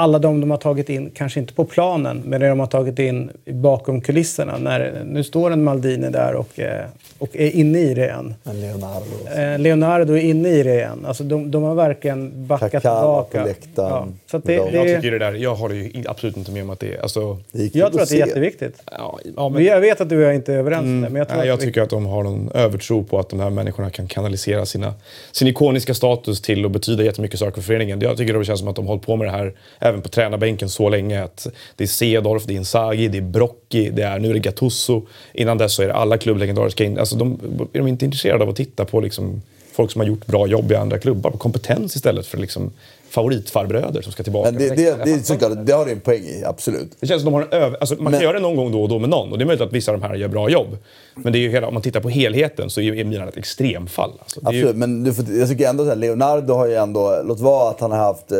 alla 0.00 0.18
de 0.18 0.40
de 0.40 0.50
har 0.50 0.58
tagit 0.58 0.88
in, 0.88 1.10
kanske 1.14 1.40
inte 1.40 1.54
på 1.54 1.64
planen, 1.64 2.22
men 2.24 2.40
det 2.40 2.48
de 2.48 2.60
har 2.60 2.66
tagit 2.66 2.98
in 2.98 3.30
bakom 3.46 4.00
kulisserna. 4.00 4.58
När, 4.58 5.02
nu 5.04 5.24
står 5.24 5.50
en 5.50 5.64
Maldini 5.64 6.10
där 6.10 6.34
och, 6.34 6.60
eh, 6.60 6.84
och 7.18 7.28
är 7.32 7.50
inne 7.50 7.78
i 7.78 7.94
det 7.94 8.04
igen. 8.04 8.34
Men 8.42 8.60
Leonardo. 8.60 9.04
Eh, 9.36 9.58
Leonardo 9.58 10.12
är 10.12 10.20
inne 10.20 10.48
i 10.48 10.62
det 10.62 10.74
igen. 10.74 11.04
Alltså 11.06 11.24
de, 11.24 11.50
de 11.50 11.62
har 11.62 11.74
verkligen 11.74 12.46
backat 12.46 12.70
tillbaka. 12.70 13.44
läktaren. 13.44 14.18
Så 14.30 14.36
att 14.36 14.44
det, 14.44 14.56
det, 14.56 14.76
Jag 14.76 14.86
tycker 14.96 15.10
det 15.10 15.18
där, 15.18 15.32
jag 15.32 15.54
håller 15.54 15.74
ju 15.74 16.04
absolut 16.08 16.36
inte 16.36 16.50
med 16.50 16.62
om 16.62 16.70
att 16.70 16.80
det 16.80 16.94
är... 16.94 17.02
Alltså, 17.02 17.38
Det 17.52 17.74
jag 17.74 17.92
tror 17.92 18.02
att 18.02 18.08
det 18.08 18.14
är 18.14 18.26
jätteviktigt. 18.26 18.82
ja, 18.92 19.18
ja, 19.36 19.48
men, 19.48 19.64
Jag 19.64 19.80
vet 19.80 20.00
att 20.00 20.08
du 20.08 20.16
och 20.16 20.22
jag 20.22 20.34
inte 20.34 20.54
är 20.54 20.58
överens 20.58 20.84
det, 20.84 20.88
men 21.10 21.14
jag 21.14 21.28
tror 21.28 21.36
nej, 21.38 21.42
att 21.42 21.48
jag 21.48 21.62
är 21.62 21.66
tycker 21.66 21.82
att 21.82 21.90
de 21.90 22.06
har 22.06 22.22
någon 22.22 22.50
övertro 22.54 23.04
på 23.04 23.18
att 23.18 23.28
de 23.28 23.40
här 23.40 23.50
människorna 23.50 23.90
kan 23.90 24.06
kanalisera 24.06 24.66
sina, 24.66 24.94
sin 25.32 25.48
ikoniska 25.48 25.94
status 25.94 26.40
till 26.40 26.64
att 26.64 26.72
betyda 26.72 27.02
jättemycket 27.02 27.38
saker 27.38 27.54
för 27.54 27.62
föreningen. 27.62 28.00
Jag 28.00 28.16
tycker 28.16 28.34
det 28.34 28.44
känns 28.44 28.60
som 28.60 28.68
att 28.68 28.76
de 28.76 28.86
har 28.86 28.92
hållit 28.94 29.06
på 29.06 29.16
med 29.16 29.26
det 29.26 29.30
här, 29.30 29.52
även 29.90 30.02
på 30.02 30.08
tränarbänken 30.08 30.68
så 30.68 30.88
länge 30.88 31.24
att 31.24 31.46
det 31.76 31.84
är 31.84 31.88
Cedorf, 31.88 32.44
det 32.46 32.52
är 32.52 32.56
Inzaghi, 32.56 33.08
det 33.08 33.18
är 33.18 33.22
Brocchi, 33.22 33.90
det 33.90 34.02
är, 34.02 34.18
nu 34.18 34.30
är 34.30 34.34
det 34.34 34.40
Gattuso. 34.40 35.02
Innan 35.34 35.58
dess 35.58 35.74
så 35.74 35.82
är 35.82 35.86
det 35.86 35.94
alla 35.94 36.18
klubblegendarer 36.18 36.68
ska 36.68 36.84
in. 36.84 36.98
Alltså 36.98 37.16
de, 37.16 37.38
är 37.72 37.78
de 37.78 37.86
inte 37.88 38.04
intresserade 38.04 38.44
av 38.44 38.50
att 38.50 38.56
titta 38.56 38.84
på 38.84 39.00
liksom 39.00 39.42
folk 39.72 39.90
som 39.90 40.00
har 40.00 40.08
gjort 40.08 40.26
bra 40.26 40.46
jobb 40.46 40.72
i 40.72 40.74
andra 40.74 40.98
klubbar? 40.98 41.30
På 41.30 41.38
kompetens 41.38 41.96
istället 41.96 42.26
för 42.26 42.38
liksom 42.38 42.72
favoritfarbröder 43.10 44.02
som 44.02 44.12
ska 44.12 44.22
tillbaka. 44.22 44.50
Men 44.50 44.60
det, 44.60 44.74
det, 44.74 45.04
det, 45.04 45.26
såklart, 45.26 45.52
det 45.66 45.72
har 45.72 45.86
du 45.86 45.92
en 45.92 46.00
poäng 46.00 46.22
i, 46.22 46.44
absolut. 46.44 46.90
Det 47.00 47.06
känns 47.06 47.22
som 47.22 47.32
de 47.32 47.34
har 47.34 47.42
en 47.42 47.62
över, 47.62 47.76
alltså 47.80 47.94
man 47.94 48.04
Men- 48.04 48.12
kan 48.12 48.22
göra 48.22 48.32
det 48.32 48.40
någon 48.40 48.56
gång 48.56 48.72
då 48.72 48.82
och 48.82 48.88
då 48.88 48.98
med 48.98 49.10
någon 49.10 49.32
och 49.32 49.38
det 49.38 49.44
är 49.44 49.46
möjligt 49.46 49.62
att 49.62 49.72
vissa 49.72 49.92
av 49.92 50.00
de 50.00 50.06
här 50.06 50.14
gör 50.14 50.28
bra 50.28 50.50
jobb. 50.50 50.76
Men 51.14 51.32
det 51.32 51.38
är 51.38 51.40
ju 51.40 51.50
hela, 51.50 51.66
om 51.66 51.74
man 51.74 51.82
tittar 51.82 52.00
på 52.00 52.08
helheten 52.08 52.70
så 52.70 52.80
är 52.80 53.04
Milan 53.04 53.28
ett 53.28 53.36
extremfall. 53.36 54.12
Alltså, 54.20 54.40
det 54.40 54.48
är 54.48 54.52
ju, 54.52 54.58
Absolut, 54.58 54.76
men 54.76 55.04
du 55.04 55.14
får, 55.14 55.24
jag 55.34 55.48
tycker 55.48 55.68
ändå 55.68 55.90
att 55.90 55.98
Leonardo 55.98 56.54
har 56.54 56.66
ju 56.66 56.74
ändå, 56.74 57.22
låt 57.24 57.40
vara 57.40 57.70
att 57.70 57.80
han 57.80 57.90
har 57.90 57.98
haft... 57.98 58.32
Eh, 58.32 58.38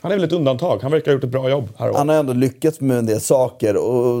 han 0.00 0.12
är 0.12 0.16
väl 0.16 0.24
ett 0.24 0.32
undantag. 0.32 0.78
Han 0.82 0.90
verkar 0.92 1.06
ha 1.06 1.12
gjort 1.14 1.24
ett 1.24 1.30
bra 1.30 1.50
jobb 1.50 1.68
här 1.78 1.92
han 1.92 2.08
har 2.08 2.16
ändå 2.16 2.32
lyckats 2.32 2.80
med 2.80 2.98
en 2.98 3.06
del 3.06 3.20
saker. 3.20 3.76
Och 3.76 4.20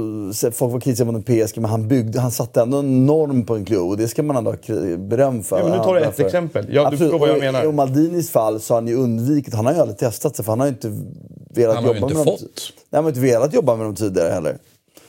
folk 0.52 0.72
var 0.72 0.80
kritiska 0.80 1.04
mot 1.04 1.26
den 1.26 1.46
PSG, 1.46 1.58
men 1.60 1.70
han, 1.70 1.88
byggde, 1.88 2.20
han 2.20 2.30
satte 2.30 2.60
ändå 2.62 2.78
en 2.78 3.06
norm 3.06 3.44
på 3.46 3.54
en 3.56 3.64
klubb 3.64 3.88
och 3.88 3.96
det 3.96 4.08
ska 4.08 4.22
man 4.22 4.36
ändå 4.36 4.50
ha 4.50 4.96
beröm 4.96 5.42
för. 5.42 5.58
Ja, 5.58 5.64
men 5.68 5.78
nu 5.78 5.84
tar 5.84 5.94
du 5.94 6.00
ett 6.00 6.06
Därför- 6.06 6.24
exempel. 6.24 6.66
Ja, 6.70 6.90
du 6.90 6.96
förstår 6.96 7.18
vad 7.18 7.28
jag 7.28 7.38
menar. 7.38 7.64
I 7.64 7.72
Maldinis 7.72 8.30
fall 8.30 8.60
så 8.60 8.74
har 8.74 8.80
han 8.80 8.88
ju 8.88 8.94
undvikit, 8.94 9.54
han 9.54 9.66
har 9.66 9.72
ju 9.72 9.78
aldrig 9.80 9.98
testat 9.98 10.36
sig 10.36 10.44
för 10.44 10.52
han 10.52 10.60
har 10.60 10.66
ju 10.66 10.72
inte 10.72 10.92
velat 11.54 11.74
Han 11.76 11.84
har 11.84 11.94
jobba 11.94 12.06
inte 12.06 12.18
med 12.18 12.26
dem. 12.26 12.34
fått. 12.38 12.42
Nej, 12.90 12.98
han 12.98 13.04
har 13.04 13.10
inte 13.10 13.20
velat 13.20 13.54
jobba 13.54 13.76
med 13.76 13.86
dem 13.86 13.94
tidigare 13.94 14.32
heller. 14.32 14.58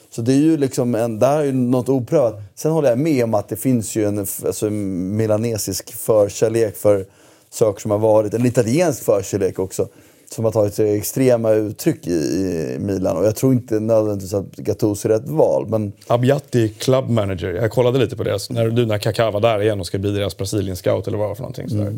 Så 0.09 0.21
det 0.21 0.31
är 0.33 0.37
ju 0.37 0.57
liksom 0.57 0.95
en, 0.95 1.19
där 1.19 1.39
är 1.39 1.43
ju 1.43 1.51
något 1.51 1.89
oprövat. 1.89 2.35
Sen 2.55 2.71
håller 2.71 2.89
jag 2.89 2.99
med 2.99 3.23
om 3.23 3.33
att 3.33 3.49
det 3.49 3.55
finns 3.55 3.95
ju 3.95 4.05
en 4.05 4.19
alltså, 4.19 4.67
en 4.67 5.15
milanesisk 5.15 5.93
förkärlek 5.93 6.77
för 6.77 7.05
saker 7.49 7.81
som 7.81 7.91
har 7.91 7.97
varit, 7.97 8.33
en 8.33 8.45
italiensk 8.45 9.03
förkärlek 9.03 9.59
också. 9.59 9.87
Som 10.29 10.45
har 10.45 10.51
tagit 10.51 10.73
sig 10.73 10.97
extrema 10.97 11.51
uttryck 11.51 12.07
i, 12.07 12.11
i 12.11 12.77
Milan. 12.79 13.17
Och 13.17 13.25
jag 13.25 13.35
tror 13.35 13.53
inte 13.53 13.79
nödvändigtvis 13.79 14.33
att 14.33 14.55
Gattuso 14.55 15.07
är 15.07 15.13
rätt 15.13 15.29
val. 15.29 15.67
Men 15.67 15.91
Abbiati 16.07 16.69
Club 16.69 17.09
Manager. 17.09 17.53
Jag 17.53 17.71
kollade 17.71 17.99
lite 17.99 18.15
på 18.15 18.23
det. 18.23 18.49
När, 18.49 18.85
när 18.85 18.97
Kaká 18.97 19.31
var 19.31 19.39
där 19.39 19.61
igen 19.61 19.79
och 19.79 19.87
ska 19.87 19.97
bli 19.97 20.11
deras 20.11 20.37
Brasilien-scout 20.37 21.07
eller 21.07 21.17
vad 21.17 21.25
det 21.25 21.29
var 21.29 21.35
för 21.35 21.43
någonting. 21.43 21.69
Sådär. 21.69 21.93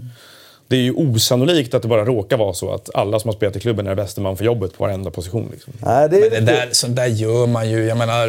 Det 0.69 0.75
är 0.75 0.81
ju 0.81 0.93
osannolikt 0.93 1.73
att 1.73 1.81
det 1.81 1.87
bara 1.87 2.05
råkar 2.05 2.37
vara 2.37 2.53
så 2.53 2.71
att 2.71 2.89
alla 2.93 3.19
som 3.19 3.27
har 3.27 3.35
spelat 3.35 3.55
i 3.55 3.59
klubben 3.59 3.87
är 3.87 3.95
bäste 3.95 4.21
man 4.21 4.37
för 4.37 4.45
jobbet 4.45 4.77
på 4.77 4.83
varenda 4.83 5.11
position. 5.11 5.49
Liksom. 5.51 5.73
nej, 5.79 6.09
det 6.09 6.17
är 6.17 6.31
Men 6.31 6.45
det 6.45 6.51
där, 6.51 6.69
sånt 6.71 6.95
där 6.95 7.05
gör 7.05 7.47
man 7.47 7.69
ju. 7.69 7.85
Jag 7.85 7.97
menar, 7.97 8.27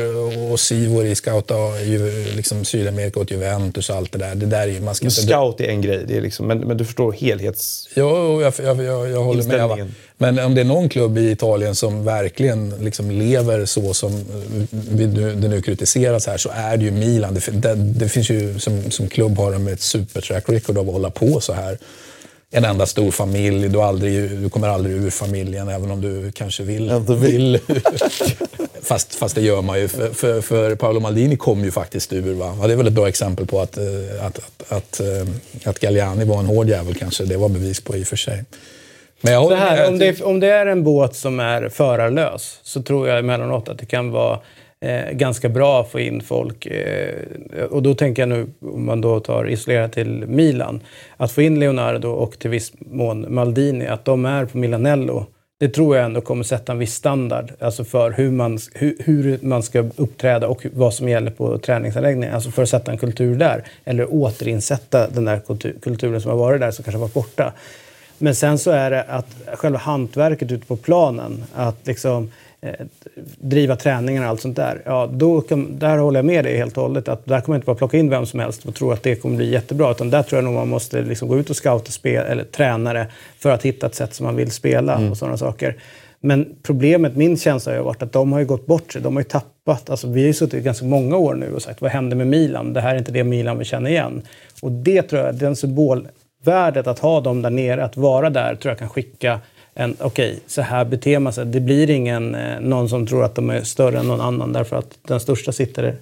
och 0.53 0.61
Sivori 0.61 1.15
scoutar 1.15 1.85
ju 1.85 2.25
liksom 2.37 2.65
Sydamerika 2.65 3.21
åt 3.21 3.31
Juventus 3.31 3.91
och 3.91 3.97
allt 3.97 4.13
det 4.13 4.19
där. 4.19 4.35
Det 4.35 4.47
där 4.47 4.61
är 4.61 4.67
ju, 4.67 4.81
man 4.81 4.95
ska 4.95 5.05
Men 5.05 5.11
inte... 5.11 5.23
scout 5.23 5.61
är 5.61 5.69
en 5.69 5.81
grej, 5.81 6.05
det 6.09 6.17
är 6.17 6.21
liksom, 6.21 6.47
men, 6.47 6.59
men 6.59 6.77
du 6.77 6.85
förstår 6.85 7.13
helhets... 7.13 7.89
Jo, 7.95 8.43
jag, 8.43 8.53
jag, 8.63 8.85
jag, 8.85 9.11
jag 9.11 9.23
håller 9.23 9.45
med. 9.45 9.59
Va? 9.59 9.63
Inställningen. 9.65 9.95
Men 10.17 10.39
om 10.39 10.55
det 10.55 10.61
är 10.61 10.65
någon 10.65 10.89
klubb 10.89 11.19
i 11.19 11.31
Italien 11.31 11.75
som 11.75 12.05
verkligen 12.05 12.75
liksom 12.81 13.11
lever 13.11 13.65
så 13.65 13.95
som 13.95 14.25
det 14.71 15.49
nu 15.49 15.63
kritiseras 15.63 16.27
här 16.27 16.37
så 16.37 16.51
är 16.55 16.77
det 16.77 16.85
ju 16.85 16.91
Milan. 16.91 17.35
Det, 17.35 17.51
det, 17.51 17.75
det 17.75 18.09
finns 18.09 18.31
ju 18.31 18.59
som, 18.59 18.91
som 18.91 19.09
klubb 19.09 19.39
har 19.39 19.53
de 19.53 19.69
ett 19.69 19.81
supertrack 19.81 20.49
record 20.49 20.79
av 20.79 20.89
att 20.89 20.93
hålla 20.93 21.11
på 21.11 21.41
så 21.41 21.53
här. 21.53 21.79
En 22.53 22.65
enda 22.65 22.87
stor 22.87 23.11
familj, 23.11 23.69
du, 23.69 23.83
aldrig, 23.83 24.31
du 24.31 24.51
kommer 24.51 24.69
aldrig 24.69 24.97
ur 24.97 25.11
familjen 25.11 25.69
även 25.69 25.91
om 25.91 26.01
du 26.01 26.33
kanske 26.33 26.63
vill. 26.63 26.91
Inte 26.91 27.15
vill. 27.15 27.59
fast, 28.83 29.15
fast 29.15 29.35
det 29.35 29.41
gör 29.41 29.63
man 29.63 29.81
ju. 29.81 29.89
För, 29.89 30.11
för, 30.11 30.41
för 30.41 30.75
Paolo 30.75 31.01
Maldini 31.01 31.37
kom 31.37 31.65
ju 31.65 31.71
faktiskt 31.71 32.13
ur. 32.13 32.35
Va? 32.35 32.57
Ja, 32.61 32.67
det 32.67 32.73
är 32.73 32.77
väl 32.77 32.87
ett 32.87 32.93
bra 32.93 33.09
exempel 33.09 33.47
på 33.47 33.61
att, 33.61 33.77
eh, 33.77 33.85
att, 34.27 34.39
att, 34.39 34.73
att, 34.73 35.01
eh, 35.01 35.27
att 35.65 35.79
Galliani 35.79 36.25
var 36.25 36.39
en 36.39 36.47
hård 36.47 36.69
jävel 36.69 36.95
kanske. 36.95 37.25
Det 37.25 37.37
var 37.37 37.49
bevis 37.49 37.81
på 37.81 37.97
i 37.97 38.03
och 38.03 38.07
för 38.07 38.17
sig. 38.17 38.45
Men 39.21 39.33
jag 39.33 39.51
här, 39.51 39.89
om, 39.89 39.99
det, 39.99 40.23
om 40.23 40.41
det 40.41 40.49
är 40.49 40.67
en 40.67 40.85
båt 40.85 41.17
som 41.17 41.41
är 41.41 41.69
förarlös 41.69 42.61
så 42.63 42.83
tror 42.83 43.09
jag 43.09 43.19
emellanåt 43.19 43.69
att 43.69 43.79
det 43.79 43.87
kan 43.87 44.11
vara 44.11 44.39
eh, 44.81 45.13
ganska 45.13 45.49
bra 45.49 45.81
att 45.81 45.91
få 45.91 46.01
in 46.01 46.21
folk. 46.21 46.67
Eh, 46.67 47.65
och 47.71 47.83
då 47.83 47.95
tänker 47.95 48.23
jag 48.23 48.29
nu, 48.29 48.47
om 48.61 48.87
man 48.87 49.01
då 49.01 49.21
tar 49.21 49.49
isolerat 49.49 49.93
till 49.93 50.25
Milan, 50.27 50.81
att 51.17 51.33
få 51.33 51.43
in 51.43 51.61
Leonardo 51.61 52.09
och 52.09 52.39
till 52.39 52.51
viss 52.51 52.73
mån 52.79 53.35
Maldini, 53.35 53.87
att 53.87 54.05
de 54.05 54.25
är 54.25 54.45
på 54.45 54.59
Milanello. 54.59 55.27
Det 55.61 55.69
tror 55.69 55.97
jag 55.97 56.05
ändå 56.05 56.21
kommer 56.21 56.45
sätta 56.45 56.73
en 56.73 56.79
viss 56.79 56.95
standard 56.95 57.53
alltså 57.61 57.85
för 57.85 58.11
hur 58.11 58.31
man, 58.31 58.59
hur, 58.75 58.97
hur 58.99 59.39
man 59.43 59.63
ska 59.63 59.85
uppträda 59.97 60.49
och 60.49 60.67
vad 60.73 60.95
som 60.95 61.09
gäller 61.09 61.31
på 61.31 61.59
träningsanläggningen. 61.59 62.35
Alltså 62.35 62.51
för 62.51 62.63
att 62.63 62.69
sätta 62.69 62.93
en 62.93 62.99
kultur 62.99 63.35
där. 63.37 63.65
Eller 63.85 64.15
återinsätta 64.15 65.09
den 65.09 65.25
där 65.25 65.39
kultur, 65.39 65.77
kulturen 65.83 66.21
som 66.21 66.31
har 66.31 66.39
varit 66.39 66.61
där 66.61 66.71
som 66.71 66.85
kanske 66.85 66.99
har 66.99 67.01
varit 67.01 67.15
borta. 67.15 67.53
Men 68.19 68.35
sen 68.35 68.59
så 68.59 68.71
är 68.71 68.91
det 68.91 69.03
att 69.03 69.27
själva 69.55 69.79
hantverket 69.79 70.53
ute 70.53 70.67
på 70.67 70.77
planen, 70.77 71.45
att 71.55 71.87
liksom 71.87 72.31
driva 73.39 73.77
träningar 73.77 74.23
och 74.23 74.29
allt 74.29 74.41
sånt 74.41 74.57
där. 74.57 74.83
Ja, 74.85 75.11
då 75.13 75.41
kan, 75.41 75.79
där 75.79 75.99
håller 75.99 76.19
jag 76.19 76.25
med 76.25 76.45
dig 76.45 76.57
helt 76.57 76.77
och 76.77 76.83
hållet. 76.83 77.09
Att 77.09 77.27
där 77.27 77.41
kommer 77.41 77.57
jag 77.57 77.59
inte 77.59 77.67
bara 77.67 77.77
plocka 77.77 77.97
in 77.97 78.11
vem 78.11 78.27
som 78.27 78.41
helst 78.41 78.65
och 78.65 78.75
tro 78.75 78.93
att 78.93 79.03
det 79.03 79.17
kommer 79.17 79.37
bli 79.37 79.53
jättebra. 79.53 79.91
Utan 79.91 80.11
där 80.11 80.23
tror 80.23 80.37
jag 80.37 80.45
nog 80.45 80.55
man 80.55 80.69
måste 80.69 81.03
liksom 81.03 81.29
gå 81.29 81.39
ut 81.39 81.51
och 81.51 81.57
scouta 81.57 81.91
spel, 81.91 82.27
eller 82.27 82.45
tränare 82.45 83.07
för 83.39 83.51
att 83.51 83.63
hitta 83.63 83.87
ett 83.87 83.95
sätt 83.95 84.15
som 84.15 84.27
man 84.27 84.37
vill 84.37 84.51
spela 84.51 85.11
och 85.11 85.17
sådana 85.17 85.37
saker. 85.37 85.77
Men 86.21 86.57
problemet, 86.63 87.17
min 87.17 87.37
känsla 87.37 87.77
har 87.77 87.83
varit 87.83 88.03
att 88.03 88.13
de 88.13 88.33
har 88.33 88.41
ju 88.41 88.47
gått 88.47 88.67
bort 88.67 88.93
sig. 88.93 89.03
De 89.03 89.17
har 89.17 89.21
ju 89.21 89.29
tappat. 89.29 89.91
Alltså, 89.91 90.09
vi 90.09 90.21
har 90.21 90.27
ju 90.27 90.33
suttit 90.33 90.65
ganska 90.65 90.87
många 90.87 91.17
år 91.17 91.35
nu 91.35 91.55
och 91.55 91.63
sagt 91.63 91.81
vad 91.81 91.91
hände 91.91 92.17
med 92.17 92.27
Milan? 92.27 92.73
Det 92.73 92.81
här 92.81 92.95
är 92.95 92.99
inte 92.99 93.13
det 93.13 93.25
Milan 93.25 93.59
vi 93.59 93.65
känner 93.65 93.91
igen. 93.91 94.23
Och 94.63 94.73
det 94.73 95.03
tror 95.03 95.23
jag, 95.23 95.35
den 95.35 95.57
symbolvärdet 95.57 96.87
att 96.87 96.99
ha 96.99 97.21
dem 97.21 97.43
där 97.43 97.51
nere, 97.51 97.85
att 97.85 97.97
vara 97.97 98.31
där, 98.31 98.55
tror 98.55 98.71
jag 98.71 98.79
kan 98.79 98.89
skicka 98.89 99.41
en, 99.81 99.97
okej, 100.01 100.41
så 100.47 100.63
här 100.63 100.85
beter 100.85 101.19
man 101.19 101.33
sig. 101.33 101.47
Det 101.47 101.61
blir 101.61 101.91
ingen, 101.91 102.35
eh, 102.35 102.61
någon 102.61 102.89
som 102.89 103.07
tror 103.07 103.25
att 103.25 103.35
de 103.35 103.51
är 103.51 103.63
större 103.63 103.99
än 103.99 104.07
någon 104.07 104.21
annan 104.21 104.53
därför 104.53 104.77
att 104.77 104.99
den 105.03 105.21
största 105.21 105.53
sitter 105.53 105.97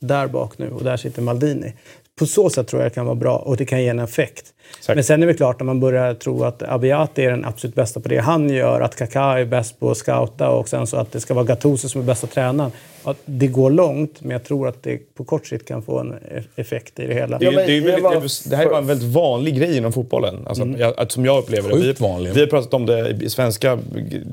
där 0.00 0.26
bak 0.26 0.58
nu 0.58 0.70
och 0.70 0.84
där 0.84 0.96
sitter 0.96 1.22
Maldini. 1.22 1.72
På 2.18 2.26
så 2.26 2.50
sätt 2.50 2.68
tror 2.68 2.82
jag 2.82 2.90
det 2.90 2.94
kan 2.94 3.06
vara 3.06 3.14
bra 3.14 3.38
och 3.38 3.56
det 3.56 3.64
kan 3.64 3.82
ge 3.82 3.88
en 3.88 3.98
effekt. 3.98 4.52
Säkert. 4.80 4.94
Men 4.96 5.04
sen 5.04 5.22
är 5.22 5.26
det 5.26 5.34
klart 5.34 5.60
när 5.60 5.64
man 5.64 5.80
börjar 5.80 6.14
tro 6.14 6.44
att 6.44 6.62
Abiati 6.62 7.24
är 7.24 7.30
den 7.30 7.44
absolut 7.44 7.74
bästa 7.76 8.00
på 8.00 8.08
det 8.08 8.18
han 8.18 8.50
gör, 8.50 8.80
att 8.80 8.96
Kaká 8.98 9.38
är 9.40 9.44
bäst 9.44 9.80
på 9.80 9.90
att 9.90 9.96
scouta 9.96 10.48
och 10.50 10.68
sen 10.68 10.86
så 10.86 10.96
att 10.96 11.12
det 11.12 11.20
ska 11.20 11.34
vara 11.34 11.44
Gattuso 11.44 11.88
som 11.88 12.00
är 12.00 12.04
bästa 12.04 12.26
tränaren. 12.26 12.70
Ja, 13.04 13.14
det 13.24 13.46
går 13.46 13.70
långt, 13.70 14.20
men 14.22 14.30
jag 14.30 14.44
tror 14.44 14.68
att 14.68 14.82
det 14.82 15.14
på 15.14 15.24
kort 15.24 15.46
sikt 15.46 15.68
kan 15.68 15.82
få 15.82 15.98
en 15.98 16.14
effekt 16.56 16.98
i 17.00 17.06
det 17.06 17.14
hela. 17.14 17.38
Det, 17.38 17.44
men 17.50 17.54
det, 17.66 17.76
är 17.76 17.80
väldigt, 17.80 18.04
var- 18.04 18.50
det, 18.50 18.56
här 18.56 18.64
är 18.64 18.68
bara 18.70 18.78
en 18.78 18.86
väldigt 18.86 19.08
vanlig 19.14 19.56
grej 19.58 19.76
inom 19.76 19.92
fotbollen. 19.92 20.46
Alltså, 20.46 20.62
Mm. 20.62 20.80
jag, 20.80 20.94
att, 21.00 21.12
som 21.12 21.24
jag 21.24 21.38
upplever 21.38 21.68
det. 21.68 21.76
Vi, 21.76 21.92
vanlig. 21.92 22.32
vi 22.34 22.40
har 22.40 22.46
pratat 22.46 22.74
om 22.74 22.86
det 22.86 23.08
i 23.20 23.30
svenska 23.30 23.78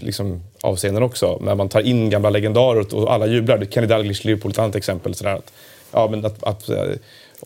liksom, 0.01 0.41
avseenden 0.61 1.03
också. 1.03 1.39
När 1.41 1.55
man 1.55 1.69
tar 1.69 1.81
in 1.81 2.09
gamla 2.09 2.29
legendarer 2.29 2.95
och 2.95 3.13
alla 3.13 3.25
jublar. 3.25 3.65
Kenny 3.69 3.87
Dalglish, 3.87 4.25
Liverpool, 4.25 4.51
ett 4.51 4.59
annat 4.59 4.75
exempel. 4.75 5.13
Sådär, 5.15 5.33
att, 5.33 5.53
ja, 5.91 6.07
men 6.11 6.25
att, 6.25 6.43
att, 6.43 6.69
eh, 6.69 6.77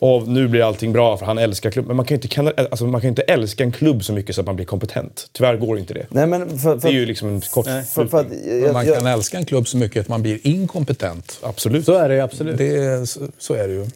och 0.00 0.28
nu 0.28 0.48
blir 0.48 0.62
allting 0.62 0.92
bra 0.92 1.16
för 1.16 1.26
han 1.26 1.38
älskar 1.38 1.70
klubben. 1.70 1.88
Men 1.88 1.96
man 1.96 2.06
kan 2.06 2.16
ju 2.16 2.22
inte, 2.22 2.66
alltså, 2.70 2.86
man 2.86 3.00
kan 3.00 3.08
ju 3.08 3.08
inte 3.08 3.22
älska 3.22 3.64
en 3.64 3.72
klubb 3.72 4.04
så 4.04 4.12
mycket 4.12 4.34
så 4.34 4.40
att 4.40 4.46
man 4.46 4.56
blir 4.56 4.66
kompetent. 4.66 5.28
Tyvärr 5.32 5.56
går 5.56 5.78
inte 5.78 5.94
det. 5.94 6.06
Nej, 6.08 6.26
men 6.26 6.58
för, 6.58 6.74
Det 6.74 6.80
för, 6.80 6.88
är 6.88 6.92
ju 6.92 7.06
liksom 7.06 7.28
en 7.28 7.40
kort 7.40 7.66
för, 7.66 8.06
för 8.06 8.20
att, 8.20 8.28
Men 8.28 8.60
jag, 8.60 8.72
man 8.72 8.86
jag, 8.86 8.98
kan 8.98 9.06
älska 9.06 9.38
en 9.38 9.44
klubb 9.44 9.68
så 9.68 9.76
mycket 9.76 10.00
att 10.00 10.08
man 10.08 10.22
blir 10.22 10.38
inkompetent. 10.42 11.38
Absolut. 11.42 11.84
Så 11.84 11.92
är 11.92 12.08
det 12.08 12.14
ju 12.14 12.20
absolut. 12.20 12.58
Det 12.58 13.08
så, 13.08 13.20
så 13.38 13.54
är 13.54 13.68
det 13.68 13.74
ju. 13.74 13.86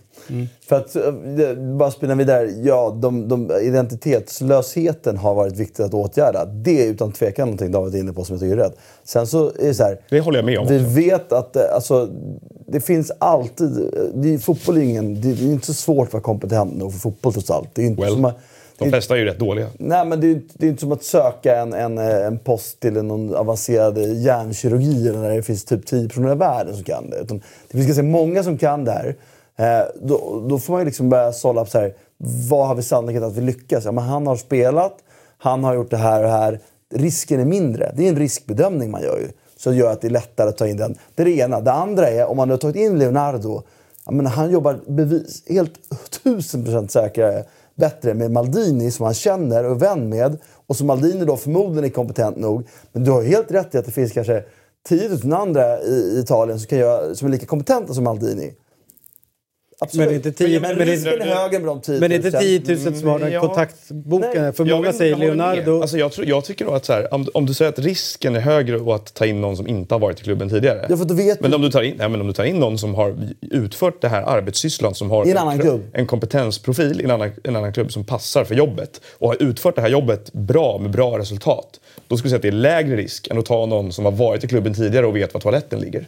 För 0.68 0.76
att 0.76 0.96
eh, 0.96 1.54
bara 1.78 1.90
spinna 1.90 2.14
vidare. 2.14 2.50
Ja, 2.62 2.98
de, 3.02 3.28
de, 3.28 3.50
identitetslösheten 3.62 5.16
har 5.16 5.34
varit 5.34 5.56
viktigt 5.56 5.80
att 5.80 5.94
åtgärda. 5.94 6.44
Det 6.44 6.86
är 6.86 6.90
utan 6.90 7.12
tvekan 7.12 7.46
någonting 7.46 7.72
David 7.72 7.94
är 7.94 7.98
inne 7.98 8.12
på 8.12 8.24
som 8.24 8.34
jag 8.34 8.40
tycker 8.40 8.56
är 8.56 8.62
rätt. 8.64 8.76
Sen 9.04 9.26
så 9.26 9.46
är 9.48 9.66
det 9.66 9.74
så 9.74 9.82
här. 9.82 9.98
Det 10.10 10.20
håller 10.20 10.38
jag 10.38 10.46
med 10.46 10.58
om 10.58 10.66
Vi 10.66 10.76
också. 10.78 10.88
vet 10.88 11.32
att 11.32 11.56
eh, 11.56 11.62
alltså, 11.74 12.08
det 12.66 12.80
finns 12.80 13.12
alltid... 13.18 13.78
eh, 13.78 14.02
Det 14.14 14.34
är, 14.34 14.38
fotboll 14.38 14.76
är, 14.76 14.80
ingen, 14.82 15.20
det 15.20 15.28
är 15.28 15.42
inte 15.42 15.66
så 15.66 15.74
svårt 15.74 16.06
att 16.06 16.12
vara 16.12 16.22
kompetent 16.22 16.76
nog 16.76 16.92
för 16.92 16.98
fotboll 17.00 17.32
trots 17.32 17.50
allt. 17.50 17.68
Det 17.74 17.82
är 17.82 17.86
inte 17.86 18.02
Well, 18.02 18.12
som 18.12 18.24
att, 18.24 18.36
De 18.78 18.90
flesta 18.90 19.14
är 19.14 19.18
ju 19.18 19.24
rätt 19.24 19.38
dåliga. 19.38 19.66
Nej, 19.78 20.06
men 20.06 20.20
det 20.20 20.26
är, 20.30 20.40
det 20.54 20.66
är 20.66 20.70
inte 20.70 20.80
som 20.80 20.92
att 20.92 21.04
söka 21.04 21.56
en, 21.60 21.72
en, 21.72 21.98
en 21.98 22.38
post 22.38 22.80
till 22.80 22.92
någon 22.92 23.34
avancerad 23.34 23.98
hjärnkirurgi 23.98 25.08
eller 25.08 25.22
där 25.22 25.36
det 25.36 25.42
finns 25.42 25.64
typ 25.64 25.86
10 25.86 26.08
personer 26.08 26.32
i 26.32 26.34
världen 26.34 26.74
som 26.74 26.84
kan 26.84 27.10
det. 27.10 27.16
Utan 27.16 27.38
det 27.68 27.72
finns 27.76 27.86
ganska 27.86 28.02
många 28.02 28.42
som 28.42 28.58
kan 28.58 28.84
det 28.84 28.90
här. 28.92 29.16
Eh, 29.56 29.82
då, 30.02 30.46
då 30.48 30.58
får 30.58 30.72
man 30.72 30.80
ju 30.80 30.84
liksom 30.84 31.08
börja 31.08 31.32
sålla 31.32 31.64
på 31.64 31.70
så 31.70 31.78
här, 31.78 31.94
vad 32.48 32.66
har 32.66 32.74
vi 32.74 32.82
sannolikhet 32.82 33.22
att 33.22 33.36
vi 33.36 33.40
lyckas? 33.40 33.84
Ja, 33.84 33.92
men 33.92 34.04
han 34.04 34.26
har 34.26 34.36
spelat, 34.36 34.96
han 35.38 35.64
har 35.64 35.74
gjort 35.74 35.90
det 35.90 35.96
här 35.96 36.18
och 36.18 36.26
det 36.26 36.32
här. 36.32 36.60
Risken 36.94 37.40
är 37.40 37.44
mindre. 37.44 37.92
Det 37.96 38.04
är 38.04 38.08
en 38.08 38.18
riskbedömning 38.18 38.90
man 38.90 39.02
gör 39.02 39.18
ju. 39.18 39.28
Så 39.56 39.70
det 39.70 39.76
gör 39.76 39.92
att 39.92 40.00
det 40.00 40.08
är 40.08 40.10
lättare 40.10 40.48
att 40.48 40.56
ta 40.56 40.66
in 40.66 40.76
den. 40.76 40.98
Det 41.14 41.22
är 41.22 41.26
det 41.26 41.32
ena. 41.32 41.60
Det 41.60 41.72
andra 41.72 42.08
är, 42.08 42.26
om 42.26 42.36
man 42.36 42.50
har 42.50 42.56
tagit 42.56 42.76
in 42.76 42.98
Leonardo, 42.98 43.62
ja, 44.04 44.12
men 44.12 44.26
han 44.26 44.50
jobbar 44.50 44.80
bevis, 44.86 45.42
helt 45.48 45.72
tusen 46.22 46.64
procent 46.64 46.90
säkrare 46.90 47.44
bättre 47.74 48.14
med 48.14 48.30
Maldini 48.30 48.90
som 48.90 49.04
han 49.04 49.14
känner 49.14 49.64
och 49.64 49.70
är 49.70 49.74
vän 49.74 50.08
med. 50.08 50.38
Och 50.66 50.76
som 50.76 50.86
Maldini 50.86 51.24
då 51.24 51.36
förmodligen 51.36 51.84
är 51.84 51.88
kompetent 51.88 52.36
nog. 52.36 52.68
Men 52.92 53.04
du 53.04 53.10
har 53.10 53.22
helt 53.22 53.50
rätt 53.50 53.74
i 53.74 53.78
att 53.78 53.84
det 53.84 53.92
finns 53.92 54.12
kanske 54.12 54.44
10 54.88 55.08
000 55.08 55.32
andra 55.32 55.80
i 55.80 56.12
i 56.16 56.20
Italien 56.20 56.58
som, 56.58 56.66
kan 56.66 56.78
göra, 56.78 57.14
som 57.14 57.28
är 57.28 57.32
lika 57.32 57.46
kompetenta 57.46 57.94
som 57.94 58.04
Maldini. 58.04 58.54
Men 59.92 60.06
det 60.08 60.12
är 60.12 60.16
inte 60.16 60.32
10 60.32 60.60
Men- 60.60 60.76
men, 60.76 60.86
det 60.86 60.92
Risken 60.92 61.12
är 61.12 61.26
är, 61.26 61.34
högre 61.34 61.58
med 61.58 61.68
de 61.68 61.80
10 61.80 61.92
000. 61.92 62.00
men 62.00 62.10
det 62.10 62.16
är 62.16 62.42
inte 62.56 62.74
10 62.74 62.90
000 62.90 62.94
som 63.00 63.08
har 63.08 63.18
den 63.18 63.32
ja. 63.32 63.40
kontaktboken. 63.40 64.42
Nej. 64.42 64.52
För 64.52 64.66
Jag 64.66 64.76
många 64.76 64.92
säger. 64.92 65.16
Leonardo. 65.16 65.80
Alltså 65.80 65.98
jag, 65.98 66.12
tror, 66.12 66.26
jag 66.26 66.44
tycker 66.44 66.64
då 66.64 66.70
att 66.70 66.84
så 66.84 66.92
här, 66.92 67.14
om, 67.14 67.26
om 67.34 67.46
du 67.46 67.54
säger 67.54 67.68
att 67.68 67.78
risken 67.78 68.36
är 68.36 68.40
högre 68.40 68.94
att 68.94 69.14
ta 69.14 69.26
in 69.26 69.40
någon 69.40 69.56
som 69.56 69.68
inte 69.68 69.94
har 69.94 69.98
varit 70.00 70.20
i 70.20 70.22
klubben 70.24 70.48
tidigare. 70.48 70.86
Ja, 70.88 70.96
för 70.96 71.04
då 71.04 71.14
vet 71.14 71.40
men, 71.40 71.50
du- 71.50 71.54
om 71.56 71.62
du 71.62 71.70
tar 71.70 71.82
in, 71.82 71.94
nej, 71.98 72.08
men 72.08 72.20
om 72.20 72.26
du 72.26 72.32
tar 72.32 72.44
in 72.44 72.56
någon 72.56 72.78
som 72.78 72.94
har 72.94 73.16
utfört 73.40 74.00
det 74.00 74.08
här 74.08 74.22
arbetssysslan, 74.22 74.94
som 74.94 75.10
har 75.10 75.26
en 75.26 75.36
annan 75.38 75.58
klubb. 75.58 75.82
en 75.92 76.06
kompetensprofil 76.06 77.00
i 77.00 77.04
en 77.04 77.10
annan, 77.10 77.30
en 77.44 77.56
annan 77.56 77.72
klubb 77.72 77.92
som 77.92 78.04
passar 78.04 78.44
för 78.44 78.54
jobbet 78.54 79.00
och 79.18 79.28
har 79.28 79.42
utfört 79.42 79.74
det 79.74 79.82
här 79.82 79.88
jobbet 79.88 80.32
bra 80.32 80.78
med 80.78 80.90
bra 80.90 81.18
resultat. 81.18 81.80
Då 82.08 82.16
skulle 82.16 82.26
jag 82.26 82.30
säga 82.30 82.36
att 82.36 82.42
det 82.42 82.58
är 82.58 82.62
lägre 82.82 82.96
risk 82.96 83.28
än 83.28 83.38
att 83.38 83.46
ta 83.46 83.66
någon 83.66 83.92
som 83.92 84.04
har 84.04 84.12
varit 84.12 84.44
i 84.44 84.48
klubben 84.48 84.74
tidigare 84.74 85.06
och 85.06 85.16
vet 85.16 85.34
var 85.34 85.40
toaletten 85.40 85.80
ligger. 85.80 86.06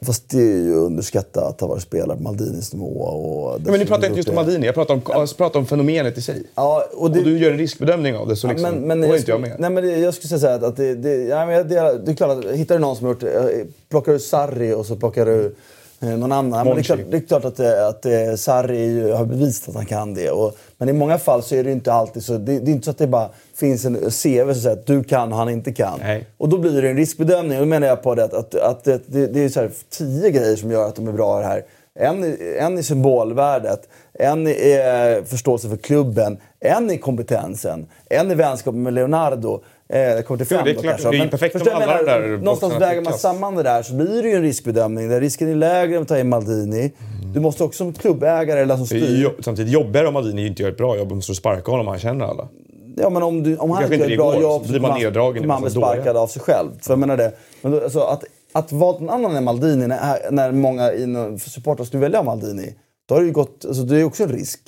Fast 0.00 0.28
det 0.30 0.38
är 0.38 0.62
ju 0.62 0.74
underskattat 0.74 1.44
att 1.44 1.60
ha 1.60 1.68
varit 1.68 1.82
spelare 1.82 2.16
på 2.16 2.22
Maldinis 2.22 2.72
nivå. 2.72 2.86
Och 2.86 3.60
Ja, 3.64 3.70
men 3.70 3.80
nu 3.80 3.86
pratar 3.86 4.02
jag 4.02 4.10
inte 4.10 4.18
just 4.18 4.28
om 4.28 4.34
Maldini, 4.34 4.66
jag 4.66 4.74
pratar 4.74 4.94
om, 4.94 5.00
jag 5.06 5.36
pratar 5.36 5.60
om 5.60 5.66
fenomenet 5.66 6.18
i 6.18 6.22
sig. 6.22 6.42
Ja, 6.54 6.84
och 6.94 7.10
det, 7.10 7.18
Och 7.18 7.24
du 7.24 7.38
gör 7.38 7.50
en 7.50 7.58
riskbedömning 7.58 8.16
av 8.16 8.28
det 8.28 8.36
så 8.36 8.48
liksom, 8.48 8.70
men, 8.70 8.98
men 8.98 9.02
jag 9.02 9.18
inte 9.18 9.30
jag 9.30 9.40
med. 9.40 9.56
Nej, 9.58 9.70
men 9.70 9.84
det, 9.84 9.98
jag 9.98 10.14
skulle 10.14 10.38
säga 10.38 10.58
här 10.58 10.68
att 10.68 10.76
det, 10.76 10.94
det, 10.94 11.14
ja, 11.14 11.46
men 11.46 11.68
delar, 11.68 11.94
det 11.94 12.10
är 12.12 12.14
klart 12.14 12.44
att 12.44 12.50
hittar 12.50 12.74
du 12.74 12.80
någon 12.80 12.96
som 12.96 13.06
har 13.06 13.12
gjort 13.12 13.20
det, 13.20 13.60
eh, 13.60 13.66
plockar 13.88 14.12
du 14.12 14.18
Sarri 14.18 14.72
och 14.72 14.86
så 14.86 14.96
plockar 14.96 15.26
du 15.26 15.54
någon 16.00 16.32
annan. 16.32 16.66
Men 16.66 16.76
det, 16.76 16.80
är 16.80 16.82
klart, 16.82 17.00
det 17.10 17.16
är 17.16 17.20
klart 17.20 17.44
att, 17.44 17.56
det, 17.56 17.88
att 17.88 18.02
det, 18.02 18.40
Sarri 18.40 19.12
har 19.12 19.24
bevisat 19.24 19.68
att 19.68 19.74
han 19.74 19.86
kan 19.86 20.14
det. 20.14 20.30
Och, 20.30 20.56
men 20.78 20.88
i 20.88 20.92
många 20.92 21.18
fall 21.18 21.42
så 21.42 21.54
är 21.54 21.64
det 21.64 21.72
inte 21.72 21.92
alltid 21.92 22.24
så. 22.24 22.32
Det, 22.32 22.58
det 22.58 22.70
är 22.70 22.72
inte 22.72 22.84
så 22.84 22.90
att 22.90 22.98
det 22.98 23.06
bara 23.06 23.30
finns 23.54 23.84
en 23.84 23.94
CV 23.94 24.10
som 24.10 24.54
säger 24.54 24.72
att 24.72 24.86
du 24.86 25.04
kan 25.04 25.32
och 25.32 25.38
han 25.38 25.48
inte 25.48 25.72
kan. 25.72 25.98
Nej. 26.02 26.26
Och 26.36 26.48
då 26.48 26.58
blir 26.58 26.82
det 26.82 26.90
en 26.90 26.96
riskbedömning. 26.96 27.58
Och 27.58 27.62
då 27.62 27.68
menar 27.68 27.86
jag 27.86 28.02
på 28.02 28.14
det 28.14 28.24
att, 28.24 28.34
att, 28.34 28.54
att 28.54 28.84
det, 28.84 29.26
det, 29.26 29.44
är 29.44 29.48
så 29.48 29.60
här 29.60 29.70
tio 29.90 30.30
grejer 30.30 30.56
som 30.56 30.70
gör 30.70 30.88
att 30.88 30.96
de 30.96 31.08
är 31.08 31.12
bra 31.12 31.40
i 31.40 31.42
det 31.42 31.48
här. 31.48 31.62
En, 32.00 32.24
en 32.58 32.78
är 32.78 32.82
symbolvärdet, 32.82 33.88
en 34.12 34.46
är 34.46 35.24
förståelse 35.24 35.68
för 35.68 35.76
klubben, 35.76 36.38
en 36.60 36.90
är 36.90 36.96
kompetensen, 36.96 37.86
en 38.10 38.30
är 38.30 38.34
vänskap 38.34 38.74
med 38.74 38.94
Leonardo. 38.94 39.62
Eh, 39.88 40.00
jag 40.00 40.26
kommer 40.26 40.44
till 40.44 40.46
Ja, 40.50 40.56
fem 40.56 40.64
det 40.64 40.70
är 40.70 40.82
klart, 40.82 41.02
det 41.12 41.16
är 41.16 41.18
Men 41.18 41.30
perfekt 41.30 41.54
om 41.54 41.60
du 41.64 41.70
alla 41.70 41.86
menar? 41.86 42.04
där 42.04 42.36
Någonstans 42.36 42.74
väger 42.80 43.00
man 43.02 43.12
samman 43.12 43.54
det 43.54 43.62
där 43.62 43.82
så 43.82 43.94
blir 43.94 44.22
det 44.22 44.28
ju 44.28 44.34
en 44.36 44.42
riskbedömning 44.42 45.08
där 45.08 45.20
risken 45.20 45.48
är 45.50 45.54
lägre 45.54 45.96
än 45.96 46.02
att 46.02 46.08
ta 46.08 46.18
in 46.18 46.28
Maldini. 46.28 46.92
Du 47.34 47.40
måste 47.40 47.64
också 47.64 47.76
som 47.78 47.92
klubbägare 47.92 48.60
eller 48.60 48.76
som 48.76 48.86
Det 48.86 48.94
ju 48.94 49.00
styr... 49.04 49.22
jo- 49.22 49.42
samtidigt 49.42 49.72
jobbigare 49.72 50.06
om 50.08 50.14
Maldini 50.14 50.46
inte 50.46 50.62
gör 50.62 50.70
ett 50.70 50.76
bra 50.76 50.96
jobb 50.96 51.10
och 51.10 51.16
måste 51.16 51.34
sparka 51.34 51.70
honom 51.70 51.86
och 51.86 51.92
han 51.92 52.00
känner 52.00 52.24
alla. 52.24 52.48
Ja, 52.96 53.10
men 53.10 53.22
om, 53.22 53.42
du, 53.42 53.56
om 53.56 53.70
han 53.70 53.82
inte 53.82 53.94
gör 53.96 54.02
inte 54.02 54.12
ett 54.14 54.18
bra 54.18 54.30
det 54.30 54.36
går, 54.36 54.42
jobb 54.42 54.62
så 54.64 54.70
blir 54.70 54.80
man 54.80 55.00
neddragen 55.00 55.36
i 55.36 55.40
kommer 55.40 55.54
han 55.54 55.62
bli 55.62 55.66
massa 55.66 55.80
dåliga. 55.80 55.94
sparkad 56.02 56.16
av 56.16 56.26
sig 56.26 56.42
själv. 56.42 56.68
För 56.80 56.92
jag 56.92 56.98
menar 56.98 57.16
det. 57.16 57.32
Men 57.62 57.72
då, 57.72 57.80
alltså, 57.84 58.00
att, 58.00 58.24
att 58.52 58.72
vara 58.72 58.98
någon 58.98 59.10
annan 59.10 59.36
än 59.36 59.44
Maldini, 59.44 59.86
när, 59.86 60.30
när 60.30 60.52
många 60.52 60.90
supportrar 61.38 61.84
skulle 61.84 62.00
välja 62.00 62.22
Maldini, 62.22 62.74
då 63.08 63.14
har 63.14 63.20
det 63.20 63.26
ju 63.26 63.32
gått... 63.32 63.64
Alltså, 63.68 63.82
det 63.82 63.94
är 63.94 63.98
ju 63.98 64.04
också 64.04 64.22
en 64.22 64.28
risk. 64.28 64.60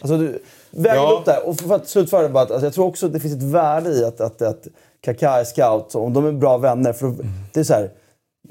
Alltså, 0.00 0.16
du, 0.18 0.38
väger 0.70 0.96
Ja. 0.96 1.16
upp 1.18 1.24
det 1.24 1.32
här. 1.32 1.48
Och 1.48 1.56
för 1.60 1.74
att 1.74 1.88
slutföra 1.88 2.28
bara, 2.28 2.40
alltså, 2.44 2.66
jag 2.66 2.74
tror 2.74 2.86
också 2.86 3.06
att 3.06 3.12
det 3.12 3.20
finns 3.20 3.34
ett 3.34 3.42
värde 3.42 3.90
i 3.90 4.04
att, 4.04 4.20
att, 4.20 4.42
att 4.42 4.66
Kaká 5.06 5.40
är 5.40 5.44
scout, 5.44 5.94
om 5.94 6.12
de 6.12 6.26
är 6.26 6.32
bra 6.32 6.58
vänner. 6.58 6.92
För 6.92 7.06
Mm. 7.06 7.26
det 7.52 7.60
är 7.60 7.64
så 7.64 7.74
här, 7.74 7.90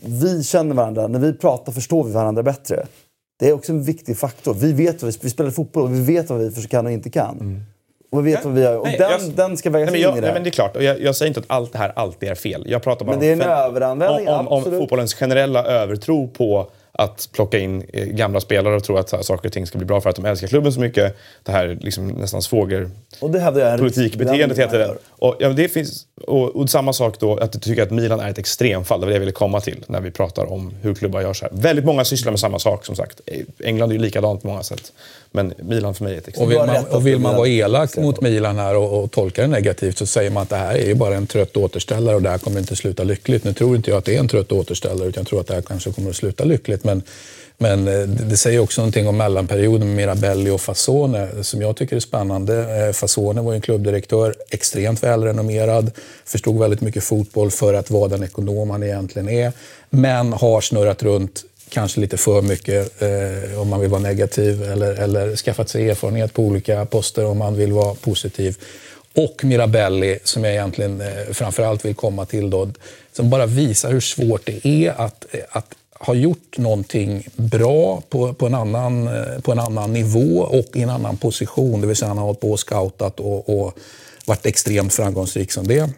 vi 0.05 0.43
känner 0.43 0.75
varandra, 0.75 1.07
när 1.07 1.19
vi 1.19 1.33
pratar 1.33 1.71
förstår 1.71 2.03
vi 2.03 2.11
varandra 2.11 2.43
bättre. 2.43 2.85
Det 3.39 3.49
är 3.49 3.53
också 3.53 3.71
en 3.71 3.83
viktig 3.83 4.17
faktor. 4.17 4.53
Vi 4.53 4.73
vet 4.73 5.01
vad 5.03 5.11
vi, 5.13 5.19
vi 5.21 5.29
spelar 5.29 5.51
fotboll 5.51 5.83
och 5.83 5.93
vi 5.95 6.01
vet 6.01 6.29
vad 6.29 6.39
vi 6.39 6.51
kan 6.67 6.85
och 6.85 6.91
inte 6.91 7.09
kan. 7.09 7.65
Och 8.11 8.27
vi 8.27 8.31
vet 8.31 8.45
vad 8.45 8.53
vi 8.53 8.61
gör. 8.61 8.77
Och 8.77 8.85
Nej, 8.85 8.97
den, 8.97 9.11
jag- 9.11 9.31
den 9.35 9.57
ska 9.57 9.69
vägas 9.69 9.91
Nej, 9.91 10.01
men, 10.01 10.01
in 10.01 10.03
jag, 10.03 10.17
i 10.17 10.21
det 10.21 10.27
nej, 10.27 10.33
men 10.33 10.43
det 10.43 10.49
är 10.49 10.51
klart, 10.51 10.75
och 10.75 10.83
jag, 10.83 11.01
jag 11.01 11.15
säger 11.15 11.27
inte 11.27 11.39
att 11.39 11.45
allt 11.49 11.71
det 11.73 11.77
här 11.79 11.93
alltid 11.95 12.29
är 12.29 12.35
fel. 12.35 12.63
Jag 12.67 12.83
pratar 12.83 13.05
bara 13.05 13.11
Men 13.11 13.19
det 13.19 13.27
är 13.27 13.33
en 13.33 13.41
om, 13.41 13.47
överanvändning, 13.47 14.27
om, 14.29 14.47
om 14.47 14.57
absolut. 14.59 14.79
fotbollens 14.79 15.13
generella 15.13 15.63
övertro 15.65 16.27
på 16.27 16.67
att 16.97 17.29
plocka 17.31 17.59
in 17.59 17.83
eh, 17.93 18.05
gamla 18.07 18.39
spelare 18.39 18.75
och 18.75 18.83
tro 18.83 18.97
att 18.97 19.11
här, 19.11 19.21
saker 19.21 19.49
och 19.49 19.53
ting 19.53 19.67
ska 19.67 19.77
bli 19.77 19.85
bra 19.85 20.01
för 20.01 20.09
att 20.09 20.15
de 20.15 20.25
älskar 20.25 20.47
klubben 20.47 20.73
så 20.73 20.79
mycket. 20.79 21.15
Det 21.43 21.51
här 21.51 21.77
liksom, 21.81 22.07
nästan 22.07 22.41
svåger 22.41 22.89
Och 23.19 23.31
det 23.31 23.39
hävdar 23.39 23.61
jag 23.61 23.69
är 23.69 23.73
en 23.73 23.79
politikbeteendet 23.79 24.59
heter 24.59 24.79
det. 24.79 24.97
Och, 25.09 25.35
ja, 25.39 25.49
det 25.49 25.67
finns, 25.67 26.05
och, 26.21 26.55
och 26.55 26.69
samma 26.69 26.93
sak 26.93 27.19
då, 27.19 27.37
att 27.37 27.51
du 27.51 27.59
tycker 27.59 27.83
att 27.83 27.91
Milan 27.91 28.19
är 28.19 28.29
ett 28.29 28.37
extremfall. 28.37 28.99
Det 28.99 29.05
var 29.05 29.09
det 29.09 29.15
jag 29.15 29.19
ville 29.19 29.31
komma 29.31 29.61
till 29.61 29.83
när 29.87 30.01
vi 30.01 30.11
pratar 30.11 30.51
om 30.51 30.73
hur 30.81 30.95
klubbar 30.95 31.21
gör 31.21 31.33
så 31.33 31.45
här. 31.45 31.51
Väldigt 31.53 31.85
många 31.85 32.05
sysslar 32.05 32.31
med 32.31 32.39
samma 32.39 32.59
sak 32.59 32.85
som 32.85 32.95
sagt. 32.95 33.21
England 33.63 33.89
är 33.89 33.93
ju 33.93 34.01
likadant 34.01 34.41
på 34.41 34.47
många 34.47 34.63
sätt. 34.63 34.91
Men 35.31 35.53
Milan 35.57 35.95
för 35.95 36.03
mig 36.03 36.13
är 36.13 36.17
ett 36.17 36.23
Och 36.23 36.29
extremt. 36.29 36.51
vill 36.51 36.57
man, 36.57 36.85
och 36.85 37.07
vill 37.07 37.19
man 37.19 37.35
vara 37.35 37.47
elak 37.47 37.97
mot 37.97 38.21
Milan 38.21 38.57
här 38.57 38.75
och, 38.75 39.03
och 39.03 39.11
tolka 39.11 39.41
det 39.41 39.47
negativt 39.47 39.97
så 39.97 40.05
säger 40.05 40.31
man 40.31 40.43
att 40.43 40.49
det 40.49 40.55
här 40.55 40.75
är 40.75 40.87
ju 40.87 40.95
bara 40.95 41.15
en 41.15 41.27
trött 41.27 41.57
återställare 41.57 42.15
och 42.15 42.21
det 42.21 42.29
här 42.29 42.37
kommer 42.37 42.59
inte 42.59 42.75
sluta 42.75 43.03
lyckligt. 43.03 43.43
Nu 43.43 43.53
tror 43.53 43.75
inte 43.75 43.91
jag 43.91 43.97
att 43.97 44.05
det 44.05 44.15
är 44.15 44.19
en 44.19 44.27
trött 44.27 44.51
återställare 44.51 45.07
utan 45.07 45.21
jag 45.21 45.27
tror 45.27 45.39
att 45.39 45.47
det 45.47 45.53
här 45.53 45.61
kanske 45.61 45.91
kommer 45.91 46.09
att 46.09 46.15
sluta 46.15 46.43
lyckligt. 46.43 46.83
Men, 46.83 47.01
men 47.57 47.87
eh, 47.87 48.01
det, 48.07 48.37
säger 48.37 48.59
också 48.59 48.81
någonting 48.81 49.07
om 49.07 49.17
mellanperioden 49.17 49.87
med 49.87 49.95
Mirabelli 49.95 50.49
och 50.49 50.61
Fasone 50.61 51.43
som 51.43 51.61
jag 51.61 51.75
tycker 51.75 51.95
är 51.95 51.99
spännande. 51.99 52.85
Eh, 52.87 52.93
Fasone 52.93 53.41
var 53.41 53.51
ju 53.51 53.55
en 53.55 53.61
klubbdirektör, 53.61 54.35
extremt 54.49 55.03
välrenommerad, 55.03 55.91
förstod 56.25 56.59
väldigt 56.59 56.81
mycket 56.81 57.03
fotboll 57.03 57.51
för 57.51 57.73
att 57.73 57.89
vara 57.89 58.07
den 58.07 58.23
ekonom 58.23 58.69
han 58.69 58.83
egentligen 58.83 59.29
är. 59.29 59.51
Men 59.89 60.33
har 60.33 60.61
snurrat 60.61 61.03
runt 61.03 61.43
kanske 61.69 61.99
lite 61.99 62.17
för 62.17 62.41
mycket 62.41 63.01
eh, 63.01 63.61
om 63.61 63.69
man 63.69 63.79
vill 63.79 63.89
vara 63.89 64.01
negativ 64.01 64.63
eller, 64.63 64.93
eller 64.93 65.35
skaffat 65.35 65.69
sig 65.69 65.89
erfarenhet 65.89 66.33
på 66.33 66.43
olika 66.43 66.85
poster 66.85 67.25
om 67.25 67.37
man 67.37 67.55
vill 67.55 67.71
vara 67.71 67.95
positiv. 67.95 68.57
Och 69.15 69.43
Mirabelli, 69.43 70.19
som 70.23 70.43
jag 70.43 70.53
egentligen 70.53 71.01
eh, 71.01 71.07
framförallt 71.31 71.85
vill 71.85 71.95
komma 71.95 72.25
till, 72.25 72.49
då, 72.49 72.69
som 73.13 73.29
bara 73.29 73.45
visar 73.45 73.91
hur 73.91 73.99
svårt 73.99 74.45
det 74.45 74.67
är 74.67 75.01
att, 75.01 75.25
eh, 75.31 75.39
att 75.49 75.75
har 75.99 76.15
gjort 76.15 76.57
någonting 76.57 77.27
bra 77.35 78.01
på, 78.09 78.33
på, 78.33 78.45
en 78.45 78.55
annan, 78.55 79.07
eh, 79.07 79.39
på 79.41 79.51
en 79.51 79.59
annan 79.59 79.93
nivå 79.93 80.39
och 80.39 80.65
i 80.73 80.81
en 80.81 80.89
annan 80.89 81.17
position. 81.17 81.81
Det 81.81 81.87
vill 81.87 81.95
säga 81.95 82.07
han 82.07 82.17
har 82.17 82.25
hållit 82.25 82.39
på 82.39 82.51
och 82.51 82.59
scoutat 82.59 83.19
och, 83.19 83.49
och 83.49 83.77
varit 84.25 84.45
extremt 84.45 84.93
framgångsrik 84.93 85.51
som 85.51 85.67
det. 85.67 85.89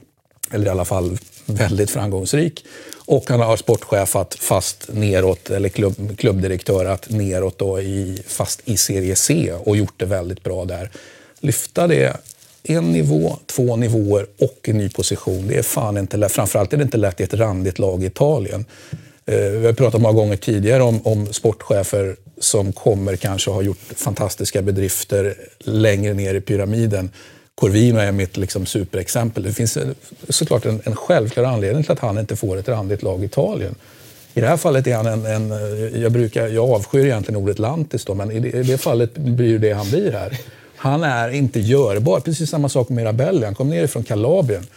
Eller 0.52 0.65
i 0.65 0.69
alla 0.69 0.86
fall 0.86 1.18
väldigt 1.45 1.90
framgångsrik. 1.90 2.65
Och 3.06 3.30
han 3.30 3.40
har 3.40 3.57
sportchefat 3.57 4.36
fast 4.36 4.90
neråt, 4.94 5.49
eller 5.49 5.69
klubb, 5.69 6.18
klubbdirektörat 6.18 7.10
neråt 7.10 7.60
då 7.60 7.82
i, 7.82 8.24
fast 8.28 8.61
i 8.65 8.78
serie 8.78 9.15
C 9.15 9.53
och 9.53 9.78
gjort 9.78 9.94
det 9.98 10.06
väldigt 10.06 10.44
bra 10.44 10.65
där. 10.65 10.91
Lyfta 11.40 11.88
det 11.88 12.18
en 12.64 12.91
nivå, 12.91 13.38
två 13.45 13.76
nivåer 13.76 14.26
och 14.40 14.60
en 14.64 14.78
ny 14.78 14.90
position. 14.90 15.48
Det 15.48 15.57
är 15.57 15.64
fan 15.64 15.98
inte 15.98 16.18
lätt. 16.18 16.32
Framförallt 16.32 16.74
är 16.74 16.78
det 16.78 16.84
inte 16.84 16.98
lätt 16.98 17.19
i 17.19 17.24
ett 17.24 17.34
randigt 17.34 17.80
lag 17.80 18.03
i 18.03 18.06
Italien. 18.06 18.65
Eh, 19.28 19.40
vi 19.40 19.66
har 19.66 19.74
pratat 19.74 20.02
många 20.02 20.14
gånger 20.14 20.36
tidigare 20.36 20.84
om, 20.84 21.08
om 21.08 21.34
sportchefer 21.34 22.16
som 22.40 22.74
kommer 22.74 23.16
kanske 23.16 23.52
ha 23.52 23.62
gjort 23.62 23.80
fantastiska 23.95 24.62
bedrifter 24.62 25.36
längre 25.60 26.14
ner 26.14 26.36
i 26.36 26.41
pyramiden. 26.41 27.10
Corvino 27.56 27.99
är 27.99 28.12
mitt 28.12 28.38
liksom 28.38 28.66
superexempel. 28.66 29.44
Det 29.44 29.54
finns 29.54 29.78
eh, 29.78 29.88
såklart 30.30 30.66
en, 30.66 30.82
en 30.84 30.95
självklar 30.95 31.44
anledning 31.44 31.84
till 31.84 31.91
att 31.91 31.99
han 31.99 32.18
inte 32.18 32.36
får 32.36 32.58
ett 32.58 32.70
randigt 32.70 33.04
lag 33.04 33.22
i 33.24 33.26
Italien. 33.26 33.76
I 34.34 34.41
det 34.41 34.48
här 34.48 34.58
fallet 34.58 34.88
är 34.88 34.95
han 34.95 35.06
en... 35.08 35.26
en 35.26 35.52
eh, 35.52 36.02
jag, 36.02 36.12
brukar, 36.12 36.48
jag 36.48 36.70
avskyr 36.70 37.06
egentligen 37.06 37.41
ordet 37.41 37.60
lantis, 37.60 38.06
då, 38.06 38.14
men 38.14 38.32
i 38.32 38.40
det, 38.40 38.60
i 38.60 38.64
det 38.64 38.78
fallet 38.78 39.18
blir 39.18 39.60
det 39.60 39.72
han 39.72 39.90
blir 39.90 40.12
här. 40.12 40.38
Han 40.76 41.04
är 41.04 41.30
inte 41.30 41.60
görbar. 41.60 42.20
Precis 42.20 42.49
samma 42.49 42.70
sak 42.70 42.90
med 42.90 42.95
Mirabelli. 42.95 43.45
Han 43.45 43.56
kom 43.56 43.70
ner 43.70 43.88
från 43.88 44.04
Kalabrien. 44.04 44.68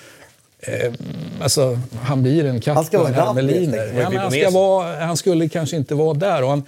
Eh, 0.62 0.92
alltså, 1.40 1.78
han 2.02 2.22
blir 2.22 2.44
en 2.44 2.60
katt 2.60 2.74
Han 2.74 2.84
ska 2.84 2.98
på 2.98 3.04
vara 3.04 3.12
hermeliner. 3.12 3.92
men 3.94 4.16
han, 4.16 4.30
ska 4.30 4.50
vara, 4.50 5.04
han 5.04 5.16
skulle 5.16 5.48
kanske 5.48 5.76
inte 5.76 5.94
vara 5.94 6.14
där. 6.14 6.42
Och, 6.42 6.50
han, 6.50 6.62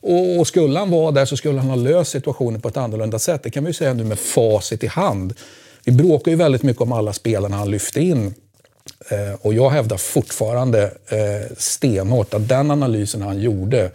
och, 0.00 0.38
och 0.38 0.46
skulle 0.46 0.78
han 0.78 0.90
vara 0.90 1.10
där 1.10 1.24
så 1.24 1.36
skulle 1.36 1.60
han 1.60 1.68
ha 1.68 1.76
löst 1.76 2.10
situationen 2.10 2.60
på 2.60 2.68
ett 2.68 2.76
annorlunda 2.76 3.18
sätt. 3.18 3.42
Det 3.42 3.50
kan 3.50 3.64
vi 3.64 3.70
ju 3.70 3.74
säga 3.74 3.94
nu 3.94 4.04
med 4.04 4.18
facit 4.18 4.84
i 4.84 4.86
hand. 4.86 5.34
Vi 5.84 5.92
bråkar 5.92 6.30
ju 6.30 6.36
väldigt 6.36 6.62
mycket 6.62 6.82
om 6.82 6.92
alla 6.92 7.12
spelarna 7.12 7.56
han 7.56 7.70
lyfte 7.70 8.00
in. 8.00 8.34
Eh, 9.08 9.34
och 9.40 9.54
jag 9.54 9.70
hävdar 9.70 9.96
fortfarande 9.96 10.82
eh, 11.08 11.56
stenhårt 11.58 12.34
att 12.34 12.48
den 12.48 12.70
analysen 12.70 13.22
han 13.22 13.40
gjorde 13.40 13.90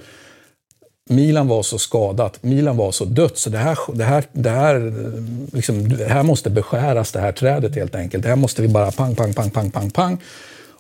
Milan 1.12 1.48
var 1.48 1.64
så 1.64 1.78
skadat, 1.78 2.44
Milan 2.44 2.78
var 2.78 2.92
så 2.92 3.06
dött, 3.06 3.38
så 3.38 3.50
det 3.50 3.58
här, 3.58 3.78
det 3.94 4.04
här, 4.04 4.24
det 4.32 4.50
här, 4.50 4.94
liksom, 5.56 5.98
det 5.98 6.06
här 6.06 6.24
måste 6.24 6.50
beskäras, 6.50 7.12
det 7.12 7.20
här 7.20 7.32
trädet 7.32 7.76
helt 7.76 7.96
enkelt. 7.96 8.24
Det 8.24 8.30
här 8.30 8.36
måste 8.36 8.62
vi 8.62 8.68
bara 8.68 8.92
pang, 8.92 9.16
pang, 9.16 9.34
pang, 9.34 9.50
pang, 9.50 9.72
pang, 9.72 9.90
pang. 9.90 10.18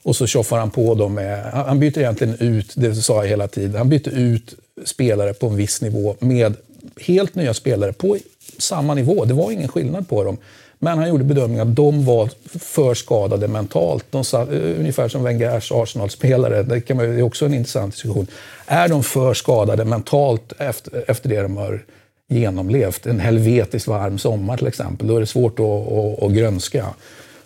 Och 0.03 0.15
så 0.15 0.27
tjoffar 0.27 0.57
han 0.57 0.69
på 0.71 0.95
dem 0.95 1.13
med, 1.13 1.43
han 1.43 1.65
han 1.65 1.79
byter 1.79 1.99
egentligen 1.99 2.35
ut, 2.39 2.73
det 2.75 2.95
sa 2.95 3.23
jag 3.23 3.29
hela 3.29 3.47
tiden, 3.47 3.75
han 3.75 3.89
byter 3.89 4.09
ut 4.09 4.55
spelare 4.85 5.33
på 5.33 5.47
en 5.47 5.55
viss 5.55 5.81
nivå 5.81 6.15
med 6.19 6.55
helt 7.01 7.35
nya 7.35 7.53
spelare 7.53 7.93
på 7.93 8.17
samma 8.57 8.93
nivå. 8.93 9.25
Det 9.25 9.33
var 9.33 9.51
ingen 9.51 9.67
skillnad 9.67 10.09
på 10.09 10.23
dem. 10.23 10.37
Men 10.79 10.97
han 10.97 11.09
gjorde 11.09 11.23
bedömningen 11.23 11.69
att 11.69 11.75
de 11.75 12.05
var 12.05 12.29
för 12.59 12.93
skadade 12.93 13.47
mentalt. 13.47 14.05
De 14.09 14.23
sa, 14.23 14.41
eh, 14.41 14.79
ungefär 14.79 15.07
som 15.07 15.23
Wengers 15.23 15.71
Arsenal-spelare. 15.71 16.63
Det, 16.63 16.81
kan 16.81 16.97
man, 16.97 17.05
det 17.05 17.19
är 17.19 17.21
också 17.21 17.45
en 17.45 17.53
intressant 17.53 17.93
diskussion. 17.93 18.27
Är 18.65 18.87
de 18.87 19.03
för 19.03 19.33
skadade 19.33 19.85
mentalt 19.85 20.53
efter, 20.57 21.03
efter 21.07 21.29
det 21.29 21.41
de 21.41 21.57
har 21.57 21.85
genomlevt, 22.27 23.05
en 23.05 23.19
helvetiskt 23.19 23.87
varm 23.87 24.17
sommar 24.17 24.57
till 24.57 24.67
exempel, 24.67 25.07
då 25.07 25.15
är 25.15 25.19
det 25.19 25.25
svårt 25.25 25.59
att, 25.59 25.65
att, 25.65 26.23
att 26.23 26.31
grönska. 26.31 26.85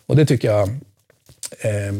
Och 0.05 0.15
det 0.15 0.25
tycker 0.25 0.47
jag 0.47 0.69
eh, 1.59 1.93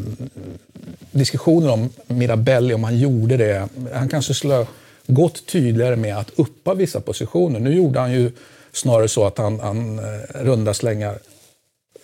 diskussioner 1.11 1.71
om 1.71 1.89
Mirabelli, 2.07 2.73
om 2.73 2.83
han 2.83 2.97
gjorde 2.97 3.37
det. 3.37 3.69
Han 3.93 4.09
kanske 4.09 4.33
skulle 4.33 4.53
ha 4.53 4.65
gått 5.07 5.45
tydligare 5.45 5.95
med 5.95 6.17
att 6.17 6.31
uppa 6.35 6.73
vissa 6.73 6.99
positioner. 6.99 7.59
Nu 7.59 7.73
gjorde 7.73 7.99
han 7.99 8.11
ju 8.11 8.31
snarare 8.73 9.07
så 9.07 9.25
att 9.25 9.37
han, 9.37 9.59
han 9.59 9.99
eh, 9.99 10.03
runda 10.33 10.73
slängar 10.73 11.19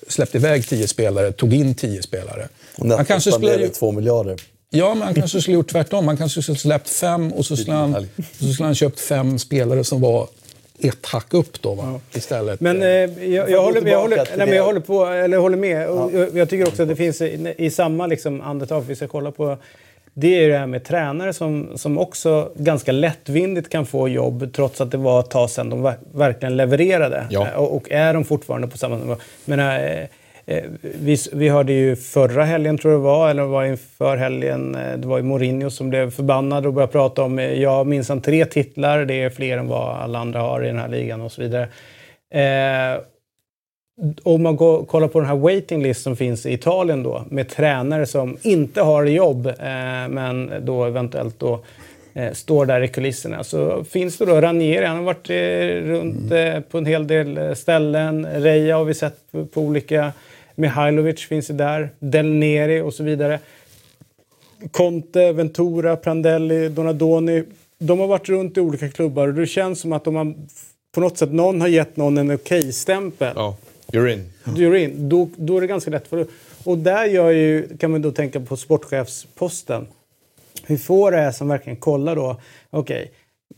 släppte 0.08 0.38
iväg 0.38 0.68
tio 0.68 0.88
spelare, 0.88 1.32
tog 1.32 1.54
in 1.54 1.76
tio 1.76 2.02
spelare. 2.02 2.48
Han 2.78 3.06
kanske 3.06 3.32
skulle... 3.32 3.68
två 3.68 3.91
miljarder. 3.91 4.41
Ja, 4.70 4.94
men 4.94 5.04
han 5.04 5.14
kanske 5.14 5.41
skulle 5.41 5.56
gjort 5.56 5.72
tvärtom. 5.72 6.08
Han 6.08 6.18
kanske 6.18 6.41
skulle 6.41 6.58
släppt 6.58 6.90
fem 6.90 7.34
och 7.34 7.46
så 7.46 7.58
skulle 7.58 7.76
han, 7.76 8.08
så 8.40 8.54
skulle 8.54 8.66
han 8.66 8.76
köpt 8.76 9.00
fem 9.00 9.40
spelare 9.40 9.84
som 9.84 10.02
var 10.02 10.28
ett 10.80 11.06
hack 11.06 11.34
upp 11.34 11.62
då, 11.62 11.74
va? 11.74 12.00
Istället. 12.14 12.60
Men 12.60 12.82
eh, 12.82 12.88
jag, 12.88 13.50
jag, 13.50 13.64
håller, 13.64 13.88
jag, 13.88 14.02
håller, 14.02 14.18
nej, 14.18 14.48
men 14.48 14.56
jag 14.56 14.64
håller, 14.64 14.80
på, 14.80 15.06
eller 15.06 15.38
håller 15.38 15.58
med. 15.58 15.88
Ja. 15.88 16.12
Jag, 16.14 16.38
jag, 16.38 16.50
tycker 16.50 16.68
också 16.68 16.82
att 16.82 16.90
det 16.90 16.96
finns 16.96 17.22
i, 17.22 17.56
i 17.58 17.70
samma 17.70 18.08
liksom, 18.08 18.41
andetag, 18.41 18.82
vi 18.82 18.96
ska 18.96 19.08
kolla 19.08 19.32
på 19.32 19.58
det 20.20 20.44
är 20.44 20.50
det 20.50 20.58
här 20.58 20.68
med 20.68 20.84
tränare 20.84 21.34
som, 21.34 21.78
som 21.78 21.98
också 21.98 22.52
ganska 22.56 22.91
lättvindigt 22.91 23.70
kan 23.70 23.86
få 23.86 24.08
jobb 24.08 24.54
trots 24.54 24.82
att 24.82 24.91
det 24.91 24.98
var 24.98 25.20
ett 25.20 25.30
tag 25.30 25.50
sedan 25.50 25.70
de 25.70 25.94
verkligen 26.14 26.58
levererade. 26.58 27.26
Ja. 27.30 27.48
Eh, 27.48 27.54
och, 27.54 27.76
och, 27.76 27.91
är 27.91 28.14
de 28.14 28.26
fortfarande 28.26 28.68
på 28.68 28.78
samma 28.78 28.98
nivå. 28.98 29.16
Men, 29.46 29.60
äh, 29.60 30.06
vi, 30.82 31.18
vi 31.34 31.50
hörde 31.50 31.74
ju 31.74 31.96
förra 31.96 32.44
helgen, 32.44 32.78
tror 32.78 32.94
jag 32.94 33.02
det 33.02 33.06
var, 33.06 33.30
eller 33.30 33.44
var 33.44 33.66
inför 33.66 34.18
helgen, 34.18 34.78
det 34.98 35.08
var 35.08 35.18
ju 35.18 35.24
Mourinho 35.24 35.70
som 35.70 35.90
blev 35.90 36.12
förbannad 36.12 36.66
och 36.66 36.74
började 36.74 36.91
prata 36.91 37.24
om 37.24 37.40
jag 37.40 37.88
minns 37.88 38.12
tre 38.24 38.46
titlar, 38.46 39.06
det 39.06 39.24
är 39.24 39.30
fler 39.30 39.58
än 39.58 39.68
vad 39.68 39.96
alla 39.96 40.20
andra 40.20 40.40
har 40.40 40.64
i 40.64 40.68
den 40.68 40.80
här 40.80 40.88
ligan 40.88 41.22
och 41.22 41.32
så 41.32 41.41
vidare. 41.41 41.68
Eh, 42.34 43.02
om 44.23 44.43
man 44.43 44.55
går, 44.55 44.85
kollar 44.85 45.07
på 45.07 45.19
den 45.19 45.27
här 45.27 45.35
waiting 45.35 45.84
list 45.84 46.01
som 46.01 46.15
finns 46.15 46.45
i 46.45 46.53
Italien 46.53 47.03
då 47.03 47.23
med 47.30 47.49
tränare 47.49 48.05
som 48.05 48.38
inte 48.41 48.81
har 48.81 49.05
jobb 49.05 49.47
eh, 49.47 49.53
men 50.09 50.51
då 50.61 50.85
eventuellt 50.85 51.39
då 51.39 51.59
eh, 52.13 52.34
står 52.34 52.65
där 52.65 52.81
i 52.81 52.88
kulisserna. 52.88 53.43
Så 53.43 53.84
finns 53.84 54.17
det 54.17 54.26
då 54.26 54.41
Ranieri, 54.41 54.85
han 54.85 54.97
har 54.97 55.03
varit 55.03 55.30
eh, 55.30 55.89
runt 55.89 56.31
mm. 56.31 56.55
eh, 56.55 56.61
på 56.61 56.77
en 56.77 56.85
hel 56.85 57.07
del 57.07 57.38
eh, 57.38 57.53
ställen. 57.53 58.26
Reja 58.26 58.77
har 58.77 58.85
vi 58.85 58.93
sett 58.93 59.31
på, 59.31 59.45
på 59.45 59.61
olika. 59.61 60.11
Mihailovic 60.55 61.27
finns 61.27 61.49
ju 61.49 61.53
där. 61.53 61.89
Del 61.99 62.26
Neri 62.26 62.81
och 62.81 62.93
så 62.93 63.03
vidare. 63.03 63.39
Conte, 64.71 65.31
Ventura, 65.31 65.95
Prandelli, 65.95 66.69
Donadoni. 66.69 67.43
De 67.77 67.99
har 67.99 68.07
varit 68.07 68.30
runt 68.30 68.57
i 68.57 68.61
olika 68.61 68.89
klubbar 68.89 69.27
och 69.27 69.34
det 69.34 69.47
känns 69.47 69.80
som 69.80 69.93
att 69.93 70.03
de 70.03 70.15
har 70.15 70.34
på 70.91 71.01
något 71.01 71.17
sätt, 71.17 71.31
någon 71.31 71.61
har 71.61 71.67
gett 71.67 71.97
någon 71.97 72.17
en 72.17 72.31
okej-stämpel. 72.31 73.34
Ja. 73.35 73.55
You're 73.91 74.14
in. 74.14 74.32
You're 74.45 74.76
in. 74.76 75.10
Då, 75.10 75.30
då 75.38 75.57
är 75.57 75.61
det 75.61 75.68
ganska 75.68 75.91
lätt 75.91 76.07
för 76.07 76.26
Och 76.64 76.78
där 76.78 77.06
gör 77.06 77.30
ju, 77.30 77.78
kan 77.78 77.91
man 77.91 78.02
då 78.02 78.11
tänka 78.11 78.40
på 78.40 78.57
sportchefsposten. 78.57 79.88
Hur 80.64 80.78
få 80.78 81.10
det 81.10 81.18
är 81.18 81.32
som 81.32 81.48
verkligen 81.48 81.78
kollar 81.78 82.16
då. 82.16 82.41
Okej, 82.70 83.02
okay, 83.02 83.07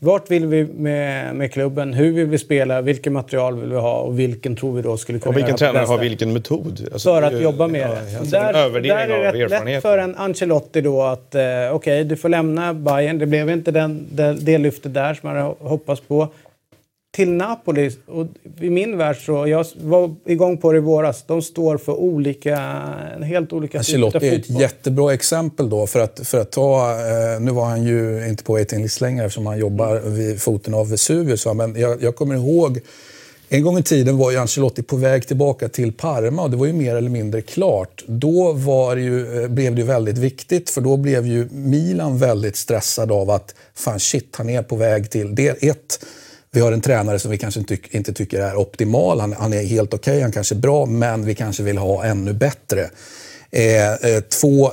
vart 0.00 0.30
vill 0.30 0.46
vi 0.46 0.64
med, 0.64 1.36
med 1.36 1.52
klubben? 1.52 1.94
Hur 1.94 2.12
vill 2.12 2.26
vi 2.26 2.38
spela? 2.38 2.80
Vilket 2.80 3.12
material 3.12 3.60
vill 3.60 3.70
vi 3.70 3.76
ha? 3.76 4.00
Och 4.00 4.18
vilken 4.18 4.56
tror 4.56 4.72
vi 4.76 4.82
då 4.82 4.96
skulle 4.96 5.18
kunna 5.18 5.30
Och 5.30 5.36
vilken 5.36 5.56
tränare 5.56 5.84
har 5.84 5.98
vilken 5.98 6.32
metod? 6.32 6.88
Alltså, 6.92 7.14
för 7.14 7.22
att 7.22 7.32
ju, 7.32 7.38
jobba 7.38 7.66
med 7.66 7.80
ja, 7.80 7.88
det. 7.88 8.18
Alltså 8.18 8.36
där, 8.36 8.52
där 8.52 9.08
är 9.08 9.32
det 9.32 9.44
rätt 9.44 9.64
lätt 9.64 9.82
för 9.82 9.98
en 9.98 10.16
Ancelotti 10.16 10.80
då 10.80 11.02
att 11.02 11.34
eh, 11.34 11.40
okej, 11.42 11.70
okay, 11.72 12.04
du 12.04 12.16
får 12.16 12.28
lämna 12.28 12.74
Bayern. 12.74 13.18
Det 13.18 13.26
blev 13.26 13.50
inte 13.50 13.70
den, 13.70 14.06
det, 14.12 14.32
det 14.40 14.58
lyftet 14.58 14.94
där 14.94 15.14
som 15.14 15.34
man 15.34 15.54
hoppats 15.58 16.00
på 16.00 16.28
till 17.16 17.32
Napoli, 17.32 17.90
och 18.06 18.26
i 18.60 18.70
min 18.70 18.98
värld 18.98 19.16
så, 19.26 19.46
jag 19.46 19.66
var 19.80 20.14
igång 20.26 20.58
på 20.58 20.72
det 20.72 20.78
i 20.78 20.80
våras, 20.80 21.24
de 21.26 21.42
står 21.42 21.78
för 21.78 21.92
olika, 21.92 22.56
helt 23.22 23.52
olika 23.52 23.78
Ancelotti 23.78 24.28
är 24.28 24.38
ett 24.38 24.50
jättebra 24.50 25.14
exempel 25.14 25.70
då 25.70 25.86
för 25.86 26.00
att, 26.00 26.20
för 26.24 26.40
att 26.40 26.52
ta, 26.52 26.90
eh, 26.90 27.40
nu 27.40 27.50
var 27.50 27.64
han 27.64 27.84
ju 27.84 28.28
inte 28.28 28.44
på 28.44 28.52
waiting 28.52 28.82
list 28.82 29.00
längre 29.00 29.24
eftersom 29.24 29.46
han 29.46 29.58
jobbar 29.58 30.00
vid 30.00 30.42
foten 30.42 30.74
av 30.74 30.90
Vesuvius, 30.90 31.46
men 31.54 31.80
jag, 31.80 32.02
jag 32.02 32.16
kommer 32.16 32.34
ihåg 32.34 32.80
en 33.48 33.62
gång 33.62 33.78
i 33.78 33.82
tiden 33.82 34.18
var 34.18 34.30
ju 34.30 34.36
Ancelotti 34.36 34.82
på 34.82 34.96
väg 34.96 35.26
tillbaka 35.26 35.68
till 35.68 35.92
Parma 35.92 36.42
och 36.42 36.50
det 36.50 36.56
var 36.56 36.66
ju 36.66 36.72
mer 36.72 36.96
eller 36.96 37.10
mindre 37.10 37.42
klart. 37.42 38.04
Då 38.06 38.52
var 38.52 38.96
det 38.96 39.02
ju, 39.02 39.42
eh, 39.42 39.48
blev 39.48 39.74
det 39.74 39.80
ju 39.80 39.86
väldigt 39.86 40.18
viktigt 40.18 40.70
för 40.70 40.80
då 40.80 40.96
blev 40.96 41.26
ju 41.26 41.48
Milan 41.50 42.18
väldigt 42.18 42.56
stressad 42.56 43.12
av 43.12 43.30
att 43.30 43.54
fan 43.74 44.00
shit, 44.00 44.34
han 44.36 44.50
är 44.50 44.62
på 44.62 44.76
väg 44.76 45.10
till... 45.10 45.34
Det, 45.34 45.62
ett, 45.62 46.04
vi 46.54 46.60
har 46.60 46.72
en 46.72 46.80
tränare 46.80 47.18
som 47.18 47.30
vi 47.30 47.38
kanske 47.38 47.60
inte, 47.60 47.78
inte 47.90 48.12
tycker 48.12 48.40
är 48.40 48.56
optimal. 48.56 49.20
Han, 49.20 49.32
han 49.32 49.52
är 49.52 49.62
helt 49.62 49.94
okej, 49.94 50.12
okay, 50.12 50.22
han 50.22 50.32
kanske 50.32 50.54
är 50.54 50.58
bra, 50.58 50.86
men 50.86 51.24
vi 51.24 51.34
kanske 51.34 51.62
vill 51.62 51.78
ha 51.78 52.04
ännu 52.04 52.32
bättre. 52.32 52.90
Eh, 53.50 53.92
eh, 53.92 54.20
två, 54.20 54.66
eh, 54.66 54.72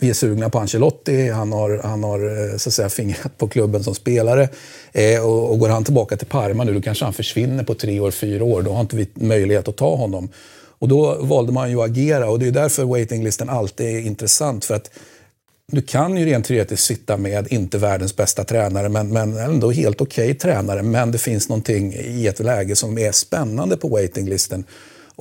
vi 0.00 0.10
är 0.10 0.14
sugna 0.14 0.50
på 0.50 0.58
Ancelotti. 0.58 1.28
Han 1.28 1.52
har, 1.52 1.80
han 1.84 2.04
har 2.04 2.50
eh, 2.50 2.56
så 2.56 2.68
att 2.68 2.74
säga, 2.74 2.88
fingrat 2.88 3.38
på 3.38 3.48
klubben 3.48 3.84
som 3.84 3.94
spelare. 3.94 4.48
Eh, 4.92 5.24
och, 5.24 5.50
och, 5.50 5.58
går 5.58 5.68
han 5.68 5.84
tillbaka 5.84 6.16
till 6.16 6.26
Parma 6.26 6.64
nu, 6.64 6.74
då 6.74 6.80
kanske 6.80 7.04
han 7.04 7.14
försvinner 7.14 7.64
på 7.64 7.74
tre 7.74 8.00
år, 8.00 8.10
fyra 8.10 8.44
år. 8.44 8.62
Då 8.62 8.72
har 8.72 8.80
inte 8.80 8.96
vi 8.96 9.08
möjlighet 9.14 9.68
att 9.68 9.76
ta 9.76 9.96
honom. 9.96 10.28
Och 10.78 10.88
då 10.88 11.18
valde 11.20 11.52
man 11.52 11.70
ju 11.70 11.80
att 11.80 11.90
agera 11.90 12.30
och 12.30 12.38
det 12.38 12.46
är 12.46 12.50
därför 12.50 12.84
waitinglisten 12.84 13.48
alltid 13.48 13.86
är 13.86 14.00
intressant. 14.00 14.64
För 14.64 14.74
att 14.74 14.90
du 15.70 15.82
kan 15.82 16.16
ju 16.16 16.26
rent 16.26 16.46
teoretiskt 16.46 16.86
sitta 16.86 17.16
med, 17.16 17.46
inte 17.50 17.78
världens 17.78 18.16
bästa 18.16 18.44
tränare, 18.44 18.88
men, 18.88 19.08
men 19.08 19.38
ändå 19.38 19.70
helt 19.70 20.00
okej 20.00 20.24
okay 20.24 20.34
tränare. 20.34 20.82
Men 20.82 21.12
det 21.12 21.18
finns 21.18 21.48
någonting 21.48 21.94
i 21.94 22.26
ett 22.26 22.40
läge 22.40 22.76
som 22.76 22.98
är 22.98 23.12
spännande 23.12 23.76
på 23.76 23.88
waitinglisten. 23.88 24.64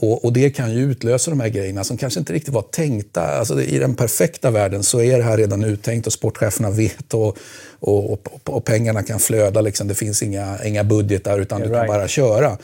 Och, 0.02 0.26
och, 0.26 0.34
det 0.34 0.50
kan 0.50 0.74
ju 0.74 0.92
utlösa 0.92 1.32
de 1.32 1.40
här 1.40 1.50
grejerna 1.50 1.84
som 1.84 1.98
kanske 1.98 2.20
inte 2.20 2.34
riktigt 2.34 2.54
var 2.54 2.62
tänkta. 2.62 3.22
Alltså, 3.22 3.62
I 3.62 3.80
den 3.80 3.96
perfekta 3.96 4.52
världen 4.52 4.84
så 4.84 5.02
är 5.02 5.18
det 5.18 5.24
här 5.24 5.38
redan 5.38 5.64
uttänkt 5.64 6.08
och 6.08 6.14
sportcheferna 6.14 6.70
vet 6.70 7.14
och, 7.14 7.38
och, 7.80 8.28
och, 8.44 8.66
pengarna 8.66 9.04
kan 9.04 9.20
flöda. 9.20 9.62
Liksom. 9.62 9.88
Det 9.88 9.96
finns 9.96 10.24
inga, 10.24 10.64
inga 10.66 10.84
budgetar 10.84 11.40
utan 11.40 11.62
du 11.62 11.68
kan 11.68 11.76
right. 11.76 11.88
bara 11.88 12.08
köra. 12.08 12.58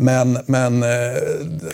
Men, 0.00 0.38
men, 0.46 0.82
eh, 0.82 0.88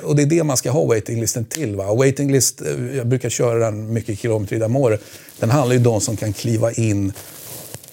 och 0.02 0.16
det 0.16 0.22
är 0.22 0.26
det 0.26 0.44
man 0.44 0.56
ska 0.56 0.70
ha 0.70 0.84
waitinglisten 0.84 1.44
till. 1.44 1.76
Va? 1.76 1.94
Waitinglist, 1.94 2.62
eh, 2.62 2.96
jag 2.96 3.06
brukar 3.06 3.28
köra 3.28 3.58
den 3.58 3.92
mycket 3.92 4.18
kilometer 4.18 4.56
i 4.56 4.58
Damore. 4.58 4.98
Den 5.38 5.50
handlar 5.50 5.74
ju 5.74 5.78
om 5.78 5.84
de 5.84 6.00
som 6.00 6.16
kan 6.16 6.32
kliva 6.32 6.72
in, 6.72 7.12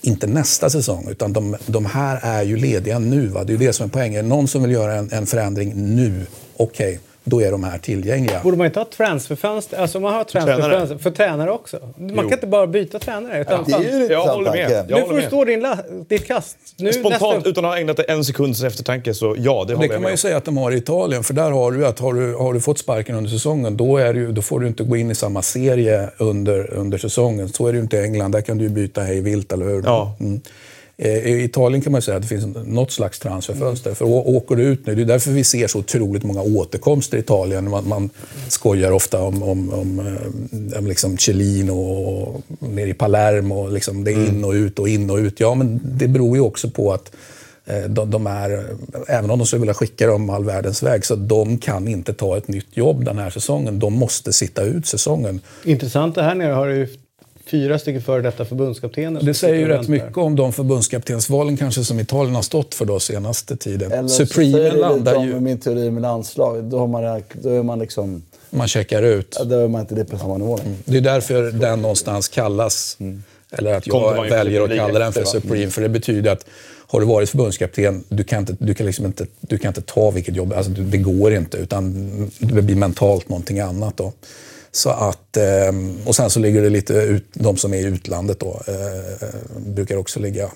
inte 0.02 0.28
nästa 0.28 0.70
säsong, 0.70 1.08
utan 1.12 1.34
de, 1.34 1.56
de 1.66 1.86
här 1.86 2.20
är 2.22 2.44
ju 2.44 2.58
lediga 2.58 3.00
nu. 3.00 3.28
Va? 3.28 3.44
Det 3.44 3.54
är 3.54 3.58
det 3.58 3.74
som 3.74 3.86
är 3.86 3.90
poängen. 3.90 4.30
Någon 4.30 4.48
som 4.48 4.62
vill 4.62 4.72
göra 4.72 4.96
en, 4.96 5.12
en 5.12 5.26
förändring 5.26 5.74
nu, 5.76 6.26
okej. 6.58 6.88
Okay 6.88 7.00
då 7.24 7.42
är 7.42 7.52
de 7.52 7.64
här 7.64 7.78
tillgängliga. 7.78 8.40
Borde 8.44 8.58
man 8.58 8.66
inte 8.66 8.80
ha 8.80 8.86
transferfönster? 8.86 9.78
Alltså 9.78 10.00
man 10.00 10.14
har 10.14 10.24
transferfönster 10.24 10.98
för 10.98 11.12
tränare 11.12 11.52
också. 11.52 11.80
Man 11.98 12.10
jo. 12.10 12.16
kan 12.16 12.32
inte 12.32 12.48
bara 12.48 12.68
byta 12.68 13.00
tränare. 13.00 13.42
Utan 13.42 13.66
ja, 13.68 13.78
det 13.80 13.90
är 13.90 14.00
ju 14.00 14.08
jag 14.08 14.28
håller 14.28 14.52
med. 14.52 14.86
Jag 14.90 15.00
nu 15.00 15.06
får 15.06 15.16
du 15.16 15.22
stå 15.22 15.46
din 15.46 15.68
ditt 16.08 16.28
kast. 16.28 16.58
Nu, 16.78 16.94
Spontant, 16.94 17.36
nästa... 17.36 17.50
utan 17.50 17.66
att 17.66 17.72
ha 17.72 17.80
ägnat 17.80 18.00
en 18.00 18.26
sekunds 18.26 18.64
eftertanke, 18.64 19.14
så 19.14 19.36
ja, 19.38 19.66
det 19.68 19.74
håller 19.74 19.88
Det 19.88 19.94
kan 19.94 20.02
man 20.02 20.12
ju 20.12 20.18
säga 20.18 20.38
att 20.38 20.46
de 20.46 20.58
har 20.58 20.72
i 20.72 20.78
Italien. 20.78 21.24
För 21.24 21.34
där 21.34 21.52
har 21.52 21.72
du 21.72 21.88
att 21.88 22.00
har 22.00 22.14
du, 22.14 22.36
har 22.36 22.54
du 22.54 22.60
fått 22.60 22.80
sparken 22.80 23.16
under 23.16 23.30
säsongen, 23.30 23.78
då, 23.78 23.98
är 23.98 24.14
du, 24.14 24.32
då 24.32 24.42
får 24.42 24.60
du 24.60 24.68
inte 24.68 24.84
gå 24.84 24.98
in 24.98 25.12
i 25.12 25.16
samma 25.16 25.42
serie 25.42 26.10
under, 26.18 26.74
under 26.74 26.98
säsongen. 26.98 27.50
Så 27.50 27.68
är 27.68 27.72
det 27.72 27.76
ju 27.76 27.84
inte 27.84 27.98
i 27.98 28.04
England. 28.04 28.32
Där 28.32 28.42
kan 28.42 28.58
du 28.58 28.70
byta 28.70 29.02
hej 29.02 29.22
vilt, 29.22 29.52
eller 29.52 29.66
hur? 29.66 29.84
Ja. 29.86 30.16
Mm. 30.20 30.42
Eh, 30.98 31.12
I 31.12 31.44
Italien 31.44 31.82
kan 31.82 31.92
man 31.92 32.02
säga 32.02 32.18
att 32.18 32.24
det 32.24 32.28
finns 32.30 32.46
något 32.66 32.92
slags 32.92 33.20
transferfönster. 33.20 33.94
För 33.94 34.06
åker 34.06 34.56
du 34.56 34.64
ut 34.64 34.88
nu, 34.88 34.96
det 34.96 35.02
är 35.02 35.06
därför 35.06 35.32
vi 35.32 35.44
ser 35.44 35.68
så 35.68 35.80
otroligt 35.80 36.24
många 36.24 36.42
återkomster 36.42 37.18
i 37.18 37.20
Italien. 37.20 37.70
Man, 37.70 37.88
man 37.88 38.10
skojar 38.48 38.92
ofta 38.92 39.22
om, 39.22 39.44
om, 39.44 39.74
om, 39.74 40.00
eh, 40.00 40.80
om 40.80 40.88
liksom 40.88 41.18
Cellino 41.18 41.72
och, 41.72 42.42
nere 42.60 42.90
i 42.90 42.94
Palermo. 42.94 43.68
Liksom, 43.68 44.04
det 44.04 44.12
är 44.12 44.16
in 44.16 44.30
mm. 44.30 44.46
och 44.46 44.52
ut 44.52 44.80
och 44.80 44.90
in 44.90 45.10
och 45.10 45.18
ut. 45.18 45.40
Ja, 45.40 45.56
men 45.56 45.80
det 45.84 46.08
beror 46.08 46.38
ju 46.38 46.42
också 46.42 46.70
på 46.70 46.94
att 46.94 47.12
eh, 47.66 47.84
de, 47.90 48.12
de, 48.12 48.28
är, 48.28 48.66
även 49.08 49.32
om 49.32 49.40
de 49.40 49.46
skulle 49.48 49.60
vilja 49.60 49.74
skicka 49.74 50.08
dem 50.08 50.30
all 50.30 50.46
världens 50.46 50.84
väg, 50.84 51.06
så 51.06 51.16
de 51.16 51.58
kan 51.58 51.88
inte 51.88 52.14
ta 52.14 52.38
ett 52.38 52.48
nytt 52.48 52.78
jobb 52.78 53.06
den 53.06 53.18
här 53.18 53.30
säsongen. 53.30 53.80
De 53.80 53.94
måste 53.94 54.34
sitta 54.34 54.64
ut 54.64 54.86
säsongen. 54.86 55.42
Intressant, 55.64 56.16
det 56.16 56.24
här 56.24 56.36
nere 56.36 56.54
har 56.54 56.68
ju 56.68 56.88
fyra 57.54 57.80
stycken 57.80 58.02
före 58.02 58.22
detta 58.22 58.46
förbundskaptener. 58.46 59.22
Det 59.22 59.34
säger 59.34 59.56
ju 59.56 59.68
rätt 59.68 59.88
mycket 59.88 60.18
om 60.18 60.36
de 60.36 60.54
förbundskaptensvalen 60.54 61.58
kanske 61.58 61.84
som 61.84 62.00
Italien 62.00 62.36
har 62.36 62.42
stått 62.42 62.76
för 62.76 62.86
då 62.86 63.00
senaste 63.00 63.58
tiden. 63.58 63.92
Eller 63.92 64.10
Supreme 64.10 64.72
så 64.72 64.78
landar 64.78 65.26
ju... 65.26 65.40
min 65.40 65.60
teori 65.60 65.92
med 65.92 66.02
landslag. 66.02 66.64
Då, 66.64 66.80
har 66.80 66.88
man, 66.88 67.24
då 67.34 67.50
är 67.50 67.64
man 67.64 67.80
liksom... 67.80 68.24
Man 68.50 68.68
checkar 68.68 69.04
ut. 69.04 69.36
Ja, 69.40 69.44
då 69.44 69.60
är 69.60 69.68
man 69.68 69.82
inte 69.82 69.96
det 69.96 70.06
på 70.06 70.18
samma 70.18 70.38
nivå. 70.38 70.60
Mm. 70.66 70.78
Det 70.86 70.98
är 70.98 71.02
därför 71.02 71.52
den 71.52 71.82
någonstans 71.82 72.28
kallas, 72.28 72.98
mm. 73.00 73.24
eller 73.52 73.74
att 73.74 73.88
jag 73.88 74.30
väljer 74.30 74.62
att 74.62 74.78
kalla 74.78 75.00
den 75.00 75.14
för 75.14 75.24
Supreme. 75.24 75.58
Mm. 75.58 75.72
För 75.72 75.82
det 75.82 75.90
betyder 75.90 76.32
att 76.32 76.46
har 76.88 77.00
du 77.00 77.06
varit 77.06 77.30
förbundskapten, 77.30 78.04
du 78.10 78.24
kan 78.24 78.40
inte, 78.40 78.56
du 78.60 78.74
kan 78.74 78.86
liksom 78.86 79.06
inte, 79.06 79.26
du 79.42 79.58
kan 79.58 79.70
inte 79.70 79.82
ta 79.82 80.12
vilket 80.12 80.36
jobb, 80.36 80.54
alltså 80.54 80.72
det 80.72 80.98
går 80.98 81.34
inte. 81.34 81.58
Utan 81.58 82.32
det 82.40 82.62
blir 82.62 82.76
mentalt 82.76 83.30
någonting 83.30 83.60
annat 83.60 83.98
då. 83.98 84.14
Så 84.76 84.90
att, 84.90 85.38
ehm, 85.38 85.98
och 86.06 86.16
sen 86.16 86.30
så 86.30 86.40
ligger 86.40 86.62
det 86.62 86.70
lite 86.70 86.94
ut, 86.94 87.26
de 87.34 87.58
som 87.58 87.74
är 87.74 87.78
i 87.78 87.86
utlandet 87.86 88.40
då, 88.40 88.62
eh, 88.68 89.28
brukar 89.58 89.98
också 89.98 90.20
ligga 90.20 90.50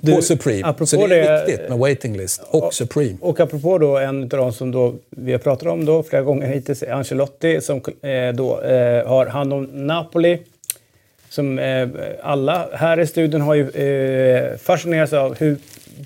du, 0.00 0.14
på 0.14 0.22
Supreme. 0.22 0.74
Så 0.86 1.06
det 1.06 1.20
är 1.20 1.46
viktigt 1.46 1.68
med 1.68 1.78
waiting 1.78 2.16
list 2.16 2.42
och, 2.50 2.64
och, 2.64 2.74
Supreme. 2.74 3.16
Och 3.20 3.40
apropå 3.40 3.78
då 3.78 3.98
en 3.98 4.22
av 4.22 4.28
de 4.28 4.52
som 4.52 4.72
då 4.72 4.94
vi 5.10 5.32
har 5.32 5.38
pratat 5.38 5.68
om 5.68 5.84
då 5.84 6.02
flera 6.02 6.22
gånger 6.22 6.46
hittills, 6.46 6.82
Ancelotti, 6.82 7.60
som 7.60 7.76
eh, 8.02 8.32
då 8.34 8.60
eh, 8.60 9.06
har 9.06 9.26
hand 9.26 9.52
om 9.52 9.64
Napoli. 9.64 10.38
som 11.28 11.58
eh, 11.58 11.88
alla 12.22 12.68
här 12.72 13.00
i 13.00 13.06
studion 13.06 13.40
har 13.40 13.54
ju 13.54 13.70
eh, 13.70 14.56
fascinerats 14.56 15.12
av 15.12 15.34
hur, 15.38 15.56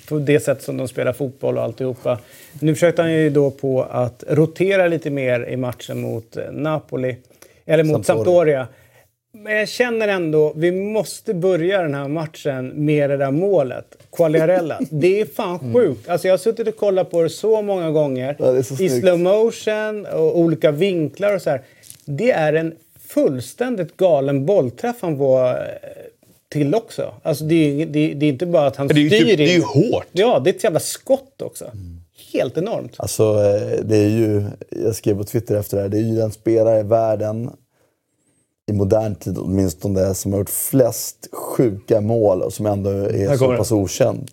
på 0.09 0.19
det 0.19 0.41
sätt 0.41 0.63
som 0.63 0.77
de 0.77 0.89
spelar 0.89 1.13
fotboll 1.13 1.59
och 1.59 1.65
alltihopa. 1.65 2.19
Nu 2.61 2.75
försökte 2.75 3.03
han 3.03 3.13
ju 3.13 3.31
då 3.31 3.51
på 3.51 3.83
att 3.83 4.25
rotera 4.29 4.87
lite 4.87 5.11
mer 5.11 5.49
i 5.49 5.57
matchen 5.57 6.01
mot 6.01 6.37
eh, 6.37 6.53
Napoli, 6.53 7.17
eller 7.67 7.85
mot 7.85 8.07
Sampdoria. 8.07 8.25
Sampdoria. 8.25 8.67
Men 9.33 9.57
jag 9.57 9.69
känner 9.69 10.09
ändå, 10.09 10.53
vi 10.57 10.73
måste 10.73 11.35
börja 11.35 11.83
den 11.83 11.95
här 11.95 12.09
matchen 12.09 12.73
med 12.85 13.11
det 13.11 13.17
där 13.17 13.31
målet. 13.31 13.97
Quagliarella. 14.13 14.81
Det 14.91 15.21
är 15.21 15.25
fan 15.25 15.75
sjukt. 15.75 16.09
Alltså 16.09 16.29
jag 16.29 16.33
har 16.33 16.39
suttit 16.39 16.69
och 16.69 16.77
kollat 16.77 17.11
på 17.11 17.23
det 17.23 17.31
så 17.31 17.63
många 17.63 17.91
gånger. 17.91 18.37
Ja, 18.39 18.63
så 18.63 18.83
I 18.83 18.89
slow 18.89 19.19
motion 19.19 20.07
och 20.07 20.39
olika 20.39 20.71
vinklar 20.71 21.35
och 21.35 21.43
så 21.43 21.51
här. 21.51 21.61
Det 22.05 22.31
är 22.31 22.53
en 22.53 22.75
fullständigt 23.09 23.97
galen 23.97 24.47
bollträff 24.47 24.97
han 25.01 25.19
får 25.19 25.49
eh, 25.49 25.55
till 26.49 26.75
också. 26.75 27.15
Alltså 27.23 27.45
det, 27.45 27.55
är, 27.83 27.87
det, 27.87 28.15
det 28.15 28.27
är 28.27 28.31
inte 28.31 28.47
bara 28.47 28.67
att 28.67 28.77
han 28.77 28.89
Det 28.89 29.01
ju, 29.01 29.09
styr 29.09 29.19
typ, 29.19 29.39
det 29.39 29.45
är 29.45 29.55
ju 29.55 29.63
hårt. 29.63 30.07
Ja, 30.13 30.41
det 30.45 30.51
är 30.51 30.55
ett 30.55 30.65
jävla 30.65 30.81
skott 30.81 31.43
också. 31.43 31.71
Helt 32.33 32.57
enormt. 32.57 32.95
Alltså, 32.99 33.23
eh, 33.23 33.85
det 33.85 33.97
är 33.97 34.09
ju, 34.09 34.45
jag 34.71 34.95
skrev 34.95 35.17
på 35.17 35.25
Twitter 35.25 35.57
efter 35.57 35.77
det 35.77 35.83
här, 35.83 35.89
det 35.89 35.97
är 35.99 36.03
ju 36.03 36.17
den 36.17 36.33
spelare 36.33 36.81
i 36.81 36.83
världen, 36.83 37.51
i 38.71 38.73
modern 38.73 39.15
tid 39.15 39.39
åtminstone, 39.39 40.15
som 40.15 40.33
har 40.33 40.39
gjort 40.39 40.51
flest 40.51 41.29
sjuka 41.33 42.01
mål 42.01 42.43
och 42.43 42.53
som 42.53 42.67
ändå 42.67 42.91
är 42.91 43.37
så 43.37 43.57
pass 43.57 43.73
okänd. 43.73 44.31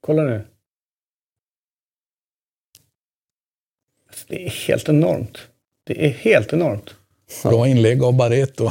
Kolla 0.00 0.22
nu. 0.22 0.46
Alltså, 4.08 4.24
det 4.28 4.46
är 4.46 4.50
helt 4.50 4.88
enormt. 4.88 5.38
Det 5.84 6.06
är 6.06 6.10
helt 6.10 6.52
enormt. 6.52 6.94
Bra 7.42 7.68
inlägg 7.68 8.02
av 8.02 8.16
Barreto. 8.16 8.70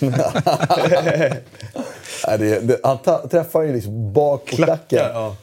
Nej, 2.26 2.38
det, 2.38 2.60
det, 2.60 2.80
han 2.82 2.98
ta, 2.98 3.28
träffar 3.28 3.62
ju 3.62 3.72
liksom 3.72 4.12
bak 4.12 4.50
på 4.50 4.56
klacken. 4.56 4.98
ja. 5.12 5.36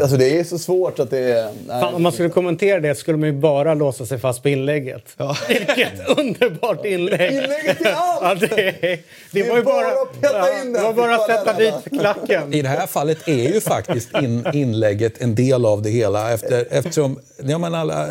Alltså 0.00 0.16
det 0.16 0.38
är 0.38 0.44
så 0.44 0.58
svårt 0.58 0.98
att 0.98 1.10
det 1.10 1.18
är... 1.18 1.44
Nej, 1.44 1.80
Fan, 1.80 1.94
om 1.94 2.02
man 2.02 2.12
skulle 2.12 2.28
kommentera 2.28 2.80
det 2.80 2.94
skulle 2.94 3.18
man 3.18 3.28
ju 3.28 3.32
bara 3.40 3.74
låsa 3.74 4.06
sig 4.06 4.18
fast 4.18 4.42
på 4.42 4.48
inlägget. 4.48 5.02
Vilket 5.48 6.18
underbart 6.18 6.84
inlägg! 6.86 7.32
Inlägget 7.32 7.78
till 7.78 7.86
allt! 7.94 8.42
Ja, 8.42 8.46
det, 8.46 8.98
det, 9.32 9.48
var 9.48 9.56
ju 9.56 9.62
bara 9.62 9.80
bara, 9.82 10.02
att 10.02 10.20
peta 10.20 10.38
ja, 10.38 10.60
in 10.60 10.72
det 10.72 10.78
den. 10.78 10.84
var 10.84 10.92
bara 10.92 11.14
att 11.14 11.26
sätta 11.26 11.52
dit 11.52 12.00
klacken. 12.00 12.54
I 12.54 12.62
det 12.62 12.68
här 12.68 12.86
fallet 12.86 13.28
är 13.28 13.52
ju 13.54 13.60
faktiskt 13.60 14.08
in, 14.22 14.46
inlägget 14.52 15.22
en 15.22 15.34
del 15.34 15.66
av 15.66 15.82
det 15.82 15.90
hela. 15.90 16.32
Efter, 16.32 16.66
eftersom, 16.70 17.18
ja 17.42 17.58
men 17.58 17.74
alla, 17.74 18.06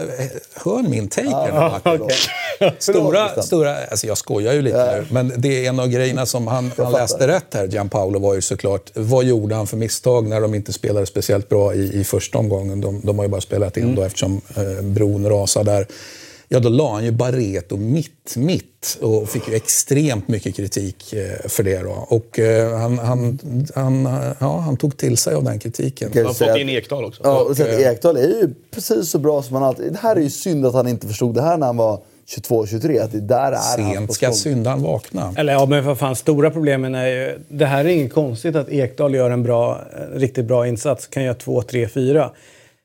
hör 0.65 0.89
min 0.89 1.07
take 1.07 1.29
här 1.29 1.51
nu, 1.51 1.53
Martin. 1.53 2.09
Stora, 2.79 3.41
stora, 3.41 3.75
alltså 3.77 4.07
jag 4.07 4.17
skojar 4.17 4.53
ju 4.53 4.61
lite 4.61 4.95
nu, 4.95 5.05
men 5.09 5.33
det 5.37 5.65
är 5.65 5.69
en 5.69 5.79
av 5.79 5.87
grejerna 5.87 6.25
som 6.25 6.47
han, 6.47 6.71
han 6.77 6.91
läste 6.91 7.27
rätt 7.27 7.53
här, 7.53 7.67
Gianpaolo, 7.67 8.18
var 8.19 8.35
ju 8.35 8.41
såklart, 8.41 8.91
vad 8.95 9.25
gjorde 9.25 9.55
han 9.55 9.67
för 9.67 9.77
misstag 9.77 10.27
när 10.27 10.41
de 10.41 10.55
inte 10.55 10.73
spelade 10.73 11.05
speciellt 11.05 11.49
bra 11.49 11.73
i, 11.73 11.99
i 11.99 12.03
första 12.03 12.37
omgången? 12.37 12.81
De, 12.81 13.01
de 13.03 13.17
har 13.17 13.25
ju 13.25 13.29
bara 13.29 13.41
spelat 13.41 13.77
en 13.77 13.95
då 13.95 14.01
eftersom 14.03 14.41
eh, 14.55 14.81
bron 14.85 15.29
rasade 15.29 15.71
där. 15.71 15.87
Ja, 16.51 16.59
då 16.59 16.69
la 16.69 16.93
han 16.93 17.05
ju 17.05 17.11
Barreto 17.11 17.77
mitt, 17.77 18.35
mitt 18.35 18.97
och 19.01 19.29
fick 19.29 19.47
ju 19.47 19.55
extremt 19.55 20.27
mycket 20.27 20.55
kritik 20.55 21.13
eh, 21.13 21.47
för 21.49 21.63
det. 21.63 21.79
Då. 21.79 22.05
Och 22.09 22.39
eh, 22.39 22.77
han, 22.79 22.99
han, 22.99 23.39
han, 23.75 24.05
eh, 24.05 24.31
ja, 24.39 24.57
han 24.57 24.77
tog 24.77 24.97
till 24.97 25.17
sig 25.17 25.35
av 25.35 25.43
den 25.43 25.59
kritiken. 25.59 26.11
Han 26.15 26.25
har 26.25 26.33
fått 26.33 26.47
att- 26.47 26.57
in 26.57 26.69
Ekdal 26.69 27.05
också. 27.05 27.21
Ja, 27.23 27.39
och 27.39 27.57
sen 27.57 27.79
Ekdal 27.79 28.17
är 28.17 28.27
ju 28.27 28.53
precis 28.71 29.09
så 29.09 29.19
bra 29.19 29.43
som 29.43 29.55
han 29.55 29.63
alltid... 29.63 29.93
Det 29.93 29.99
här 30.01 30.15
är 30.15 30.21
ju 30.21 30.29
synd 30.29 30.65
att 30.65 30.73
han 30.73 30.87
inte 30.87 31.07
förstod 31.07 31.35
det 31.35 31.41
här 31.41 31.57
när 31.57 31.67
han 31.67 31.77
var 31.77 32.01
22-23. 32.37 33.03
Att 33.03 33.11
det 33.11 33.19
där 33.19 33.51
är 33.51 33.55
Sent 33.55 34.13
ska 34.13 34.31
syndaren 34.31 34.81
vakna. 34.81 35.33
Eller 35.37 35.53
ja, 35.53 35.65
men 35.65 35.85
vad 35.85 35.99
fan, 35.99 36.15
stora 36.15 36.51
problemen 36.51 36.95
är 36.95 37.07
ju... 37.07 37.39
Det 37.49 37.65
här 37.65 37.85
är 37.85 37.89
inget 37.89 38.13
konstigt 38.13 38.55
att 38.55 38.69
Ekdal 38.69 39.15
gör 39.15 39.31
en 39.31 39.43
bra, 39.43 39.81
riktigt 40.13 40.45
bra 40.45 40.67
insats. 40.67 41.07
Kan 41.07 41.23
göra 41.23 41.33
2, 41.33 41.61
3, 41.61 41.87
4. 41.87 42.31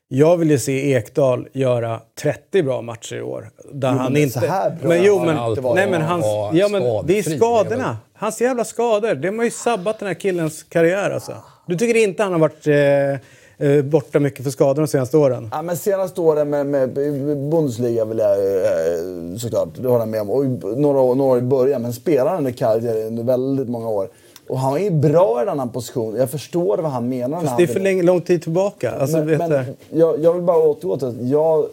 Jag 0.07 0.37
vill 0.37 0.51
ju 0.51 0.59
se 0.59 0.93
Ekdal 0.93 1.47
göra 1.53 2.01
30 2.21 2.63
bra 2.63 2.81
matcher 2.81 3.15
i 3.15 3.21
år. 3.21 3.49
Där 3.73 3.91
Jo, 3.91 3.97
han 3.97 4.13
men 4.13 4.21
inte... 4.21 4.39
så 4.39 4.45
här 4.45 4.69
bra 4.69 4.89
men 4.89 5.03
jo, 5.03 5.17
har 5.17 5.25
men, 5.25 5.37
han 5.37 5.75
nej, 5.75 5.89
men 5.89 6.01
hans, 6.01 6.25
Ja, 6.53 6.67
men 6.67 7.05
det 7.05 7.19
är 7.19 7.37
skadorna. 7.37 7.97
Hans 8.13 8.41
jävla 8.41 8.65
skador. 8.65 9.15
Det 9.15 9.27
har 9.27 9.43
ju 9.43 9.51
sabbat 9.51 9.99
den 9.99 10.07
här 10.07 10.15
killens 10.15 10.63
karriär 10.63 11.11
alltså. 11.11 11.33
Du 11.67 11.77
tycker 11.77 11.99
inte 11.99 12.23
han 12.23 12.31
har 12.31 12.39
varit 12.39 12.67
eh, 12.67 13.27
eh, 13.57 13.81
borta 13.81 14.19
mycket 14.19 14.43
för 14.43 14.51
skador 14.51 14.81
de 14.81 14.87
senaste 14.87 15.17
åren? 15.17 15.49
Ja, 15.51 15.61
men 15.61 15.77
senaste 15.77 16.21
åren 16.21 16.49
med, 16.49 16.65
med 16.65 16.93
Bundesliga 17.49 18.05
vill 18.05 18.17
jag 18.17 18.31
eh, 18.31 19.37
såklart, 19.37 19.69
det 19.81 19.87
håller 19.87 19.99
jag 19.99 20.07
med 20.07 20.21
om. 20.21 20.29
Och 20.29 20.45
några, 20.77 21.13
några 21.13 21.31
år 21.31 21.37
i 21.37 21.41
början, 21.41 21.81
men 21.81 21.93
spelade 21.93 22.37
under 22.37 22.51
Cagliari 22.51 23.03
under 23.03 23.23
väldigt 23.23 23.69
många 23.69 23.89
år. 23.89 24.09
Och 24.49 24.59
han 24.59 24.73
är 24.73 24.79
ju 24.79 24.91
bra 24.91 25.39
i 25.39 25.41
en 25.41 25.49
annan 25.49 25.69
position. 25.69 26.15
Jag 26.15 26.29
förstår 26.29 26.77
vad 26.77 26.91
han 26.91 27.09
menar. 27.09 27.41
Fast 27.41 27.57
det 27.57 27.63
är 27.63 27.67
för 27.67 27.79
länge, 27.79 28.03
lång 28.03 28.21
tid 28.21 28.41
tillbaka. 28.41 28.91
Alltså, 28.91 29.17
men, 29.17 29.37
men 29.37 29.65
jag, 29.89 30.23
jag 30.23 30.33
vill 30.33 30.41
bara 30.43 30.57
återgå 30.57 30.97
till 30.97 31.07
att 31.07 31.21
jag 31.21 31.65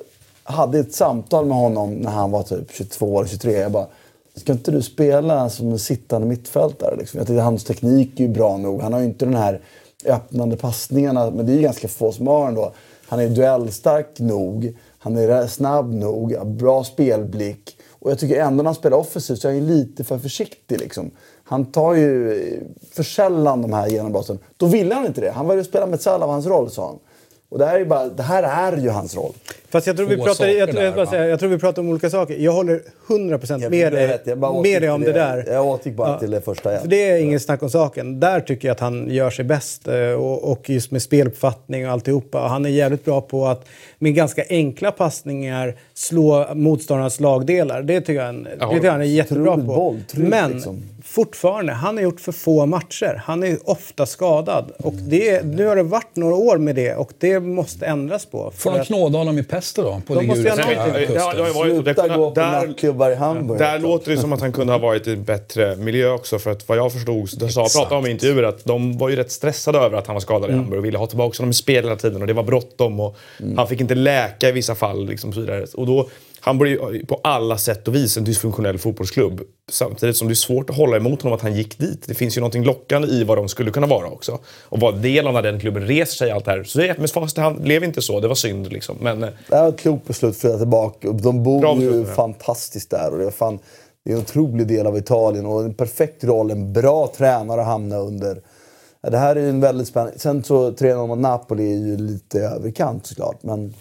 hade 0.45 0.79
ett 0.79 0.95
samtal 0.95 1.47
med 1.47 1.57
honom 1.57 1.95
när 1.95 2.11
han 2.11 2.31
var 2.31 2.43
typ 2.43 2.71
22 2.71 3.19
eller 3.19 3.29
23. 3.29 3.53
Jag 3.53 3.73
bara, 3.73 3.87
ska 4.35 4.53
inte 4.53 4.71
du 4.71 4.83
spela 4.83 5.51
som 5.51 5.71
en 5.71 5.79
sittande 5.79 6.27
mittfältare? 6.27 6.97
Liksom? 6.97 7.19
Jag 7.19 7.27
tyckte 7.27 7.43
hans 7.43 7.65
teknik 7.65 8.21
är 8.21 8.25
ju 8.25 8.29
bra 8.29 8.57
nog. 8.57 8.81
Han 8.81 8.93
har 8.93 9.01
ju 9.01 9.07
inte 9.07 9.25
den 9.25 9.35
här 9.35 9.61
öppnande 10.07 10.57
passningarna, 10.57 11.31
men 11.31 11.47
det 11.47 11.53
är 11.53 11.57
ju 11.57 11.63
ganska 11.63 11.89
få 11.89 12.13
som 12.13 12.27
har 12.27 12.49
ändå. 12.49 12.73
Han 13.09 13.21
är 13.21 13.29
duellstark 13.29 14.19
nog, 14.19 14.77
han 14.99 15.17
är 15.17 15.47
snabb 15.47 15.95
nog, 15.95 16.35
har 16.35 16.45
bra 16.45 16.85
spelblick. 16.85 17.77
Och 18.03 18.11
jag 18.11 18.19
tycker 18.19 18.41
ändå 18.41 18.57
när 18.63 18.69
han 18.69 18.75
spelar 18.75 18.97
offensivt 18.97 19.41
så 19.41 19.49
är 19.49 19.53
han 19.53 19.67
lite 19.67 20.05
för 20.05 20.19
försiktig. 20.19 20.81
Liksom. 20.81 21.11
Han 21.45 21.65
tar 21.65 21.95
ju 21.95 22.41
för 22.93 23.03
sällan 23.03 23.63
de 23.63 23.73
här 23.73 23.89
genombrotten. 23.89 24.39
Då 24.57 24.67
ville 24.67 24.95
han 24.95 25.07
inte 25.07 25.21
det. 25.21 25.31
Han 25.31 25.49
ville 25.49 25.65
spela 25.65 25.87
med 25.87 26.01
Salah 26.01 26.29
av 26.29 26.31
hans 26.31 26.47
roll, 26.47 26.71
sa 26.71 26.87
han. 26.87 26.99
Och 27.53 27.59
det 27.59 27.67
här 27.67 27.75
är, 27.75 27.79
ju 27.79 27.85
bara, 27.85 28.09
det 28.09 28.23
här 28.23 28.73
är 28.73 28.77
ju 28.77 28.89
hans 28.89 29.17
roll. 29.17 29.33
Fast 29.71 29.87
jag 29.87 29.97
tror, 29.97 30.07
vi 30.07 30.17
pratar, 30.17 30.47
jag, 30.47 30.69
jag, 30.69 30.85
jag, 30.85 30.95
där, 30.95 31.07
säga, 31.07 31.27
jag 31.29 31.41
tror 31.41 31.49
vi 31.51 31.59
pratar 31.59 31.83
om 31.83 31.89
olika 31.89 32.11
saker. 32.11 32.37
Jag 32.39 32.53
håller 32.53 32.81
100% 33.09 33.71
med 33.71 33.93
dig, 33.93 34.07
vet, 34.07 34.27
jag 34.27 34.39
bara 34.39 34.63
med 34.63 34.83
dig 34.83 34.91
om 34.91 35.03
till 35.03 35.13
det 35.13 35.19
där. 35.19 35.47
Jag 35.53 35.67
återgick 35.67 35.97
bara 35.97 36.19
till 36.19 36.31
det 36.31 36.41
första 36.41 36.71
igen. 36.71 36.83
För 36.83 36.89
det 36.89 37.11
är 37.11 37.17
ingen 37.19 37.41
snack 37.41 37.63
om 37.63 37.71
saken. 37.71 38.21
Där 38.21 38.41
tycker 38.41 38.69
jag 38.69 38.75
att 38.75 38.81
han 38.81 39.11
gör 39.11 39.31
sig 39.31 39.45
bäst. 39.45 39.89
eh, 39.89 39.95
Och, 39.97 40.53
och 40.53 40.71
just 40.71 40.91
med 40.91 41.03
speluppfattning 41.03 41.87
och 41.87 41.93
alltihopa. 41.93 42.43
Och 42.43 42.51
Han 42.51 42.65
är 42.67 42.71
jävligt 42.71 43.05
bra 43.05 43.21
på 43.21 43.47
att 43.47 43.65
med 43.99 44.15
ganska 44.15 44.45
enkla 44.49 44.91
passningar 44.93 45.75
slå 45.95 46.47
motståndarnas 46.55 47.21
lagdelar. 47.21 47.83
Det 47.83 48.01
tycker 48.01 48.15
jag, 48.15 48.25
han- 48.27 48.45
det 48.59 48.69
tycker 48.75 48.91
han 48.91 49.01
är 49.01 49.05
jättebra 49.05 49.55
på. 49.57 49.63
bolltrygg, 49.63 50.29
Men 50.29 50.53
liksom. 50.53 50.83
Fortfarande, 51.13 51.73
han 51.73 51.97
har 51.97 52.03
gjort 52.05 52.21
för 52.21 52.33
få 52.33 52.67
matcher. 52.67 53.23
Han 53.25 53.43
är 53.43 53.59
ofta 53.65 54.07
skadad. 54.07 54.73
Och 54.79 54.93
det, 54.95 55.45
nu 55.45 55.67
har 55.67 55.77
det 55.77 55.83
varit 55.83 56.17
några 56.17 56.35
år 56.35 56.59
med 56.59 56.75
det 56.75 56.95
och 56.95 57.13
det 57.19 57.41
måste 57.41 57.87
ändras 57.87 58.27
på. 58.27 58.51
För 58.51 58.59
Får 58.71 58.79
de 58.79 58.85
knåda 58.85 59.19
honom 59.19 59.39
i 59.39 59.43
pesto 59.43 59.83
då? 59.83 60.03
På 60.07 60.15
De 60.15 60.27
måste 60.27 60.43
ju 60.43 60.49
varit- 60.49 61.73
Sluta 61.85 62.09
det- 62.09 62.15
gå 62.17 62.31
på 62.31 62.41
nattklubbar 62.41 63.11
i 63.11 63.15
Hamburg. 63.15 63.59
Där 63.59 63.79
låter 63.79 64.11
det 64.11 64.19
som 64.19 64.33
att 64.33 64.41
han 64.41 64.53
kunde 64.53 64.73
ha 64.73 64.79
varit 64.79 65.07
i 65.07 65.13
en 65.13 65.25
bättre 65.25 65.77
miljö 65.77 66.11
också. 66.11 66.39
För 66.39 66.51
att 66.51 66.69
vad 66.69 66.79
jag 66.79 66.93
förstod, 66.93 67.29
det 67.39 67.49
sa, 67.49 67.67
pratade 67.75 67.97
om 67.97 68.07
i 68.07 68.11
intervjuer, 68.11 68.43
att 68.43 68.65
de 68.65 68.99
var 68.99 69.09
ju 69.09 69.17
rätt 69.17 69.33
stressade 69.33 69.79
över 69.79 69.99
att 69.99 70.07
han 70.07 70.15
var 70.15 70.21
skadad 70.21 70.45
Mm. 70.51 70.55
i 70.55 70.63
Hamburg 70.63 70.79
och 70.79 70.85
ville 70.85 70.99
ha 70.99 71.07
tillbaka 71.07 71.39
honom 71.39 71.51
i 71.51 71.55
spel 71.55 71.85
hela 71.85 71.97
tiden. 71.97 72.21
Och 72.21 72.27
det 72.27 72.33
var 72.33 72.43
bråttom 72.43 73.01
och 73.01 73.17
Mm. 73.41 73.59
han 73.59 73.69
fick 73.69 73.81
inte 73.81 73.95
läka 73.95 74.49
i 74.49 74.53
vissa 74.53 74.75
fall. 74.75 75.07
Liksom, 75.07 75.29
och 75.31 75.35
så 75.35 75.41
vidare. 75.41 75.67
Och 75.75 75.87
då, 75.87 76.09
Är 76.47 76.65
ju 76.65 77.07
på 77.07 77.21
alla 77.25 77.59
sätt 77.59 77.89
och 77.89 77.95
vis 77.95 78.17
en 78.17 78.25
dysfunktionell 78.25 78.79
fotbollsklubb. 78.79 79.41
Samtidigt 79.71 80.17
som 80.17 80.29
det 80.29 80.33
är 80.33 80.35
svårt 80.35 80.71
att 80.71 80.77
hålla 80.77 80.97
emot 80.97 81.23
honom 81.23 81.37
att 81.37 81.43
han 81.43 81.55
gick 81.55 81.79
dit. 81.79 82.05
Det 82.07 82.15
finns 82.15 82.37
ju 82.37 82.41
något 82.41 82.55
lockande 82.55 83.09
i 83.09 83.25
vad 83.25 83.39
de 83.39 83.49
skulle 83.49 83.71
kunna 83.71 83.87
vara 83.87 84.07
också. 84.07 84.39
Och 84.63 84.81
vara 84.81 84.93
del 84.93 85.27
av 85.27 85.35
när 85.35 85.43
den 85.43 85.61
klubben 85.61 85.87
reser 85.87 86.15
sig 86.17 86.31
allt 86.31 86.45
det 86.45 86.51
här. 86.51 86.65
Så 86.65 86.79
det 86.79 86.89
är 86.89 86.99
med 86.99 87.11
fast 87.11 87.37
han 87.37 87.63
blev 87.63 87.85
inte 87.85 88.03
så, 88.03 88.21
det 88.21 88.29
var 88.29 88.35
synd 88.35 88.73
liksom. 88.73 88.97
Men 89.01 89.23
eh, 89.23 89.31
Det 89.49 89.61
var 89.61 89.69
ett 89.69 89.79
klokt 89.79 90.07
beslut 90.07 90.31
att 90.31 90.37
flytta 90.37 90.59
tillbaka. 90.59 91.13
De 91.13 91.43
bor 91.43 91.81
ju 91.81 91.91
beslut, 91.91 92.17
fantastiskt 92.17 92.91
där. 92.91 93.13
Och 93.13 93.19
det, 93.19 93.27
är 93.27 93.31
fan, 93.31 93.59
det 94.05 94.11
är 94.11 94.15
en 94.15 94.21
otrolig 94.21 94.67
del 94.67 94.87
av 94.87 94.99
Italien 94.99 95.47
och 95.47 95.63
en 95.63 95.75
perfekt 95.75 96.25
roll. 96.25 96.51
En 96.51 96.73
bra 96.73 97.13
tränare 97.17 97.61
att 97.61 97.67
hamna 97.67 97.97
under. 97.97 98.39
Det 99.11 99.19
här 99.19 99.37
är 99.37 99.41
ju 99.41 99.49
en 99.49 99.61
väldigt 99.61 99.89
spännande... 99.89 100.19
Sen 100.19 100.45
så 100.45 100.71
3-0 100.71 101.07
mot 101.07 101.19
Napoli 101.19 101.73
är 101.73 101.87
ju 101.87 101.97
lite 101.97 102.41
överkant 102.41 103.07
såklart. 103.07 103.43
Men 103.43 103.75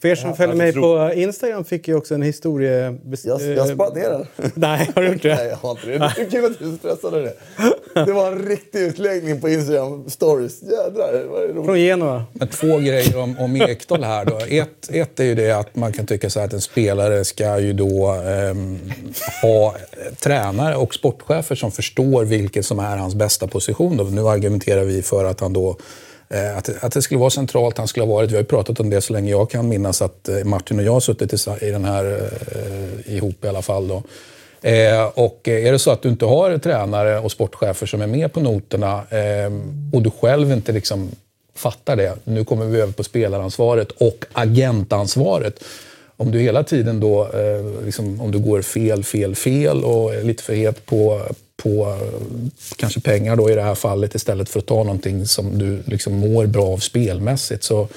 För 0.00 0.08
er 0.08 0.14
som 0.14 0.36
följer 0.36 0.56
mig 0.56 0.72
tror- 0.72 1.08
på 1.08 1.14
Instagram 1.14 1.64
fick 1.64 1.88
jag 1.88 1.98
också 1.98 2.14
en 2.14 2.22
historia... 2.22 2.94
jag, 3.24 3.40
jag 3.42 3.96
ner 3.96 4.10
den. 4.10 4.26
Nej, 4.54 4.90
har 4.94 5.02
du 5.02 5.08
gjort 5.08 5.22
det? 5.22 5.34
Nej, 5.34 5.46
jag 5.46 5.56
har 5.56 5.70
inte 5.70 5.86
det. 5.86 5.98
Det 5.98 6.22
är 6.22 6.30
kul 6.30 6.44
att 6.44 6.58
du 6.58 6.76
stressade 6.76 7.22
det. 7.22 7.34
Det 8.04 8.12
var 8.12 8.32
en 8.32 8.46
riktig 8.46 8.78
utläggning 8.78 9.40
på 9.40 9.48
Instagram 9.48 10.10
stories. 10.10 10.62
Jädrar, 10.62 11.12
det 11.12 11.24
var 11.24 11.40
roligt. 11.40 11.64
Från 11.64 11.76
Genua. 11.78 12.24
Men 12.32 12.48
två 12.48 12.78
grejer 12.78 13.18
om, 13.18 13.38
om 13.38 13.56
Ekdal 13.56 14.04
här 14.04 14.24
då. 14.24 14.38
Ett, 14.48 14.90
ett 14.90 15.20
är 15.20 15.24
ju 15.24 15.34
det 15.34 15.50
att 15.52 15.76
man 15.76 15.92
kan 15.92 16.06
tycka 16.06 16.30
så 16.30 16.38
här 16.40 16.46
att 16.46 16.52
en 16.52 16.60
spelare 16.60 17.24
ska 17.24 17.58
ju 17.58 17.72
då 17.72 18.06
ehm, 18.26 18.78
ha 19.42 19.74
tränare 20.20 20.76
och 20.76 20.94
sportchefer 20.94 21.54
som 21.54 21.72
förstår 21.72 22.24
vilken 22.24 22.62
som 22.62 22.78
är 22.78 22.96
hans 22.96 23.14
bästa 23.14 23.46
position. 23.46 23.96
Då. 23.96 24.04
Nu 24.04 24.28
argumenterar 24.28 24.84
vi 24.84 25.02
för 25.02 25.24
att 25.24 25.40
han 25.40 25.52
då 25.52 25.70
eh, 25.70 25.76
Eh, 26.30 26.56
att, 26.58 26.64
det- 26.64 26.76
att 26.80 26.92
det 26.92 27.02
skulle 27.02 27.20
vara 27.20 27.30
centralt, 27.30 27.78
han 27.78 27.88
skulle 27.88 28.06
ha 28.06 28.14
varit. 28.14 28.30
Vi 28.30 28.34
har 28.34 28.40
ju 28.42 28.46
pratat 28.46 28.80
om 28.80 28.90
det 28.90 29.00
så 29.00 29.12
länge 29.12 29.30
jag 29.30 29.50
kan 29.50 29.68
minnas 29.68 30.02
att 30.02 30.28
eh, 30.28 30.44
Martin 30.44 30.78
och 30.78 30.84
jag 30.84 30.92
har 30.92 31.00
suttit 31.00 31.32
i, 31.32 31.66
i 31.66 31.70
den 31.70 31.84
här 31.84 32.04
eh, 33.06 33.14
ihop 33.16 33.44
i 33.44 33.48
alla 33.48 33.62
fall. 33.62 33.88
Då. 33.88 34.02
Eh, 34.68 35.04
och 35.14 35.48
eh, 35.48 35.66
är 35.66 35.72
det 35.72 35.78
så 35.78 35.90
att 35.90 36.02
du 36.02 36.08
inte 36.08 36.24
har 36.24 36.58
tränare 36.58 37.18
och 37.18 37.32
sportchefer 37.32 37.86
som 37.86 38.00
är 38.02 38.06
med 38.06 38.32
på 38.32 38.40
noterna 38.40 39.02
eh, 39.10 39.52
och 39.92 40.02
du 40.02 40.10
själv 40.10 40.52
inte 40.52 40.72
liksom 40.72 41.10
fattar 41.54 41.96
det. 41.96 42.14
Nu 42.24 42.44
kommer 42.44 42.66
vi 42.66 42.80
över 42.80 42.92
på 42.92 43.04
spelaransvaret 43.04 43.90
och 43.90 44.24
agentansvaret. 44.32 45.64
Om 46.16 46.30
du 46.30 46.38
hela 46.40 46.62
tiden 46.64 47.00
då, 47.00 47.22
eh, 47.24 47.84
liksom, 47.84 48.20
om 48.20 48.30
du 48.32 48.38
går 48.38 48.62
fel, 48.62 49.04
fel, 49.04 49.34
fel 49.34 49.84
och 49.84 50.14
är 50.14 50.22
lite 50.22 50.42
för 50.42 50.54
het 50.54 50.86
på, 50.86 51.20
på 51.62 51.96
eh, 52.00 52.48
kanske 52.76 53.00
pengar 53.00 53.36
då 53.36 53.50
i 53.50 53.54
det 53.54 53.62
här 53.62 53.74
fallet 53.74 54.14
istället 54.14 54.48
för 54.48 54.58
att 54.58 54.66
ta 54.66 54.82
någonting 54.84 55.26
som 55.26 55.58
du 55.58 55.82
liksom 55.86 56.12
mår 56.14 56.46
bra 56.46 56.66
av 56.66 56.78
spelmässigt. 56.78 57.64
Så 57.64 57.88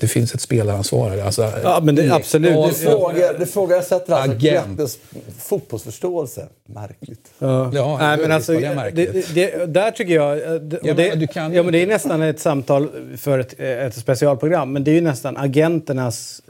det, 0.00 0.08
finns 0.08 0.34
ett 0.34 0.40
spelaransvar. 0.40 1.18
Alltså, 1.18 1.52
ja, 1.62 1.80
men 1.82 1.94
det, 1.94 2.10
absolut. 2.10 2.68
Du 2.68 2.74
frågar, 2.74 3.38
du 3.38 3.46
frågar 3.46 3.82
sätter 3.82 4.12
alltså 4.12 4.38
Grettes 4.38 4.98
fotbollsförståelse. 5.38 6.46
Märkligt. 6.66 7.30
Ja, 7.38 7.70
ja 7.74 7.98
Nej, 7.98 8.18
men 8.18 8.32
alltså, 8.32 8.52
det, 8.52 8.74
märkligt. 8.74 9.34
Det, 9.34 9.66
där 9.66 9.90
tycker 9.90 10.14
jag... 10.14 10.62
Det, 10.62 10.78
ja, 10.82 10.94
det, 10.94 11.26
kan, 11.26 11.52
ja, 11.52 11.62
men 11.62 11.72
det 11.72 11.82
är 11.82 11.86
nästan 11.86 12.22
ett 12.22 12.40
samtal 12.40 12.88
för 13.16 13.38
ett, 13.38 13.60
ett 13.60 13.94
specialprogram, 13.94 14.72
men 14.72 14.84
det 14.84 14.90
är 14.90 14.94
ju 14.94 15.00
nästan 15.00 15.36
agenternas 15.36 16.42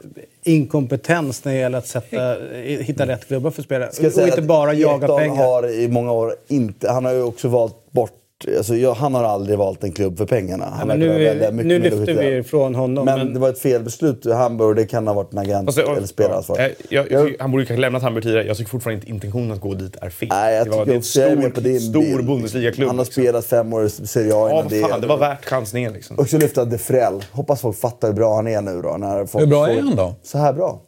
inkompetens 0.43 1.45
när 1.45 1.51
det 1.51 1.59
gäller 1.59 1.77
att 1.77 1.87
sätta, 1.87 2.35
hitta 2.63 3.07
rätt 3.07 3.27
klubbar 3.27 3.51
för 3.51 3.63
spelare. 3.63 3.89
Och 3.99 4.27
inte 4.27 4.41
bara 4.41 4.73
jaga 4.73 5.07
pengar. 5.07 5.35
har 5.35 5.69
i 5.69 5.87
många 5.87 6.11
år 6.11 6.35
inte... 6.47 6.91
Han 6.91 7.05
har 7.05 7.11
ju 7.11 7.23
också 7.23 7.47
valt 7.47 7.91
bort 7.91 8.20
Alltså, 8.57 8.75
jag, 8.75 8.93
han 8.93 9.13
har 9.13 9.23
aldrig 9.23 9.57
valt 9.57 9.83
en 9.83 9.91
klubb 9.91 10.17
för 10.17 10.25
pengarna. 10.25 10.65
Han 10.65 10.89
ja, 10.89 10.95
nu, 10.95 11.63
nu 11.63 11.79
lyfter 11.79 12.13
vi 12.13 12.37
ifrån 12.37 12.75
honom. 12.75 13.05
Men, 13.05 13.19
men, 13.19 13.33
det 13.33 13.39
var 13.39 13.49
ett 13.49 13.59
felbeslut 13.59 14.25
Hamburg. 14.25 14.75
Det 14.75 14.85
kan 14.85 15.07
ha 15.07 15.13
varit 15.13 15.33
en 15.33 15.39
agent 15.39 15.67
alltså, 15.67 15.81
eller 15.81 16.07
spelaransvar. 16.07 16.59
Ja, 16.59 16.69
jag, 16.89 17.11
jag, 17.11 17.35
han 17.39 17.51
borde 17.51 17.65
kanske 17.65 17.81
lämnat 17.81 18.03
Hamburg 18.03 18.23
tidigare. 18.23 18.47
Jag 18.47 18.57
tycker 18.57 18.69
fortfarande 18.69 18.95
inte 18.95 19.09
intentionen 19.09 19.51
att 19.51 19.61
gå 19.61 19.73
dit 19.73 19.95
är 20.01 20.09
fel. 20.09 20.29
Nej, 20.31 20.55
jag 20.55 20.65
det 20.67 20.71
var, 20.71 20.85
det 20.85 20.91
är 20.91 20.95
en 20.95 21.03
stor, 21.03 21.79
stor 21.79 22.21
Bundesliga-klubb. 22.21 22.87
Han 22.87 22.97
har 22.97 23.05
liksom. 23.05 23.23
spelat 23.23 23.45
fem 23.45 23.73
år 23.73 23.85
i 23.85 23.89
Serie 23.89 24.35
A 24.35 24.49
ja, 24.49 24.65
det, 24.69 24.81
fan, 24.81 25.01
det 25.01 25.07
var 25.07 25.17
värt 25.17 25.45
chansningen. 25.45 25.93
Liksom. 25.93 26.19
Och 26.19 26.29
så 26.29 26.37
lyfta 26.37 26.65
Defrell. 26.65 27.23
Hoppas 27.31 27.61
folk 27.61 27.77
fattar 27.77 28.07
hur 28.07 28.15
bra 28.15 28.35
han 28.35 28.47
är 28.47 28.61
nu 28.61 28.81
då. 28.81 28.97
När 28.97 29.25
folk 29.25 29.43
hur 29.43 29.49
bra 29.49 29.69
är 29.69 29.81
han 29.81 29.95
då? 29.95 30.15
Så 30.23 30.37
här 30.37 30.53
bra. 30.53 30.81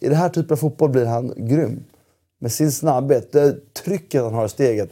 I 0.00 0.08
den 0.08 0.16
här 0.16 0.28
typen 0.28 0.52
av 0.52 0.56
fotboll 0.56 0.90
blir 0.90 1.06
han 1.06 1.32
grym. 1.36 1.84
Med 2.40 2.52
sin 2.52 2.72
snabbhet, 2.72 3.32
det 3.32 3.74
trycket 3.84 4.22
han 4.22 4.34
har 4.34 4.46
i 4.46 4.48
steget 4.48 4.90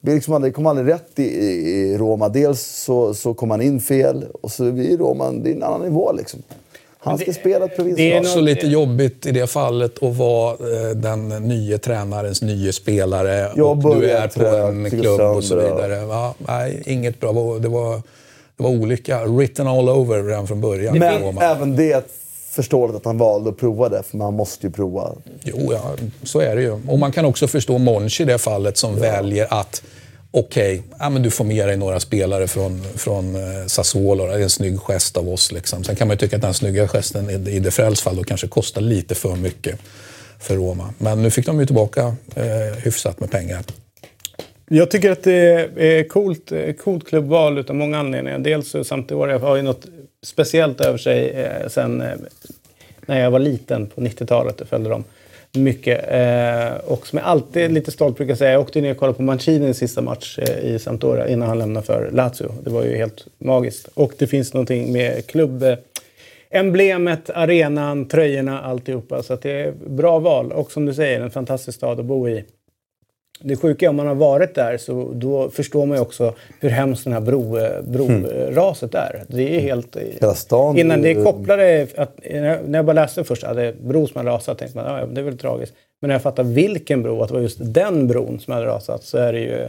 blir 0.00 0.14
liksom 0.14 0.34
aldrig, 0.34 0.54
kom 0.54 0.66
aldrig 0.66 0.88
rätt 0.88 1.18
i, 1.18 1.22
i, 1.22 1.98
Roma. 1.98 2.28
Dels 2.28 2.60
så, 2.60 3.14
så 3.14 3.34
kom 3.34 3.50
han 3.50 3.62
in 3.62 3.80
fel 3.80 4.24
och 4.42 4.50
så 4.50 4.72
blir 4.72 4.98
Roma 4.98 5.30
det 5.32 5.50
är 5.50 5.54
en 5.54 5.62
annan 5.62 5.80
nivå. 5.80 6.12
Liksom. 6.12 6.42
Han 7.02 7.18
ska 7.18 7.26
det, 7.26 7.32
spela 7.32 7.64
ett 7.64 7.76
provinslag. 7.76 8.06
Det 8.06 8.16
är 8.16 8.20
också 8.20 8.40
lite 8.40 8.66
jobbigt 8.66 9.26
i 9.26 9.30
det 9.30 9.46
fallet 9.46 10.02
att 10.02 10.16
vara 10.16 10.52
eh, 10.52 10.96
den 10.96 11.28
nya 11.28 11.78
tränarens 11.78 12.42
nya 12.42 12.72
spelare. 12.72 13.52
Jag 13.56 13.86
och 13.86 13.96
du 14.00 14.10
är 14.10 14.28
på 14.28 14.46
en 14.56 14.90
klubb 14.90 15.20
och 15.20 15.44
så 15.44 15.56
vidare. 15.56 16.04
Va? 16.04 16.34
Nej, 16.38 16.82
inget 16.86 17.20
bra. 17.20 17.32
Det 17.32 17.68
var, 17.68 17.94
det 18.56 18.62
var 18.62 18.70
olika. 18.70 19.24
Written 19.24 19.66
all 19.66 19.88
over 19.88 20.22
redan 20.22 20.46
från 20.46 20.60
början. 20.60 20.98
Men 20.98 21.38
även 21.38 21.76
det 21.76 22.19
förståeligt 22.50 22.96
att 22.96 23.04
han 23.04 23.18
valde 23.18 23.50
att 23.50 23.56
prova 23.56 23.88
det, 23.88 24.02
för 24.02 24.16
man 24.16 24.34
måste 24.34 24.66
ju 24.66 24.72
prova. 24.72 25.12
Jo, 25.42 25.72
ja, 25.72 25.94
så 26.22 26.40
är 26.40 26.56
det 26.56 26.62
ju. 26.62 26.72
Och 26.88 26.98
man 26.98 27.12
kan 27.12 27.24
också 27.24 27.48
förstå 27.48 27.78
Monchi 27.78 28.22
i 28.22 28.26
det 28.26 28.38
fallet 28.38 28.76
som 28.76 28.94
ja. 28.94 29.00
väljer 29.00 29.46
att 29.50 29.82
okej, 30.30 30.82
okay, 30.98 31.12
ja, 31.14 31.18
du 31.18 31.30
får 31.30 31.44
med 31.44 31.68
dig 31.68 31.76
några 31.76 32.00
spelare 32.00 32.46
från, 32.46 32.82
från 32.82 33.34
eh, 33.34 33.66
Sassuolo. 33.66 34.26
Det 34.26 34.32
är 34.32 34.38
en 34.38 34.50
snygg 34.50 34.80
gest 34.80 35.16
av 35.16 35.28
oss. 35.28 35.52
Liksom. 35.52 35.84
Sen 35.84 35.96
kan 35.96 36.08
man 36.08 36.14
ju 36.14 36.18
tycka 36.18 36.36
att 36.36 36.42
den 36.42 36.54
snygga 36.54 36.88
gesten 36.88 37.30
i, 37.30 37.50
i 37.50 37.58
De 37.60 37.70
Frels 37.70 38.00
fall 38.00 38.16
då 38.16 38.24
kanske 38.24 38.48
kostar 38.48 38.80
lite 38.80 39.14
för 39.14 39.36
mycket 39.36 39.78
för 40.38 40.56
Roma. 40.56 40.94
Men 40.98 41.22
nu 41.22 41.30
fick 41.30 41.46
de 41.46 41.60
ju 41.60 41.66
tillbaka 41.66 42.14
eh, 42.34 42.82
hyfsat 42.82 43.20
med 43.20 43.30
pengar. 43.30 43.62
Jag 44.68 44.90
tycker 44.90 45.10
att 45.10 45.22
det 45.22 45.70
är 45.76 46.08
coolt, 46.08 46.52
eh, 46.52 46.72
coolt 46.72 47.08
klubbval 47.08 47.58
av 47.68 47.74
många 47.74 47.98
anledningar. 47.98 48.38
Dels 48.38 48.70
så 48.70 48.84
Sampdoria 48.84 49.38
har 49.38 49.56
ju 49.56 49.62
något 49.62 49.86
speciellt 50.26 50.80
över 50.80 50.98
sig 50.98 51.30
eh, 51.30 51.68
sen 51.68 52.00
eh, 52.00 52.16
när 53.06 53.20
jag 53.20 53.30
var 53.30 53.38
liten 53.38 53.86
på 53.86 54.00
90-talet. 54.00 54.60
och 54.60 54.68
följde 54.68 54.90
dem 54.90 55.04
mycket. 55.52 56.04
Eh, 56.08 56.76
och 56.84 57.06
som 57.06 57.18
jag 57.18 57.26
alltid 57.26 57.72
lite 57.72 57.90
stolt 57.90 58.16
brukar 58.16 58.34
säga, 58.34 58.52
jag 58.52 58.60
åkte 58.60 58.80
ner 58.80 58.90
och 58.90 58.96
kollade 58.96 59.16
på 59.16 59.22
Mancini 59.22 59.74
sista 59.74 60.02
match 60.02 60.38
eh, 60.38 60.74
i 60.74 60.78
Sampdoria 60.78 61.28
innan 61.28 61.48
han 61.48 61.58
lämnade 61.58 61.86
för 61.86 62.10
Lazio. 62.10 62.52
Det 62.64 62.70
var 62.70 62.84
ju 62.84 62.96
helt 62.96 63.26
magiskt. 63.38 63.88
Och 63.94 64.12
det 64.18 64.26
finns 64.26 64.54
någonting 64.54 64.92
med 64.92 65.26
klubb... 65.26 65.64
Emblemet, 66.52 67.30
arenan, 67.30 68.08
tröjorna, 68.08 68.60
alltihopa. 68.60 69.22
Så 69.22 69.36
det 69.36 69.50
är 69.50 69.72
bra 69.72 70.18
val. 70.18 70.52
Och 70.52 70.72
som 70.72 70.86
du 70.86 70.94
säger, 70.94 71.20
en 71.20 71.30
fantastisk 71.30 71.78
stad 71.78 72.00
att 72.00 72.06
bo 72.06 72.28
i. 72.28 72.44
Det 73.42 73.56
sjuka 73.56 73.86
är 73.86 73.90
om 73.90 73.96
man 73.96 74.06
har 74.06 74.14
varit 74.14 74.54
där 74.54 74.78
så 74.78 75.12
då 75.14 75.50
förstår 75.50 75.86
man 75.86 75.96
ju 75.96 76.02
också 76.02 76.34
hur 76.60 76.68
hemskt 76.68 77.04
det 77.04 77.10
här 77.10 77.20
bro, 77.20 77.58
eh, 77.58 77.82
broraset 77.82 78.94
mm. 78.94 79.06
är. 79.06 79.24
Det 79.28 79.56
är 79.56 79.60
helt... 79.60 79.96
Hela 79.96 80.34
stan 80.34 80.78
innan 80.78 81.02
det 81.02 81.14
kopplade... 81.14 81.86
Att, 81.96 82.18
när 82.64 82.78
jag 82.78 82.84
bara 82.84 82.92
läste 82.92 83.24
först 83.24 83.44
att 83.44 83.56
det 83.56 83.64
är 83.64 83.72
bro 83.72 84.06
som 84.06 84.16
hade 84.16 84.30
rasat 84.30 84.58
tänkte 84.58 84.78
man 84.78 85.00
ja, 85.00 85.06
det 85.06 85.20
är 85.20 85.24
väl 85.24 85.38
tragiskt. 85.38 85.74
Men 86.00 86.08
när 86.08 86.14
jag 86.14 86.22
fattade 86.22 86.48
vilken 86.48 87.02
bro, 87.02 87.22
att 87.22 87.28
det 87.28 87.34
var 87.34 87.40
just 87.40 87.58
den 87.74 88.06
bron 88.06 88.40
som 88.40 88.52
hade 88.52 88.66
rasat 88.66 89.04
så 89.04 89.18
är 89.18 89.32
det 89.32 89.40
ju 89.40 89.68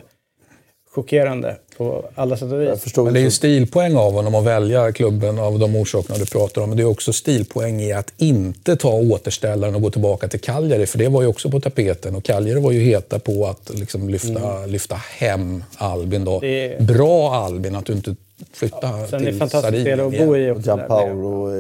chockerande 0.96 1.56
på 1.78 2.06
alla 2.16 2.38
sätt 2.38 2.52
och 2.52 2.62
vis. 2.62 2.96
Men 2.98 3.14
det 3.14 3.20
är 3.20 3.24
ju 3.24 3.32
stilpoäng 3.32 3.96
av 3.96 4.14
honom 4.14 4.36
att 4.36 4.46
välja 4.46 4.92
klubben 4.92 5.40
av 5.40 5.60
de 5.60 5.76
orsakerna 5.76 6.18
du 6.20 6.26
pratar 6.26 6.62
om. 6.62 6.70
Men 6.70 6.78
det 6.78 6.84
är 6.84 6.88
också 6.88 7.14
stilpoäng 7.14 7.82
i 7.82 7.94
att 7.94 8.14
inte 8.18 8.76
ta 8.76 8.94
återställaren 8.94 9.76
och 9.76 9.82
gå 9.82 9.92
tillbaka 9.92 10.28
till 10.28 10.40
Cagliari. 10.40 10.86
För 10.86 10.98
det 10.98 11.10
var 11.10 11.22
ju 11.22 11.28
också 11.28 11.52
på 11.52 11.60
tapeten. 11.60 12.16
Och 12.16 12.24
Cagliari 12.24 12.60
var 12.60 12.72
ju 12.72 12.80
heta 12.80 13.20
på 13.20 13.46
att 13.48 13.72
liksom 13.74 14.10
lyfta, 14.10 14.58
mm. 14.58 14.70
lyfta 14.70 14.96
hem 14.96 15.64
Albin. 15.76 16.26
Då. 16.26 16.40
Det... 16.40 16.82
Bra 16.82 17.36
Albin, 17.36 17.76
att 17.76 17.86
du 17.86 17.94
inte 17.94 18.16
flytta 18.54 18.78
ja, 18.82 19.08
sen 19.10 19.20
till 19.20 19.28
är 19.28 19.32
det 19.32 19.38
fantastiskt 19.38 20.00
att 20.00 20.12
bo 20.12 20.38
i. 20.38 20.52
Och 20.52 20.62
Gianpaolo. 20.62 21.52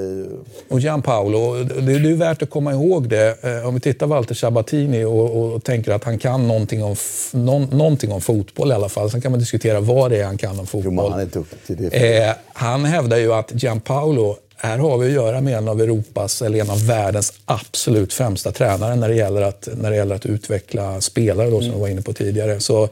Och 0.69 0.79
Gianpaolo. 0.79 1.63
Det, 1.63 1.99
det 1.99 2.09
är 2.09 2.15
värt 2.15 2.41
att 2.41 2.49
komma 2.49 2.71
ihåg 2.71 3.09
det. 3.09 3.43
Eh, 3.43 3.67
om 3.67 3.73
vi 3.73 3.79
tittar 3.79 4.07
Walter 4.07 4.35
Sabatini 4.35 5.03
och, 5.03 5.53
och 5.53 5.63
tänker 5.63 5.91
att 5.91 6.03
han 6.03 6.17
kan 6.17 6.47
någonting 6.47 6.83
om, 6.83 6.95
någon, 7.31 7.63
någonting 7.63 8.11
om 8.11 8.21
fotboll 8.21 8.71
i 8.71 8.73
alla 8.73 8.89
fall. 8.89 9.11
Sen 9.11 9.21
kan 9.21 9.31
man 9.31 9.39
diskutera 9.39 9.79
vad 9.79 10.11
det 10.11 10.17
är 10.17 10.25
han 10.25 10.37
kan 10.37 10.59
om 10.59 10.67
fotboll. 10.67 10.93
Jo, 10.97 11.09
han, 11.09 11.19
är 11.19 11.25
duktig, 11.25 11.77
det 11.77 12.27
eh, 12.27 12.33
han 12.53 12.85
hävdar 12.85 13.17
ju 13.17 13.33
att 13.33 13.63
Gianpaolo 13.63 14.37
här 14.63 14.77
har 14.77 14.97
vi 14.97 15.05
att 15.05 15.13
göra 15.13 15.41
med 15.41 15.57
en 15.57 15.67
av 15.67 15.81
Europas, 15.81 16.41
eller 16.41 16.59
en 16.59 16.69
av 16.69 16.87
världens 16.87 17.33
absolut 17.45 18.13
främsta 18.13 18.51
tränare 18.51 18.95
när 18.95 19.09
det 19.09 19.15
gäller 19.15 19.41
att, 19.41 19.67
när 19.77 19.89
det 19.89 19.95
gäller 19.95 20.15
att 20.15 20.25
utveckla 20.25 21.01
spelare, 21.01 21.49
då, 21.49 21.59
som 21.59 21.65
mm. 21.65 21.75
vi 21.75 21.81
var 21.81 21.87
inne 21.87 22.01
på 22.01 22.13
tidigare. 22.13 22.59
Så 22.59 22.89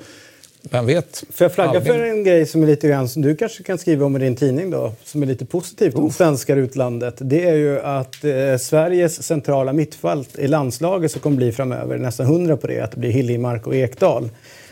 vem 0.61 0.85
vet? 0.85 1.23
Får 1.31 1.45
jag 1.45 1.53
flagga 1.53 1.69
Albin. 1.69 1.93
för 1.93 1.99
en 1.99 2.23
grej 2.23 2.45
som 2.45 2.63
är 2.63 2.67
lite 2.67 2.87
grann 2.87 3.09
som 3.09 3.21
du 3.21 3.35
kanske 3.35 3.63
kan 3.63 3.77
skriva 3.77 4.05
om 4.05 4.15
i 4.15 4.19
din 4.19 4.35
tidning 4.35 4.69
då, 4.69 4.93
som 5.03 5.23
är 5.23 5.27
lite 5.27 5.45
positivt 5.45 5.95
om 5.95 6.11
svenskar 6.11 6.57
i 6.57 6.59
utlandet. 6.59 7.15
Det 7.17 7.49
är 7.49 7.55
ju 7.55 7.79
att 7.79 8.23
eh, 8.23 8.57
Sveriges 8.59 9.23
centrala 9.23 9.73
mittfält 9.73 10.39
i 10.39 10.47
landslaget 10.47 11.11
som 11.11 11.21
kommer 11.21 11.37
bli 11.37 11.51
framöver, 11.51 11.97
nästan 11.97 12.25
hundra 12.25 12.57
på 12.57 12.67
det, 12.67 12.79
att 12.79 12.91
det 12.91 12.99
blir 12.99 13.09
Hiljemark 13.09 13.67
och 13.67 13.75
Ekdal 13.75 14.29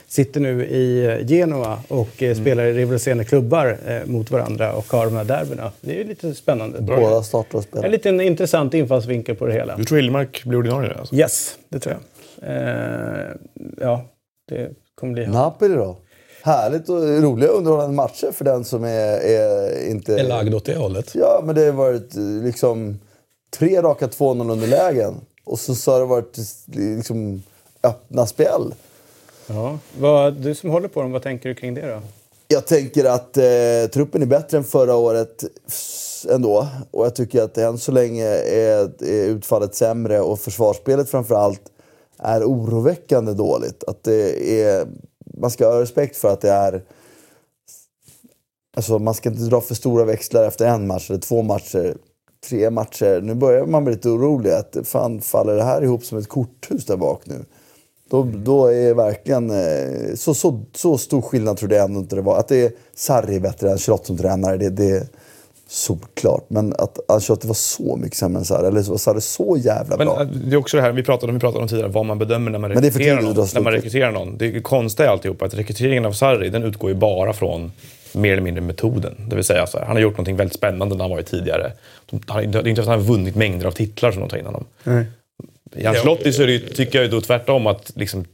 sitter 0.08 0.40
nu 0.40 0.66
i 0.66 1.06
eh, 1.06 1.28
Genua 1.28 1.80
och 1.88 2.24
eh, 2.24 2.32
mm. 2.32 2.36
spelar 2.36 2.64
i 2.64 2.74
rivaliserande 2.74 3.24
klubbar 3.24 3.78
eh, 3.88 4.06
mot 4.06 4.32
varandra 4.32 4.74
och 4.74 4.86
har 4.92 5.06
de 5.06 5.16
här 5.16 5.24
derbyna. 5.24 5.72
Det 5.82 5.92
är 5.92 5.98
ju 5.98 6.04
lite 6.04 6.34
spännande. 6.34 6.82
Båda 6.82 7.24
startar 7.24 7.58
och 7.58 7.64
spelar. 7.64 7.86
En 7.86 7.92
liten 7.92 8.22
intressant 8.22 8.74
infallsvinkel 8.74 9.36
på 9.36 9.46
det 9.46 9.54
hela. 9.54 9.78
Du 9.78 9.84
tror 9.84 9.96
Hiljemark 9.96 10.44
blir 10.44 10.58
ordinarie? 10.58 10.94
Alltså? 10.94 11.16
Yes, 11.16 11.58
det 11.70 11.80
tror 11.80 11.96
jag. 11.96 12.04
Eh, 12.50 13.28
ja, 13.82 14.06
det 14.50 14.72
kommer 15.00 15.14
bli... 15.14 15.28
Napoli 15.28 15.76
då? 15.76 15.98
Härligt 16.42 16.90
och 16.90 17.02
roliga 17.02 17.50
underhållande 17.50 17.96
matcher 17.96 18.32
för 18.32 18.46
den 18.46 18.66
som 18.66 18.84
är, 18.84 19.20
är 19.20 19.90
inte... 19.90 20.20
Är 20.20 20.24
lagd 20.24 20.54
åt 20.54 20.66
det 20.66 20.76
hållet? 20.76 21.16
Ja, 21.16 21.42
men 21.44 21.56
det 21.56 21.66
har 21.66 21.72
varit 21.72 22.14
liksom 22.44 23.00
tre 23.58 23.82
raka 23.82 24.08
2-0 24.08 24.52
underlägen. 24.52 25.16
Och 25.44 25.60
så, 25.60 25.76
så 25.76 25.92
har 25.92 26.00
det 26.00 26.06
varit 26.06 26.38
liksom 26.66 27.44
öppna 27.84 28.26
spel. 28.26 28.74
Ja. 29.48 29.80
Vad, 30.00 30.34
du 30.34 30.56
som 30.56 30.70
håller 30.70 30.88
på 30.88 31.02
dem, 31.02 31.12
vad 31.12 31.24
tänker 31.24 31.50
du 31.50 31.56
kring 31.56 31.74
det 31.74 31.88
då? 31.88 32.02
Jag 32.48 32.68
tänker 32.68 33.06
att 33.06 33.38
eh, 33.38 33.44
truppen 33.94 34.22
är 34.22 34.26
bättre 34.26 34.58
än 34.58 34.64
förra 34.64 34.96
året 34.96 35.44
ändå. 36.30 36.68
Och 36.92 37.06
jag 37.06 37.16
tycker 37.16 37.42
att 37.42 37.58
än 37.58 37.78
så 37.78 37.92
länge 37.92 38.26
är, 38.26 39.04
är 39.04 39.26
utfallet 39.26 39.76
sämre 39.76 40.20
och 40.20 40.40
försvarsspelet 40.40 41.10
framför 41.10 41.36
allt 41.36 41.62
är 42.20 42.44
oroväckande 42.44 43.34
dåligt. 43.34 43.84
Att 43.88 44.04
det 44.04 44.62
är, 44.62 44.88
man 45.38 45.52
ska 45.52 45.68
ha 45.68 45.82
respekt 45.82 46.18
för 46.18 46.34
att 46.34 46.42
det 46.42 46.52
är... 46.52 46.84
Alltså 48.78 49.00
man 49.00 49.14
ska 49.14 49.30
inte 49.30 49.42
dra 49.42 49.62
för 49.62 49.76
stora 49.76 50.06
växlar 50.06 50.44
efter 50.44 50.66
en 50.66 50.88
match 50.88 51.10
eller 51.10 51.20
två 51.20 51.42
matcher. 51.42 51.98
Tre 52.50 52.70
matcher. 52.70 53.22
Nu 53.22 53.34
börjar 53.34 53.66
man 53.66 53.84
bli 53.84 53.94
lite 53.94 54.10
orolig. 54.10 54.52
Att 54.52 54.78
fan, 54.84 55.22
faller 55.22 55.56
det 55.56 55.64
här 55.64 55.84
ihop 55.84 56.06
som 56.06 56.18
ett 56.18 56.28
korthus 56.28 56.86
där 56.86 56.98
bak 56.98 57.22
nu? 57.26 57.46
Då, 58.10 58.24
då 58.24 58.66
är 58.66 58.94
verkligen... 58.94 59.50
Eh, 59.50 60.16
så, 60.16 60.34
så, 60.34 60.64
så 60.76 60.98
stor 60.98 61.22
skillnad 61.22 61.58
tror 61.58 61.74
jag 61.74 61.86
ändå 61.86 62.00
inte 62.00 62.16
det 62.16 62.22
var. 62.22 62.40
Att 62.40 62.48
det 62.48 62.66
är 62.66 62.72
Sarri 62.96 63.40
bättre 63.40 63.72
än 63.72 63.78
Charlotte 63.78 64.06
som 64.06 64.18
tränare, 64.18 64.58
det, 64.58 64.70
det, 64.70 65.10
solklart. 65.68 66.46
Men 66.48 66.74
att 66.78 67.00
Ancelotti 67.12 67.48
var 67.48 67.54
så 67.56 67.96
mycket 67.96 68.18
sämre 68.18 68.40
än 68.40 68.46
Sarri, 68.46 68.68
eller 68.68 68.82
var 68.82 68.98
Sarri 68.98 69.22
så 69.22 69.58
jävla 69.60 69.98
Men 69.98 70.08
bra? 70.08 70.22
äh, 70.22 70.28
det 70.28 70.56
är 70.56 70.58
också 70.60 70.78
det 70.78 70.84
här 70.84 70.92
vi 70.92 71.04
pratade 71.04 71.30
om, 71.30 71.36
vi 71.36 71.40
pratade 71.40 71.62
om 71.62 71.68
tidigare, 71.68 71.90
vad 71.90 72.06
man 72.06 72.20
bedömer 72.20 72.52
när 72.52 72.60
man 72.60 72.70
Men 72.72 72.82
det 72.82 72.88
är 72.88 72.92
för 72.92 73.00
rekryterar 73.00 73.22
någon. 73.22 73.48
När 73.54 73.62
man 73.62 73.74
rekryterar 73.74 74.12
någon. 74.12 74.38
Det 74.38 74.62
konstiga 74.62 75.08
är 75.08 75.12
alltihop 75.12 75.42
att 75.42 75.54
rekryteringen 75.54 76.06
av 76.06 76.12
Sarri, 76.12 76.50
den 76.50 76.64
utgår 76.64 76.90
ju 76.90 76.96
bara 76.96 77.34
från 77.34 77.72
mer 78.14 78.32
eller 78.32 78.42
mindre 78.42 78.62
metoden. 78.62 79.16
Det 79.30 79.36
vill 79.36 79.46
säga, 79.46 79.68
så 79.68 79.78
här, 79.80 79.86
han 79.86 79.96
har 79.96 80.02
gjort 80.02 80.14
någonting 80.14 80.36
väldigt 80.36 80.56
spännande 80.58 80.96
när 80.96 81.04
han 81.04 81.12
varit 81.12 81.28
tidigare. 81.28 81.72
Han, 82.28 82.52
det 82.52 82.58
är 82.60 82.68
inte 82.68 82.82
att 82.82 82.88
han 82.88 83.00
har 83.00 83.06
vunnit 83.08 83.36
mängder 83.36 83.66
av 83.66 83.72
titlar 83.72 84.12
som 84.12 84.22
de 84.22 84.30
tar 84.30 84.38
in 84.38 84.46
honom. 84.46 84.66
I 85.76 85.86
Ancelotti 85.86 86.34
så 86.34 86.42
är 86.44 86.48
det, 86.48 86.54
ju- 86.54 86.60
tycker 86.60 87.00
jag 87.00 87.06
ju 87.06 87.12
då 87.12 87.22
tvärtom 87.22 87.68
att 87.68 87.92
liksom, 87.96 88.26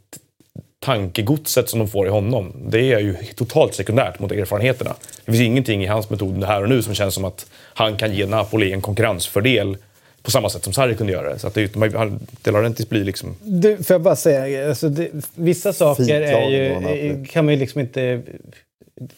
tankegodset 0.83 1.69
som 1.69 1.79
de 1.79 1.87
får 1.87 2.07
i 2.07 2.09
honom, 2.09 2.53
det 2.69 2.93
är 2.93 2.99
ju 2.99 3.15
totalt 3.35 3.73
sekundärt 3.73 4.19
mot 4.19 4.31
erfarenheterna. 4.31 4.95
Det 5.25 5.31
finns 5.31 5.43
ingenting 5.43 5.83
i 5.83 5.87
hans 5.87 6.09
metod 6.09 6.43
här 6.43 6.63
och 6.63 6.69
nu 6.69 6.81
som 6.81 6.93
känns 6.95 7.13
som 7.13 7.25
att 7.25 7.45
han 7.73 7.97
kan 7.97 8.13
ge 8.13 8.25
Napoli 8.25 8.71
en 8.73 8.81
konkurrensfördel 8.81 9.77
på 10.23 10.31
samma 10.31 10.49
sätt 10.49 10.63
som 10.63 10.73
Sarri 10.73 10.95
kunde 10.95 11.13
göra 11.13 11.33
det. 11.33 11.39
Så 11.39 11.47
att 11.47 11.53
det, 11.53 11.75
man- 11.75 11.93
han- 11.95 12.19
De 12.41 12.51
Laurentiis 12.51 12.89
blir 12.89 13.03
liksom... 13.03 13.35
Du, 13.41 13.77
får 13.83 13.93
jag 13.93 14.01
bara 14.01 14.15
säga, 14.15 14.69
alltså 14.69 14.89
det, 14.89 15.09
vissa 15.35 15.73
saker 15.73 16.49
ju, 16.49 17.25
kan 17.25 17.45
man 17.45 17.53
ju 17.53 17.59
liksom 17.59 17.81
inte... 17.81 18.21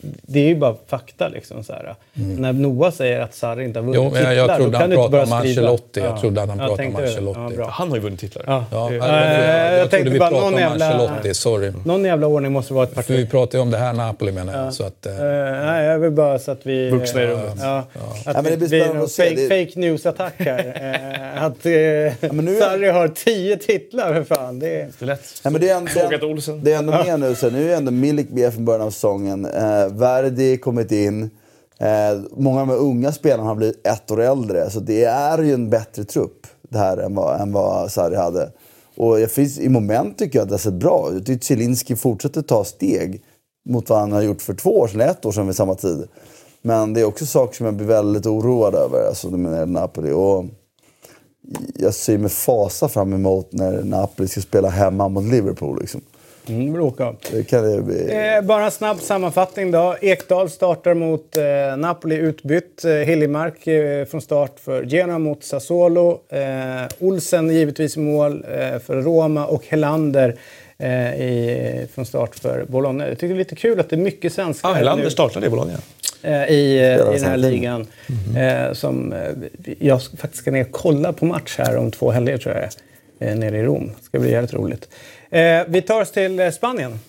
Det 0.01 0.39
är 0.39 0.47
ju 0.47 0.55
bara 0.55 0.75
fakta 0.87 1.27
liksom. 1.27 1.63
Så 1.63 1.73
här. 1.73 1.95
När 2.13 2.53
Noah 2.53 2.91
säger 2.91 3.19
att 3.19 3.35
Sarri 3.35 3.63
inte 3.63 3.79
har 3.79 3.83
vunnit 3.83 4.01
Jo, 4.03 4.09
men 4.13 4.23
jag, 4.23 4.31
titlar, 4.31 4.47
då 4.47 4.55
trodde 4.63 4.71
kan 4.71 4.81
han 4.81 4.89
du 4.89 4.95
inte 4.95 5.09
pratade 5.09 5.25
börja 5.25 5.35
om 5.37 5.41
skriva. 5.43 5.61
Ancelotti. 5.69 5.99
Jag 5.99 6.09
Ja. 6.09 6.17
trodde 6.21 6.41
att 6.41 6.49
han 6.49 6.57
pratade 6.57 6.87
om. 6.87 6.95
Ancelotti. 6.95 7.55
Ja. 7.57 7.67
Han 7.71 7.89
har 7.89 7.95
ju 7.95 8.01
vunnit 8.03 8.19
titlar. 8.19 8.43
Ja. 8.47 8.65
Ja, 8.71 8.93
jag, 8.93 9.07
jag, 9.07 9.73
jag 9.79 9.79
tänkte 9.79 9.97
trodde 9.97 10.09
vi 10.09 10.19
bara 10.19 10.29
pratade 10.29 10.47
om 10.55 10.59
jävla- 10.59 10.85
Ancelotti, 10.85 11.33
sorry. 11.33 11.73
Någon 11.85 12.05
jävla 12.05 12.27
ordning 12.27 12.51
måste 12.51 12.73
vara 12.73 12.83
ett 12.83 12.95
parti. 12.95 13.05
För 13.07 13.13
vi 13.13 13.25
pratade 13.27 13.57
ju 13.57 13.61
om 13.61 13.71
det 13.71 13.77
här 13.77 13.93
Napoli 13.93 14.31
menar 14.31 14.63
jag. 14.63 14.73
Så 14.73 14.83
att, 14.83 15.05
Eh, 15.05 15.13
nej, 15.65 15.85
jag 15.85 15.99
vill 15.99 16.11
bara 16.11 16.39
så 16.39 16.51
att 16.51 16.59
vi... 16.65 16.89
Vuxna 16.89 17.21
i 17.21 17.25
rummet. 17.27 17.53
Ja, 17.59 17.83
att 18.25 18.45
det 18.45 18.57
blir 18.57 18.93
någon 18.93 19.09
fake, 19.49 19.79
news-attack 19.79 20.33
här. 20.37 20.95
Eh, 21.35 21.43
att 21.43 21.63
men 22.33 22.45
nu 22.45 22.55
är- 22.57 22.61
Sarri 22.61 22.89
har 22.89 23.07
tio 23.07 23.57
titlar, 23.57 24.13
för 24.13 24.35
fan. 24.35 24.59
Det 24.59 24.81
är... 24.81 24.87
Det 24.99 25.01
är 25.01 25.05
lätt. 25.05 25.19
Nej, 25.43 25.51
men 25.51 25.61
det 25.61 25.69
är, 25.69 25.77
en, 25.77 25.87
Fråga 25.87 26.09
det, 26.09 26.17
till 26.17 26.27
är, 26.27 26.31
Olsen. 26.31 26.63
det 26.63 26.73
är 26.73 26.77
ändå 26.77 26.91
med 27.05 27.19
nu. 27.19 27.35
Så 27.35 27.49
nu 27.49 27.71
är 27.71 27.77
ändå 27.77 27.91
Milik 27.91 28.29
med 28.29 28.53
från 28.53 28.65
början 28.65 28.81
av 28.81 28.91
säsongen. 28.91 29.45
Eh, 29.65 29.93
Verdi 29.93 30.57
kommit 30.57 30.91
in. 30.91 31.29
Eh, 31.79 32.21
många 32.37 32.61
av 32.61 32.67
de 32.67 32.73
här 32.73 32.79
unga 32.79 33.11
spelarna 33.11 33.49
har 33.49 33.55
blivit 33.55 33.87
ett 33.87 34.11
år 34.11 34.21
äldre. 34.21 34.69
Så 34.69 34.79
det 34.79 35.03
är 35.03 35.43
ju 35.43 35.53
en 35.53 35.69
bättre 35.69 36.03
trupp 36.03 36.47
det 36.69 36.77
här 36.77 36.97
än 36.97 37.15
vad, 37.15 37.41
än 37.41 37.51
vad 37.51 37.91
Sarri 37.91 38.15
hade. 38.15 38.51
Och 38.97 39.19
jag 39.19 39.31
finns, 39.31 39.59
i 39.59 39.69
moment 39.69 40.17
tycker 40.17 40.39
jag 40.39 40.43
att 40.43 40.49
det 40.49 40.53
har 40.53 40.59
sett 40.59 40.73
bra 40.73 41.09
ut. 41.09 41.15
Jag 41.15 41.25
tycker 41.25 41.45
Zielinski 41.45 41.95
fortsätter 41.95 42.41
ta 42.41 42.63
steg 42.63 43.23
mot 43.69 43.89
vad 43.89 43.99
han 43.99 44.11
har 44.11 44.21
gjort 44.21 44.41
för 44.41 44.53
två 44.53 44.79
år 44.79 44.87
sedan, 44.87 45.01
eller 45.01 45.11
ett 45.11 45.25
år 45.25 45.31
sedan 45.31 45.47
vid 45.47 45.55
samma 45.55 45.75
tid. 45.75 46.07
Men 46.61 46.93
det 46.93 47.01
är 47.01 47.05
också 47.05 47.25
saker 47.25 47.55
som 47.55 47.65
jag 47.65 47.75
blir 47.75 47.87
väldigt 47.87 48.25
oroad 48.25 48.75
över, 48.75 49.07
alltså 49.07 49.29
med 49.29 49.69
Napoli. 49.69 50.11
Och 50.11 50.45
jag 51.75 51.93
ser 51.93 52.17
med 52.17 52.31
fasa 52.31 52.89
fram 52.89 53.13
emot 53.13 53.51
när 53.51 53.83
Napoli 53.83 54.27
ska 54.27 54.41
spela 54.41 54.69
hemma 54.69 55.07
mot 55.09 55.23
Liverpool. 55.23 55.79
Liksom. 55.79 56.01
Mm, 56.49 56.73
bråka. 56.73 57.15
Det 57.31 57.43
kan 57.43 57.71
det 57.71 57.81
bli... 57.81 58.11
Eh, 58.35 58.41
bara 58.41 58.65
en 58.65 58.71
snabb 58.71 58.99
sammanfattning 58.99 59.71
då. 59.71 59.95
Ekdal 60.01 60.49
startar 60.49 60.93
mot 60.93 61.37
eh, 61.37 61.77
Napoli 61.77 62.15
utbytt. 62.15 62.85
Eh, 62.85 62.91
Hiljemark 62.91 63.67
eh, 63.67 64.05
från 64.05 64.21
start 64.21 64.59
för 64.59 64.83
Genoa 64.83 65.19
mot 65.19 65.43
Sassuolo. 65.43 66.19
Eh, 66.29 66.39
Olsen 66.99 67.49
givetvis 67.49 67.97
i 67.97 67.99
mål 67.99 68.45
eh, 68.51 68.79
för 68.79 69.01
Roma 69.01 69.45
och 69.45 69.63
Helander 69.67 70.35
eh, 70.77 71.21
i, 71.21 71.87
från 71.93 72.05
start 72.05 72.35
för 72.35 72.65
Bologna. 72.67 73.07
Jag 73.07 73.17
tycker 73.19 73.27
det 73.27 73.33
är 73.33 73.37
lite 73.37 73.55
kul 73.55 73.79
att 73.79 73.89
det 73.89 73.95
är 73.95 73.97
mycket 73.97 74.33
svenskar 74.33 74.69
Ah, 74.69 74.73
Helander 74.73 75.09
startade 75.09 75.47
i 75.47 75.49
Bologna. 75.49 75.73
i, 76.49 76.53
i 76.53 76.79
den 77.13 77.23
här 77.23 77.37
ligan. 77.37 77.87
Eh, 78.37 78.73
som, 78.73 79.13
eh, 79.13 79.19
jag 79.79 80.01
ska 80.01 80.17
faktiskt 80.17 80.41
ska 80.41 80.51
ner 80.51 80.61
och 80.65 80.71
kolla 80.71 81.13
på 81.13 81.25
match 81.25 81.55
här 81.57 81.77
om 81.77 81.91
två 81.91 82.11
helger 82.11 82.37
tror 82.37 82.55
jag 82.55 82.69
eh, 83.29 83.35
nere 83.35 83.57
i 83.57 83.63
Rom. 83.63 83.87
Det 83.99 84.03
ska 84.03 84.19
bli 84.19 84.31
jävligt 84.31 84.53
roligt. 84.53 84.89
Eh, 85.29 85.63
vi 85.67 85.81
tar 85.81 86.01
oss 86.01 86.11
till 86.11 86.39
eh, 86.39 86.51
Spanien. 86.51 86.99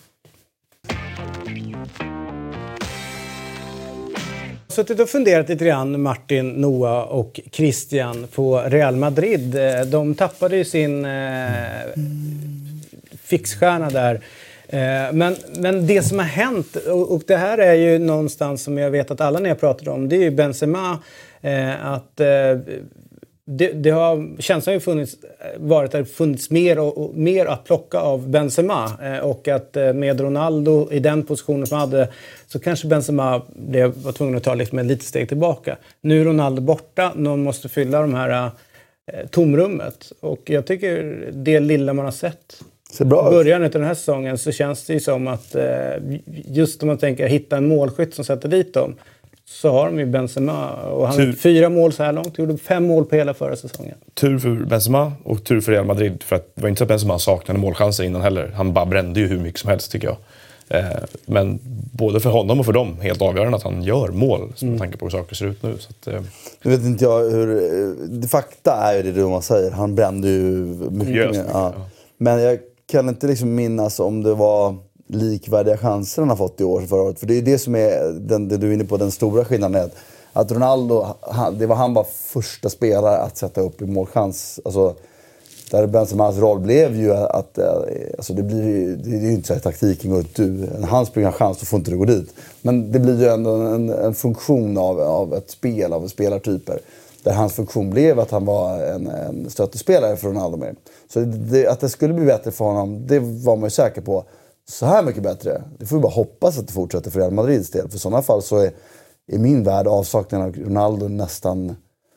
suttit 4.77 4.99
och 4.99 5.09
funderat 5.09 5.49
lite 5.49 5.65
grann, 5.65 6.01
Martin, 6.01 6.49
Noah 6.49 7.03
och 7.03 7.39
Christian, 7.51 8.27
på 8.35 8.59
Real 8.59 8.95
Madrid. 8.95 9.55
Eh, 9.55 9.81
de 9.81 10.15
tappade 10.15 10.57
ju 10.57 10.65
sin 10.65 11.05
eh, 11.05 11.51
fixstjärna 13.23 13.89
där. 13.89 14.15
Eh, 14.67 15.13
Men, 15.13 15.35
men 15.59 15.87
det 15.87 16.01
som 16.01 16.19
har 16.19 16.25
hänt, 16.25 16.75
och, 16.75 17.11
och 17.11 17.21
det 17.27 17.37
här 17.37 17.57
är 17.57 17.73
ju 17.73 17.99
någonstans 17.99 18.63
som 18.63 18.77
jag 18.77 18.91
vet 18.91 19.11
att 19.11 19.21
alla 19.21 19.39
ni 19.39 19.49
har 19.49 19.55
pratat 19.55 19.87
om, 19.87 20.09
det 20.09 20.15
är 20.15 20.21
ju 20.21 20.31
Benzema. 20.31 20.99
Eh, 21.41 21.85
att 21.85 22.19
eh, 22.19 22.27
det, 23.49 23.71
det 23.71 23.89
har, 23.89 24.41
känslan 24.41 24.71
har 24.71 24.75
ju 24.75 24.79
funnits, 24.79 25.15
varit 25.57 25.95
att 25.95 26.05
det 26.05 26.11
funnits 26.11 26.49
mer, 26.49 26.79
och, 26.79 26.97
och, 26.97 27.15
mer 27.15 27.45
att 27.45 27.63
plocka 27.63 27.99
av 27.99 28.29
Benzema. 28.29 28.91
Eh, 29.03 29.17
och 29.17 29.47
att 29.47 29.77
eh, 29.77 29.93
med 29.93 30.21
Ronaldo 30.21 30.91
i 30.91 30.99
den 30.99 31.23
positionen 31.23 31.67
som 31.67 31.77
hade 31.77 32.09
så 32.47 32.59
kanske 32.59 32.87
Benzema 32.87 33.41
blev, 33.55 33.93
var 34.03 34.11
tvungen 34.11 34.35
att 34.35 34.43
ta 34.43 34.53
liksom 34.53 34.79
ett 34.79 34.85
litet 34.85 35.05
steg 35.05 35.27
tillbaka. 35.27 35.77
Nu 36.01 36.21
är 36.21 36.25
Ronaldo 36.25 36.61
borta, 36.61 37.11
någon 37.15 37.43
måste 37.43 37.69
fylla 37.69 38.01
de 38.01 38.13
här 38.13 38.51
eh, 39.11 39.27
tomrummet. 39.27 40.11
Och 40.19 40.41
jag 40.49 40.65
tycker 40.65 41.27
det 41.31 41.59
lilla 41.59 41.93
man 41.93 42.05
har 42.05 42.11
sett 42.11 42.61
Ser 42.91 43.05
bra 43.05 43.27
i 43.27 43.31
början 43.31 43.63
av 43.63 43.69
den 43.69 43.83
här 43.83 43.93
säsongen 43.93 44.37
så 44.37 44.51
känns 44.51 44.85
det 44.85 44.93
ju 44.93 44.99
som 44.99 45.27
att 45.27 45.55
eh, 45.55 45.93
just 46.45 46.81
om 46.83 46.87
man 46.87 46.97
tänker 46.97 47.27
hitta 47.27 47.57
en 47.57 47.67
målskytt 47.67 48.13
som 48.13 48.25
sätter 48.25 48.49
dit 48.49 48.73
dem 48.73 48.95
så 49.49 49.71
har 49.71 49.85
de 49.85 49.99
ju 49.99 50.05
Benzema 50.05 50.69
och 50.73 51.07
han 51.07 51.15
har 51.15 51.17
Tur. 51.23 51.27
gjort 51.27 51.39
fyra 51.39 51.69
mål 51.69 51.93
så 51.93 52.03
här 52.03 52.13
långt. 52.13 52.37
Gjorde 52.37 52.57
fem 52.57 52.87
mål 52.87 53.05
på 53.05 53.15
hela 53.15 53.33
förra 53.33 53.55
säsongen. 53.55 53.95
Tur 54.13 54.39
för 54.39 54.49
Benzema 54.65 55.11
och 55.23 55.43
tur 55.43 55.61
för 55.61 55.71
Real 55.71 55.85
Madrid. 55.85 56.23
För 56.23 56.35
att 56.35 56.51
det 56.55 56.61
var 56.61 56.69
inte 56.69 56.77
så 56.79 56.83
att 56.83 56.87
Benzema 56.87 57.19
saknade 57.19 57.59
målchanser 57.59 58.03
innan 58.03 58.21
heller. 58.21 58.51
Han 58.55 58.73
bara 58.73 58.85
brände 58.85 59.19
ju 59.19 59.27
hur 59.27 59.39
mycket 59.39 59.59
som 59.59 59.69
helst 59.69 59.91
tycker 59.91 60.07
jag. 60.07 60.17
Eh, 60.69 60.85
Men 61.25 61.59
både 61.93 62.19
för 62.19 62.29
honom 62.29 62.59
och 62.59 62.65
för 62.65 62.73
dem, 62.73 62.97
helt 63.01 63.21
avgörande 63.21 63.57
att 63.57 63.63
han 63.63 63.83
gör 63.83 64.07
mål. 64.07 64.53
Med 64.61 64.79
tanke 64.79 64.97
på 64.97 65.05
hur 65.05 65.09
saker 65.09 65.35
ser 65.35 65.45
ut 65.45 65.63
nu. 65.63 65.75
Så 65.79 65.89
att, 65.89 66.07
eh, 66.15 66.21
Nu 66.63 66.71
vet 66.71 66.83
inte 66.85 67.03
jag 67.03 67.19
hur... 67.29 67.55
eh, 68.21 68.27
Fakta 68.29 68.73
är 68.73 68.95
ju 68.97 69.03
det 69.03 69.11
du 69.11 69.25
man 69.27 69.41
säger. 69.41 69.71
Han 69.71 69.95
brände 69.95 70.27
ju 70.29 70.41
mycket 70.91 71.07
Just 71.07 71.09
mer. 71.09 71.27
mycket, 71.27 71.45
Ja. 71.53 71.73
ja. 71.77 71.81
Men 72.17 72.41
jag 72.41 72.59
kan 72.91 73.09
inte 73.09 73.27
liksom 73.27 73.55
minnas 73.55 73.99
om 73.99 74.23
det 74.23 74.33
var 74.33 74.75
likvärdiga 75.07 75.77
chanser 75.77 76.21
han 76.21 76.29
har 76.29 76.35
fått 76.37 76.61
i 76.61 76.63
år 76.63 76.81
förra 76.81 77.01
året. 77.01 77.19
För 77.19 77.27
det 77.27 77.37
är 77.37 77.41
det 77.41 77.57
som 77.59 77.75
är, 77.75 78.13
den, 78.19 78.47
det 78.47 78.57
du 78.57 78.69
är 78.69 78.73
inne 78.73 78.83
på, 78.83 78.97
den 78.97 79.11
stora 79.11 79.45
skillnaden. 79.45 79.81
Är 79.81 79.89
att, 80.33 80.51
Ronaldo, 80.51 81.05
han, 81.21 81.57
det 81.57 81.65
var 81.65 81.75
han 81.75 81.93
var 81.93 82.03
första 82.13 82.69
spelare 82.69 83.17
att 83.17 83.37
sätta 83.37 83.61
upp 83.61 83.81
i 83.81 83.85
målchans. 83.85 84.59
Alltså, 84.65 84.95
där 85.71 85.87
Benzemas 85.87 86.37
roll 86.37 86.59
blev 86.59 86.95
ju 86.95 87.13
att, 87.13 87.57
eh, 87.57 87.65
alltså 88.17 88.33
det, 88.33 88.43
blir, 88.43 88.63
ju- 88.63 88.95
det 88.95 89.09
är 89.17 89.21
ju 89.21 89.31
inte 89.33 89.47
så 89.47 89.53
att 89.53 89.63
taktiken 89.63 90.11
går 90.11 90.19
ut, 90.19 90.35
du, 90.35 90.67
han 90.89 91.05
springer 91.05 91.27
en 91.27 91.33
chans, 91.33 91.59
då 91.59 91.65
får 91.65 91.79
inte 91.79 91.91
du 91.91 91.97
gå 91.97 92.05
dit. 92.05 92.33
Men 92.61 92.91
det 92.91 92.99
blir 92.99 93.21
ju 93.21 93.27
ändå 93.27 93.51
en, 93.51 93.89
en 93.89 94.13
funktion 94.13 94.77
av, 94.77 94.99
av 95.01 95.33
ett 95.33 95.49
spel, 95.51 95.93
av 95.93 96.07
spelartyper. 96.07 96.79
Där 97.23 97.33
hans 97.33 97.53
funktion 97.53 97.89
blev 97.89 98.19
att 98.19 98.31
han 98.31 98.45
var 98.45 98.79
en, 98.83 99.07
en 99.07 99.49
stöttespelare 99.49 100.15
för 100.17 100.27
Ronaldo 100.27 100.57
mer. 100.57 100.75
Så 101.13 101.19
det, 101.19 101.67
att 101.67 101.79
det 101.79 101.89
skulle 101.89 102.13
bli 102.13 102.25
bättre 102.25 102.51
för 102.51 102.65
honom, 102.65 103.07
det 103.07 103.19
var 103.19 103.55
man 103.55 103.63
ju 103.63 103.69
säker 103.69 104.01
på. 104.01 104.23
Så 104.69 104.85
här 104.85 105.03
mycket 105.03 105.23
bättre, 105.23 105.63
det 105.79 105.85
får 105.85 105.95
vi 105.95 106.01
bara 106.01 106.11
hoppas 106.11 106.57
att 106.57 106.67
det 106.67 106.73
fortsätter 106.73 107.11
för 107.11 107.19
Real 107.19 107.31
Madrids 107.31 107.69
del. 107.69 107.89
För 107.89 107.95
i 107.95 107.99
sådana 107.99 108.21
fall 108.21 108.41
så 108.41 108.57
är, 108.57 108.71
i 109.27 109.37
min 109.37 109.63
värld 109.63 109.87
avsaknaden 109.87 110.47
av 110.47 110.55
Ronaldo 110.55 111.07
nästan 111.07 111.75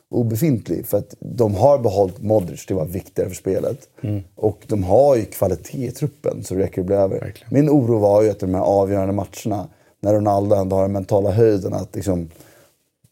obefintlig. 0.09 0.85
För 0.85 0.97
att 0.97 1.15
de 1.19 1.55
har 1.55 1.77
behållit 1.77 2.21
Modric, 2.21 2.65
det 2.65 2.73
var 2.73 2.85
viktigare 2.85 3.29
för 3.29 3.35
spelet. 3.35 3.89
Och 4.35 4.65
de 4.67 4.83
har 4.83 5.15
ju 5.15 5.25
kvalitet 5.25 5.85
i 5.87 5.91
truppen 5.91 6.43
så 6.43 6.55
det 6.55 6.61
räcker 6.61 6.81
att 6.81 6.87
bli 6.87 6.95
över. 6.95 7.19
Verkligen. 7.19 7.53
Min 7.53 7.69
oro 7.69 7.99
var 7.99 8.21
ju 8.21 8.29
att 8.29 8.39
de 8.39 8.55
här 8.55 8.61
avgörande 8.61 9.13
matcherna, 9.13 9.67
när 9.99 10.13
Ronaldo 10.13 10.55
ändå 10.55 10.75
har 10.75 10.83
den 10.83 10.91
mentala 10.91 11.31
höjden 11.31 11.73
att 11.73 11.95
liksom 11.95 12.29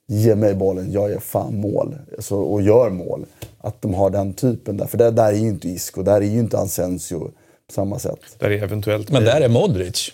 ge 0.07 0.35
mig 0.35 0.55
bollen, 0.55 0.91
jag 0.91 1.11
gör 1.11 1.19
fan 1.19 1.55
mål. 1.55 1.95
Alltså, 2.15 2.35
och 2.35 2.61
gör 2.61 2.89
mål. 2.89 3.25
Att 3.57 3.81
de 3.81 3.93
har 3.93 4.09
den 4.09 4.33
typen 4.33 4.77
där. 4.77 4.85
För 4.85 4.97
det 4.97 5.11
där 5.11 5.33
är 5.33 5.37
ju 5.37 5.47
inte 5.47 5.69
Isco, 5.69 6.03
där 6.03 6.21
är 6.21 6.21
ju 6.21 6.39
inte 6.39 6.59
Asensio 6.59 7.31
på 7.69 7.73
samma 7.73 7.99
sätt. 7.99 8.19
där 8.39 8.49
är 8.51 8.63
eventuellt 8.63 9.09
Men 9.09 9.23
där 9.23 9.41
är 9.41 9.49
Modric. 9.49 10.11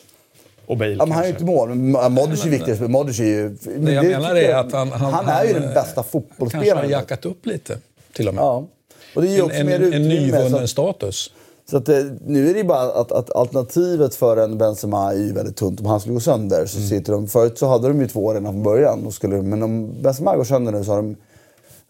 och 0.66 0.78
Bale 0.78 0.92
Ja, 0.92 1.06
men 1.06 1.12
han 1.12 1.22
är 1.24 1.28
ju 1.28 1.32
inte 1.34 1.44
mål, 1.46 1.76
Modric 2.10 2.46
är 2.46 2.50
viktigast. 2.50 2.82
Men 2.82 2.92
Modric 2.92 3.20
är 3.20 3.24
ju... 3.26 3.58
men 3.66 3.86
Det 3.86 3.92
jag 3.94 4.06
menar 4.06 4.36
är 4.36 4.56
att 4.56 4.72
han... 4.72 4.92
Han, 4.92 5.14
han 5.14 5.28
är 5.28 5.44
ju 5.46 5.54
den 5.54 5.64
eh, 5.64 5.74
bästa 5.74 5.84
Kanske 5.84 6.00
har 6.00 6.04
fotbollsspelaren. 6.22 6.90
jackat 6.90 7.26
upp 7.26 7.46
lite, 7.46 7.78
till 8.14 8.28
och 8.28 8.34
med. 8.34 8.42
Ja. 8.42 8.68
Och 9.16 9.22
det 9.22 9.28
ger 9.28 9.40
En, 9.40 9.46
också 9.46 9.58
en, 9.58 9.66
mer 9.66 9.76
en 9.76 9.82
utrymme. 9.84 10.08
nyvunnen 10.08 10.52
så, 10.62 10.68
status. 10.68 11.32
så 11.70 11.78
att, 11.78 11.90
eh, 11.90 11.98
nu 12.26 12.50
är 12.50 12.54
det 12.54 12.60
ju 12.60 12.66
bara 12.66 12.82
att, 13.02 13.12
att 13.12 13.36
alternativet 13.36 14.16
för 14.16 14.38
en 14.38 14.58
Benzema 14.58 15.12
är 15.14 15.18
ju 15.18 15.34
väldigt 15.34 15.56
tunt. 15.56 15.80
Om 15.80 15.86
han 15.86 16.00
skulle 16.00 16.14
gå 16.14 16.20
sönder 16.20 16.66
så 16.66 16.78
Mm. 16.78 16.90
sitter 16.90 17.12
de... 17.14 17.28
Förut 17.28 17.58
så 17.60 17.68
hade 17.68 17.88
de 17.88 18.02
ju 18.02 18.08
två 18.08 18.34
redan 18.34 18.54
från 18.54 18.64
början. 18.64 19.06
Och 19.06 19.14
skulle, 19.14 19.42
men 19.42 19.64
om 19.64 20.02
Benzema 20.02 20.36
går 20.36 20.44
sönder 20.44 20.72
nu 20.72 20.84
så 20.84 20.92
har 20.92 20.98
de... 20.98 21.16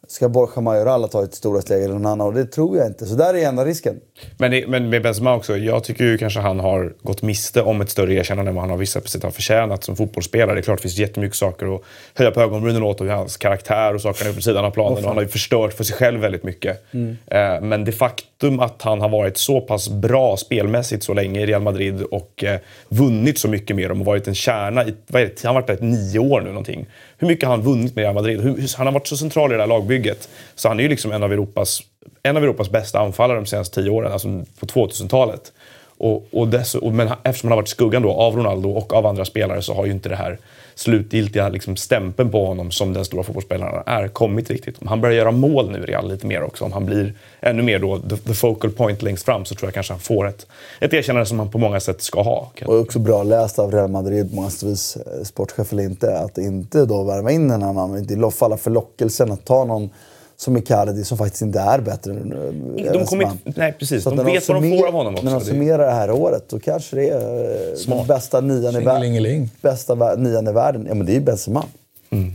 ska 0.08 0.30
Borja 0.30 0.62
Majoral 0.62 1.10
ta 1.10 1.24
ett 1.24 1.34
stora 1.34 1.62
steg 1.62 1.84
eller 1.84 1.94
någon 1.94 2.06
annan? 2.06 2.28
Och 2.28 2.34
det 2.34 2.46
tror 2.46 2.78
jag 2.78 2.88
inte. 2.88 3.06
Så 3.06 3.16
där 3.16 3.34
är 3.34 3.48
enda 3.48 3.66
risken. 3.66 4.00
Men, 4.38 4.52
det, 4.52 4.68
men 4.68 4.90
med 4.90 5.02
Benzema 5.02 5.36
också, 5.36 5.58
jag 5.58 5.84
tycker 5.84 6.04
ju 6.04 6.18
kanske 6.18 6.40
han 6.40 6.60
har 6.60 6.94
gått 7.02 7.22
miste 7.22 7.62
om 7.62 7.82
ett 7.82 7.90
större 7.90 8.14
erkännande 8.14 8.50
än 8.50 8.56
vad 8.56 8.64
han 8.64 8.70
har 8.70 8.78
vissa 8.78 9.02
sätt 9.02 9.24
har 9.24 9.32
förtjänat 9.32 9.84
som 9.84 9.96
fotbollsspelare. 9.96 10.56
Det 10.56 10.60
är 10.60 10.62
klart 10.62 10.78
det 10.78 10.82
finns 10.82 10.98
jättemycket 10.98 11.38
saker 11.38 11.76
att 11.76 11.82
höja 12.14 12.32
på 12.32 12.42
ögonbrynen 12.42 12.84
åt 12.84 13.02
och 13.02 13.08
hans 13.08 13.38
karaktär 13.38 13.94
och 13.94 14.02
saker 14.02 14.34
på 14.34 14.42
sidan 14.42 14.66
av 14.66 14.72
planen. 14.72 14.98
Och 14.98 15.04
han 15.04 15.16
har 15.16 15.24
ju 15.24 15.30
förstört 15.30 15.74
för 15.74 15.84
sig 15.84 15.96
själv 15.96 16.20
väldigt 16.20 16.44
mycket. 16.44 16.94
Mm. 16.94 17.18
Eh, 17.28 17.62
men 17.62 17.86
det 17.86 17.92
faktum 17.92 18.60
att 18.60 18.82
han 18.82 19.02
har 19.02 19.10
varit 19.10 19.38
så 19.38 19.62
pass 19.62 19.90
bra 19.90 20.38
spelmässigt 20.38 21.04
så 21.04 21.14
länge 21.14 21.42
i 21.42 21.46
Real 21.46 21.62
Madrid 21.62 22.02
och 22.02 22.44
eh, 22.44 22.60
vunnit 22.90 23.40
så 23.40 23.48
mycket 23.48 23.76
med 23.76 23.90
dem 23.90 24.00
och 24.00 24.06
varit 24.06 24.28
en 24.28 24.36
kärna 24.36 24.86
i, 24.86 24.96
vad 25.08 25.22
är 25.22 25.26
det, 25.26 25.44
han 25.44 25.56
har 25.56 25.62
varit 25.62 25.80
där 25.80 25.88
i 25.88 25.90
nio 25.90 26.20
år 26.20 26.42
nu 26.42 26.48
någonting. 26.48 26.86
Hur 27.26 27.30
mycket 27.30 27.50
har 27.50 27.56
han 27.56 27.66
vunnit 27.66 27.96
med 27.96 28.04
Real 28.04 28.16
Madrid? 28.16 28.42
Hur, 28.42 28.78
han 28.78 28.88
har 28.88 28.94
varit 28.94 29.08
så 29.08 29.18
central 29.18 29.52
i 29.52 29.56
det 29.56 29.62
här 29.62 29.68
lagbygget. 29.68 30.30
Så 30.56 30.68
han 30.68 30.80
är 30.80 30.84
ju 30.84 30.90
liksom 30.90 31.12
en 31.12 31.24
av 31.24 31.34
Europas, 31.34 31.82
en 32.24 32.38
av 32.38 32.44
Europas 32.44 32.70
bästa 32.70 33.00
anfallare 33.00 33.38
de 33.38 33.46
senaste 33.46 33.82
tio 33.82 33.90
åren, 33.90 34.12
alltså 34.12 34.28
på 34.60 34.66
2000-talet. 34.66 35.54
Och, 35.98 36.28
och, 36.32 36.48
dess, 36.48 36.76
och 36.76 36.94
men 36.94 37.08
eftersom 37.24 37.48
han 37.48 37.52
har 37.52 37.62
varit 37.62 37.68
i 37.68 37.72
skuggan 37.72 38.02
då 38.02 38.12
av 38.12 38.36
Ronaldo 38.36 38.70
och 38.70 38.94
av 38.94 39.06
andra 39.06 39.26
spelare 39.26 39.62
så 39.62 39.74
har 39.74 39.86
ju 39.86 39.92
inte 39.92 40.10
det 40.10 40.16
här 40.16 40.38
slutgiltiga 40.76 41.50
liksom, 41.50 41.76
stämpeln 41.76 42.32
på 42.32 42.46
honom 42.46 42.72
som 42.72 42.94
den 42.94 43.06
stora 43.06 43.24
fotbollsspelaren 43.24 43.84
är 43.86 44.08
kommit 44.08 44.50
riktigt. 44.50 44.78
Om 44.82 44.88
han 44.88 45.02
börjar 45.02 45.16
göra 45.16 45.32
mål 45.32 45.72
nu 45.72 45.78
i 45.78 45.82
Real 45.82 46.10
lite 46.10 46.28
mer 46.28 46.44
också, 46.44 46.66
om 46.66 46.72
han 46.72 46.86
blir 46.86 47.14
ännu 47.40 47.64
mer 47.64 47.80
då 47.80 48.00
the, 48.00 48.18
the 48.18 48.34
focal 48.34 48.72
point 48.72 49.02
längst 49.02 49.26
fram 49.26 49.46
så 49.46 49.56
tror 49.56 49.68
jag 49.68 49.74
kanske 49.74 49.94
han 49.94 50.00
får 50.00 50.28
ett, 50.28 50.48
ett 50.80 50.94
erkännande 50.94 51.26
som 51.26 51.40
han 51.40 51.52
på 51.52 51.58
många 51.58 51.80
sätt 51.80 52.02
ska 52.02 52.22
ha. 52.22 52.52
Och 52.66 52.80
också 52.80 53.00
bra 53.00 53.24
läst 53.24 53.60
av 53.60 53.72
Real 53.72 53.90
Madrid, 53.90 54.34
månadsvis 54.34 54.98
eh, 54.98 55.24
sportchef 55.24 55.74
eller 55.74 55.84
inte, 55.84 56.20
att 56.20 56.38
inte 56.38 56.86
då 56.86 57.04
värva 57.04 57.32
in 57.32 57.52
en 57.52 57.64
annan, 57.64 57.98
inte 57.98 58.32
falla 58.32 58.58
för 58.58 58.72
lockelsen 58.72 59.32
att 59.32 59.46
ta 59.46 59.66
någon 59.66 59.90
som 60.38 60.58
Icardi 60.58 61.04
som 61.04 61.18
faktiskt 61.18 61.42
inte 61.42 61.60
är 61.60 61.80
bättre 61.80 62.12
än 62.12 62.32
eh, 62.78 62.94
De 62.94 63.06
kommer 63.06 63.24
inte, 63.24 63.60
nej, 63.60 63.76
precis. 63.80 64.04
Så 64.04 64.10
de 64.10 64.26
vet 64.26 64.48
vad 64.48 64.64
de 64.64 64.78
får 64.78 64.88
av 64.88 64.94
honom 64.94 65.14
också. 65.14 65.26
När 65.26 65.32
de 65.32 65.42
summerar 65.42 65.86
det 65.86 65.94
här 65.94 66.12
året 66.12 66.50
då 66.50 66.60
kanske 66.60 66.96
det 66.96 67.10
är 67.10 67.70
eh, 67.72 67.76
Smart. 67.76 67.98
den 67.98 68.08
bästa 68.08 68.42
nian 68.42 68.76
i, 68.76 68.86
världen. 68.86 69.50
bästa 69.62 70.16
nian 70.16 70.48
i 70.48 70.52
världen. 70.52 70.86
Ja, 70.88 70.94
men 70.94 71.06
det 71.06 71.12
är 71.12 71.14
ju 71.14 71.20
Benzema. 71.20 71.66
Mm. 72.10 72.34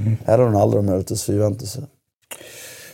Mm. 0.00 0.16
Är 0.24 0.38
Ronaldo 0.38 0.82
möjligtvis 0.82 1.22
för 1.24 1.32
Juventus. 1.32 1.78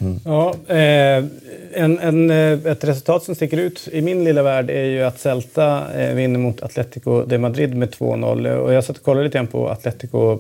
Mm. 0.00 0.20
Ja, 0.24 0.54
eh, 0.66 1.24
en, 1.72 1.98
en, 1.98 2.30
eh, 2.30 2.72
ett 2.72 2.84
resultat 2.84 3.24
som 3.24 3.34
sticker 3.34 3.56
ut 3.56 3.88
i 3.92 4.02
min 4.02 4.24
lilla 4.24 4.42
värld 4.42 4.70
är 4.70 4.84
ju 4.84 5.02
att 5.02 5.20
Celta 5.20 5.92
eh, 6.00 6.14
vinner 6.14 6.38
mot 6.38 6.62
Atletico 6.62 7.24
de 7.24 7.38
Madrid 7.38 7.76
med 7.76 7.90
2-0. 7.94 8.56
Och 8.56 8.72
jag 8.72 8.84
satt 8.84 8.96
och 8.96 9.02
kollade 9.02 9.24
lite 9.24 9.38
grann 9.38 9.46
på 9.46 9.68
Atletico, 9.68 10.38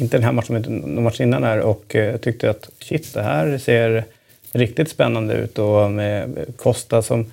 inte 0.00 0.16
den 0.16 0.24
här 0.24 0.32
matchen 0.32 0.54
men 0.54 0.62
någon 0.62 1.04
match 1.04 1.20
innan 1.20 1.44
här 1.44 1.60
och 1.60 1.96
eh, 1.96 2.16
tyckte 2.16 2.50
att 2.50 2.70
shit, 2.78 3.14
det 3.14 3.22
här 3.22 3.58
ser 3.58 4.04
riktigt 4.52 4.90
spännande 4.90 5.34
ut. 5.34 5.58
Och 5.58 5.90
med 5.90 6.46
Costa 6.56 7.02
som 7.02 7.26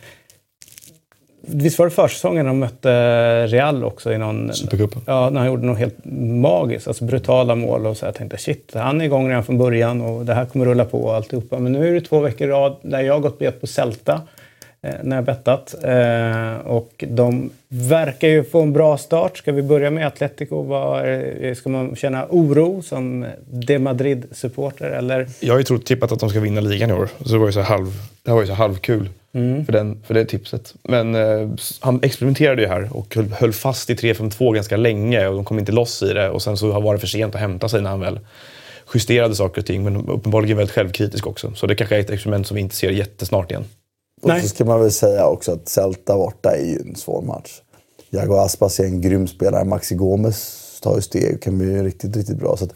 Visst 1.49 1.80
var 1.80 1.85
det 1.85 1.91
försäsongen 1.91 2.45
de 2.45 2.60
mötte 2.60 3.48
Real 3.48 3.84
också 3.84 4.14
i 4.14 4.18
någon... 4.18 4.53
Supercupen. 4.53 5.02
Ja, 5.06 5.30
när 5.30 5.39
han 5.39 5.48
gjorde 5.48 5.65
något 5.65 5.77
helt 5.77 5.98
magiskt. 6.41 6.88
Alltså 6.88 7.06
brutala 7.06 7.56
mål 7.56 7.85
och 7.85 7.98
så. 7.98 8.06
Jag 8.06 8.15
tänkte 8.15 8.38
shit, 8.38 8.72
han 8.73 9.02
är 9.02 9.06
igång 9.06 9.30
redan 9.30 9.44
från 9.44 9.57
början 9.57 10.02
och 10.02 10.26
det 10.26 10.34
här 10.34 10.45
kommer 10.45 10.65
rulla 10.65 10.85
på 10.85 11.03
och 11.03 11.15
alltihopa. 11.15 11.60
Men 11.60 11.72
nu 11.72 11.88
är 11.88 11.94
det 11.94 12.02
två 12.02 12.19
veckor 12.19 12.48
i 12.48 12.52
rad 12.52 12.76
där 12.81 13.02
jag 13.02 13.14
har 13.14 13.19
gått 13.19 13.39
bet 13.39 13.61
på 13.61 13.68
Celta 13.68 14.22
när 14.81 15.15
jag 15.15 15.25
bettat. 15.25 15.75
Eh, 15.83 16.67
och 16.67 17.03
de 17.07 17.49
verkar 17.67 18.27
ju 18.27 18.43
få 18.43 18.61
en 18.61 18.73
bra 18.73 18.97
start. 18.97 19.37
Ska 19.37 19.51
vi 19.51 19.61
börja 19.61 19.89
med 19.89 20.07
Atletico? 20.07 20.61
Var, 20.61 21.53
ska 21.53 21.69
man 21.69 21.95
känna 21.95 22.25
oro 22.29 22.81
som 22.81 23.25
De 23.45 23.79
Madrid-supporter? 23.79 24.89
Eller? 24.89 25.27
Jag 25.39 25.53
har 25.53 25.57
ju 25.57 25.63
trott, 25.63 25.85
tippat 25.85 26.11
att 26.11 26.19
de 26.19 26.29
ska 26.29 26.39
vinna 26.39 26.61
ligan 26.61 26.89
i 26.89 26.93
år. 26.93 27.09
Så 27.25 27.33
det 27.33 27.39
var 27.39 27.45
ju 27.45 27.53
så 27.53 27.61
halv, 27.61 27.87
det 28.23 28.31
var 28.31 28.41
ju 28.41 28.47
så 28.47 28.53
halvkul 28.53 29.09
mm. 29.33 29.65
för, 29.65 29.73
den, 29.73 30.01
för 30.07 30.13
det 30.13 30.25
tipset. 30.25 30.75
Men 30.83 31.15
eh, 31.15 31.49
han 31.79 31.99
experimenterade 32.03 32.61
ju 32.61 32.67
här 32.67 32.89
och 32.91 33.15
höll, 33.15 33.31
höll 33.31 33.53
fast 33.53 33.89
i 33.89 33.93
3-5-2 33.93 34.53
ganska 34.53 34.77
länge 34.77 35.27
och 35.27 35.35
de 35.35 35.45
kom 35.45 35.59
inte 35.59 35.71
loss 35.71 36.03
i 36.03 36.13
det. 36.13 36.29
Och 36.29 36.41
sen 36.41 36.57
så 36.57 36.79
var 36.79 36.93
det 36.93 36.99
för 36.99 37.07
sent 37.07 37.35
att 37.35 37.41
hämta 37.41 37.69
sig 37.69 37.81
när 37.81 37.89
han 37.89 37.99
väl 37.99 38.19
justerade 38.93 39.35
saker 39.35 39.61
och 39.61 39.65
ting. 39.65 39.83
Men 39.83 39.95
uppenbarligen 39.95 40.57
väldigt 40.57 40.75
självkritisk 40.75 41.27
också. 41.27 41.53
Så 41.55 41.67
det 41.67 41.75
kanske 41.75 41.95
är 41.95 41.99
ett 41.99 42.09
experiment 42.09 42.47
som 42.47 42.55
vi 42.55 42.61
inte 42.61 42.75
ser 42.75 42.89
jättesnart 42.89 43.51
igen. 43.51 43.65
Och 44.22 44.31
så 44.41 44.48
ska 44.48 44.65
man 44.65 44.80
väl 44.80 44.91
säga 44.91 45.27
också 45.27 45.52
att 45.52 45.69
Celta 45.69 46.18
borta 46.18 46.56
är 46.56 46.65
ju 46.65 46.80
en 46.80 46.95
svår 46.95 47.22
match. 47.22 47.61
Jago 48.10 48.34
Aspas 48.34 48.80
är 48.80 48.85
en 48.85 49.02
grym 49.02 49.27
spelare. 49.27 49.65
Maxi 49.65 49.95
Gomes 49.95 50.80
tar 50.81 50.95
ju 50.95 51.02
steg 51.02 51.35
och 51.35 51.41
kan 51.41 51.57
bli 51.57 51.84
riktigt, 51.84 52.18
riktigt 52.18 52.38
bra. 52.38 52.57
Så 52.57 52.65
att, 52.65 52.73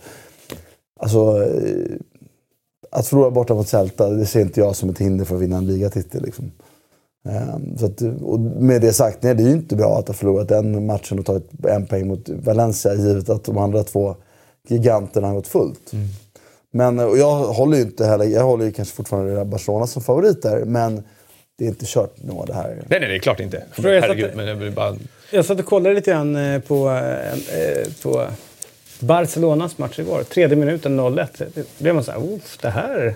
alltså, 1.00 1.44
eh, 1.44 1.98
att 2.92 3.08
förlora 3.08 3.32
borta 3.32 3.54
mot 3.54 3.68
Celta, 3.68 4.10
det 4.10 4.26
ser 4.26 4.42
inte 4.42 4.60
jag 4.60 4.76
som 4.76 4.90
ett 4.90 4.98
hinder 4.98 5.26
för 5.26 5.36
att 5.36 5.42
vinna 5.42 5.58
en 5.58 5.68
ligatitel. 5.68 6.24
Liksom. 6.24 6.52
Um, 7.24 7.78
så 7.78 7.86
att, 7.86 8.02
och 8.22 8.40
med 8.40 8.82
det 8.82 8.94
sagt, 8.94 9.24
nej, 9.24 9.36
det 9.36 9.44
är 9.44 9.48
ju 9.48 9.54
inte 9.54 9.76
bra 9.76 10.00
att 10.00 10.08
ha 10.08 10.14
förlorat 10.14 10.48
den 10.48 10.86
matchen 10.86 11.20
och 11.20 11.26
tagit 11.26 11.50
en 11.68 11.86
poäng 11.86 12.08
mot 12.08 12.30
Valencia 12.30 12.94
givet 12.94 13.30
att 13.30 13.44
de 13.44 13.58
andra 13.58 13.84
två 13.84 14.16
giganterna 14.68 15.28
har 15.28 15.36
gått 15.36 15.48
fullt. 15.48 15.94
Mm. 15.94 16.08
Men 16.72 17.00
och 17.00 17.18
jag 17.18 17.36
håller 17.36 17.78
ju 17.78 17.84
inte 17.84 18.06
heller, 18.06 18.26
jag 18.26 18.44
håller 18.44 18.66
ju 18.66 18.72
kanske 18.72 18.96
fortfarande 18.96 19.46
Barcelona 19.46 19.88
som 19.88 20.02
favorit 20.02 20.42
där, 20.42 20.66
men 20.66 21.04
det 21.62 21.68
är 21.68 21.70
inte 21.70 21.86
kört 21.88 22.16
nå 22.24 22.46
det 22.46 22.54
här. 22.54 22.78
Nej, 22.88 23.00
nej, 23.00 23.10
det 23.10 23.16
är 23.16 23.20
klart 23.20 23.40
inte. 23.40 23.64
Herregud, 23.76 24.32
men 24.36 24.60
det 24.60 24.72
bara... 24.72 24.96
Jag 25.32 25.46
satt 25.46 25.60
och 25.60 25.66
kollade 25.66 25.96
lite 25.96 26.12
grann 26.12 26.36
eh, 26.36 26.62
på, 26.62 26.90
eh, 26.90 27.94
på 28.02 28.28
Barcelonas 29.00 29.78
match 29.78 30.00
igår. 30.00 30.24
Tredje 30.24 30.58
minuten 30.58 31.00
0-1. 31.00 31.28
Det 31.54 31.80
blev 31.80 31.96
man 31.96 32.04
så 32.04 32.12
här, 32.12 32.40
det 32.62 32.70
här 32.70 33.16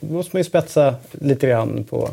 måste 0.00 0.36
man 0.36 0.40
ju 0.40 0.44
spetsa 0.44 0.94
lite 1.12 1.46
grann 1.46 1.84
på, 1.84 2.10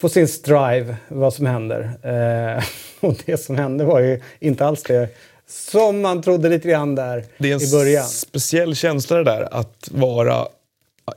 på 0.00 0.08
sin 0.08 0.28
strive, 0.28 0.96
vad 1.08 1.34
som 1.34 1.46
händer. 1.46 1.90
Eh, 2.02 2.64
och 3.00 3.16
det 3.26 3.36
som 3.36 3.56
hände 3.56 3.84
var 3.84 4.00
ju 4.00 4.20
inte 4.40 4.66
alls 4.66 4.82
det 4.82 5.08
som 5.46 6.00
man 6.00 6.22
trodde 6.22 6.48
lite 6.48 6.68
grann 6.68 6.94
där 6.94 7.18
i 7.18 7.22
början. 7.38 7.58
Det 7.60 7.94
är 7.94 8.00
en 8.00 8.04
speciell 8.04 8.74
känsla 8.74 9.16
det 9.16 9.24
där 9.24 9.48
att 9.54 9.88
vara 9.92 10.46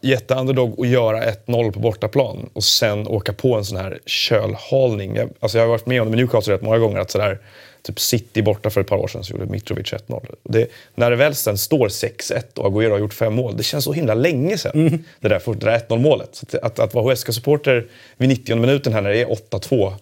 jätteunderdog 0.02 0.80
och 0.80 0.86
göra 0.86 1.24
1-0 1.24 1.72
på 1.72 1.80
bortaplan 1.80 2.50
och 2.54 2.64
sen 2.64 3.08
åka 3.08 3.34
på 3.34 3.56
en 3.56 3.66
sån 3.66 3.78
här 3.78 4.00
kölhalning. 4.06 5.16
Jag, 5.16 5.30
alltså 5.40 5.58
jag 5.58 5.66
har 5.66 5.70
varit 5.70 5.86
med 5.86 6.02
om 6.02 6.08
det 6.08 6.10
med 6.10 6.18
Newcastle 6.18 6.54
rätt 6.54 6.62
många 6.62 6.78
gånger. 6.78 7.00
att 7.00 7.12
sådär, 7.12 7.40
typ 7.82 8.00
City 8.00 8.42
borta 8.42 8.70
för 8.70 8.82
ett 8.82 8.88
par 8.88 8.98
år 8.98 9.08
sedan 9.08 9.24
så 9.24 9.34
gjorde 9.34 9.46
Mitrovic 9.46 9.94
1-0. 9.94 10.68
när 10.96 11.10
det 11.10 11.16
väl 11.16 11.36
sen 11.36 11.58
står 11.58 11.88
6-1 11.88 12.60
och 12.60 12.72
Agüero 12.72 12.92
har 12.92 13.00
gjort 13.00 13.14
fem 13.14 13.34
mål, 13.34 13.58
det 13.58 13.64
känns 13.64 13.84
så 13.84 13.94
himla 13.94 14.14
länge 14.14 14.58
sedan. 14.58 14.72
Mm. 14.88 15.04
Det 15.20 15.28
där, 15.28 15.56
där 15.56 15.80
1-0 15.80 16.00
målet. 16.00 16.42
Att, 16.44 16.56
att, 16.56 16.80
att 16.80 16.94
vara 16.94 17.14
HSK-supporter 17.14 17.88
vid 18.18 18.30
90 18.30 18.56
minuten 18.56 18.94
här 18.94 19.02
när 19.02 19.10
det 19.10 19.22
är 19.22 19.26
8-2. 19.26 19.94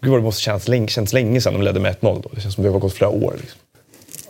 Gud 0.00 0.10
vad 0.10 0.20
det 0.20 0.24
måste 0.24 0.42
känns 0.42 0.68
länge, 0.68 0.88
känns 0.88 1.12
länge 1.12 1.40
sedan 1.40 1.52
de 1.52 1.62
ledde 1.62 1.80
med 1.80 1.96
1-0. 2.00 2.28
Det 2.34 2.40
känns 2.40 2.54
som 2.54 2.64
det 2.64 2.70
har 2.70 2.78
gått 2.78 2.94
flera 2.94 3.10
år. 3.10 3.34
Liksom. 3.40 3.60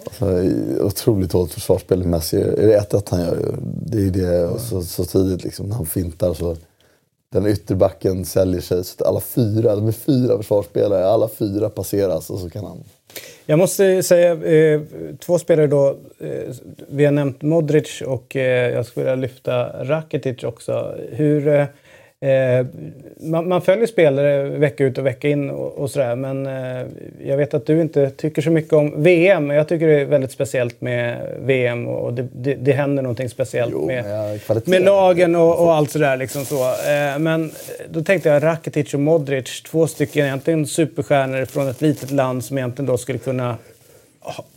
Alltså, 0.09 0.85
otroligt 0.85 1.31
dåligt 1.31 1.53
försvarsspel 1.53 2.05
Messi. 2.05 2.37
Är 2.37 2.67
det 2.67 2.81
1-1 2.81 3.03
han 3.11 3.21
gör? 3.21 3.59
Det 3.63 3.99
är 3.99 4.11
det 4.11 4.61
så, 4.61 4.83
så 4.83 5.05
tidigt 5.05 5.45
liksom, 5.45 5.69
när 5.69 5.77
han 5.77 5.87
fintar. 5.87 6.35
Så 6.35 6.57
den 7.33 7.47
ytterbacken 7.47 8.25
säljer 8.25 8.61
sig. 8.61 8.85
Så 8.85 9.05
alla 9.05 9.21
fyra, 9.21 9.77
de 9.77 9.89
är 9.89 9.93
fyra 9.93 10.37
försvarsspelare. 10.37 11.07
Alla 11.07 11.29
fyra 11.29 11.71
passeras 11.71 12.31
och 12.31 12.39
så 12.39 12.51
kan 12.51 12.65
han... 12.65 12.85
Jag 13.47 13.59
måste 13.59 14.03
säga 14.03 14.33
eh, 14.33 14.81
två 15.19 15.39
spelare 15.39 15.67
då. 15.67 15.97
Eh, 16.21 16.55
vi 16.89 17.05
har 17.05 17.13
nämnt 17.13 17.43
Modric 17.43 18.03
och 18.07 18.37
eh, 18.37 18.75
jag 18.75 18.87
skulle 18.87 19.05
vilja 19.05 19.17
lyfta 19.17 19.85
Rakitic 19.85 20.45
också. 20.45 20.95
Hur... 21.11 21.69
Eh, 22.21 22.59
Eh, 22.59 22.67
man, 23.21 23.49
man, 23.49 23.63
följer 23.63 23.87
spelare 23.87 24.45
vecka 24.45 24.85
ut 24.85 24.99
och 24.99 25.07
vecka 25.07 25.29
in 25.29 25.51
och, 25.51 25.79
och 25.79 25.91
sådär 25.91 26.17
men 26.17 26.47
eh, 26.47 26.87
jag 27.25 27.37
vet 27.37 27.55
att 27.55 27.67
du 27.67 27.81
inte 27.81 28.11
tycker 28.11 28.43
så 28.43 28.51
mycket 28.51 28.73
om 28.73 29.03
VM. 29.03 29.47
Men 29.47 29.57
jag 29.57 29.69
tycker 29.69 29.87
det 29.87 30.01
är 30.01 30.05
väldigt 30.05 30.33
speciellt 30.33 30.81
med 30.81 31.19
VM 31.41 31.87
och 31.87 32.13
det, 32.13 32.29
det, 32.33 32.55
det 32.55 32.73
händer 32.73 33.03
någonting 33.03 33.29
speciellt 33.29 33.73
jo, 33.73 33.87
med, 33.87 34.41
med 34.65 34.83
lagen 34.83 35.37
och, 35.37 35.65
och 35.65 35.75
allt 35.75 35.91
sådär. 35.91 36.17
Liksom 36.17 36.45
så. 36.45 36.65
Eh, 36.65 37.19
men 37.19 37.51
då 37.89 38.05
tänkte 38.05 38.29
jag 38.29 38.43
Rakitic 38.43 38.95
och 38.95 39.01
Modric, 39.01 39.63
två 39.63 39.87
stycken 39.87 40.27
egentligen 40.27 40.67
superstjärnor 40.67 41.45
från 41.45 41.69
ett 41.69 41.81
litet 41.81 42.11
land 42.11 42.45
som 42.45 42.59
egentligen 42.59 42.87
då 42.87 42.97
skulle 42.97 43.19
kunna 43.19 43.57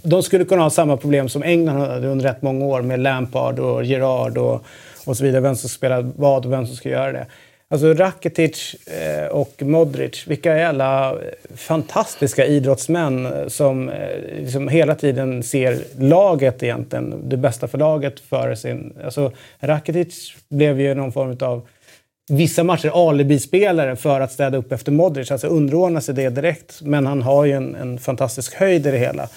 de 0.02 0.24
skulle 0.24 0.46
kunna 0.46 0.62
ha 0.62 0.70
samma 0.70 0.98
problem 0.98 1.30
som 1.30 1.44
England 1.44 1.78
hade 1.78 2.08
under 2.08 2.26
rätt 2.26 2.42
många 2.42 2.66
år 2.66 2.82
med 2.82 3.00
Lampard 3.00 3.60
och 3.60 3.84
Gerard 3.84 4.38
och, 4.38 4.66
och 5.06 5.18
så 5.18 5.24
vidare. 5.24 5.42
Vem 5.42 5.56
som 5.56 5.70
spelar 5.70 6.12
vad 6.16 6.46
och 6.46 6.52
vem 6.52 6.68
som 6.68 6.76
ska 6.76 6.90
göra 6.90 7.12
det. 7.12 7.26
Alltså 7.72 7.94
Rakitic 7.94 8.76
eh, 8.88 9.28
och 9.28 9.62
Modric, 9.62 10.28
vilka 10.28 10.58
jävla 10.58 11.12
eh, 11.12 11.18
fantastiska 11.56 12.46
idrottsmän 12.46 13.26
eh, 13.26 13.48
som 13.48 13.92
liksom 14.38 14.68
hela 14.68 14.96
tiden 14.96 15.44
ser 15.44 15.84
laget 16.00 16.64
egentligen, 16.64 17.30
det 17.30 17.38
bästa 17.38 17.68
för 17.68 17.78
laget 17.78 18.20
före 18.20 18.56
sin... 18.56 18.94
Alltså 19.04 19.32
Rakitic 19.60 20.34
blev 20.50 20.82
ju 20.82 20.94
någon 20.94 21.12
form 21.12 21.38
av 21.42 21.68
vissa 22.30 22.64
matcher 22.64 23.10
alibispelare 23.10 23.96
för 23.96 24.20
att 24.20 24.32
städa 24.32 24.58
upp 24.58 24.72
efter 24.72 24.92
Modric, 24.92 25.32
alltså 25.32 25.48
underordna 25.48 26.02
sig 26.02 26.16
det 26.16 26.30
direkt. 26.30 26.82
Men 26.82 27.06
han 27.08 27.22
har 27.22 27.46
ju 27.46 27.52
en, 27.52 27.76
en 27.76 28.00
fantastisk 28.00 28.54
höjd 28.54 28.88
i 28.88 28.92
det 28.92 28.98
hela. 28.98 29.30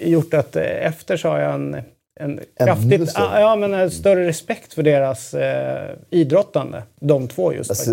Gjort 0.00 0.34
att 0.34 0.56
efter 0.56 1.16
så 1.16 1.28
har 1.28 1.38
jag 1.38 1.54
en 1.54 1.76
en 2.18 2.40
kraftigt, 2.58 3.10
större. 3.10 3.40
ja, 3.40 3.56
men 3.56 3.74
en 3.74 3.90
större 3.90 4.26
respekt 4.26 4.74
för 4.74 4.82
deras 4.82 5.34
eh, 5.34 5.90
idrottande. 6.10 6.82
De 7.00 7.28
två 7.28 7.52
just 7.52 7.70
Alltså, 7.70 7.90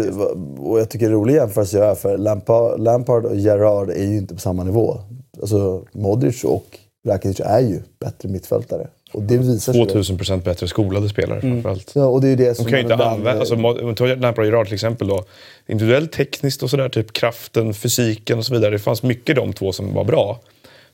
och 0.59 0.79
jag 0.79 0.89
tycker 0.89 1.05
det 1.05 1.11
är 1.11 1.15
rolig 1.15 1.33
jämförelse 1.35 1.77
att 1.77 1.83
göra 1.83 1.95
för 1.95 2.17
Lampard, 2.17 2.79
Lampard 2.79 3.25
och 3.25 3.35
Gerrard 3.35 3.89
är 3.89 4.03
ju 4.03 4.17
inte 4.17 4.33
på 4.33 4.39
samma 4.39 4.63
nivå. 4.63 4.99
Alltså 5.41 5.85
Modric 5.91 6.43
och 6.43 6.79
Rakitic 7.07 7.39
är 7.39 7.59
ju 7.59 7.79
bättre 7.99 8.29
mittfältare. 8.29 8.87
Och 9.13 9.23
det 9.23 9.37
visar 9.37 9.73
sig. 9.73 9.85
2000 9.85 10.17
procent 10.17 10.43
bättre 10.43 10.67
skolade 10.67 11.09
spelare 11.09 11.41
framförallt. 11.41 11.91
Ja, 11.95 12.05
och 12.05 12.21
det 12.21 12.27
är 12.27 12.35
det 12.35 12.55
som 12.55 12.65
De 12.65 12.71
kan 12.71 12.79
ju 12.79 12.83
inte 12.83 13.05
använda... 13.05 13.39
Alltså, 13.39 13.55
Lampard 13.55 14.39
och 14.39 14.45
Gerrard 14.45 14.65
till 14.65 14.73
exempel 14.73 15.07
då. 15.07 15.23
Individuellt, 15.67 16.11
tekniskt 16.11 16.63
och 16.63 16.69
sådär. 16.69 16.89
Typ 16.89 17.13
kraften, 17.13 17.73
fysiken 17.73 18.37
och 18.37 18.45
så 18.45 18.53
vidare. 18.53 18.71
Det 18.71 18.79
fanns 18.79 19.03
mycket 19.03 19.35
de 19.35 19.53
två 19.53 19.71
som 19.71 19.93
var 19.93 20.03
bra. 20.03 20.39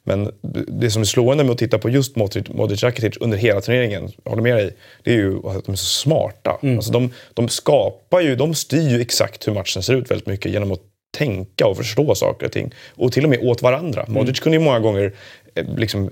Men 0.04 0.32
det 0.68 0.92
som 0.92 1.02
är 1.02 1.06
slående 1.06 1.44
med 1.44 1.52
att 1.52 1.58
titta 1.58 1.78
på 1.78 1.90
just 1.90 2.16
Modric, 2.16 2.50
Modric 2.50 2.84
Rakitic 2.84 3.18
under 3.20 3.38
hela 3.38 3.62
turneringen, 3.62 4.12
jag 4.24 4.30
håller 4.30 4.44
med 4.44 4.56
dig, 4.56 4.74
det 5.04 5.12
är 5.12 5.16
ju 5.16 5.38
att 5.38 5.66
de 5.66 5.72
är 5.72 5.76
så 5.76 5.86
smarta. 5.86 6.58
Alltså 6.76 6.92
de, 6.92 7.10
de 7.34 7.50
skapar 7.50 8.22
ju, 8.22 8.36
de 8.36 8.54
styr 8.56 8.90
ju 8.90 9.02
exakt 9.02 9.48
hur 9.48 9.54
matchen 9.54 9.84
ser 9.84 9.94
ut 9.94 10.12
väldigt 10.12 10.28
mycket 10.28 10.52
genom 10.52 10.72
att 10.72 10.82
tänka 11.18 11.68
och 11.68 11.78
förstå 11.78 12.16
saker 12.16 12.46
och 12.46 12.52
ting. 12.52 12.74
Och 12.90 13.12
till 13.12 13.24
och 13.24 13.30
med 13.30 13.40
åt 13.42 13.62
varandra. 13.62 14.06
Modric 14.08 14.40
kunde 14.40 14.58
ju 14.58 14.64
många 14.64 14.80
gånger 14.80 15.14
eh, 15.56 15.66
liksom, 15.78 16.10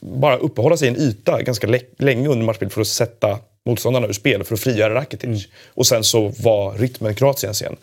bara 0.00 0.36
uppehålla 0.36 0.76
sig 0.76 0.88
i 0.88 0.90
en 0.90 1.00
yta 1.00 1.42
ganska 1.42 1.66
lä- 1.66 1.80
länge 1.98 2.28
under 2.28 2.46
matchbild 2.46 2.72
för 2.72 2.80
att 2.80 2.86
sätta 2.86 3.38
motståndarna 3.66 4.06
ur 4.06 4.12
spel, 4.12 4.44
för 4.44 4.54
att 4.54 4.60
frigöra 4.60 4.94
Rakitic. 4.94 5.48
Och 5.68 5.86
sen 5.86 6.04
så 6.04 6.28
var 6.28 6.78
rytmen 6.78 7.14
Kroatiens 7.14 7.62
igen. 7.62 7.76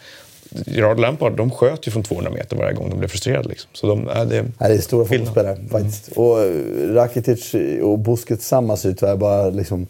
Gerard 0.65 0.99
Lampard, 0.99 1.37
de 1.37 1.51
sköt 1.51 1.87
ju 1.87 1.91
från 1.91 2.03
200 2.03 2.31
meter 2.31 2.57
varje 2.57 2.73
gång 2.73 2.89
de 2.89 2.99
blev 2.99 3.07
frustrerade. 3.07 3.49
Liksom. 3.49 3.69
Så 3.73 3.87
de, 3.87 4.09
äh, 4.09 4.25
det, 4.25 4.41
Nej, 4.41 4.51
det 4.59 4.75
är 4.75 4.77
stora 4.77 5.05
fotbollsspelare 5.05 5.57
faktiskt. 5.71 6.07
Och 6.07 6.41
eh, 6.41 6.93
Rakitic 6.93 7.55
och 7.81 7.99
Busquets 7.99 8.53
är 8.53 8.87
ju 8.87 8.93
tyvärr 8.93 9.15
bara 9.15 9.49
liksom, 9.49 9.87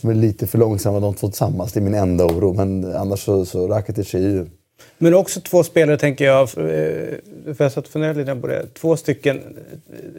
de 0.00 0.10
är 0.10 0.14
lite 0.14 0.46
för 0.46 0.58
långsamma 0.58 1.00
de 1.00 1.14
två 1.14 1.28
tillsammans. 1.28 1.72
Det 1.72 1.80
är 1.80 1.82
min 1.82 1.94
enda 1.94 2.26
oro. 2.26 2.52
Men 2.52 2.94
annars 2.96 3.20
så, 3.20 3.46
så 3.46 3.68
Rakitic 3.68 4.14
är 4.14 4.18
ju... 4.18 4.46
Men 4.98 5.14
också 5.14 5.40
två 5.40 5.64
spelare, 5.64 5.98
tänker 5.98 6.24
jag, 6.24 6.42
eh, 6.42 6.46
för 7.54 7.64
jag 7.64 7.72
satt 7.72 7.86
och 7.86 7.92
funderade 7.92 8.18
lite 8.20 8.34
på 8.34 8.46
det. 8.46 8.66
Två 8.74 8.96
stycken 8.96 9.40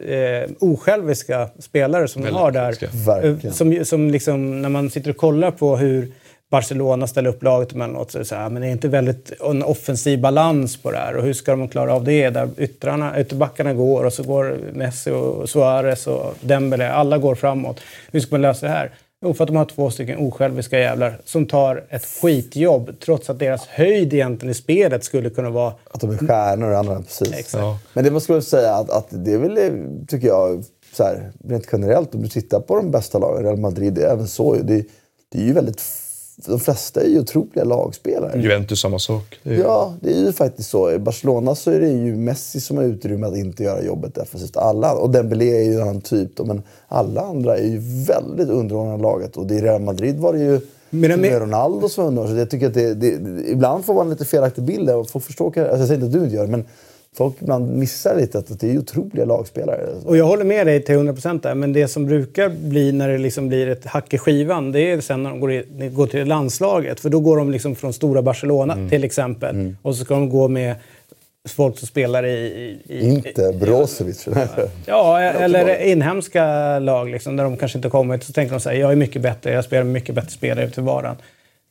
eh, 0.06 0.50
osjälviska 0.58 1.48
spelare 1.58 2.08
som 2.08 2.22
de 2.22 2.26
Väldigt 2.26 2.40
har 2.40 2.50
där. 2.50 2.76
Verkligen. 3.06 3.46
Eh, 3.46 3.52
Som, 3.52 3.84
som 3.84 4.10
liksom, 4.10 4.62
när 4.62 4.68
man 4.68 4.90
sitter 4.90 5.10
och 5.10 5.16
kollar 5.16 5.50
på 5.50 5.76
hur 5.76 6.12
Barcelona 6.52 7.06
ställer 7.06 7.30
upp 7.30 7.42
laget 7.42 7.72
emellanåt 7.72 8.10
så 8.10 8.18
är 8.18 8.24
så 8.24 8.34
här, 8.34 8.48
men 8.48 8.62
det 8.62 8.68
är 8.68 8.72
inte 8.72 8.88
väldigt 8.88 9.32
en 9.40 9.62
offensiv 9.62 10.20
balans 10.20 10.76
på 10.76 10.90
det 10.90 10.98
här. 10.98 11.16
Och 11.16 11.22
hur 11.22 11.32
ska 11.32 11.50
de 11.56 11.68
klara 11.68 11.94
av 11.94 12.04
det? 12.04 12.30
Där 12.30 12.48
yttrarna, 12.58 13.20
ytterbackarna 13.20 13.74
går 13.74 14.04
och 14.04 14.12
så 14.12 14.22
går 14.22 14.58
Messi 14.72 15.10
och 15.10 15.50
Suarez 15.50 16.06
och 16.06 16.34
Dembele. 16.40 16.92
Alla 16.92 17.18
går 17.18 17.34
framåt. 17.34 17.80
Hur 18.12 18.20
ska 18.20 18.34
man 18.34 18.42
lösa 18.42 18.66
det 18.66 18.72
här? 18.72 18.92
Jo, 19.24 19.34
för 19.34 19.44
att 19.44 19.48
de 19.48 19.56
har 19.56 19.64
två 19.64 19.90
stycken 19.90 20.18
osjälviska 20.18 20.78
jävlar 20.78 21.20
som 21.24 21.46
tar 21.46 21.84
ett 21.88 22.04
skitjobb 22.04 22.90
trots 23.04 23.30
att 23.30 23.38
deras 23.38 23.66
höjd 23.66 24.14
egentligen 24.14 24.50
i 24.50 24.54
spelet 24.54 25.04
skulle 25.04 25.30
kunna 25.30 25.50
vara... 25.50 25.72
Att 25.90 26.00
de 26.00 26.10
är 26.10 26.16
stjärnor 26.16 26.70
och 26.70 26.78
andra, 26.78 27.02
precis. 27.02 27.32
Exakt. 27.32 27.62
ja. 27.64 27.78
Men 27.94 28.04
det 28.04 28.10
man 28.10 28.20
skulle 28.20 28.42
säga 28.42 28.74
att, 28.74 28.90
att 28.90 29.06
det 29.10 29.32
är 29.32 29.38
väl, 29.38 29.58
tycker 30.08 30.28
jag, 30.28 30.64
så 30.92 31.04
här, 31.04 31.32
rent 31.48 31.68
generellt 31.72 32.14
om 32.14 32.22
du 32.22 32.28
tittar 32.28 32.60
på 32.60 32.76
de 32.76 32.90
bästa 32.90 33.18
lagen, 33.18 33.44
Real 33.44 33.56
Madrid, 33.56 33.92
det 33.92 34.02
är 34.02 34.12
även 34.12 34.28
så. 34.28 34.54
Det, 34.54 34.84
det 35.32 35.38
är 35.38 35.44
ju 35.44 35.52
väldigt... 35.52 36.01
De 36.36 36.60
flesta 36.60 37.00
är 37.00 37.08
ju 37.08 37.20
otroliga 37.20 37.64
lagspelare. 37.64 38.40
Juventus 38.40 38.80
samma 38.80 38.98
sak. 38.98 39.38
Det 39.42 39.54
är, 39.54 39.58
Ja, 39.58 39.94
det 40.00 40.12
är 40.12 40.18
ju 40.18 40.32
faktiskt 40.32 40.70
så. 40.70 40.92
I 40.92 40.98
Barcelona 40.98 41.54
så 41.54 41.70
är 41.70 41.80
det 41.80 41.88
ju 41.88 42.16
Messi 42.16 42.60
som 42.60 42.76
har 42.76 42.84
utrymme 42.84 43.26
att 43.26 43.36
inte 43.36 43.62
göra 43.62 43.82
jobbet 43.82 44.14
defensivt. 44.14 44.56
Alla, 44.56 44.94
och 44.94 45.10
Dembélé 45.10 45.58
är 45.58 45.64
ju 45.64 45.74
en 45.74 45.82
annan 45.82 46.00
typ 46.00 46.36
då, 46.36 46.44
men 46.44 46.62
alla 46.88 47.20
andra 47.20 47.56
är 47.56 47.66
ju 47.66 47.78
väldigt 48.06 48.48
underordnade 48.48 49.02
laget. 49.02 49.36
Och 49.36 49.50
i 49.50 49.60
Real 49.60 49.80
Madrid 49.80 50.18
var 50.18 50.32
det 50.32 50.38
ju 50.38 50.60
Men 50.90 51.20
med 51.20 51.40
Ronaldo 51.40 51.88
som 51.88 52.04
var 52.04 52.08
underordnad. 52.08 52.36
Så 52.36 52.40
jag 52.40 52.50
tycker 52.50 52.66
att 52.66 52.74
det, 52.74 52.94
det, 52.94 53.50
ibland 53.50 53.84
får 53.84 53.94
man 53.94 54.10
lite 54.10 54.24
felaktig 54.24 54.64
bild 54.64 54.86
där. 54.86 54.96
och 54.96 55.10
Folk 55.10 55.24
förstår, 55.24 55.46
alltså 55.46 55.60
jag 55.60 55.78
säger 55.78 55.94
inte 55.94 56.06
att 56.06 56.12
du 56.12 56.24
inte 56.24 56.36
gör 56.36 56.46
det, 56.46 56.50
men 56.50 56.64
folk 57.16 57.34
ibland 57.40 57.78
missar 57.78 58.16
lite 58.16 58.38
att, 58.38 58.60
det 58.60 58.70
är 58.70 58.78
otroliga 58.78 59.24
lagspelare. 59.24 59.86
Och 60.04 60.16
jag 60.16 60.24
håller 60.24 60.44
med 60.44 60.66
dig 60.66 60.84
till 60.84 60.94
100% 60.94 61.42
där, 61.42 61.54
men 61.54 61.72
det 61.72 61.88
som 61.88 62.06
brukar 62.06 62.48
bli 62.48 62.92
när 62.92 63.08
det 63.08 63.18
liksom 63.18 63.48
blir 63.48 63.68
ett 63.68 63.86
hack 63.86 64.14
i 64.14 64.18
skivan, 64.18 64.72
det 64.72 64.80
är 64.80 65.00
sen 65.00 65.22
när 65.22 65.30
de 65.30 65.40
går, 65.40 65.52
i, 65.52 65.64
går 65.92 66.06
till 66.06 66.28
landslaget. 66.28 67.00
För 67.00 67.10
då 67.10 67.20
går 67.20 67.36
de 67.36 67.50
liksom 67.50 67.74
från 67.74 67.92
stora 67.92 68.22
Barcelona 68.22 68.88
till 68.90 69.04
exempel. 69.04 69.74
Och 69.82 69.96
så 69.96 70.04
ska 70.04 70.14
de 70.14 70.30
gå 70.30 70.48
med 70.48 70.74
folk 71.48 71.78
som 71.78 71.88
spelar 71.88 72.26
i... 72.26 72.28
i, 72.28 72.94
i 72.94 73.08
Inte 73.08 73.52
Brozovic. 73.60 74.28
Ja, 74.86 75.20
eller 75.20 75.82
inhemska 75.82 76.78
lag 76.78 77.10
liksom, 77.10 77.36
där 77.36 77.44
de 77.44 77.56
kanske 77.56 77.78
inte 77.78 77.88
kommit. 77.88 78.24
Så 78.24 78.32
tänker 78.32 78.54
de 78.54 78.60
så 78.60 78.70
här, 78.70 78.76
jag 78.76 78.92
är 78.92 78.96
mycket 78.96 79.22
bättre, 79.22 79.52
jag 79.52 79.64
spelar 79.64 79.84
mycket 79.84 80.14
bättre 80.14 80.30
spelare 80.30 80.70
till 80.70 80.82
varan. 80.82 81.16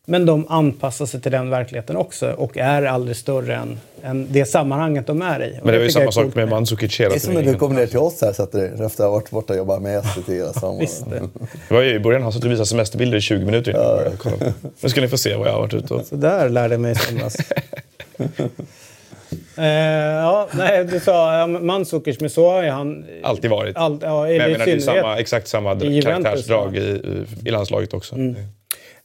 Men 0.06 0.26
de 0.26 0.48
anpassar 0.49 1.06
sig 1.06 1.22
till 1.22 1.32
den 1.32 1.49
verkligheten 1.49 1.98
också 1.98 2.32
och 2.32 2.57
är 2.57 2.84
aldrig 2.84 3.18
större 3.18 3.56
än, 3.56 3.80
än 4.03 4.28
det 4.32 4.45
sammanhanget 4.45 5.07
de 5.07 5.22
är 5.22 5.44
i. 5.44 5.60
Och 5.60 5.65
Men 5.65 5.65
det 5.65 5.72
var 5.72 5.78
ju 5.78 5.84
jag 5.84 5.91
samma 5.91 6.11
sak 6.11 6.36
med 6.36 6.49
Mandzukic 6.49 6.99
hela 6.99 7.10
Det 7.10 7.15
är 7.15 7.19
som 7.19 7.34
när 7.34 7.44
du 7.44 7.56
kommer 7.56 7.76
ner 7.76 7.88
till 7.88 7.98
oss 7.98 8.22
här 8.22 8.34
sätter 8.34 8.60
dig 8.60 8.68
efter 8.69 8.86
att 8.86 8.98
ha 8.99 9.10
varit 9.10 9.30
borta 9.30 9.53
och 9.53 9.57
jobbat 9.57 9.82
med 9.82 10.06
SVT 10.06 10.30
hela 10.30 10.53
sommaren. 10.53 10.88
Det. 11.10 11.19
Det 11.68 11.73
var 11.73 11.82
ju 11.82 11.95
i 11.95 11.99
början 11.99 12.22
han 12.23 12.34
satt 12.34 12.44
och 12.44 12.52
visade 12.52 12.65
semesterbilder 12.65 13.18
i 13.18 13.22
20 13.22 13.45
minuter 13.45 13.72
innan 13.72 13.84
började 13.84 14.18
kolla. 14.18 14.53
Nu 14.80 14.90
ska 14.90 15.02
ni 15.02 15.07
få 15.07 15.18
se 15.18 15.36
vad 15.36 15.48
jag 15.48 15.53
har 15.53 15.60
varit 15.60 15.73
ute 15.73 15.94
och... 15.94 16.06
Så 16.06 16.15
där 16.15 16.49
lärde 16.49 16.73
jag 16.73 16.82
mig 16.82 16.91
i 16.91 16.95
somras. 16.95 17.36
eh, 19.57 19.65
ja, 19.65 20.48
nej, 20.52 20.86
du 20.86 20.99
sa 20.99 21.40
ja, 21.40 21.48
Mandzukic, 21.48 22.19
men 22.19 22.30
så 22.30 22.49
har 22.49 22.64
ju 22.64 22.69
han... 22.69 23.06
Alltid 23.23 23.49
varit. 23.49 23.78
All, 23.78 23.99
ja, 24.02 24.23
Men 24.23 24.36
jag 24.36 24.52
menar, 24.52 24.65
det 24.65 24.72
är 24.72 24.80
samma, 24.80 25.18
exakt 25.18 25.48
samma 25.48 25.80
karaktärsdrag 25.80 26.78
i, 26.78 27.02
i, 27.45 27.52
landslaget 27.52 27.94
också. 27.94 28.15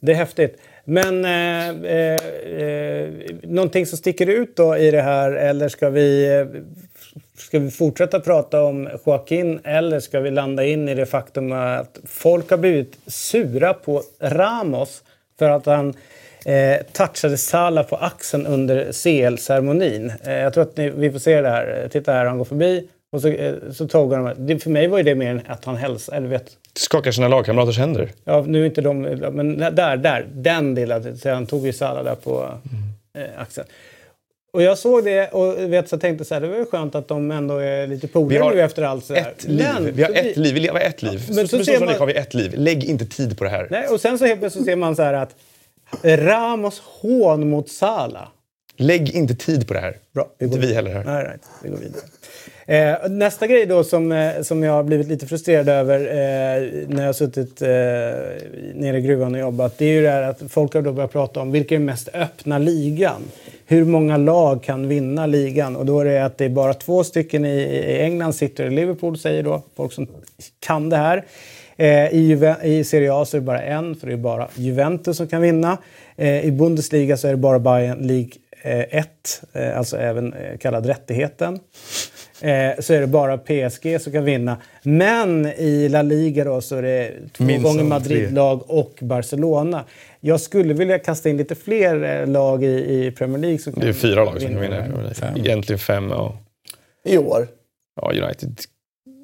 Det 0.01 0.13
är 0.13 0.17
häftigt. 0.17 0.57
Men 0.89 1.25
eh, 1.25 1.69
eh, 1.91 2.17
eh, 2.63 3.11
någonting 3.43 3.87
som 3.87 3.99
sticker 3.99 4.27
ut 4.27 4.57
då 4.57 4.77
i 4.77 4.91
det 4.91 5.03
här, 5.03 5.33
eller 5.33 5.69
ska 5.69 5.91
vi, 5.91 6.39
eh, 6.39 6.47
ska 7.39 7.59
vi 7.59 7.71
fortsätta 7.71 8.21
prata 8.21 8.63
om 8.63 8.89
Joaquin 9.07 9.61
eller 9.65 10.01
ska 10.01 10.21
vi 10.21 10.31
landa 10.31 10.65
in 10.65 10.89
i 10.89 10.95
det 10.95 11.07
faktum 11.07 11.53
att 11.53 11.99
folk 12.05 12.51
har 12.51 12.57
blivit 12.57 12.99
sura 13.07 13.75
på 13.75 14.03
Ramos 14.21 15.03
för 15.39 15.51
att 15.51 15.67
han 15.67 15.95
eh, 16.45 16.83
touchade 16.93 17.37
Salah 17.37 17.87
på 17.87 17.97
axeln 17.97 18.47
under 18.47 18.93
CL-ceremonin. 18.93 20.13
Eh, 20.25 20.35
jag 20.35 20.55
tror 20.55 20.63
att 20.63 20.77
ni, 20.77 20.91
vi 20.91 21.11
får 21.11 21.19
se 21.19 21.41
det 21.41 21.49
här. 21.49 21.89
Titta 21.93 22.13
här, 22.13 22.25
han 22.25 22.39
går 22.39 22.45
förbi 22.45 22.89
och 23.13 23.23
så, 23.23 23.29
eh, 23.29 23.55
så 23.73 23.89
tog 23.89 24.13
han 24.13 24.47
det. 24.47 24.59
För 24.59 24.71
mig 24.71 24.87
var 24.87 24.99
ju 24.99 25.05
det 25.05 25.15
mer 25.15 25.31
än 25.31 25.41
att 25.47 25.65
han 25.65 25.77
hälsade, 25.77 26.17
eller 26.17 26.29
vet, 26.29 26.51
Skakar 26.75 27.13
sina 27.13 27.29
lagkamraters 27.29 27.79
händer. 27.79 28.11
Ja, 28.25 28.45
nu 28.47 28.63
är 28.63 28.67
inte 28.67 28.81
de... 28.81 29.01
Men 29.33 29.59
där, 29.59 29.97
där. 29.97 30.27
Den 30.33 30.75
delen. 30.75 31.19
Så 31.19 31.31
han 31.31 31.47
tog 31.47 31.67
ju 31.67 31.73
Salah 31.73 32.05
där 32.05 32.15
på 32.15 32.49
eh, 33.19 33.25
axeln. 33.41 33.67
Och 34.53 34.63
jag 34.63 34.79
såg 34.79 35.05
det 35.05 35.29
och 35.29 35.73
vet, 35.73 35.89
så 35.89 35.99
tänkte 35.99 36.25
så 36.25 36.35
här, 36.35 36.41
det 36.41 36.49
var 36.49 36.57
ju 36.57 36.65
skönt 36.67 36.95
att 36.95 37.09
de 37.09 37.31
ändå 37.31 37.57
är 37.59 37.87
lite 37.87 38.07
Vi 38.07 38.13
polare 38.13 38.55
nu 38.55 38.61
efter 38.63 38.83
allt 38.83 39.05
så 39.05 39.15
här. 39.15 39.31
Ett 39.31 39.45
liv. 39.49 39.93
Vi 39.95 40.03
har 40.03 40.11
ett 40.11 40.37
liv. 40.37 40.55
Vi 40.55 40.61
lever 40.61 40.81
ett 40.81 41.03
liv. 41.03 41.25
Men 41.27 41.37
Men 41.37 41.49
så 41.49 41.59
så 41.59 41.65
ser 41.65 41.77
som 41.77 41.87
man- 41.87 41.95
har 41.99 42.07
vi 42.07 42.13
ett 42.15 42.35
liv. 42.35 42.55
Lägg 42.57 42.85
inte 42.85 43.07
tid 43.07 43.39
på 43.39 43.45
det 43.45 43.51
här. 43.51 43.67
Nej, 43.71 43.89
och 43.89 44.01
sen 44.01 44.19
så 44.19 44.25
helt 44.27 44.41
plötsligt 44.41 44.65
ser 44.65 44.77
man 44.77 44.97
så 44.97 45.03
här 45.03 45.15
att 45.15 45.35
Ramos 46.03 46.81
hån 46.85 47.49
mot 47.51 47.69
Salah. 47.69 48.29
Lägg 48.77 49.11
inte 49.11 49.35
tid 49.35 49.69
på 49.69 49.75
det 49.75 49.81
här. 49.81 49.97
Bra, 50.15 50.29
Inte 50.41 50.59
vi 50.59 50.75
heller 50.75 50.91
här. 50.91 51.05
Nej, 51.05 51.25
nej, 51.25 51.37
vi 51.63 51.69
går 51.69 51.77
vidare. 51.77 52.03
Eh, 52.69 53.09
nästa 53.09 53.47
grej 53.47 53.67
då 53.67 53.85
som, 53.85 54.13
eh, 54.13 54.43
som 54.43 54.63
jag 54.63 54.73
har 54.73 54.83
blivit 54.83 55.09
lite 55.09 55.27
frustrerad 55.27 55.69
över 55.69 56.01
eh, 56.01 56.69
när 56.89 57.03
jag 57.03 57.09
har 57.09 57.13
suttit 57.13 57.63
eh, 57.63 57.69
nere 58.75 58.99
i 58.99 59.01
gruvan 59.01 59.35
och 59.35 59.41
jobbat. 59.41 59.79
Det 59.79 59.85
är 59.85 59.93
ju 59.93 60.03
det 60.03 60.11
här 60.11 60.23
att 60.23 60.43
folk 60.49 60.75
har 60.75 60.83
då 60.83 60.93
börjat 60.93 61.13
prata 61.13 61.41
om 61.41 61.53
vilken 61.53 61.75
är 61.77 61.79
den 61.79 61.87
mest 61.87 62.09
öppna 62.15 62.59
ligan. 62.59 63.23
Hur 63.67 63.85
många 63.85 64.17
lag 64.17 64.63
kan 64.63 64.89
vinna 64.89 65.27
ligan? 65.27 65.77
Och 65.77 65.87
då 65.87 66.01
är 66.01 66.05
det 66.05 66.25
att 66.25 66.39
det 66.39 66.45
är 66.45 66.49
bara 66.49 66.75
två 66.75 67.05
stycken 67.05 67.45
i, 67.45 67.61
i 67.61 68.01
England, 68.03 68.33
City 68.33 68.63
och 68.65 68.71
Liverpool 68.73 69.19
säger 69.19 69.43
då 69.43 69.63
folk 69.77 69.93
som 69.93 70.07
kan 70.61 70.89
det 70.89 70.97
här. 70.97 71.25
Eh, 71.77 72.15
i, 72.15 72.35
Juve- 72.35 72.65
I 72.65 72.85
Serie 72.85 73.13
A 73.15 73.25
så 73.25 73.37
är 73.37 73.41
det 73.41 73.45
bara 73.47 73.63
en, 73.63 73.95
för 73.97 74.07
det 74.07 74.13
är 74.13 74.17
bara 74.17 74.49
Juventus 74.55 75.17
som 75.17 75.27
kan 75.27 75.43
vinna. 75.43 75.79
Eh, 76.17 76.45
I 76.45 76.51
Bundesliga 76.51 77.17
så 77.17 77.27
är 77.29 77.31
det 77.31 77.37
bara 77.37 77.59
Bayern 77.59 77.99
League 78.07 78.31
eh, 78.63 78.99
1, 78.99 79.43
eh, 79.53 79.79
alltså 79.79 79.97
även 79.97 80.33
eh, 80.33 80.59
kallad 80.59 80.87
rättigheten. 80.87 81.61
Eh, 82.41 82.81
så 82.81 82.95
är 82.95 83.01
det 83.01 83.07
bara 83.07 83.39
PSG 83.39 84.01
som 84.01 84.13
kan 84.13 84.25
vinna. 84.25 84.57
Men 84.83 85.47
i 85.47 85.89
La 85.89 86.03
Liga 86.03 86.45
då 86.45 86.61
så 86.61 86.77
är 86.77 86.83
det 86.83 87.13
två 87.33 87.45
Minst 87.45 87.65
gånger 87.65 87.85
Madrid-lag 87.85 88.71
och 88.71 88.99
Barcelona. 89.01 89.85
Jag 90.21 90.41
skulle 90.41 90.75
vilja 90.75 90.99
kasta 90.99 91.29
in 91.29 91.37
lite 91.37 91.55
fler 91.55 92.21
eh, 92.21 92.27
lag 92.27 92.65
i, 92.65 92.67
i 93.07 93.11
Premier 93.11 93.39
League. 93.39 93.59
Som 93.59 93.73
kan 93.73 93.83
Det 93.83 93.89
är 93.89 93.93
fyra 93.93 94.25
lag 94.25 94.41
som 94.41 94.51
kan 94.51 94.61
vinna. 94.61 95.15
Fem. 95.15 95.37
Egentligen 95.37 95.79
fem. 95.79 96.11
Ja, 96.11 96.39
I 97.05 97.19
år. 97.19 97.49
ja 98.01 98.13
United. 98.25 98.61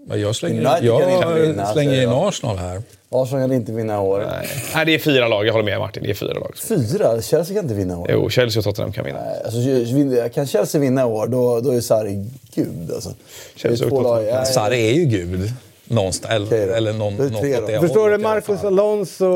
Ja, 0.09 0.17
Jag 0.17 0.37
slänger, 0.37 0.61
United 0.61 0.85
inte 0.89 1.41
vinna, 1.43 1.63
jag 1.63 1.73
slänger 1.73 1.91
säger 1.91 2.03
in 2.03 2.11
jag. 2.11 2.29
Arsenal 2.29 2.57
här. 2.59 2.83
Arsenal 3.11 3.43
kan 3.43 3.53
inte 3.53 3.73
vinna 3.73 3.95
i 3.95 3.99
år. 3.99 4.19
Nej. 4.31 4.49
Nej, 4.75 4.87
det 4.87 4.95
är 4.95 4.99
fyra 4.99 5.29
lag. 5.29 5.47
Jag 5.47 5.53
håller 5.53 5.65
med 5.65 5.79
Martin. 5.79 6.03
Det 6.03 6.11
är 6.11 6.15
fyra 6.15 6.33
lag. 6.33 6.55
Fyra? 6.57 7.23
Chelsea 7.23 7.55
kan 7.57 7.65
inte 7.65 7.75
vinna 7.75 7.95
i 7.95 7.97
år. 7.97 8.07
Jo, 8.13 8.29
Chelsea 8.31 8.61
och 8.61 8.65
Tottenham 8.65 8.93
kan 8.93 9.05
vinna. 9.05 9.19
Nej, 9.25 9.43
Alltså, 9.45 10.29
kan 10.35 10.47
Chelsea 10.47 10.81
vinna 10.81 11.01
i 11.01 11.05
år, 11.05 11.27
då, 11.27 11.61
då 11.61 11.71
är 11.71 11.81
Sarri 11.81 12.27
gud. 12.55 12.91
Alltså. 12.95 13.15
Chelsea 13.57 13.87
och 13.87 14.03
lag- 14.03 14.17
Tottenham. 14.17 14.43
nej, 14.45 14.53
Sarri 14.53 14.91
är 14.91 14.95
ju 14.95 15.05
gud. 15.05 15.53
någonstans. 15.85 16.35
Eller, 16.53 16.69
eller 16.69 16.93
någon, 16.93 17.17
Det 17.17 17.23
något 17.25 17.35
åt 17.63 17.67
det 17.67 17.81
Förstår 17.81 18.11
du? 18.11 18.19
Marcus. 18.19 18.65
Alonso, 18.65 19.27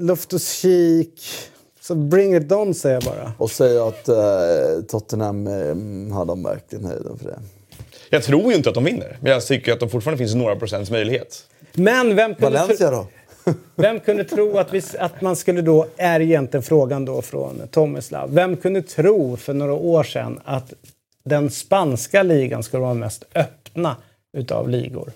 Loftus-Cheek. 0.00 1.08
Så 1.80 1.94
bring 1.94 2.36
it 2.36 2.52
on 2.52 2.74
säger 2.74 2.94
jag 2.96 3.02
bara. 3.02 3.32
Och 3.38 3.50
säga 3.50 3.84
att 3.84 4.08
eh, 4.08 4.16
Tottenham 4.88 5.46
eh, 5.46 6.14
har 6.16 6.24
de 6.24 6.42
verkligen 6.42 6.84
höjden 6.84 7.18
för 7.18 7.24
det. 7.28 7.38
Jag 8.10 8.22
tror 8.22 8.50
ju 8.50 8.56
inte 8.56 8.68
att 8.68 8.74
de 8.74 8.84
vinner, 8.84 9.16
men 9.20 9.32
jag 9.32 9.46
tycker 9.46 9.72
att 9.72 9.80
de 9.80 9.90
fortfarande 9.90 10.18
finns 10.18 10.34
några 10.34 10.56
procents 10.56 10.90
möjlighet. 10.90 11.44
Men 11.72 12.16
vem 12.16 12.34
kunde, 12.34 12.58
Valencia 12.58 12.88
tro, 12.88 13.06
då? 13.44 13.52
vem 13.74 14.00
kunde 14.00 14.24
tro 14.24 14.58
att, 14.58 14.74
vi, 14.74 14.82
att 14.98 15.20
man 15.20 15.36
skulle 15.36 15.62
då, 15.62 15.86
är 15.96 16.20
egentligen 16.20 16.62
frågan 16.62 17.04
då 17.04 17.22
från 17.22 17.62
Tomislav. 17.70 18.34
Vem 18.34 18.56
kunde 18.56 18.82
tro 18.82 19.36
för 19.36 19.54
några 19.54 19.72
år 19.72 20.04
sedan 20.04 20.40
att 20.44 20.72
den 21.24 21.50
spanska 21.50 22.22
ligan 22.22 22.62
skulle 22.62 22.80
vara 22.80 22.90
den 22.90 23.00
mest 23.00 23.24
öppna 23.34 23.96
utav 24.36 24.68
ligor? 24.68 25.12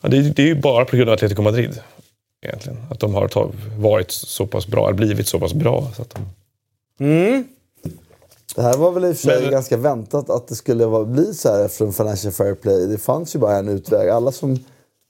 Ja, 0.00 0.08
det, 0.08 0.20
det 0.20 0.42
är 0.42 0.46
ju 0.46 0.54
bara 0.54 0.84
på 0.84 0.96
grund 0.96 1.08
av 1.08 1.14
Atletico 1.14 1.42
Madrid. 1.42 1.80
Egentligen. 2.42 2.78
Att 2.90 3.00
de 3.00 3.14
har 3.14 3.52
varit 3.76 4.10
så 4.10 4.46
pass 4.46 4.66
bra, 4.66 4.88
eller 4.88 4.96
blivit 4.96 5.26
så 5.26 5.40
pass 5.40 5.54
bra. 5.54 5.90
Så 5.96 6.02
att 6.02 6.10
de... 6.10 6.24
Mm. 7.04 7.44
Det 8.54 8.62
här 8.62 8.74
var 8.76 8.90
väl 8.92 9.04
i 9.04 9.12
och 9.12 9.16
för 9.16 9.28
sig 9.30 9.42
Men- 9.42 9.50
ganska 9.50 9.76
väntat 9.76 10.30
att 10.30 10.48
det 10.48 10.54
skulle 10.54 10.86
vara, 10.86 11.04
bli 11.04 11.34
så 11.34 11.52
här 11.52 11.64
efter 11.64 11.84
en 11.84 11.92
Financial 11.92 12.32
Fair 12.32 12.54
Play. 12.54 12.86
Det 12.86 12.98
fanns 12.98 13.34
ju 13.34 13.38
bara 13.38 13.56
en 13.56 13.68
utväg. 13.68 14.08
Alla 14.08 14.32
som 14.32 14.64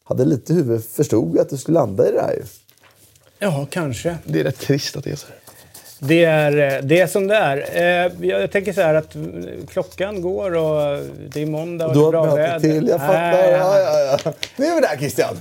hade 0.05 0.25
lite 0.25 0.55
huvud 0.55 0.85
förstod 0.85 1.39
att 1.39 1.49
det 1.51 1.59
skulle 1.59 1.75
landa 1.79 2.09
i 2.09 2.13
det 2.13 2.21
här 2.21 2.33
ju. 2.33 2.43
Ja, 3.39 3.67
kanske. 3.71 4.17
Det 4.25 4.41
är 4.41 4.45
rätt 4.45 4.59
trist 4.59 4.97
att 4.97 5.05
det 5.05 5.11
är 5.11 5.17
så 5.17 5.27
här. 5.27 5.37
Det 6.01 6.25
är, 6.25 6.77
eh, 6.77 6.83
det 6.83 7.01
är 7.01 7.07
som 7.07 7.27
det 7.27 7.35
är. 7.37 7.57
Eh, 8.07 8.29
Jag 8.29 8.51
tänker 8.53 8.73
så 8.73 8.81
här 8.81 8.95
att 8.95 9.15
eh, 9.17 9.23
klockan 9.69 10.23
går 10.23 10.55
och 10.57 11.03
det 11.33 11.43
är 11.43 11.47
måndag 11.47 11.87
och 11.87 11.95
Du 11.95 12.01
det 12.01 12.07
är 12.07 12.13
har 12.13 12.13
bra 12.13 12.27
ett 12.27 12.35
möte 12.37 12.69
väder. 12.69 12.81
till, 12.81 12.89
jag 12.89 13.01
fattar. 13.01 13.33
Nej, 13.33 13.51
Ja, 13.51 13.79
ja, 13.81 14.19
ja. 14.25 14.33
Nu 14.57 14.67
är 14.67 14.75
vi 14.75 14.81
där 14.81 14.97
Christian! 14.97 15.37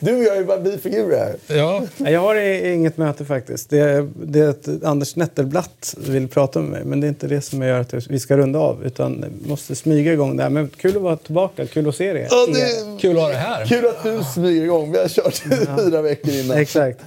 Du 0.00 0.16
och 0.16 0.22
jag 0.24 0.34
är 0.36 0.40
ju 0.40 0.44
bara 0.46 0.58
bifigurer 0.58 1.18
här. 1.18 1.56
Ja, 1.56 1.82
Jag 2.10 2.20
har 2.20 2.36
i- 2.36 2.72
inget 2.72 2.96
möte 2.96 3.24
faktiskt. 3.24 3.70
Det 3.70 3.78
är, 3.78 4.08
det 4.24 4.38
är 4.40 4.48
att 4.48 4.68
Anders 4.84 5.16
Nettelblatt 5.16 5.94
vill 5.98 6.28
prata 6.28 6.58
med 6.60 6.70
mig. 6.70 6.84
Men 6.84 7.00
det 7.00 7.06
är 7.06 7.08
inte 7.08 7.26
det 7.26 7.40
som 7.40 7.62
gör 7.62 7.80
att 7.80 7.94
vi 7.94 8.20
ska 8.20 8.36
runda 8.36 8.58
av. 8.58 8.84
Utan 8.86 9.24
vi 9.42 9.48
måste 9.48 9.74
smyga 9.74 10.12
igång 10.12 10.36
det 10.36 10.42
här. 10.42 10.50
Men 10.50 10.68
kul 10.76 10.96
att 10.96 11.02
vara 11.02 11.16
tillbaka. 11.16 11.66
Kul 11.66 11.88
att 11.88 11.94
se 11.96 12.04
er. 12.04 12.26
Ja, 12.30 12.46
det, 12.46 13.00
kul 13.00 13.16
att 13.16 13.22
ha 13.22 13.28
det 13.28 13.34
här. 13.36 13.66
kul 13.66 13.86
att 13.86 14.02
du 14.02 14.20
smyger 14.34 14.62
igång. 14.64 14.92
Vi 14.92 14.98
har 14.98 15.08
kört 15.08 15.36
fyra 15.80 16.02
veckor 16.02 16.34
innan. 16.34 16.56
Exakt. 16.58 17.00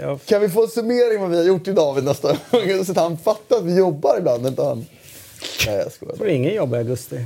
Jag 0.00 0.18
Kan 0.24 0.40
vi 0.40 0.48
få 0.48 0.62
en 0.62 0.68
summering 0.68 1.20
vad 1.20 1.30
vi 1.30 1.36
har 1.36 1.44
gjort 1.44 1.68
idag 1.68 1.94
vid 1.94 2.04
nästa 2.04 2.28
gång? 2.50 2.84
Så 2.84 2.92
att 2.92 2.98
han 2.98 3.18
fattar 3.18 3.56
att 3.56 3.64
vi 3.64 3.76
jobbar 3.78 4.16
ibland, 4.18 4.46
inte 4.46 4.62
han? 4.62 4.86
Nej, 5.66 5.76
jag 5.76 5.92
skojar. 5.92 6.16
får 6.16 6.28
ingen 6.28 6.54
jobb 6.54 6.74
i 6.74 6.76
augusti. 6.76 7.16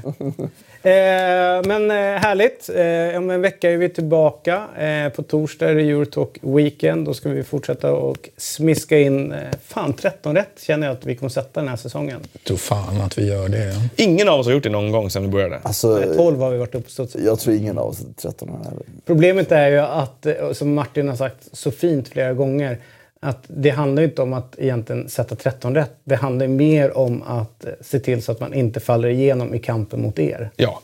Eh, 0.82 1.68
men 1.68 1.90
eh, 1.90 1.96
härligt. 1.96 2.68
Eh, 2.68 3.18
om 3.18 3.30
en 3.30 3.40
vecka 3.40 3.70
är 3.70 3.76
vi 3.76 3.88
tillbaka. 3.88 4.68
Eh, 4.78 5.08
på 5.12 5.22
torsdag 5.22 5.70
är 5.70 5.74
det 5.74 5.82
Eurotalk 5.82 6.38
Weekend. 6.40 7.06
Då 7.06 7.14
ska 7.14 7.28
vi 7.28 7.42
fortsätta 7.42 7.92
och 7.92 8.28
smiska 8.36 8.98
in... 8.98 9.32
Eh, 9.32 9.38
fan, 9.66 9.92
13 9.92 10.34
rätt 10.36 10.62
känner 10.66 10.86
jag 10.86 10.96
att 10.96 11.06
vi 11.06 11.16
kommer 11.16 11.30
sätta 11.30 11.60
den 11.60 11.68
här 11.68 11.76
säsongen. 11.76 12.20
Jag 12.32 12.42
tror 12.44 12.56
fan 12.56 13.00
att 13.00 13.18
vi 13.18 13.26
gör 13.28 13.48
det. 13.48 13.64
Ja. 13.64 13.80
Ingen 13.96 14.28
av 14.28 14.40
oss 14.40 14.46
har 14.46 14.52
gjort 14.52 14.62
det 14.62 14.70
någon 14.70 14.92
gång 14.92 15.10
sedan 15.10 15.22
vi 15.22 15.28
började. 15.28 15.58
Alltså, 15.62 15.88
Nej, 16.06 16.16
12 16.16 16.40
har 16.40 16.50
vi 16.50 16.58
varit 16.58 16.74
uppstått. 16.74 17.14
jag 17.24 17.38
tror 17.40 17.56
ingen 17.56 17.78
av 17.78 17.86
oss 17.88 18.00
är 18.00 18.22
13 18.22 18.50
år 18.50 18.58
heller. 18.64 18.82
Problemet 19.06 19.52
är 19.52 19.68
ju 19.68 19.78
att, 19.78 20.26
som 20.52 20.74
Martin 20.74 21.08
har 21.08 21.16
sagt 21.16 21.48
så 21.52 21.70
fint 21.70 22.08
flera 22.08 22.32
gånger, 22.32 22.78
att 23.22 23.44
det 23.46 23.70
handlar 23.70 24.02
ju 24.02 24.08
inte 24.08 24.22
om 24.22 24.32
att 24.32 24.54
egentligen 24.58 25.08
sätta 25.08 25.34
13 25.34 25.74
rätt. 25.74 25.90
Det 26.04 26.14
handlar 26.16 26.46
ju 26.46 26.52
mer 26.52 26.96
om 26.98 27.22
att 27.22 27.64
eh, 27.64 27.72
se 27.80 27.98
till 27.98 28.22
så 28.22 28.32
att 28.32 28.40
man 28.40 28.54
inte 28.54 28.80
faller 28.80 29.08
igenom 29.08 29.54
i 29.54 29.58
kampen 29.58 30.02
mot 30.02 30.18
er. 30.18 30.50
Ja. 30.56 30.80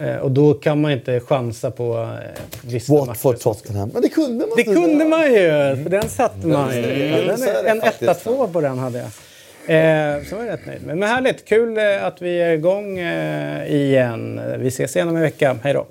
Eh, 0.00 0.16
Och 0.16 0.30
då 0.30 0.54
kan 0.54 0.80
man 0.80 0.92
inte 0.92 1.20
chansa 1.20 1.70
på 1.70 1.94
eh, 2.24 2.40
vissa 2.64 2.92
Watford, 2.92 3.32
matcher. 3.34 3.38
Tottenham. 3.42 3.90
Men 3.92 4.02
det 4.02 4.08
kunde 4.08 4.46
man 4.46 4.56
Det 4.56 4.64
kunde 4.64 5.04
man 5.04 5.22
ju! 5.32 5.48
För 5.82 5.88
den 5.90 6.08
satte 6.08 6.46
man 6.46 6.76
ju. 6.76 6.82
Mm, 6.84 7.66
en 7.66 7.82
etta 7.82 8.14
två 8.14 8.46
på 8.48 8.60
den 8.60 8.78
hade 8.78 8.98
jag. 8.98 9.06
Eh, 9.66 10.24
så 10.24 10.36
var 10.36 10.44
jag 10.44 10.52
rätt 10.52 10.66
nöjd 10.66 10.86
med. 10.86 10.96
Men 10.96 11.08
härligt! 11.08 11.44
Kul 11.48 11.78
att 12.02 12.22
vi 12.22 12.40
är 12.40 12.50
igång 12.50 12.98
igen. 13.68 14.40
Vi 14.58 14.68
ses 14.68 14.96
igen 14.96 15.08
om 15.08 15.16
en 15.16 15.22
vecka. 15.22 15.56
Hej 15.62 15.74
då! 15.74 15.86